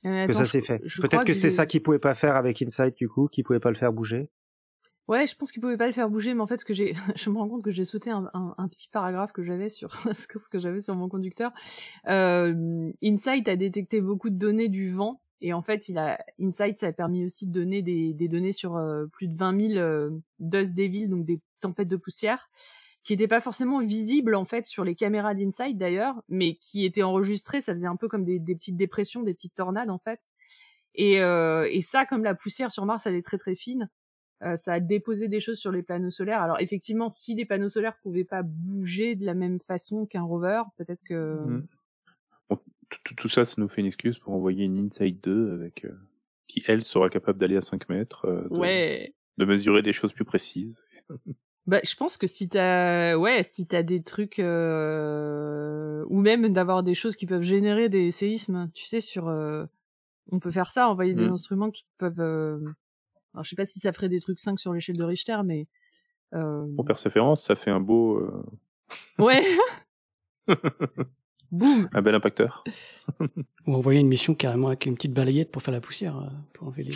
Euh, 0.05 0.27
que 0.27 0.33
ça 0.33 0.45
s'est 0.45 0.61
fait. 0.61 0.81
Peut-être 1.01 1.25
que 1.25 1.33
c'était 1.33 1.51
ça 1.51 1.67
qu'ils 1.67 1.83
pouvaient 1.83 1.99
pas 1.99 2.15
faire 2.15 2.37
avec 2.37 2.61
Insight 2.61 2.97
du 2.97 3.09
coup, 3.09 3.29
qu'ils 3.29 3.45
pouvaient 3.45 3.61
pas 3.61 3.71
le 3.71 3.77
faire 3.77 3.93
bouger. 3.93 4.31
Ouais, 5.07 5.27
je 5.27 5.37
pense 5.37 5.53
qu'il 5.53 5.61
pouvait 5.61 5.77
pas 5.77 5.87
le 5.87 5.93
faire 5.93 6.09
bouger, 6.09 6.33
mais 6.33 6.41
en 6.41 6.47
fait, 6.47 6.59
ce 6.59 6.65
que 6.65 6.73
j'ai, 6.73 6.95
je 7.17 7.31
me 7.31 7.39
rends 7.39 7.49
compte 7.49 7.63
que 7.63 7.71
j'ai 7.71 7.85
sauté 7.85 8.11
un, 8.11 8.31
un, 8.33 8.69
petit 8.69 8.89
paragraphe 8.89 9.33
que 9.33 9.43
j'avais 9.43 9.69
sur 9.69 9.91
ce 10.13 10.27
que 10.27 10.59
j'avais 10.59 10.81
sur 10.81 10.95
mon 10.95 11.09
conducteur. 11.09 11.53
Euh, 12.09 12.91
Insight 13.03 13.49
a 13.49 13.57
détecté 13.57 14.01
beaucoup 14.01 14.31
de 14.31 14.37
données 14.37 14.69
du 14.69 14.91
vent, 14.93 15.21
et 15.41 15.53
en 15.53 15.63
fait, 15.63 15.89
il 15.89 15.99
a 15.99 16.19
Insight, 16.41 16.79
ça 16.79 16.89
a 16.89 16.93
permis 16.93 17.25
aussi 17.25 17.47
de 17.47 17.53
donner 17.53 17.83
des, 17.83 18.15
des 18.15 18.29
données 18.29 18.53
sur 18.53 18.77
euh, 18.77 19.07
plus 19.07 19.29
de 19.29 19.37
20 19.37 19.73
000 19.73 19.79
euh, 19.79 20.11
dust 20.39 20.75
devils, 20.75 21.09
donc 21.09 21.25
des 21.25 21.41
tempêtes 21.61 21.89
de 21.89 21.97
poussière, 21.97 22.49
qui 23.03 23.13
n'étaient 23.13 23.29
pas 23.29 23.41
forcément 23.41 23.85
visibles 23.85 24.35
en 24.35 24.45
fait 24.45 24.67
sur 24.67 24.85
les 24.85 24.95
caméras 24.95 25.35
d'Insight 25.35 25.77
d'ailleurs, 25.77 26.23
mais 26.29 26.55
qui 26.57 26.85
étaient 26.85 27.03
enregistrées. 27.03 27.61
Ça 27.61 27.75
faisait 27.75 27.87
un 27.87 27.97
peu 27.97 28.09
comme 28.09 28.25
des, 28.25 28.39
des 28.39 28.55
petites 28.55 28.77
dépressions, 28.77 29.23
des 29.23 29.35
petites 29.35 29.55
tornades 29.55 29.91
en 29.91 29.99
fait. 29.99 30.21
Et, 30.95 31.21
euh, 31.21 31.69
et 31.71 31.83
ça, 31.83 32.07
comme 32.07 32.25
la 32.25 32.35
poussière 32.35 32.71
sur 32.71 32.87
Mars, 32.87 33.07
elle 33.07 33.17
est 33.17 33.25
très 33.25 33.39
très 33.39 33.57
fine 33.57 33.91
euh, 34.43 34.57
ça 34.57 34.75
a 34.75 34.81
déposé 34.81 35.29
des 35.29 35.41
choses 35.41 35.59
sur 35.59 35.73
les 35.73 35.83
panneaux 35.83 36.11
solaires. 36.11 36.43
Alors 36.43 36.61
effectivement, 36.61 37.09
si 37.09 37.35
les 37.35 37.47
panneaux 37.47 37.69
solaires 37.69 37.97
pouvaient 38.03 38.25
pas 38.25 38.43
bouger 38.43 39.15
de 39.15 39.25
la 39.25 39.35
même 39.35 39.61
façon 39.61 40.07
qu'un 40.07 40.23
rover, 40.23 40.63
peut-être 40.77 41.03
que 41.05 41.37
mmh. 41.37 41.67
Tout, 43.17 43.29
ça, 43.29 43.45
ça 43.45 43.61
nous 43.61 43.69
fait 43.69 43.81
une 43.81 43.87
excuse 43.87 44.19
pour 44.19 44.33
envoyer 44.33 44.65
une 44.65 44.87
Insight 44.87 45.23
2 45.23 45.53
avec 45.53 45.85
euh, 45.85 45.93
qui 46.49 46.63
elle 46.67 46.83
sera 46.83 47.09
capable 47.09 47.39
d'aller 47.39 47.57
à 47.57 47.61
5 47.61 47.89
mètres, 47.89 48.27
euh, 48.27 48.49
de, 48.49 48.57
ouais. 48.57 49.15
de 49.39 49.45
mesurer 49.45 49.83
des 49.83 49.93
choses 49.93 50.13
plus 50.13 50.25
précises. 50.25 50.85
Bah, 51.67 51.81
je 51.83 51.97
pense 51.97 52.19
que 52.19 52.27
si 52.27 52.47
t'as, 52.47 53.17
ouais, 53.17 53.43
si 53.43 53.67
t'as 53.67 53.83
des 53.83 54.03
trucs, 54.03 54.37
ou 54.37 54.43
même 54.43 56.53
d'avoir 56.53 56.83
des 56.83 56.93
choses 56.93 57.17
qui 57.17 57.25
peuvent 57.25 57.41
générer 57.41 57.89
des 57.89 58.11
séismes, 58.11 58.71
tu 58.75 58.85
sais, 58.85 59.01
sur, 59.01 59.29
on 60.31 60.41
peut 60.41 60.51
faire 60.51 60.71
ça, 60.71 60.91
envoyer 60.91 61.15
des 61.15 61.25
mmh. 61.25 61.33
instruments 61.33 61.71
qui 61.71 61.87
peuvent 61.97 62.21
alors, 63.35 63.43
je 63.43 63.51
sais 63.51 63.57
pas 63.57 63.65
si 63.65 63.81
ça 63.81 63.93
ferait 63.93 64.09
des 64.09 64.21
trucs 64.21 64.39
5 64.39 64.61
sur 64.61 64.73
l'échelle 64.73 64.97
de 64.97 65.05
Richter, 65.05 65.39
mais. 65.45 65.67
Euh... 66.35 66.67
Pour 66.77 66.85
persévérance, 66.85 67.43
ça 67.43 67.57
fait 67.57 67.71
un 67.71 67.81
beau. 67.81 68.19
Euh, 68.19 68.45
ouais 69.19 69.45
Boum 71.55 71.89
Un 71.93 72.03
bel 72.03 72.15
impacteur. 72.15 72.65
Ou 73.67 73.75
envoyer 73.75 74.01
une 74.01 74.09
mission 74.09 74.35
carrément 74.35 74.69
avec 74.69 74.87
une 74.87 74.95
petite 74.95 75.13
balayette 75.13 75.51
pour 75.51 75.63
faire 75.63 75.73
la 75.73 75.81
poussière, 75.81 76.19
euh, 76.19 76.29
pour, 76.53 76.69
enlever 76.69 76.85
les... 76.85 76.95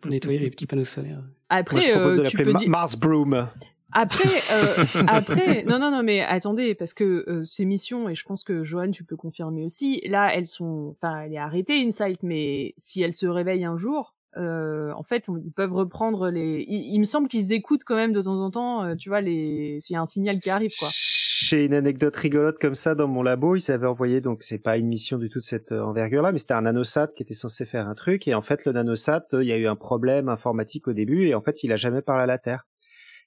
pour 0.00 0.10
nettoyer 0.10 0.38
les 0.38 0.50
petits 0.50 0.66
panneaux 0.66 0.84
solaires. 0.84 1.22
Après, 1.48 1.76
Moi, 1.76 1.84
je 1.84 1.90
propose 1.90 2.12
euh, 2.12 2.16
de 2.18 2.22
l'appeler 2.22 2.68
Mars 2.68 2.96
Broom. 2.96 3.48
Après, 3.92 4.40
euh, 4.52 4.84
après, 5.06 5.64
non, 5.64 5.78
non, 5.78 5.90
non, 5.90 6.02
mais 6.02 6.20
attendez, 6.20 6.74
parce 6.74 6.94
que 6.94 7.24
euh, 7.28 7.44
ces 7.44 7.64
missions, 7.64 8.08
et 8.08 8.14
je 8.14 8.24
pense 8.24 8.42
que 8.42 8.64
Johan, 8.64 8.90
tu 8.90 9.04
peux 9.04 9.16
confirmer 9.16 9.64
aussi, 9.64 10.00
là, 10.06 10.34
elles 10.34 10.46
sont, 10.46 10.96
enfin, 10.96 11.22
elle 11.22 11.34
est 11.34 11.38
arrêtée, 11.38 11.84
Insight, 11.86 12.22
mais 12.22 12.74
si 12.78 13.02
elle 13.02 13.12
se 13.12 13.26
réveille 13.26 13.64
un 13.64 13.76
jour, 13.76 14.14
euh, 14.36 14.92
en 14.92 15.02
fait, 15.02 15.26
ils 15.28 15.52
peuvent 15.52 15.72
reprendre 15.72 16.30
les. 16.30 16.64
Il, 16.68 16.98
me 16.98 17.04
semble 17.04 17.28
qu'ils 17.28 17.52
écoutent 17.52 17.84
quand 17.84 17.96
même 17.96 18.12
de 18.12 18.22
temps 18.22 18.40
en 18.40 18.50
temps, 18.50 18.84
euh, 18.84 18.94
tu 18.94 19.08
vois, 19.08 19.20
les 19.20 19.78
s'il 19.80 19.94
y 19.94 19.96
a 19.96 20.00
un 20.00 20.06
signal 20.06 20.40
qui 20.40 20.50
arrive, 20.50 20.72
quoi. 20.78 20.88
J'ai 20.92 21.64
une 21.64 21.74
anecdote 21.74 22.16
rigolote 22.16 22.58
comme 22.58 22.74
ça 22.74 22.94
dans 22.94 23.08
mon 23.08 23.22
labo. 23.22 23.56
Ils 23.56 23.70
avaient 23.70 23.86
envoyé, 23.86 24.20
donc 24.20 24.42
c'est 24.42 24.58
pas 24.58 24.78
une 24.78 24.86
mission 24.86 25.18
du 25.18 25.28
tout 25.28 25.40
de 25.40 25.44
cette 25.44 25.72
euh, 25.72 25.82
envergure-là, 25.82 26.32
mais 26.32 26.38
c'était 26.38 26.54
un 26.54 26.62
nanosat 26.62 27.08
qui 27.08 27.22
était 27.22 27.34
censé 27.34 27.66
faire 27.66 27.88
un 27.88 27.94
truc. 27.94 28.26
Et 28.26 28.34
en 28.34 28.42
fait, 28.42 28.64
le 28.64 28.72
nanosat, 28.72 29.26
il 29.32 29.44
y 29.44 29.52
a 29.52 29.56
eu 29.56 29.66
un 29.66 29.76
problème 29.76 30.28
informatique 30.28 30.88
au 30.88 30.92
début, 30.92 31.26
et 31.26 31.34
en 31.34 31.42
fait, 31.42 31.62
il 31.62 31.72
a 31.72 31.76
jamais 31.76 32.00
parlé 32.00 32.22
à 32.22 32.26
la 32.26 32.38
Terre. 32.38 32.66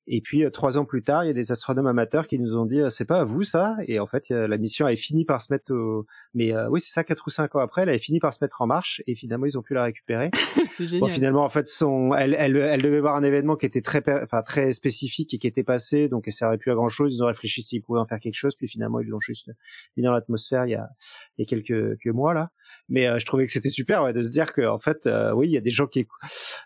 Et 0.08 0.22
puis 0.22 0.44
euh, 0.44 0.52
trois 0.52 0.78
ans 0.78 0.86
plus 0.86 1.04
tard, 1.04 1.24
il 1.24 1.28
y 1.28 1.30
a 1.32 1.34
des 1.34 1.52
astronomes 1.52 1.88
amateurs 1.88 2.28
qui 2.28 2.38
nous 2.38 2.56
ont 2.56 2.66
dit 2.66 2.80
euh, 2.80 2.90
c'est 2.90 3.06
pas 3.06 3.22
à 3.22 3.24
vous 3.24 3.44
ça. 3.44 3.76
Et 3.88 4.00
en 4.00 4.06
fait, 4.06 4.30
la 4.30 4.58
mission 4.58 4.86
avait 4.86 4.96
fini 4.96 5.26
par 5.26 5.42
se 5.42 5.52
mettre 5.52 5.74
au. 5.74 6.06
Mais 6.34 6.54
euh, 6.54 6.70
oui, 6.70 6.80
c'est 6.80 6.92
ça, 6.92 7.04
quatre 7.04 7.26
ou 7.26 7.30
cinq 7.30 7.56
ans 7.56 7.60
après, 7.60 7.84
elle 7.84 7.90
avait 7.90 7.98
fini 7.98 8.20
par 8.20 8.34
se 8.34 8.44
mettre 8.44 8.62
en 8.62 8.68
marche. 8.68 9.02
Et 9.08 9.16
finalement, 9.16 9.46
ils 9.46 9.58
ont 9.58 9.64
pu 9.64 9.74
la 9.74 9.84
récupérer. 9.84 10.30
c'est 10.76 10.86
génial. 10.86 11.02
Bon, 11.02 11.08
finalement, 11.08 11.44
en 11.44 11.50
fait, 11.50 11.68
son... 11.68 12.14
elle, 12.14 12.36
elle, 12.38 12.56
elle 12.58 12.82
devait 12.82 13.00
voir 13.00 13.16
un 13.16 13.24
événement 13.24 13.56
qui 13.56 13.66
était 13.66 13.82
très, 13.82 14.04
enfin 14.24 14.44
très 14.44 14.72
spécifique 14.72 15.34
et 15.34 15.40
qui 15.40 15.48
était 15.48 15.64
passé, 15.64 16.08
donc 16.08 16.24
elle 16.28 16.34
servait 16.34 16.58
plus 16.58 16.72
à 16.72 16.76
grand 16.76 16.90
chose. 16.90 17.16
Ils 17.16 17.24
ont 17.24 17.28
réfléchi 17.28 17.62
s'ils 17.62 17.82
pouvaient 17.82 18.00
en 18.00 18.06
faire 18.06 18.20
quelque 18.20 18.36
chose, 18.36 18.56
puis 18.56 18.68
finalement, 18.68 19.00
ils 19.00 19.08
l'ont 19.08 19.20
juste 19.20 19.52
mis 19.98 20.04
dans 20.04 20.12
l'atmosphère 20.12 20.66
il 20.66 20.72
y 20.72 20.76
a, 20.76 20.90
il 21.38 21.42
y 21.42 21.46
a 21.46 21.50
quelques, 21.50 21.98
quelques 22.00 22.14
mois 22.14 22.34
là 22.34 22.52
mais 22.90 23.08
euh, 23.08 23.20
je 23.20 23.26
trouvais 23.26 23.46
que 23.46 23.52
c'était 23.52 23.70
super 23.70 24.04
ouais, 24.04 24.14
de 24.14 24.22
se 24.22 24.30
dire 24.30 24.54
que 24.54 24.62
en 24.62 24.80
fait 24.80 25.06
euh, 25.06 25.34
oui 25.34 25.48
il 25.48 25.52
y 25.52 25.58
a 25.58 25.62
des 25.62 25.72
gens 25.72 25.88
qui 25.88 26.00
écoutent 26.00 26.20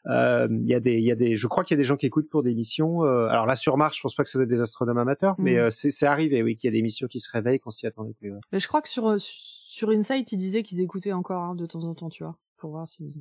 euh, 0.07 0.47
il 0.49 0.67
y 0.67 0.73
a 0.73 0.79
des 0.79 0.95
il 0.95 1.03
y 1.03 1.11
a 1.11 1.15
des 1.15 1.35
je 1.35 1.47
crois 1.47 1.63
qu'il 1.63 1.75
y 1.75 1.79
a 1.79 1.81
des 1.81 1.87
gens 1.87 1.97
qui 1.97 2.05
écoutent 2.05 2.29
pour 2.29 2.43
des 2.43 2.53
missions 2.53 3.01
alors 3.03 3.45
là 3.45 3.55
sur 3.55 3.77
Mars 3.77 3.95
je 3.95 4.01
pense 4.01 4.15
pas 4.15 4.23
que 4.23 4.29
ça 4.29 4.37
doit 4.37 4.43
être 4.43 4.49
des 4.49 4.61
astronomes 4.61 4.97
amateurs 4.97 5.35
mais 5.37 5.59
mm. 5.59 5.71
c'est 5.71 5.91
c'est 5.91 6.05
arrivé 6.05 6.43
oui 6.43 6.55
qu'il 6.55 6.67
y 6.67 6.73
a 6.73 6.75
des 6.75 6.81
missions 6.81 7.07
qui 7.07 7.19
se 7.19 7.29
réveillent 7.31 7.59
qu'on 7.59 7.71
s'y 7.71 7.87
attendait 7.87 8.13
plus 8.13 8.33
mais 8.51 8.59
je 8.59 8.67
crois 8.67 8.81
que 8.81 8.89
sur 8.89 9.15
sur 9.19 9.89
Insight 9.89 10.31
ils 10.31 10.37
disaient 10.37 10.63
qu'ils 10.63 10.81
écoutaient 10.81 11.13
encore 11.13 11.43
hein, 11.43 11.55
de 11.55 11.65
temps 11.65 11.83
en 11.83 11.93
temps 11.93 12.09
tu 12.09 12.23
vois 12.23 12.37
pour 12.57 12.71
voir 12.71 12.87
si 12.87 13.13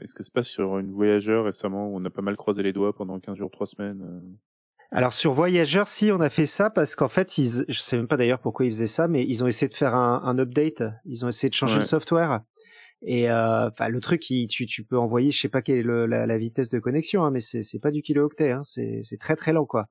est-ce 0.00 0.14
que 0.14 0.22
c'est 0.22 0.32
pas 0.32 0.42
sur 0.42 0.78
une 0.78 0.90
voyageur 0.90 1.44
récemment 1.44 1.88
où 1.88 1.96
on 1.96 2.04
a 2.04 2.10
pas 2.10 2.22
mal 2.22 2.36
croisé 2.36 2.62
les 2.62 2.72
doigts 2.72 2.94
pendant 2.94 3.20
15 3.20 3.36
jours 3.36 3.50
3 3.50 3.66
semaines 3.66 4.22
alors 4.92 5.12
sur 5.12 5.32
Voyageur, 5.32 5.88
si 5.88 6.10
on 6.12 6.20
a 6.20 6.30
fait 6.30 6.46
ça 6.46 6.70
parce 6.70 6.94
qu'en 6.94 7.08
fait, 7.08 7.38
ils, 7.38 7.64
je 7.68 7.80
sais 7.80 7.96
même 7.96 8.06
pas 8.06 8.16
d'ailleurs 8.16 8.38
pourquoi 8.38 8.66
ils 8.66 8.72
faisaient 8.72 8.86
ça, 8.86 9.08
mais 9.08 9.24
ils 9.24 9.42
ont 9.42 9.46
essayé 9.46 9.68
de 9.68 9.74
faire 9.74 9.94
un, 9.94 10.22
un 10.24 10.38
update. 10.38 10.82
Ils 11.04 11.24
ont 11.24 11.28
essayé 11.28 11.48
de 11.48 11.54
changer 11.54 11.76
le 11.76 11.84
software. 11.84 12.40
Et 13.02 13.30
euh, 13.30 13.68
enfin, 13.68 13.88
le 13.88 14.00
truc, 14.00 14.20
tu, 14.20 14.46
tu 14.46 14.84
peux 14.84 14.98
envoyer, 14.98 15.30
je 15.30 15.38
sais 15.38 15.48
pas 15.48 15.60
quelle 15.60 15.78
est 15.78 15.82
le, 15.82 16.06
la, 16.06 16.26
la, 16.26 16.38
vitesse 16.38 16.68
de 16.68 16.78
connexion, 16.78 17.24
hein, 17.24 17.30
mais 17.30 17.40
c'est 17.40 17.62
c'est 17.62 17.78
pas 17.78 17.90
du 17.90 18.00
kilo-octet, 18.00 18.52
hein, 18.52 18.62
c'est 18.64 19.00
c'est 19.02 19.18
très 19.18 19.36
très 19.36 19.52
lent 19.52 19.66
quoi. 19.66 19.88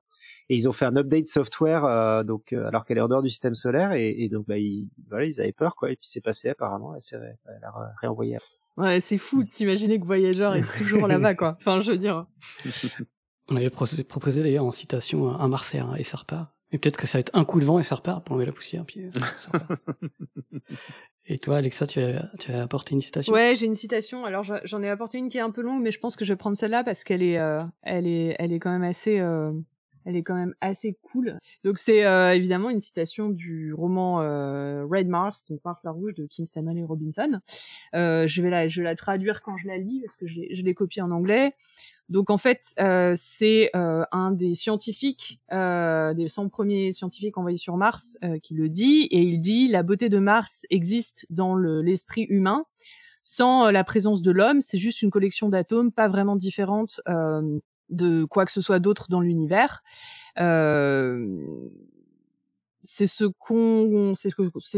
Et 0.48 0.56
ils 0.56 0.68
ont 0.68 0.72
fait 0.72 0.86
un 0.86 0.96
update 0.96 1.26
software, 1.26 1.84
euh, 1.84 2.24
donc 2.24 2.52
euh, 2.52 2.66
alors 2.66 2.84
qu'elle 2.84 2.98
est 2.98 3.02
en 3.02 3.08
dehors 3.08 3.22
du 3.22 3.30
système 3.30 3.54
solaire, 3.54 3.92
et, 3.92 4.08
et 4.08 4.28
donc 4.28 4.46
bah 4.46 4.58
ils, 4.58 4.88
voilà, 5.08 5.24
ils 5.24 5.40
avaient 5.40 5.52
peur 5.52 5.76
quoi, 5.76 5.92
et 5.92 5.96
puis 5.96 6.08
c'est 6.08 6.20
passé 6.20 6.48
apparemment, 6.48 6.94
elle 6.94 7.00
s'est 7.00 7.16
elle 7.16 7.64
a 7.64 7.94
réenvoyé. 8.00 8.38
Ouais, 8.76 9.00
c'est 9.00 9.18
fou 9.18 9.44
de 9.44 9.50
s'imaginer 9.50 10.00
que 10.00 10.04
Voyageur 10.04 10.56
est 10.56 10.64
toujours 10.76 11.06
là-bas 11.06 11.34
quoi. 11.34 11.56
Enfin, 11.60 11.80
je 11.80 11.92
veux 11.92 11.98
dire. 11.98 12.26
On 13.48 13.56
avait 13.56 13.70
proposé 13.70 14.42
d'ailleurs 14.42 14.64
en 14.64 14.72
citation 14.72 15.30
un 15.30 15.48
Marseille 15.48 15.82
et 15.98 16.04
ça 16.04 16.16
repart. 16.18 16.50
Et 16.72 16.78
peut-être 16.78 16.96
que 16.96 17.06
ça 17.06 17.18
va 17.18 17.20
être 17.20 17.30
un 17.34 17.44
coup 17.44 17.60
de 17.60 17.64
vent 17.64 17.78
et 17.78 17.82
ça 17.82 17.94
repart 17.94 18.24
pour 18.24 18.34
enlever 18.34 18.46
la 18.46 18.52
poussière. 18.52 18.84
Puis, 18.84 19.08
ça 19.38 19.50
Et 21.28 21.38
toi, 21.38 21.56
Alexa, 21.56 21.86
tu 21.86 22.00
as, 22.00 22.30
tu 22.38 22.52
as 22.52 22.62
apporté 22.62 22.94
une 22.94 23.00
citation? 23.00 23.32
Ouais, 23.32 23.54
j'ai 23.56 23.66
une 23.66 23.74
citation. 23.74 24.24
Alors, 24.24 24.44
j'en 24.64 24.82
ai 24.82 24.88
apporté 24.88 25.18
une 25.18 25.28
qui 25.28 25.38
est 25.38 25.40
un 25.40 25.50
peu 25.50 25.60
longue, 25.60 25.82
mais 25.82 25.90
je 25.90 25.98
pense 25.98 26.14
que 26.14 26.24
je 26.24 26.32
vais 26.32 26.36
prendre 26.36 26.56
celle-là 26.56 26.84
parce 26.84 27.02
qu'elle 27.02 27.22
est, 27.22 27.38
euh, 27.38 27.62
elle 27.82 28.06
est, 28.06 28.36
elle 28.38 28.52
est 28.52 28.60
quand 28.60 28.70
même 28.70 28.84
assez, 28.84 29.18
euh, 29.18 29.52
elle 30.04 30.14
est 30.14 30.22
quand 30.22 30.36
même 30.36 30.54
assez 30.60 30.96
cool. 31.02 31.38
Donc, 31.64 31.78
c'est 31.78 32.06
euh, 32.06 32.32
évidemment 32.34 32.70
une 32.70 32.80
citation 32.80 33.28
du 33.28 33.74
roman 33.74 34.18
Red 34.88 35.08
Mars, 35.08 35.44
donc 35.50 35.60
Mars 35.64 35.82
la 35.82 35.90
rouge 35.90 36.14
de 36.14 36.26
Kim 36.26 36.46
Stanley 36.46 36.84
Robinson. 36.84 37.40
je 37.92 38.42
vais 38.42 38.50
la, 38.50 38.68
je 38.68 38.80
vais 38.80 38.84
la 38.84 38.94
traduire 38.94 39.42
quand 39.42 39.56
je 39.56 39.66
la 39.66 39.78
lis 39.78 40.02
parce 40.02 40.16
que 40.16 40.28
je 40.28 40.62
l'ai 40.62 40.74
copiée 40.74 41.02
en 41.02 41.10
anglais. 41.10 41.54
Donc 42.08 42.30
en 42.30 42.38
fait, 42.38 42.72
euh, 42.78 43.14
c'est 43.16 43.70
euh, 43.74 44.04
un 44.12 44.30
des 44.30 44.54
scientifiques, 44.54 45.40
euh, 45.52 46.14
des 46.14 46.28
100 46.28 46.48
premiers 46.48 46.92
scientifiques 46.92 47.36
envoyés 47.36 47.56
sur 47.56 47.76
Mars, 47.76 48.16
euh, 48.22 48.38
qui 48.38 48.54
le 48.54 48.68
dit, 48.68 49.08
et 49.10 49.20
il 49.22 49.40
dit 49.40 49.68
la 49.68 49.82
beauté 49.82 50.08
de 50.08 50.18
Mars 50.18 50.66
existe 50.70 51.26
dans 51.30 51.56
l'esprit 51.56 52.22
humain. 52.28 52.64
Sans 53.22 53.66
euh, 53.66 53.72
la 53.72 53.82
présence 53.84 54.22
de 54.22 54.30
l'homme, 54.30 54.60
c'est 54.60 54.78
juste 54.78 55.02
une 55.02 55.10
collection 55.10 55.48
d'atomes, 55.48 55.90
pas 55.90 56.08
vraiment 56.08 56.36
différente 56.36 57.00
de 57.88 58.24
quoi 58.24 58.44
que 58.44 58.52
ce 58.52 58.60
soit 58.60 58.80
d'autre 58.80 59.06
dans 59.10 59.20
l'univers. 59.20 59.82
Euh, 60.38 61.36
c'est 62.86 63.06
ce 63.06 63.24
qu'on 63.24 64.14
c'est 64.14 64.30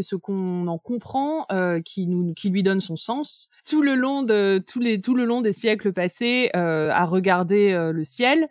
ce 0.02 0.16
qu'on 0.16 0.66
en 0.66 0.78
comprend 0.78 1.46
euh, 1.52 1.80
qui 1.80 2.06
nous 2.06 2.32
qui 2.34 2.48
lui 2.48 2.62
donne 2.62 2.80
son 2.80 2.96
sens 2.96 3.48
tout 3.68 3.82
le 3.82 3.94
long 3.94 4.22
de 4.22 4.62
tous 4.66 4.80
les 4.80 5.00
tout 5.00 5.14
le 5.14 5.24
long 5.24 5.42
des 5.42 5.52
siècles 5.52 5.92
passés 5.92 6.50
euh, 6.56 6.90
à 6.90 7.04
regarder 7.04 7.72
euh, 7.72 7.92
le 7.92 8.04
ciel 8.04 8.48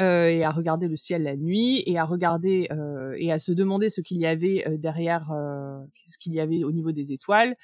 euh, 0.00 0.28
et 0.28 0.44
à 0.44 0.50
regarder 0.50 0.88
le 0.88 0.96
ciel 0.96 1.22
la 1.22 1.36
nuit 1.36 1.82
et 1.86 1.98
à 1.98 2.04
regarder 2.04 2.68
euh, 2.72 3.14
et 3.18 3.30
à 3.30 3.38
se 3.38 3.52
demander 3.52 3.88
ce 3.88 4.00
qu'il 4.00 4.18
y 4.18 4.26
avait 4.26 4.64
derrière 4.78 5.28
ce 6.06 6.18
qu'il 6.18 6.34
y 6.34 6.40
avait 6.40 6.64
au 6.64 6.72
niveau 6.72 6.92
des 6.92 7.12
étoiles. 7.12 7.54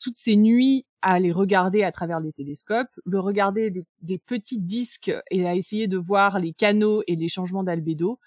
Toutes 0.00 0.16
ces 0.16 0.34
nuits 0.34 0.86
à 1.02 1.20
les 1.20 1.30
regarder 1.30 1.82
à 1.82 1.92
travers 1.92 2.20
les 2.20 2.32
télescopes, 2.32 2.88
le 3.04 3.20
regarder 3.20 3.72
des 4.02 4.18
petits 4.18 4.58
disques 4.58 5.12
et 5.30 5.46
à 5.46 5.54
essayer 5.54 5.88
de 5.88 5.98
voir 5.98 6.38
les 6.38 6.52
canaux 6.52 7.02
et 7.06 7.16
les 7.16 7.28
changements 7.28 7.62
d'albédo 7.62 8.18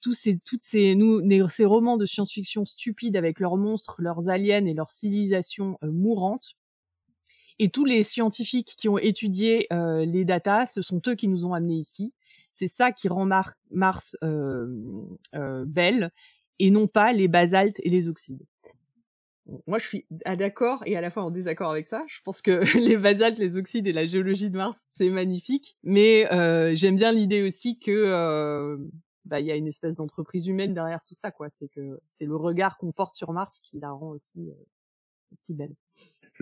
tous 0.00 0.14
ces, 0.14 0.38
toutes 0.38 0.62
ces, 0.62 0.94
nous, 0.94 1.20
ces 1.48 1.64
romans 1.64 1.96
de 1.96 2.04
science-fiction 2.04 2.64
stupides 2.64 3.16
avec 3.16 3.40
leurs 3.40 3.56
monstres, 3.56 3.96
leurs 3.98 4.28
aliens 4.28 4.64
et 4.64 4.74
leurs 4.74 4.90
civilisations 4.90 5.78
euh, 5.82 5.90
mourantes. 5.90 6.56
et 7.58 7.70
tous 7.70 7.84
les 7.84 8.02
scientifiques 8.02 8.74
qui 8.78 8.88
ont 8.88 8.98
étudié 8.98 9.66
les 9.70 10.24
datas, 10.24 10.66
ce 10.66 10.82
sont 10.82 11.02
eux 11.06 11.14
qui 11.14 11.28
nous 11.28 11.44
ont 11.44 11.52
amenés 11.52 11.76
ici. 11.76 12.14
C'est 12.52 12.68
ça 12.68 12.90
qui 12.90 13.08
rend 13.08 13.28
Mars 13.70 14.16
belle 15.66 16.10
et 16.58 16.70
non 16.70 16.86
pas 16.86 17.12
les 17.12 17.28
basaltes 17.28 17.80
et 17.82 17.90
les 17.90 18.08
oxydes. 18.08 18.46
Moi, 19.66 19.78
je 19.78 19.86
suis 19.86 20.06
d'accord 20.36 20.82
et 20.86 20.96
à 20.96 21.00
la 21.00 21.10
fois 21.10 21.24
en 21.24 21.30
désaccord 21.30 21.70
avec 21.70 21.86
ça. 21.86 22.04
Je 22.06 22.20
pense 22.22 22.42
que 22.42 22.62
les 22.78 22.96
basaltes, 22.96 23.38
les 23.38 23.56
oxydes 23.56 23.86
et 23.86 23.92
la 23.92 24.06
géologie 24.06 24.50
de 24.50 24.56
Mars, 24.56 24.78
c'est 24.96 25.10
magnifique. 25.10 25.76
Mais 25.82 26.30
euh, 26.32 26.74
j'aime 26.74 26.96
bien 26.96 27.12
l'idée 27.12 27.42
aussi 27.42 27.78
que 27.78 27.90
euh, 27.90 28.76
bah, 29.30 29.40
il 29.40 29.46
y 29.46 29.52
a 29.52 29.56
une 29.56 29.68
espèce 29.68 29.94
d'entreprise 29.94 30.48
humaine 30.48 30.74
derrière 30.74 31.04
tout 31.04 31.14
ça, 31.14 31.30
quoi. 31.30 31.48
C'est 31.50 31.68
que 31.68 32.00
c'est 32.10 32.26
le 32.26 32.34
regard 32.34 32.76
qu'on 32.76 32.90
porte 32.90 33.14
sur 33.14 33.32
Mars 33.32 33.60
qui 33.60 33.78
la 33.78 33.92
rend 33.92 34.10
aussi 34.10 34.50
euh, 34.50 34.54
aussi 35.32 35.54
belle. 35.54 35.76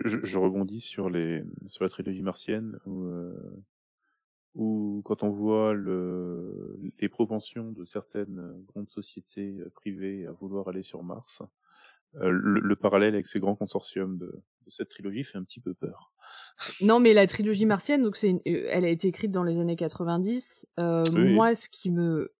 Je, 0.04 0.18
je, 0.22 0.38
rebondis 0.38 0.80
sur 0.80 1.10
les 1.10 1.44
sur 1.66 1.84
la 1.84 1.90
trilogie 1.90 2.22
martienne 2.22 2.78
où, 2.86 3.04
euh, 3.04 3.62
où 4.54 5.02
quand 5.04 5.22
on 5.22 5.30
voit 5.30 5.74
le, 5.74 6.80
les 6.98 7.10
propensions 7.10 7.72
de 7.72 7.84
certaines 7.84 8.64
grandes 8.64 8.88
sociétés 8.88 9.58
euh, 9.58 9.70
privées 9.74 10.26
à 10.26 10.32
vouloir 10.32 10.68
aller 10.68 10.82
sur 10.82 11.02
Mars, 11.02 11.42
euh, 12.16 12.30
le, 12.30 12.74
parallèle 12.74 13.14
avec 13.14 13.26
ces 13.26 13.38
grands 13.38 13.54
consortiums 13.54 14.16
de, 14.16 14.26
de, 14.26 14.70
cette 14.70 14.88
trilogie 14.88 15.24
fait 15.24 15.36
un 15.36 15.44
petit 15.44 15.60
peu 15.60 15.74
peur. 15.74 16.12
Non, 16.80 17.00
mais 17.00 17.12
la 17.12 17.26
trilogie 17.26 17.66
martienne, 17.66 18.02
donc 18.02 18.16
c'est, 18.16 18.40
elle 18.46 18.84
a 18.84 18.88
été 18.88 19.08
écrite 19.08 19.30
dans 19.30 19.42
les 19.42 19.58
années 19.58 19.76
90. 19.76 20.66
Euh, 20.78 21.02
Moi, 21.12 21.54
ce 21.54 21.68
qui 21.68 21.90
me 21.90 22.32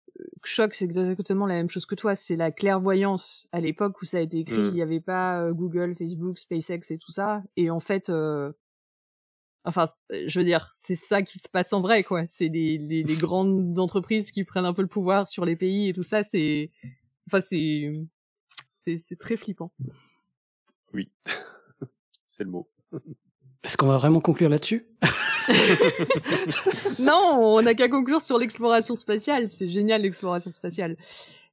choque, 0.44 0.74
c'est 0.74 0.84
exactement 0.84 1.46
la 1.46 1.54
même 1.54 1.68
chose 1.68 1.86
que 1.86 1.94
toi. 1.94 2.14
C'est 2.14 2.36
la 2.36 2.50
clairvoyance. 2.50 3.48
À 3.52 3.60
l'époque 3.60 4.00
où 4.00 4.04
ça 4.04 4.18
a 4.18 4.20
été 4.20 4.38
écrit, 4.38 4.58
mm. 4.58 4.68
il 4.68 4.74
n'y 4.74 4.82
avait 4.82 5.00
pas 5.00 5.40
euh, 5.42 5.52
Google, 5.52 5.94
Facebook, 5.96 6.38
SpaceX 6.38 6.90
et 6.90 6.98
tout 6.98 7.12
ça. 7.12 7.42
Et 7.56 7.70
en 7.70 7.80
fait, 7.80 8.08
euh... 8.10 8.52
enfin, 9.64 9.86
je 10.10 10.38
veux 10.38 10.44
dire, 10.44 10.70
c'est 10.80 10.94
ça 10.94 11.22
qui 11.22 11.38
se 11.38 11.48
passe 11.48 11.72
en 11.72 11.80
vrai, 11.80 12.04
quoi. 12.04 12.26
C'est 12.26 12.48
les, 12.48 12.78
les, 12.78 13.02
les 13.02 13.16
grandes 13.16 13.78
entreprises 13.78 14.30
qui 14.30 14.44
prennent 14.44 14.66
un 14.66 14.74
peu 14.74 14.82
le 14.82 14.88
pouvoir 14.88 15.26
sur 15.26 15.44
les 15.44 15.56
pays 15.56 15.88
et 15.88 15.92
tout 15.92 16.02
ça. 16.02 16.22
C'est, 16.22 16.70
enfin, 17.26 17.40
c'est 17.40 17.92
c'est 18.96 19.18
très 19.18 19.36
flippant. 19.36 19.72
Oui, 20.94 21.10
c'est 22.26 22.44
le 22.44 22.50
mot. 22.50 22.68
Est-ce 23.62 23.76
qu'on 23.76 23.88
va 23.88 23.98
vraiment 23.98 24.20
conclure 24.20 24.48
là-dessus? 24.48 24.86
Non, 27.00 27.38
on 27.40 27.62
n'a 27.62 27.74
qu'à 27.74 27.88
conclure 27.88 28.20
sur 28.20 28.38
l'exploration 28.38 28.94
spatiale. 28.94 29.48
C'est 29.48 29.68
génial 29.68 30.02
l'exploration 30.02 30.52
spatiale. 30.52 30.96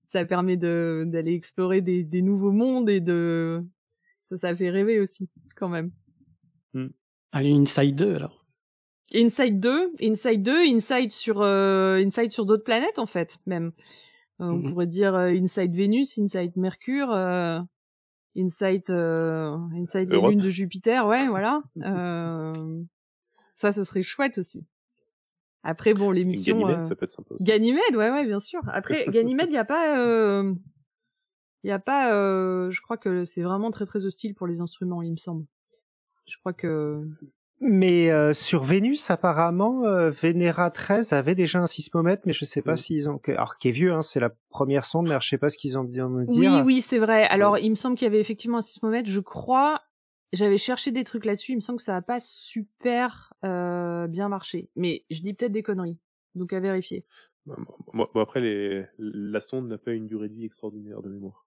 Ça 0.04 0.26
permet 0.26 0.58
d'aller 0.58 1.34
explorer 1.34 1.82
des, 1.82 2.04
des, 2.04 2.22
nouveaux 2.22 2.52
mondes 2.52 2.90
et 2.90 3.00
de 3.00 3.64
ça, 4.30 4.38
ça 4.38 4.56
fait 4.56 4.70
rêver 4.70 5.00
aussi, 5.00 5.30
quand 5.56 5.70
même. 5.70 5.92
Hmm. 6.74 6.88
Allez, 7.32 7.52
Inside 7.52 7.96
2 7.96 8.16
alors. 8.16 8.46
Inside 9.14 9.60
2, 9.60 9.94
Inside 10.02 10.44
2, 10.44 10.52
Inside 10.74 11.12
sur 11.12 11.42
euh, 11.42 11.98
Inside 12.04 12.32
sur 12.32 12.46
d'autres 12.46 12.64
planètes 12.64 13.00
en 13.00 13.06
fait, 13.06 13.38
même. 13.46 13.72
Euh, 14.42 14.46
on 14.46 14.58
mmh 14.58 14.70
pourrait 14.70 14.88
dire 14.88 15.16
euh, 15.16 15.30
Inside 15.30 15.74
Vénus, 15.74 16.18
Inside 16.18 16.58
Mercure, 16.58 17.12
euh, 17.12 17.60
Inside 18.38 18.90
Inside 18.90 20.10
les 20.10 20.22
lunes 20.22 20.40
de 20.40 20.50
Jupiter, 20.50 21.08
ouais, 21.08 21.28
voilà. 21.28 21.62
ça, 23.56 23.72
ce 23.72 23.84
serait 23.84 24.04
chouette 24.04 24.38
aussi. 24.38 24.66
Après, 25.64 25.94
bon, 25.94 26.12
l'émission. 26.12 26.60
Ganymède, 26.60 26.86
ça 26.86 26.96
peut 26.96 27.06
être 27.06 27.12
sympa. 27.12 27.34
Aussi. 27.34 27.44
Ganymède, 27.44 27.96
ouais, 27.96 28.12
ouais, 28.12 28.26
bien 28.26 28.40
sûr. 28.40 28.62
Après, 28.68 29.06
Ganymède, 29.10 29.50
il 29.50 29.56
y 29.56 29.58
a 29.58 29.66
pas, 29.66 30.44
il 31.64 31.68
y 31.68 31.72
a 31.72 31.80
pas. 31.80 32.12
je 32.70 32.82
crois 32.82 32.98
que 32.98 33.26
c'est 33.26 33.42
vraiment 33.42 33.72
très 33.72 33.86
très 33.86 34.06
hostile 34.06 34.36
pour 34.36 34.48
les 34.48 34.62
instruments, 34.62 35.02
il 35.02 35.12
me 35.12 35.18
semble. 35.18 35.46
Je 36.28 36.38
crois 36.38 36.54
que 36.54 37.08
mais 37.62 38.12
euh, 38.12 38.34
sur 38.34 38.64
Vénus, 38.64 39.10
apparemment, 39.10 39.86
euh, 39.86 40.10
Vénéra 40.10 40.70
13 40.70 41.14
avait 41.14 41.36
déjà 41.36 41.60
un 41.60 41.68
sismomètre, 41.68 42.24
mais 42.26 42.34
je 42.34 42.44
sais 42.44 42.62
pas 42.62 42.76
s'ils 42.76 43.10
ont... 43.10 43.20
Alors, 43.28 43.58
qui 43.58 43.70
est 43.70 43.72
vieux, 43.72 43.94
hein, 43.94 44.02
c'est 44.02 44.20
la 44.20 44.30
première 44.50 44.84
sonde, 44.84 45.08
mais 45.08 45.18
je 45.22 45.28
sais 45.28 45.38
pas 45.38 45.50
ce 45.50 45.58
qu'ils 45.58 45.78
ont 45.78 45.86
dit 45.86 46.02
me 46.02 46.26
dire. 46.26 46.52
Oui, 46.52 46.62
oui, 46.66 46.82
c'est 46.82 47.00
vrai. 47.00 47.24
Alors, 47.24 47.58
il 47.58 47.70
me 47.70 47.76
semble 47.76 47.98
qu'il 47.98 48.06
y 48.06 48.10
avait 48.10 48.20
effectivement 48.20 48.58
un 48.58 48.62
sismomètre. 48.62 49.10
Je 49.10 49.20
crois... 49.20 49.82
J'avais 50.34 50.58
cherché 50.58 50.92
des 50.92 51.04
trucs 51.04 51.26
là-dessus. 51.26 51.54
Il 51.54 51.56
me 51.56 51.62
semble 51.62 51.78
que 51.78 51.84
ça 51.84 51.96
a 51.96 52.02
pas 52.02 52.20
super 52.20 53.34
euh, 53.44 54.08
bien 54.08 54.30
marché. 54.30 54.70
Mais 54.76 55.06
je 55.10 55.22
dis 55.22 55.34
peut-être 55.34 55.52
des 55.52 55.64
conneries. 55.64 55.98
Donc, 56.36 56.52
à 56.52 56.60
vérifier. 56.60 57.06
Bon, 57.46 58.08
après, 58.16 58.42
les... 58.42 58.86
la 58.98 59.40
sonde 59.40 59.68
n'a 59.70 59.78
pas 59.78 59.92
une 59.92 60.08
durée 60.08 60.30
de 60.30 60.34
vie 60.34 60.46
extraordinaire 60.46 61.02
de 61.02 61.10
mémoire. 61.10 61.46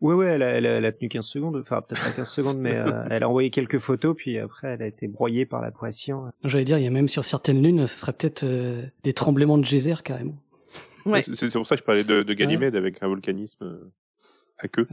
Ouais, 0.00 0.14
ouais, 0.14 0.26
elle 0.26 0.42
a, 0.42 0.50
elle, 0.50 0.84
a, 0.84 0.92
tenu 0.92 1.08
15 1.08 1.26
secondes, 1.26 1.56
enfin 1.56 1.82
peut-être 1.82 2.04
pas 2.04 2.12
15 2.12 2.30
secondes, 2.34 2.58
mais 2.58 2.76
euh, 2.76 3.04
elle 3.10 3.24
a 3.24 3.28
envoyé 3.28 3.50
quelques 3.50 3.78
photos, 3.78 4.14
puis 4.16 4.38
après 4.38 4.68
elle 4.68 4.82
a 4.82 4.86
été 4.86 5.08
broyée 5.08 5.44
par 5.44 5.60
la 5.60 5.72
pression. 5.72 6.30
J'allais 6.44 6.64
dire, 6.64 6.78
il 6.78 6.84
y 6.84 6.86
a 6.86 6.90
même 6.90 7.08
sur 7.08 7.24
certaines 7.24 7.60
lunes, 7.60 7.84
ce 7.88 7.98
serait 7.98 8.12
peut-être 8.12 8.44
euh, 8.44 8.84
des 9.02 9.12
tremblements 9.12 9.58
de 9.58 9.64
geyser 9.64 9.94
carrément. 10.04 10.40
Ouais. 11.04 11.22
C'est 11.22 11.52
pour 11.52 11.66
ça 11.66 11.74
que 11.74 11.80
je 11.80 11.84
parlais 11.84 12.04
de, 12.04 12.22
de 12.22 12.34
Ganymède 12.34 12.76
avec 12.76 13.02
un 13.02 13.08
volcanisme 13.08 13.90
queue. 14.66 14.88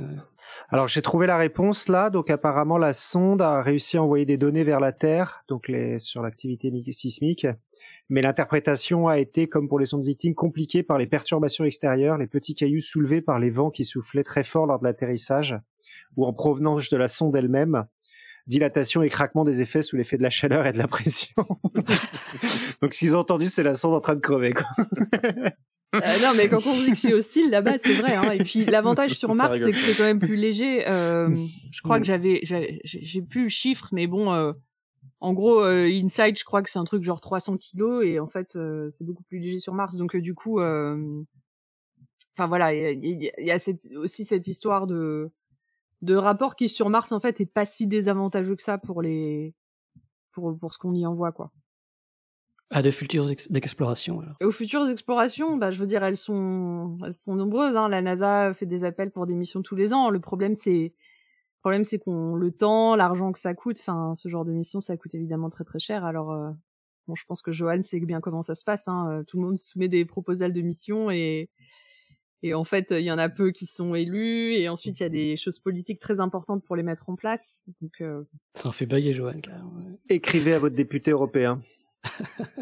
Alors 0.70 0.88
j'ai 0.88 1.02
trouvé 1.02 1.26
la 1.26 1.38
réponse 1.38 1.88
là, 1.88 2.12
donc 2.12 2.30
apparemment 2.30 2.78
la 2.78 2.94
sonde 2.94 3.42
a 3.42 3.64
réussi 3.64 3.98
à 3.98 4.04
envoyer 4.04 4.26
des 4.26 4.38
données 4.38 4.64
vers 4.64 4.80
la 4.80 4.92
Terre, 4.92 5.44
donc 5.48 5.68
les 5.68 5.98
sur 5.98 6.22
l'activité 6.22 6.72
sismique 6.92 7.48
mais 8.10 8.22
l'interprétation 8.22 9.08
a 9.08 9.18
été, 9.18 9.48
comme 9.48 9.68
pour 9.68 9.80
les 9.80 9.86
sondes 9.86 10.06
victimes, 10.06 10.36
compliquée 10.36 10.84
par 10.84 10.98
les 10.98 11.08
perturbations 11.08 11.66
extérieures, 11.66 12.18
les 12.18 12.28
petits 12.28 12.54
cailloux 12.54 12.82
soulevés 12.82 13.22
par 13.22 13.40
les 13.40 13.50
vents 13.50 13.72
qui 13.72 13.84
soufflaient 13.84 14.24
très 14.24 14.44
fort 14.44 14.68
lors 14.68 14.80
de 14.80 14.84
l'atterrissage, 14.84 15.58
ou 16.16 16.26
en 16.26 16.34
provenance 16.34 16.90
de 16.90 16.98
la 16.98 17.08
sonde 17.08 17.36
elle-même, 17.36 17.86
dilatation 18.48 19.02
et 19.02 19.10
craquement 19.10 19.44
des 19.44 19.62
effets 19.62 19.82
sous 19.82 19.96
l'effet 19.96 20.18
de 20.18 20.24
la 20.24 20.30
chaleur 20.30 20.68
et 20.68 20.72
de 20.72 20.78
la 20.78 20.88
pression. 20.88 21.34
Donc 22.82 22.94
s'ils 22.94 23.16
ont 23.16 23.20
entendu, 23.20 23.48
c'est 23.48 23.64
la 23.64 23.74
sonde 23.74 23.96
en 23.96 24.02
train 24.02 24.16
de 24.16 24.20
crever. 24.20 24.54
Quoi. 24.54 24.68
Euh, 26.06 26.20
non, 26.22 26.34
mais 26.36 26.48
quand 26.50 26.66
on 26.68 26.74
dit 26.74 26.92
que 26.92 26.98
c'est 26.98 27.14
hostile, 27.14 27.50
là-bas, 27.50 27.78
c'est 27.80 27.94
vrai. 27.94 28.16
Hein. 28.16 28.32
Et 28.32 28.44
puis 28.44 28.66
l'avantage 28.66 29.16
sur 29.16 29.34
Mars, 29.34 29.58
c'est 29.58 29.72
que 29.72 29.78
c'est 29.78 29.96
quand 29.96 30.04
même 30.04 30.20
plus 30.20 30.36
léger. 30.36 30.88
Euh, 30.88 31.30
je 31.72 31.82
crois 31.82 32.00
que 32.00 32.06
j'avais, 32.06 32.42
j'ai 32.44 33.22
plus 33.22 33.44
le 33.44 33.50
chiffre, 33.50 33.90
mais 33.92 34.08
bon, 34.08 34.34
euh, 34.34 34.54
en 35.20 35.34
gros, 35.34 35.62
euh, 35.62 35.88
Inside, 35.88 36.38
je 36.38 36.46
crois 36.46 36.62
que 36.62 36.70
c'est 36.70 36.80
un 36.80 36.84
truc 36.84 37.04
genre 37.04 37.22
300 37.22 37.58
kilos 37.58 38.06
et 38.06 38.20
en 38.20 38.28
fait, 38.28 38.56
euh, 38.56 38.90
c'est 38.90 39.04
beaucoup 39.04 39.24
plus 39.24 39.40
léger 39.40 39.60
sur 39.60 39.74
Mars. 39.74 39.96
Donc 39.96 40.16
du 40.16 40.36
coup, 40.36 40.60
enfin 40.62 42.48
voilà, 42.48 42.74
il 42.74 43.32
y 43.40 43.52
a, 43.52 43.58
aussi 43.98 44.26
cette 44.26 44.48
histoire 44.48 44.88
de 44.88 45.32
de 46.02 46.16
rapport 46.16 46.56
qui 46.56 46.70
sur 46.70 46.90
Mars 46.90 47.12
en 47.14 47.20
fait 47.20 47.42
est 47.42 47.46
pas 47.46 47.66
si 47.66 47.88
désavantageux 47.88 48.56
que 48.56 48.62
ça 48.62 48.78
pour 48.78 49.02
les 49.02 49.56
pour 50.32 50.56
pour 50.60 50.72
ce 50.74 50.78
qu'on 50.78 50.94
y 50.94 51.06
envoie 51.06 51.32
quoi. 51.32 51.52
À 52.72 52.82
de 52.82 52.90
futures 52.90 53.30
explorations. 53.30 54.24
aux 54.42 54.52
futures 54.52 54.88
explorations, 54.90 55.56
bah 55.58 55.70
je 55.70 55.80
veux 55.80 55.86
dire 55.86 56.04
elles 56.04 56.18
sont 56.18 56.98
elles 57.06 57.14
sont 57.14 57.36
nombreuses. 57.36 57.76
Hein. 57.76 57.90
La 57.90 58.02
NASA 58.02 58.54
fait 58.54 58.66
des 58.66 58.84
appels 58.84 59.12
pour 59.12 59.28
des 59.28 59.36
missions 59.36 59.62
tous 59.62 59.76
les 59.76 59.94
ans. 59.94 60.10
Le 60.10 60.20
problème 60.20 60.56
c'est 60.56 60.94
le 61.66 61.70
problème, 61.70 61.84
c'est 61.84 61.98
qu'on 61.98 62.36
le 62.36 62.52
temps, 62.52 62.96
l'argent 62.96 63.32
que 63.32 63.40
ça 63.40 63.56
coûte, 63.56 63.78
enfin, 63.80 64.14
ce 64.14 64.30
genre 64.30 64.46
de 64.46 64.52
mission, 64.52 64.82
ça 64.82 64.98
coûte 64.98 65.16
évidemment 65.16 65.50
très 65.50 65.64
très 65.64 65.80
cher. 65.80 66.06
Alors, 66.06 66.32
euh, 66.32 66.52
bon, 67.08 67.16
je 67.16 67.26
pense 67.26 67.42
que 67.42 67.52
Johan 67.52 67.82
sait 67.82 68.00
bien 68.02 68.22
comment 68.22 68.44
ça 68.44 68.54
se 68.54 68.64
passe. 68.64 68.88
Hein. 68.88 69.10
Euh, 69.10 69.24
tout 69.24 69.38
le 69.38 69.48
monde 69.48 69.58
soumet 69.58 69.88
des 69.88 70.06
proposals 70.06 70.54
de 70.54 70.62
mission 70.62 71.10
et 71.10 71.50
et 72.44 72.54
en 72.54 72.66
fait, 72.66 72.90
il 72.92 73.00
y 73.00 73.12
en 73.12 73.18
a 73.18 73.30
peu 73.30 73.50
qui 73.50 73.66
sont 73.66 73.96
élus 73.96 74.54
et 74.54 74.70
ensuite 74.70 75.00
il 75.00 75.04
y 75.04 75.06
a 75.08 75.10
des 75.10 75.36
choses 75.36 75.58
politiques 75.58 76.00
très 76.00 76.20
importantes 76.20 76.64
pour 76.64 76.76
les 76.76 76.84
mettre 76.84 77.10
en 77.10 77.16
place. 77.16 77.64
Donc, 77.82 77.94
euh... 78.02 78.24
ça 78.54 78.70
en 78.70 78.72
fait 78.72 78.86
bailler 78.86 79.14
Johan. 79.14 79.42
Écrivez 80.08 80.54
à 80.54 80.60
votre 80.60 80.76
député 80.76 81.10
européen. 81.10 81.64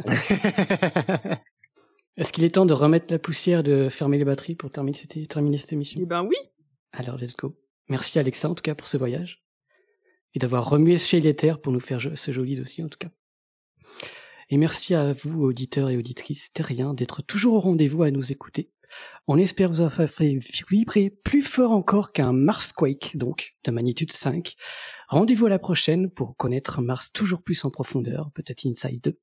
Est-ce 2.17 2.31
qu'il 2.31 2.43
est 2.43 2.53
temps 2.53 2.65
de 2.65 2.73
remettre 2.73 3.07
la 3.09 3.17
poussière, 3.19 3.63
de 3.63 3.89
fermer 3.89 4.17
les 4.17 4.25
batteries 4.25 4.55
pour 4.55 4.71
terminer 4.71 4.97
cette, 4.97 5.27
terminer 5.27 5.57
cette 5.57 5.73
émission? 5.73 5.99
Eh 6.01 6.05
ben 6.05 6.23
oui. 6.23 6.35
Alors, 6.91 7.17
let's 7.17 7.35
go. 7.35 7.57
Merci 7.89 8.19
Alexa 8.19 8.49
en 8.49 8.55
tout 8.55 8.61
cas 8.61 8.75
pour 8.75 8.87
ce 8.87 8.97
voyage 8.97 9.43
et 10.35 10.39
d'avoir 10.39 10.69
remué 10.69 10.97
chez 10.97 11.19
les 11.19 11.35
terres 11.35 11.59
pour 11.59 11.71
nous 11.71 11.79
faire 11.79 11.99
ce 11.99 12.31
joli 12.31 12.55
dossier 12.55 12.83
en 12.83 12.89
tout 12.89 12.97
cas. 12.97 13.11
Et 14.49 14.57
merci 14.57 14.93
à 14.93 15.11
vous 15.11 15.43
auditeurs 15.43 15.89
et 15.89 15.97
auditrices 15.97 16.51
terriens 16.53 16.93
d'être 16.93 17.21
toujours 17.21 17.55
au 17.55 17.59
rendez-vous 17.59 18.03
à 18.03 18.11
nous 18.11 18.31
écouter. 18.31 18.71
On 19.27 19.37
espère 19.37 19.69
vous 19.69 19.79
avoir 19.79 20.09
fait 20.09 20.37
vibrer 20.69 21.09
plus 21.09 21.41
fort 21.41 21.71
encore 21.71 22.11
qu'un 22.11 22.33
Marsquake, 22.33 23.15
donc 23.15 23.55
de 23.63 23.71
magnitude 23.71 24.11
5. 24.11 24.55
Rendez-vous 25.07 25.45
à 25.45 25.49
la 25.49 25.59
prochaine 25.59 26.09
pour 26.09 26.35
connaître 26.35 26.81
Mars 26.81 27.11
toujours 27.13 27.41
plus 27.41 27.63
en 27.63 27.69
profondeur, 27.69 28.31
peut-être 28.33 28.65
Inside 28.65 29.01
2. 29.01 29.17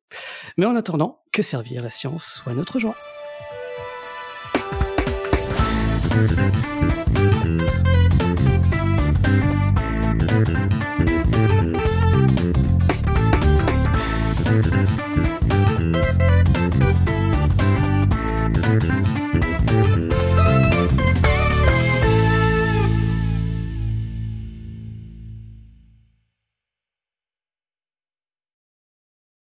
Mais 0.57 0.65
en 0.65 0.75
attendant, 0.75 1.23
que 1.33 1.43
servir 1.43 1.83
la 1.83 1.91
science 1.91 2.25
soit 2.25 2.55
notre 2.55 2.79
joie. 2.79 2.97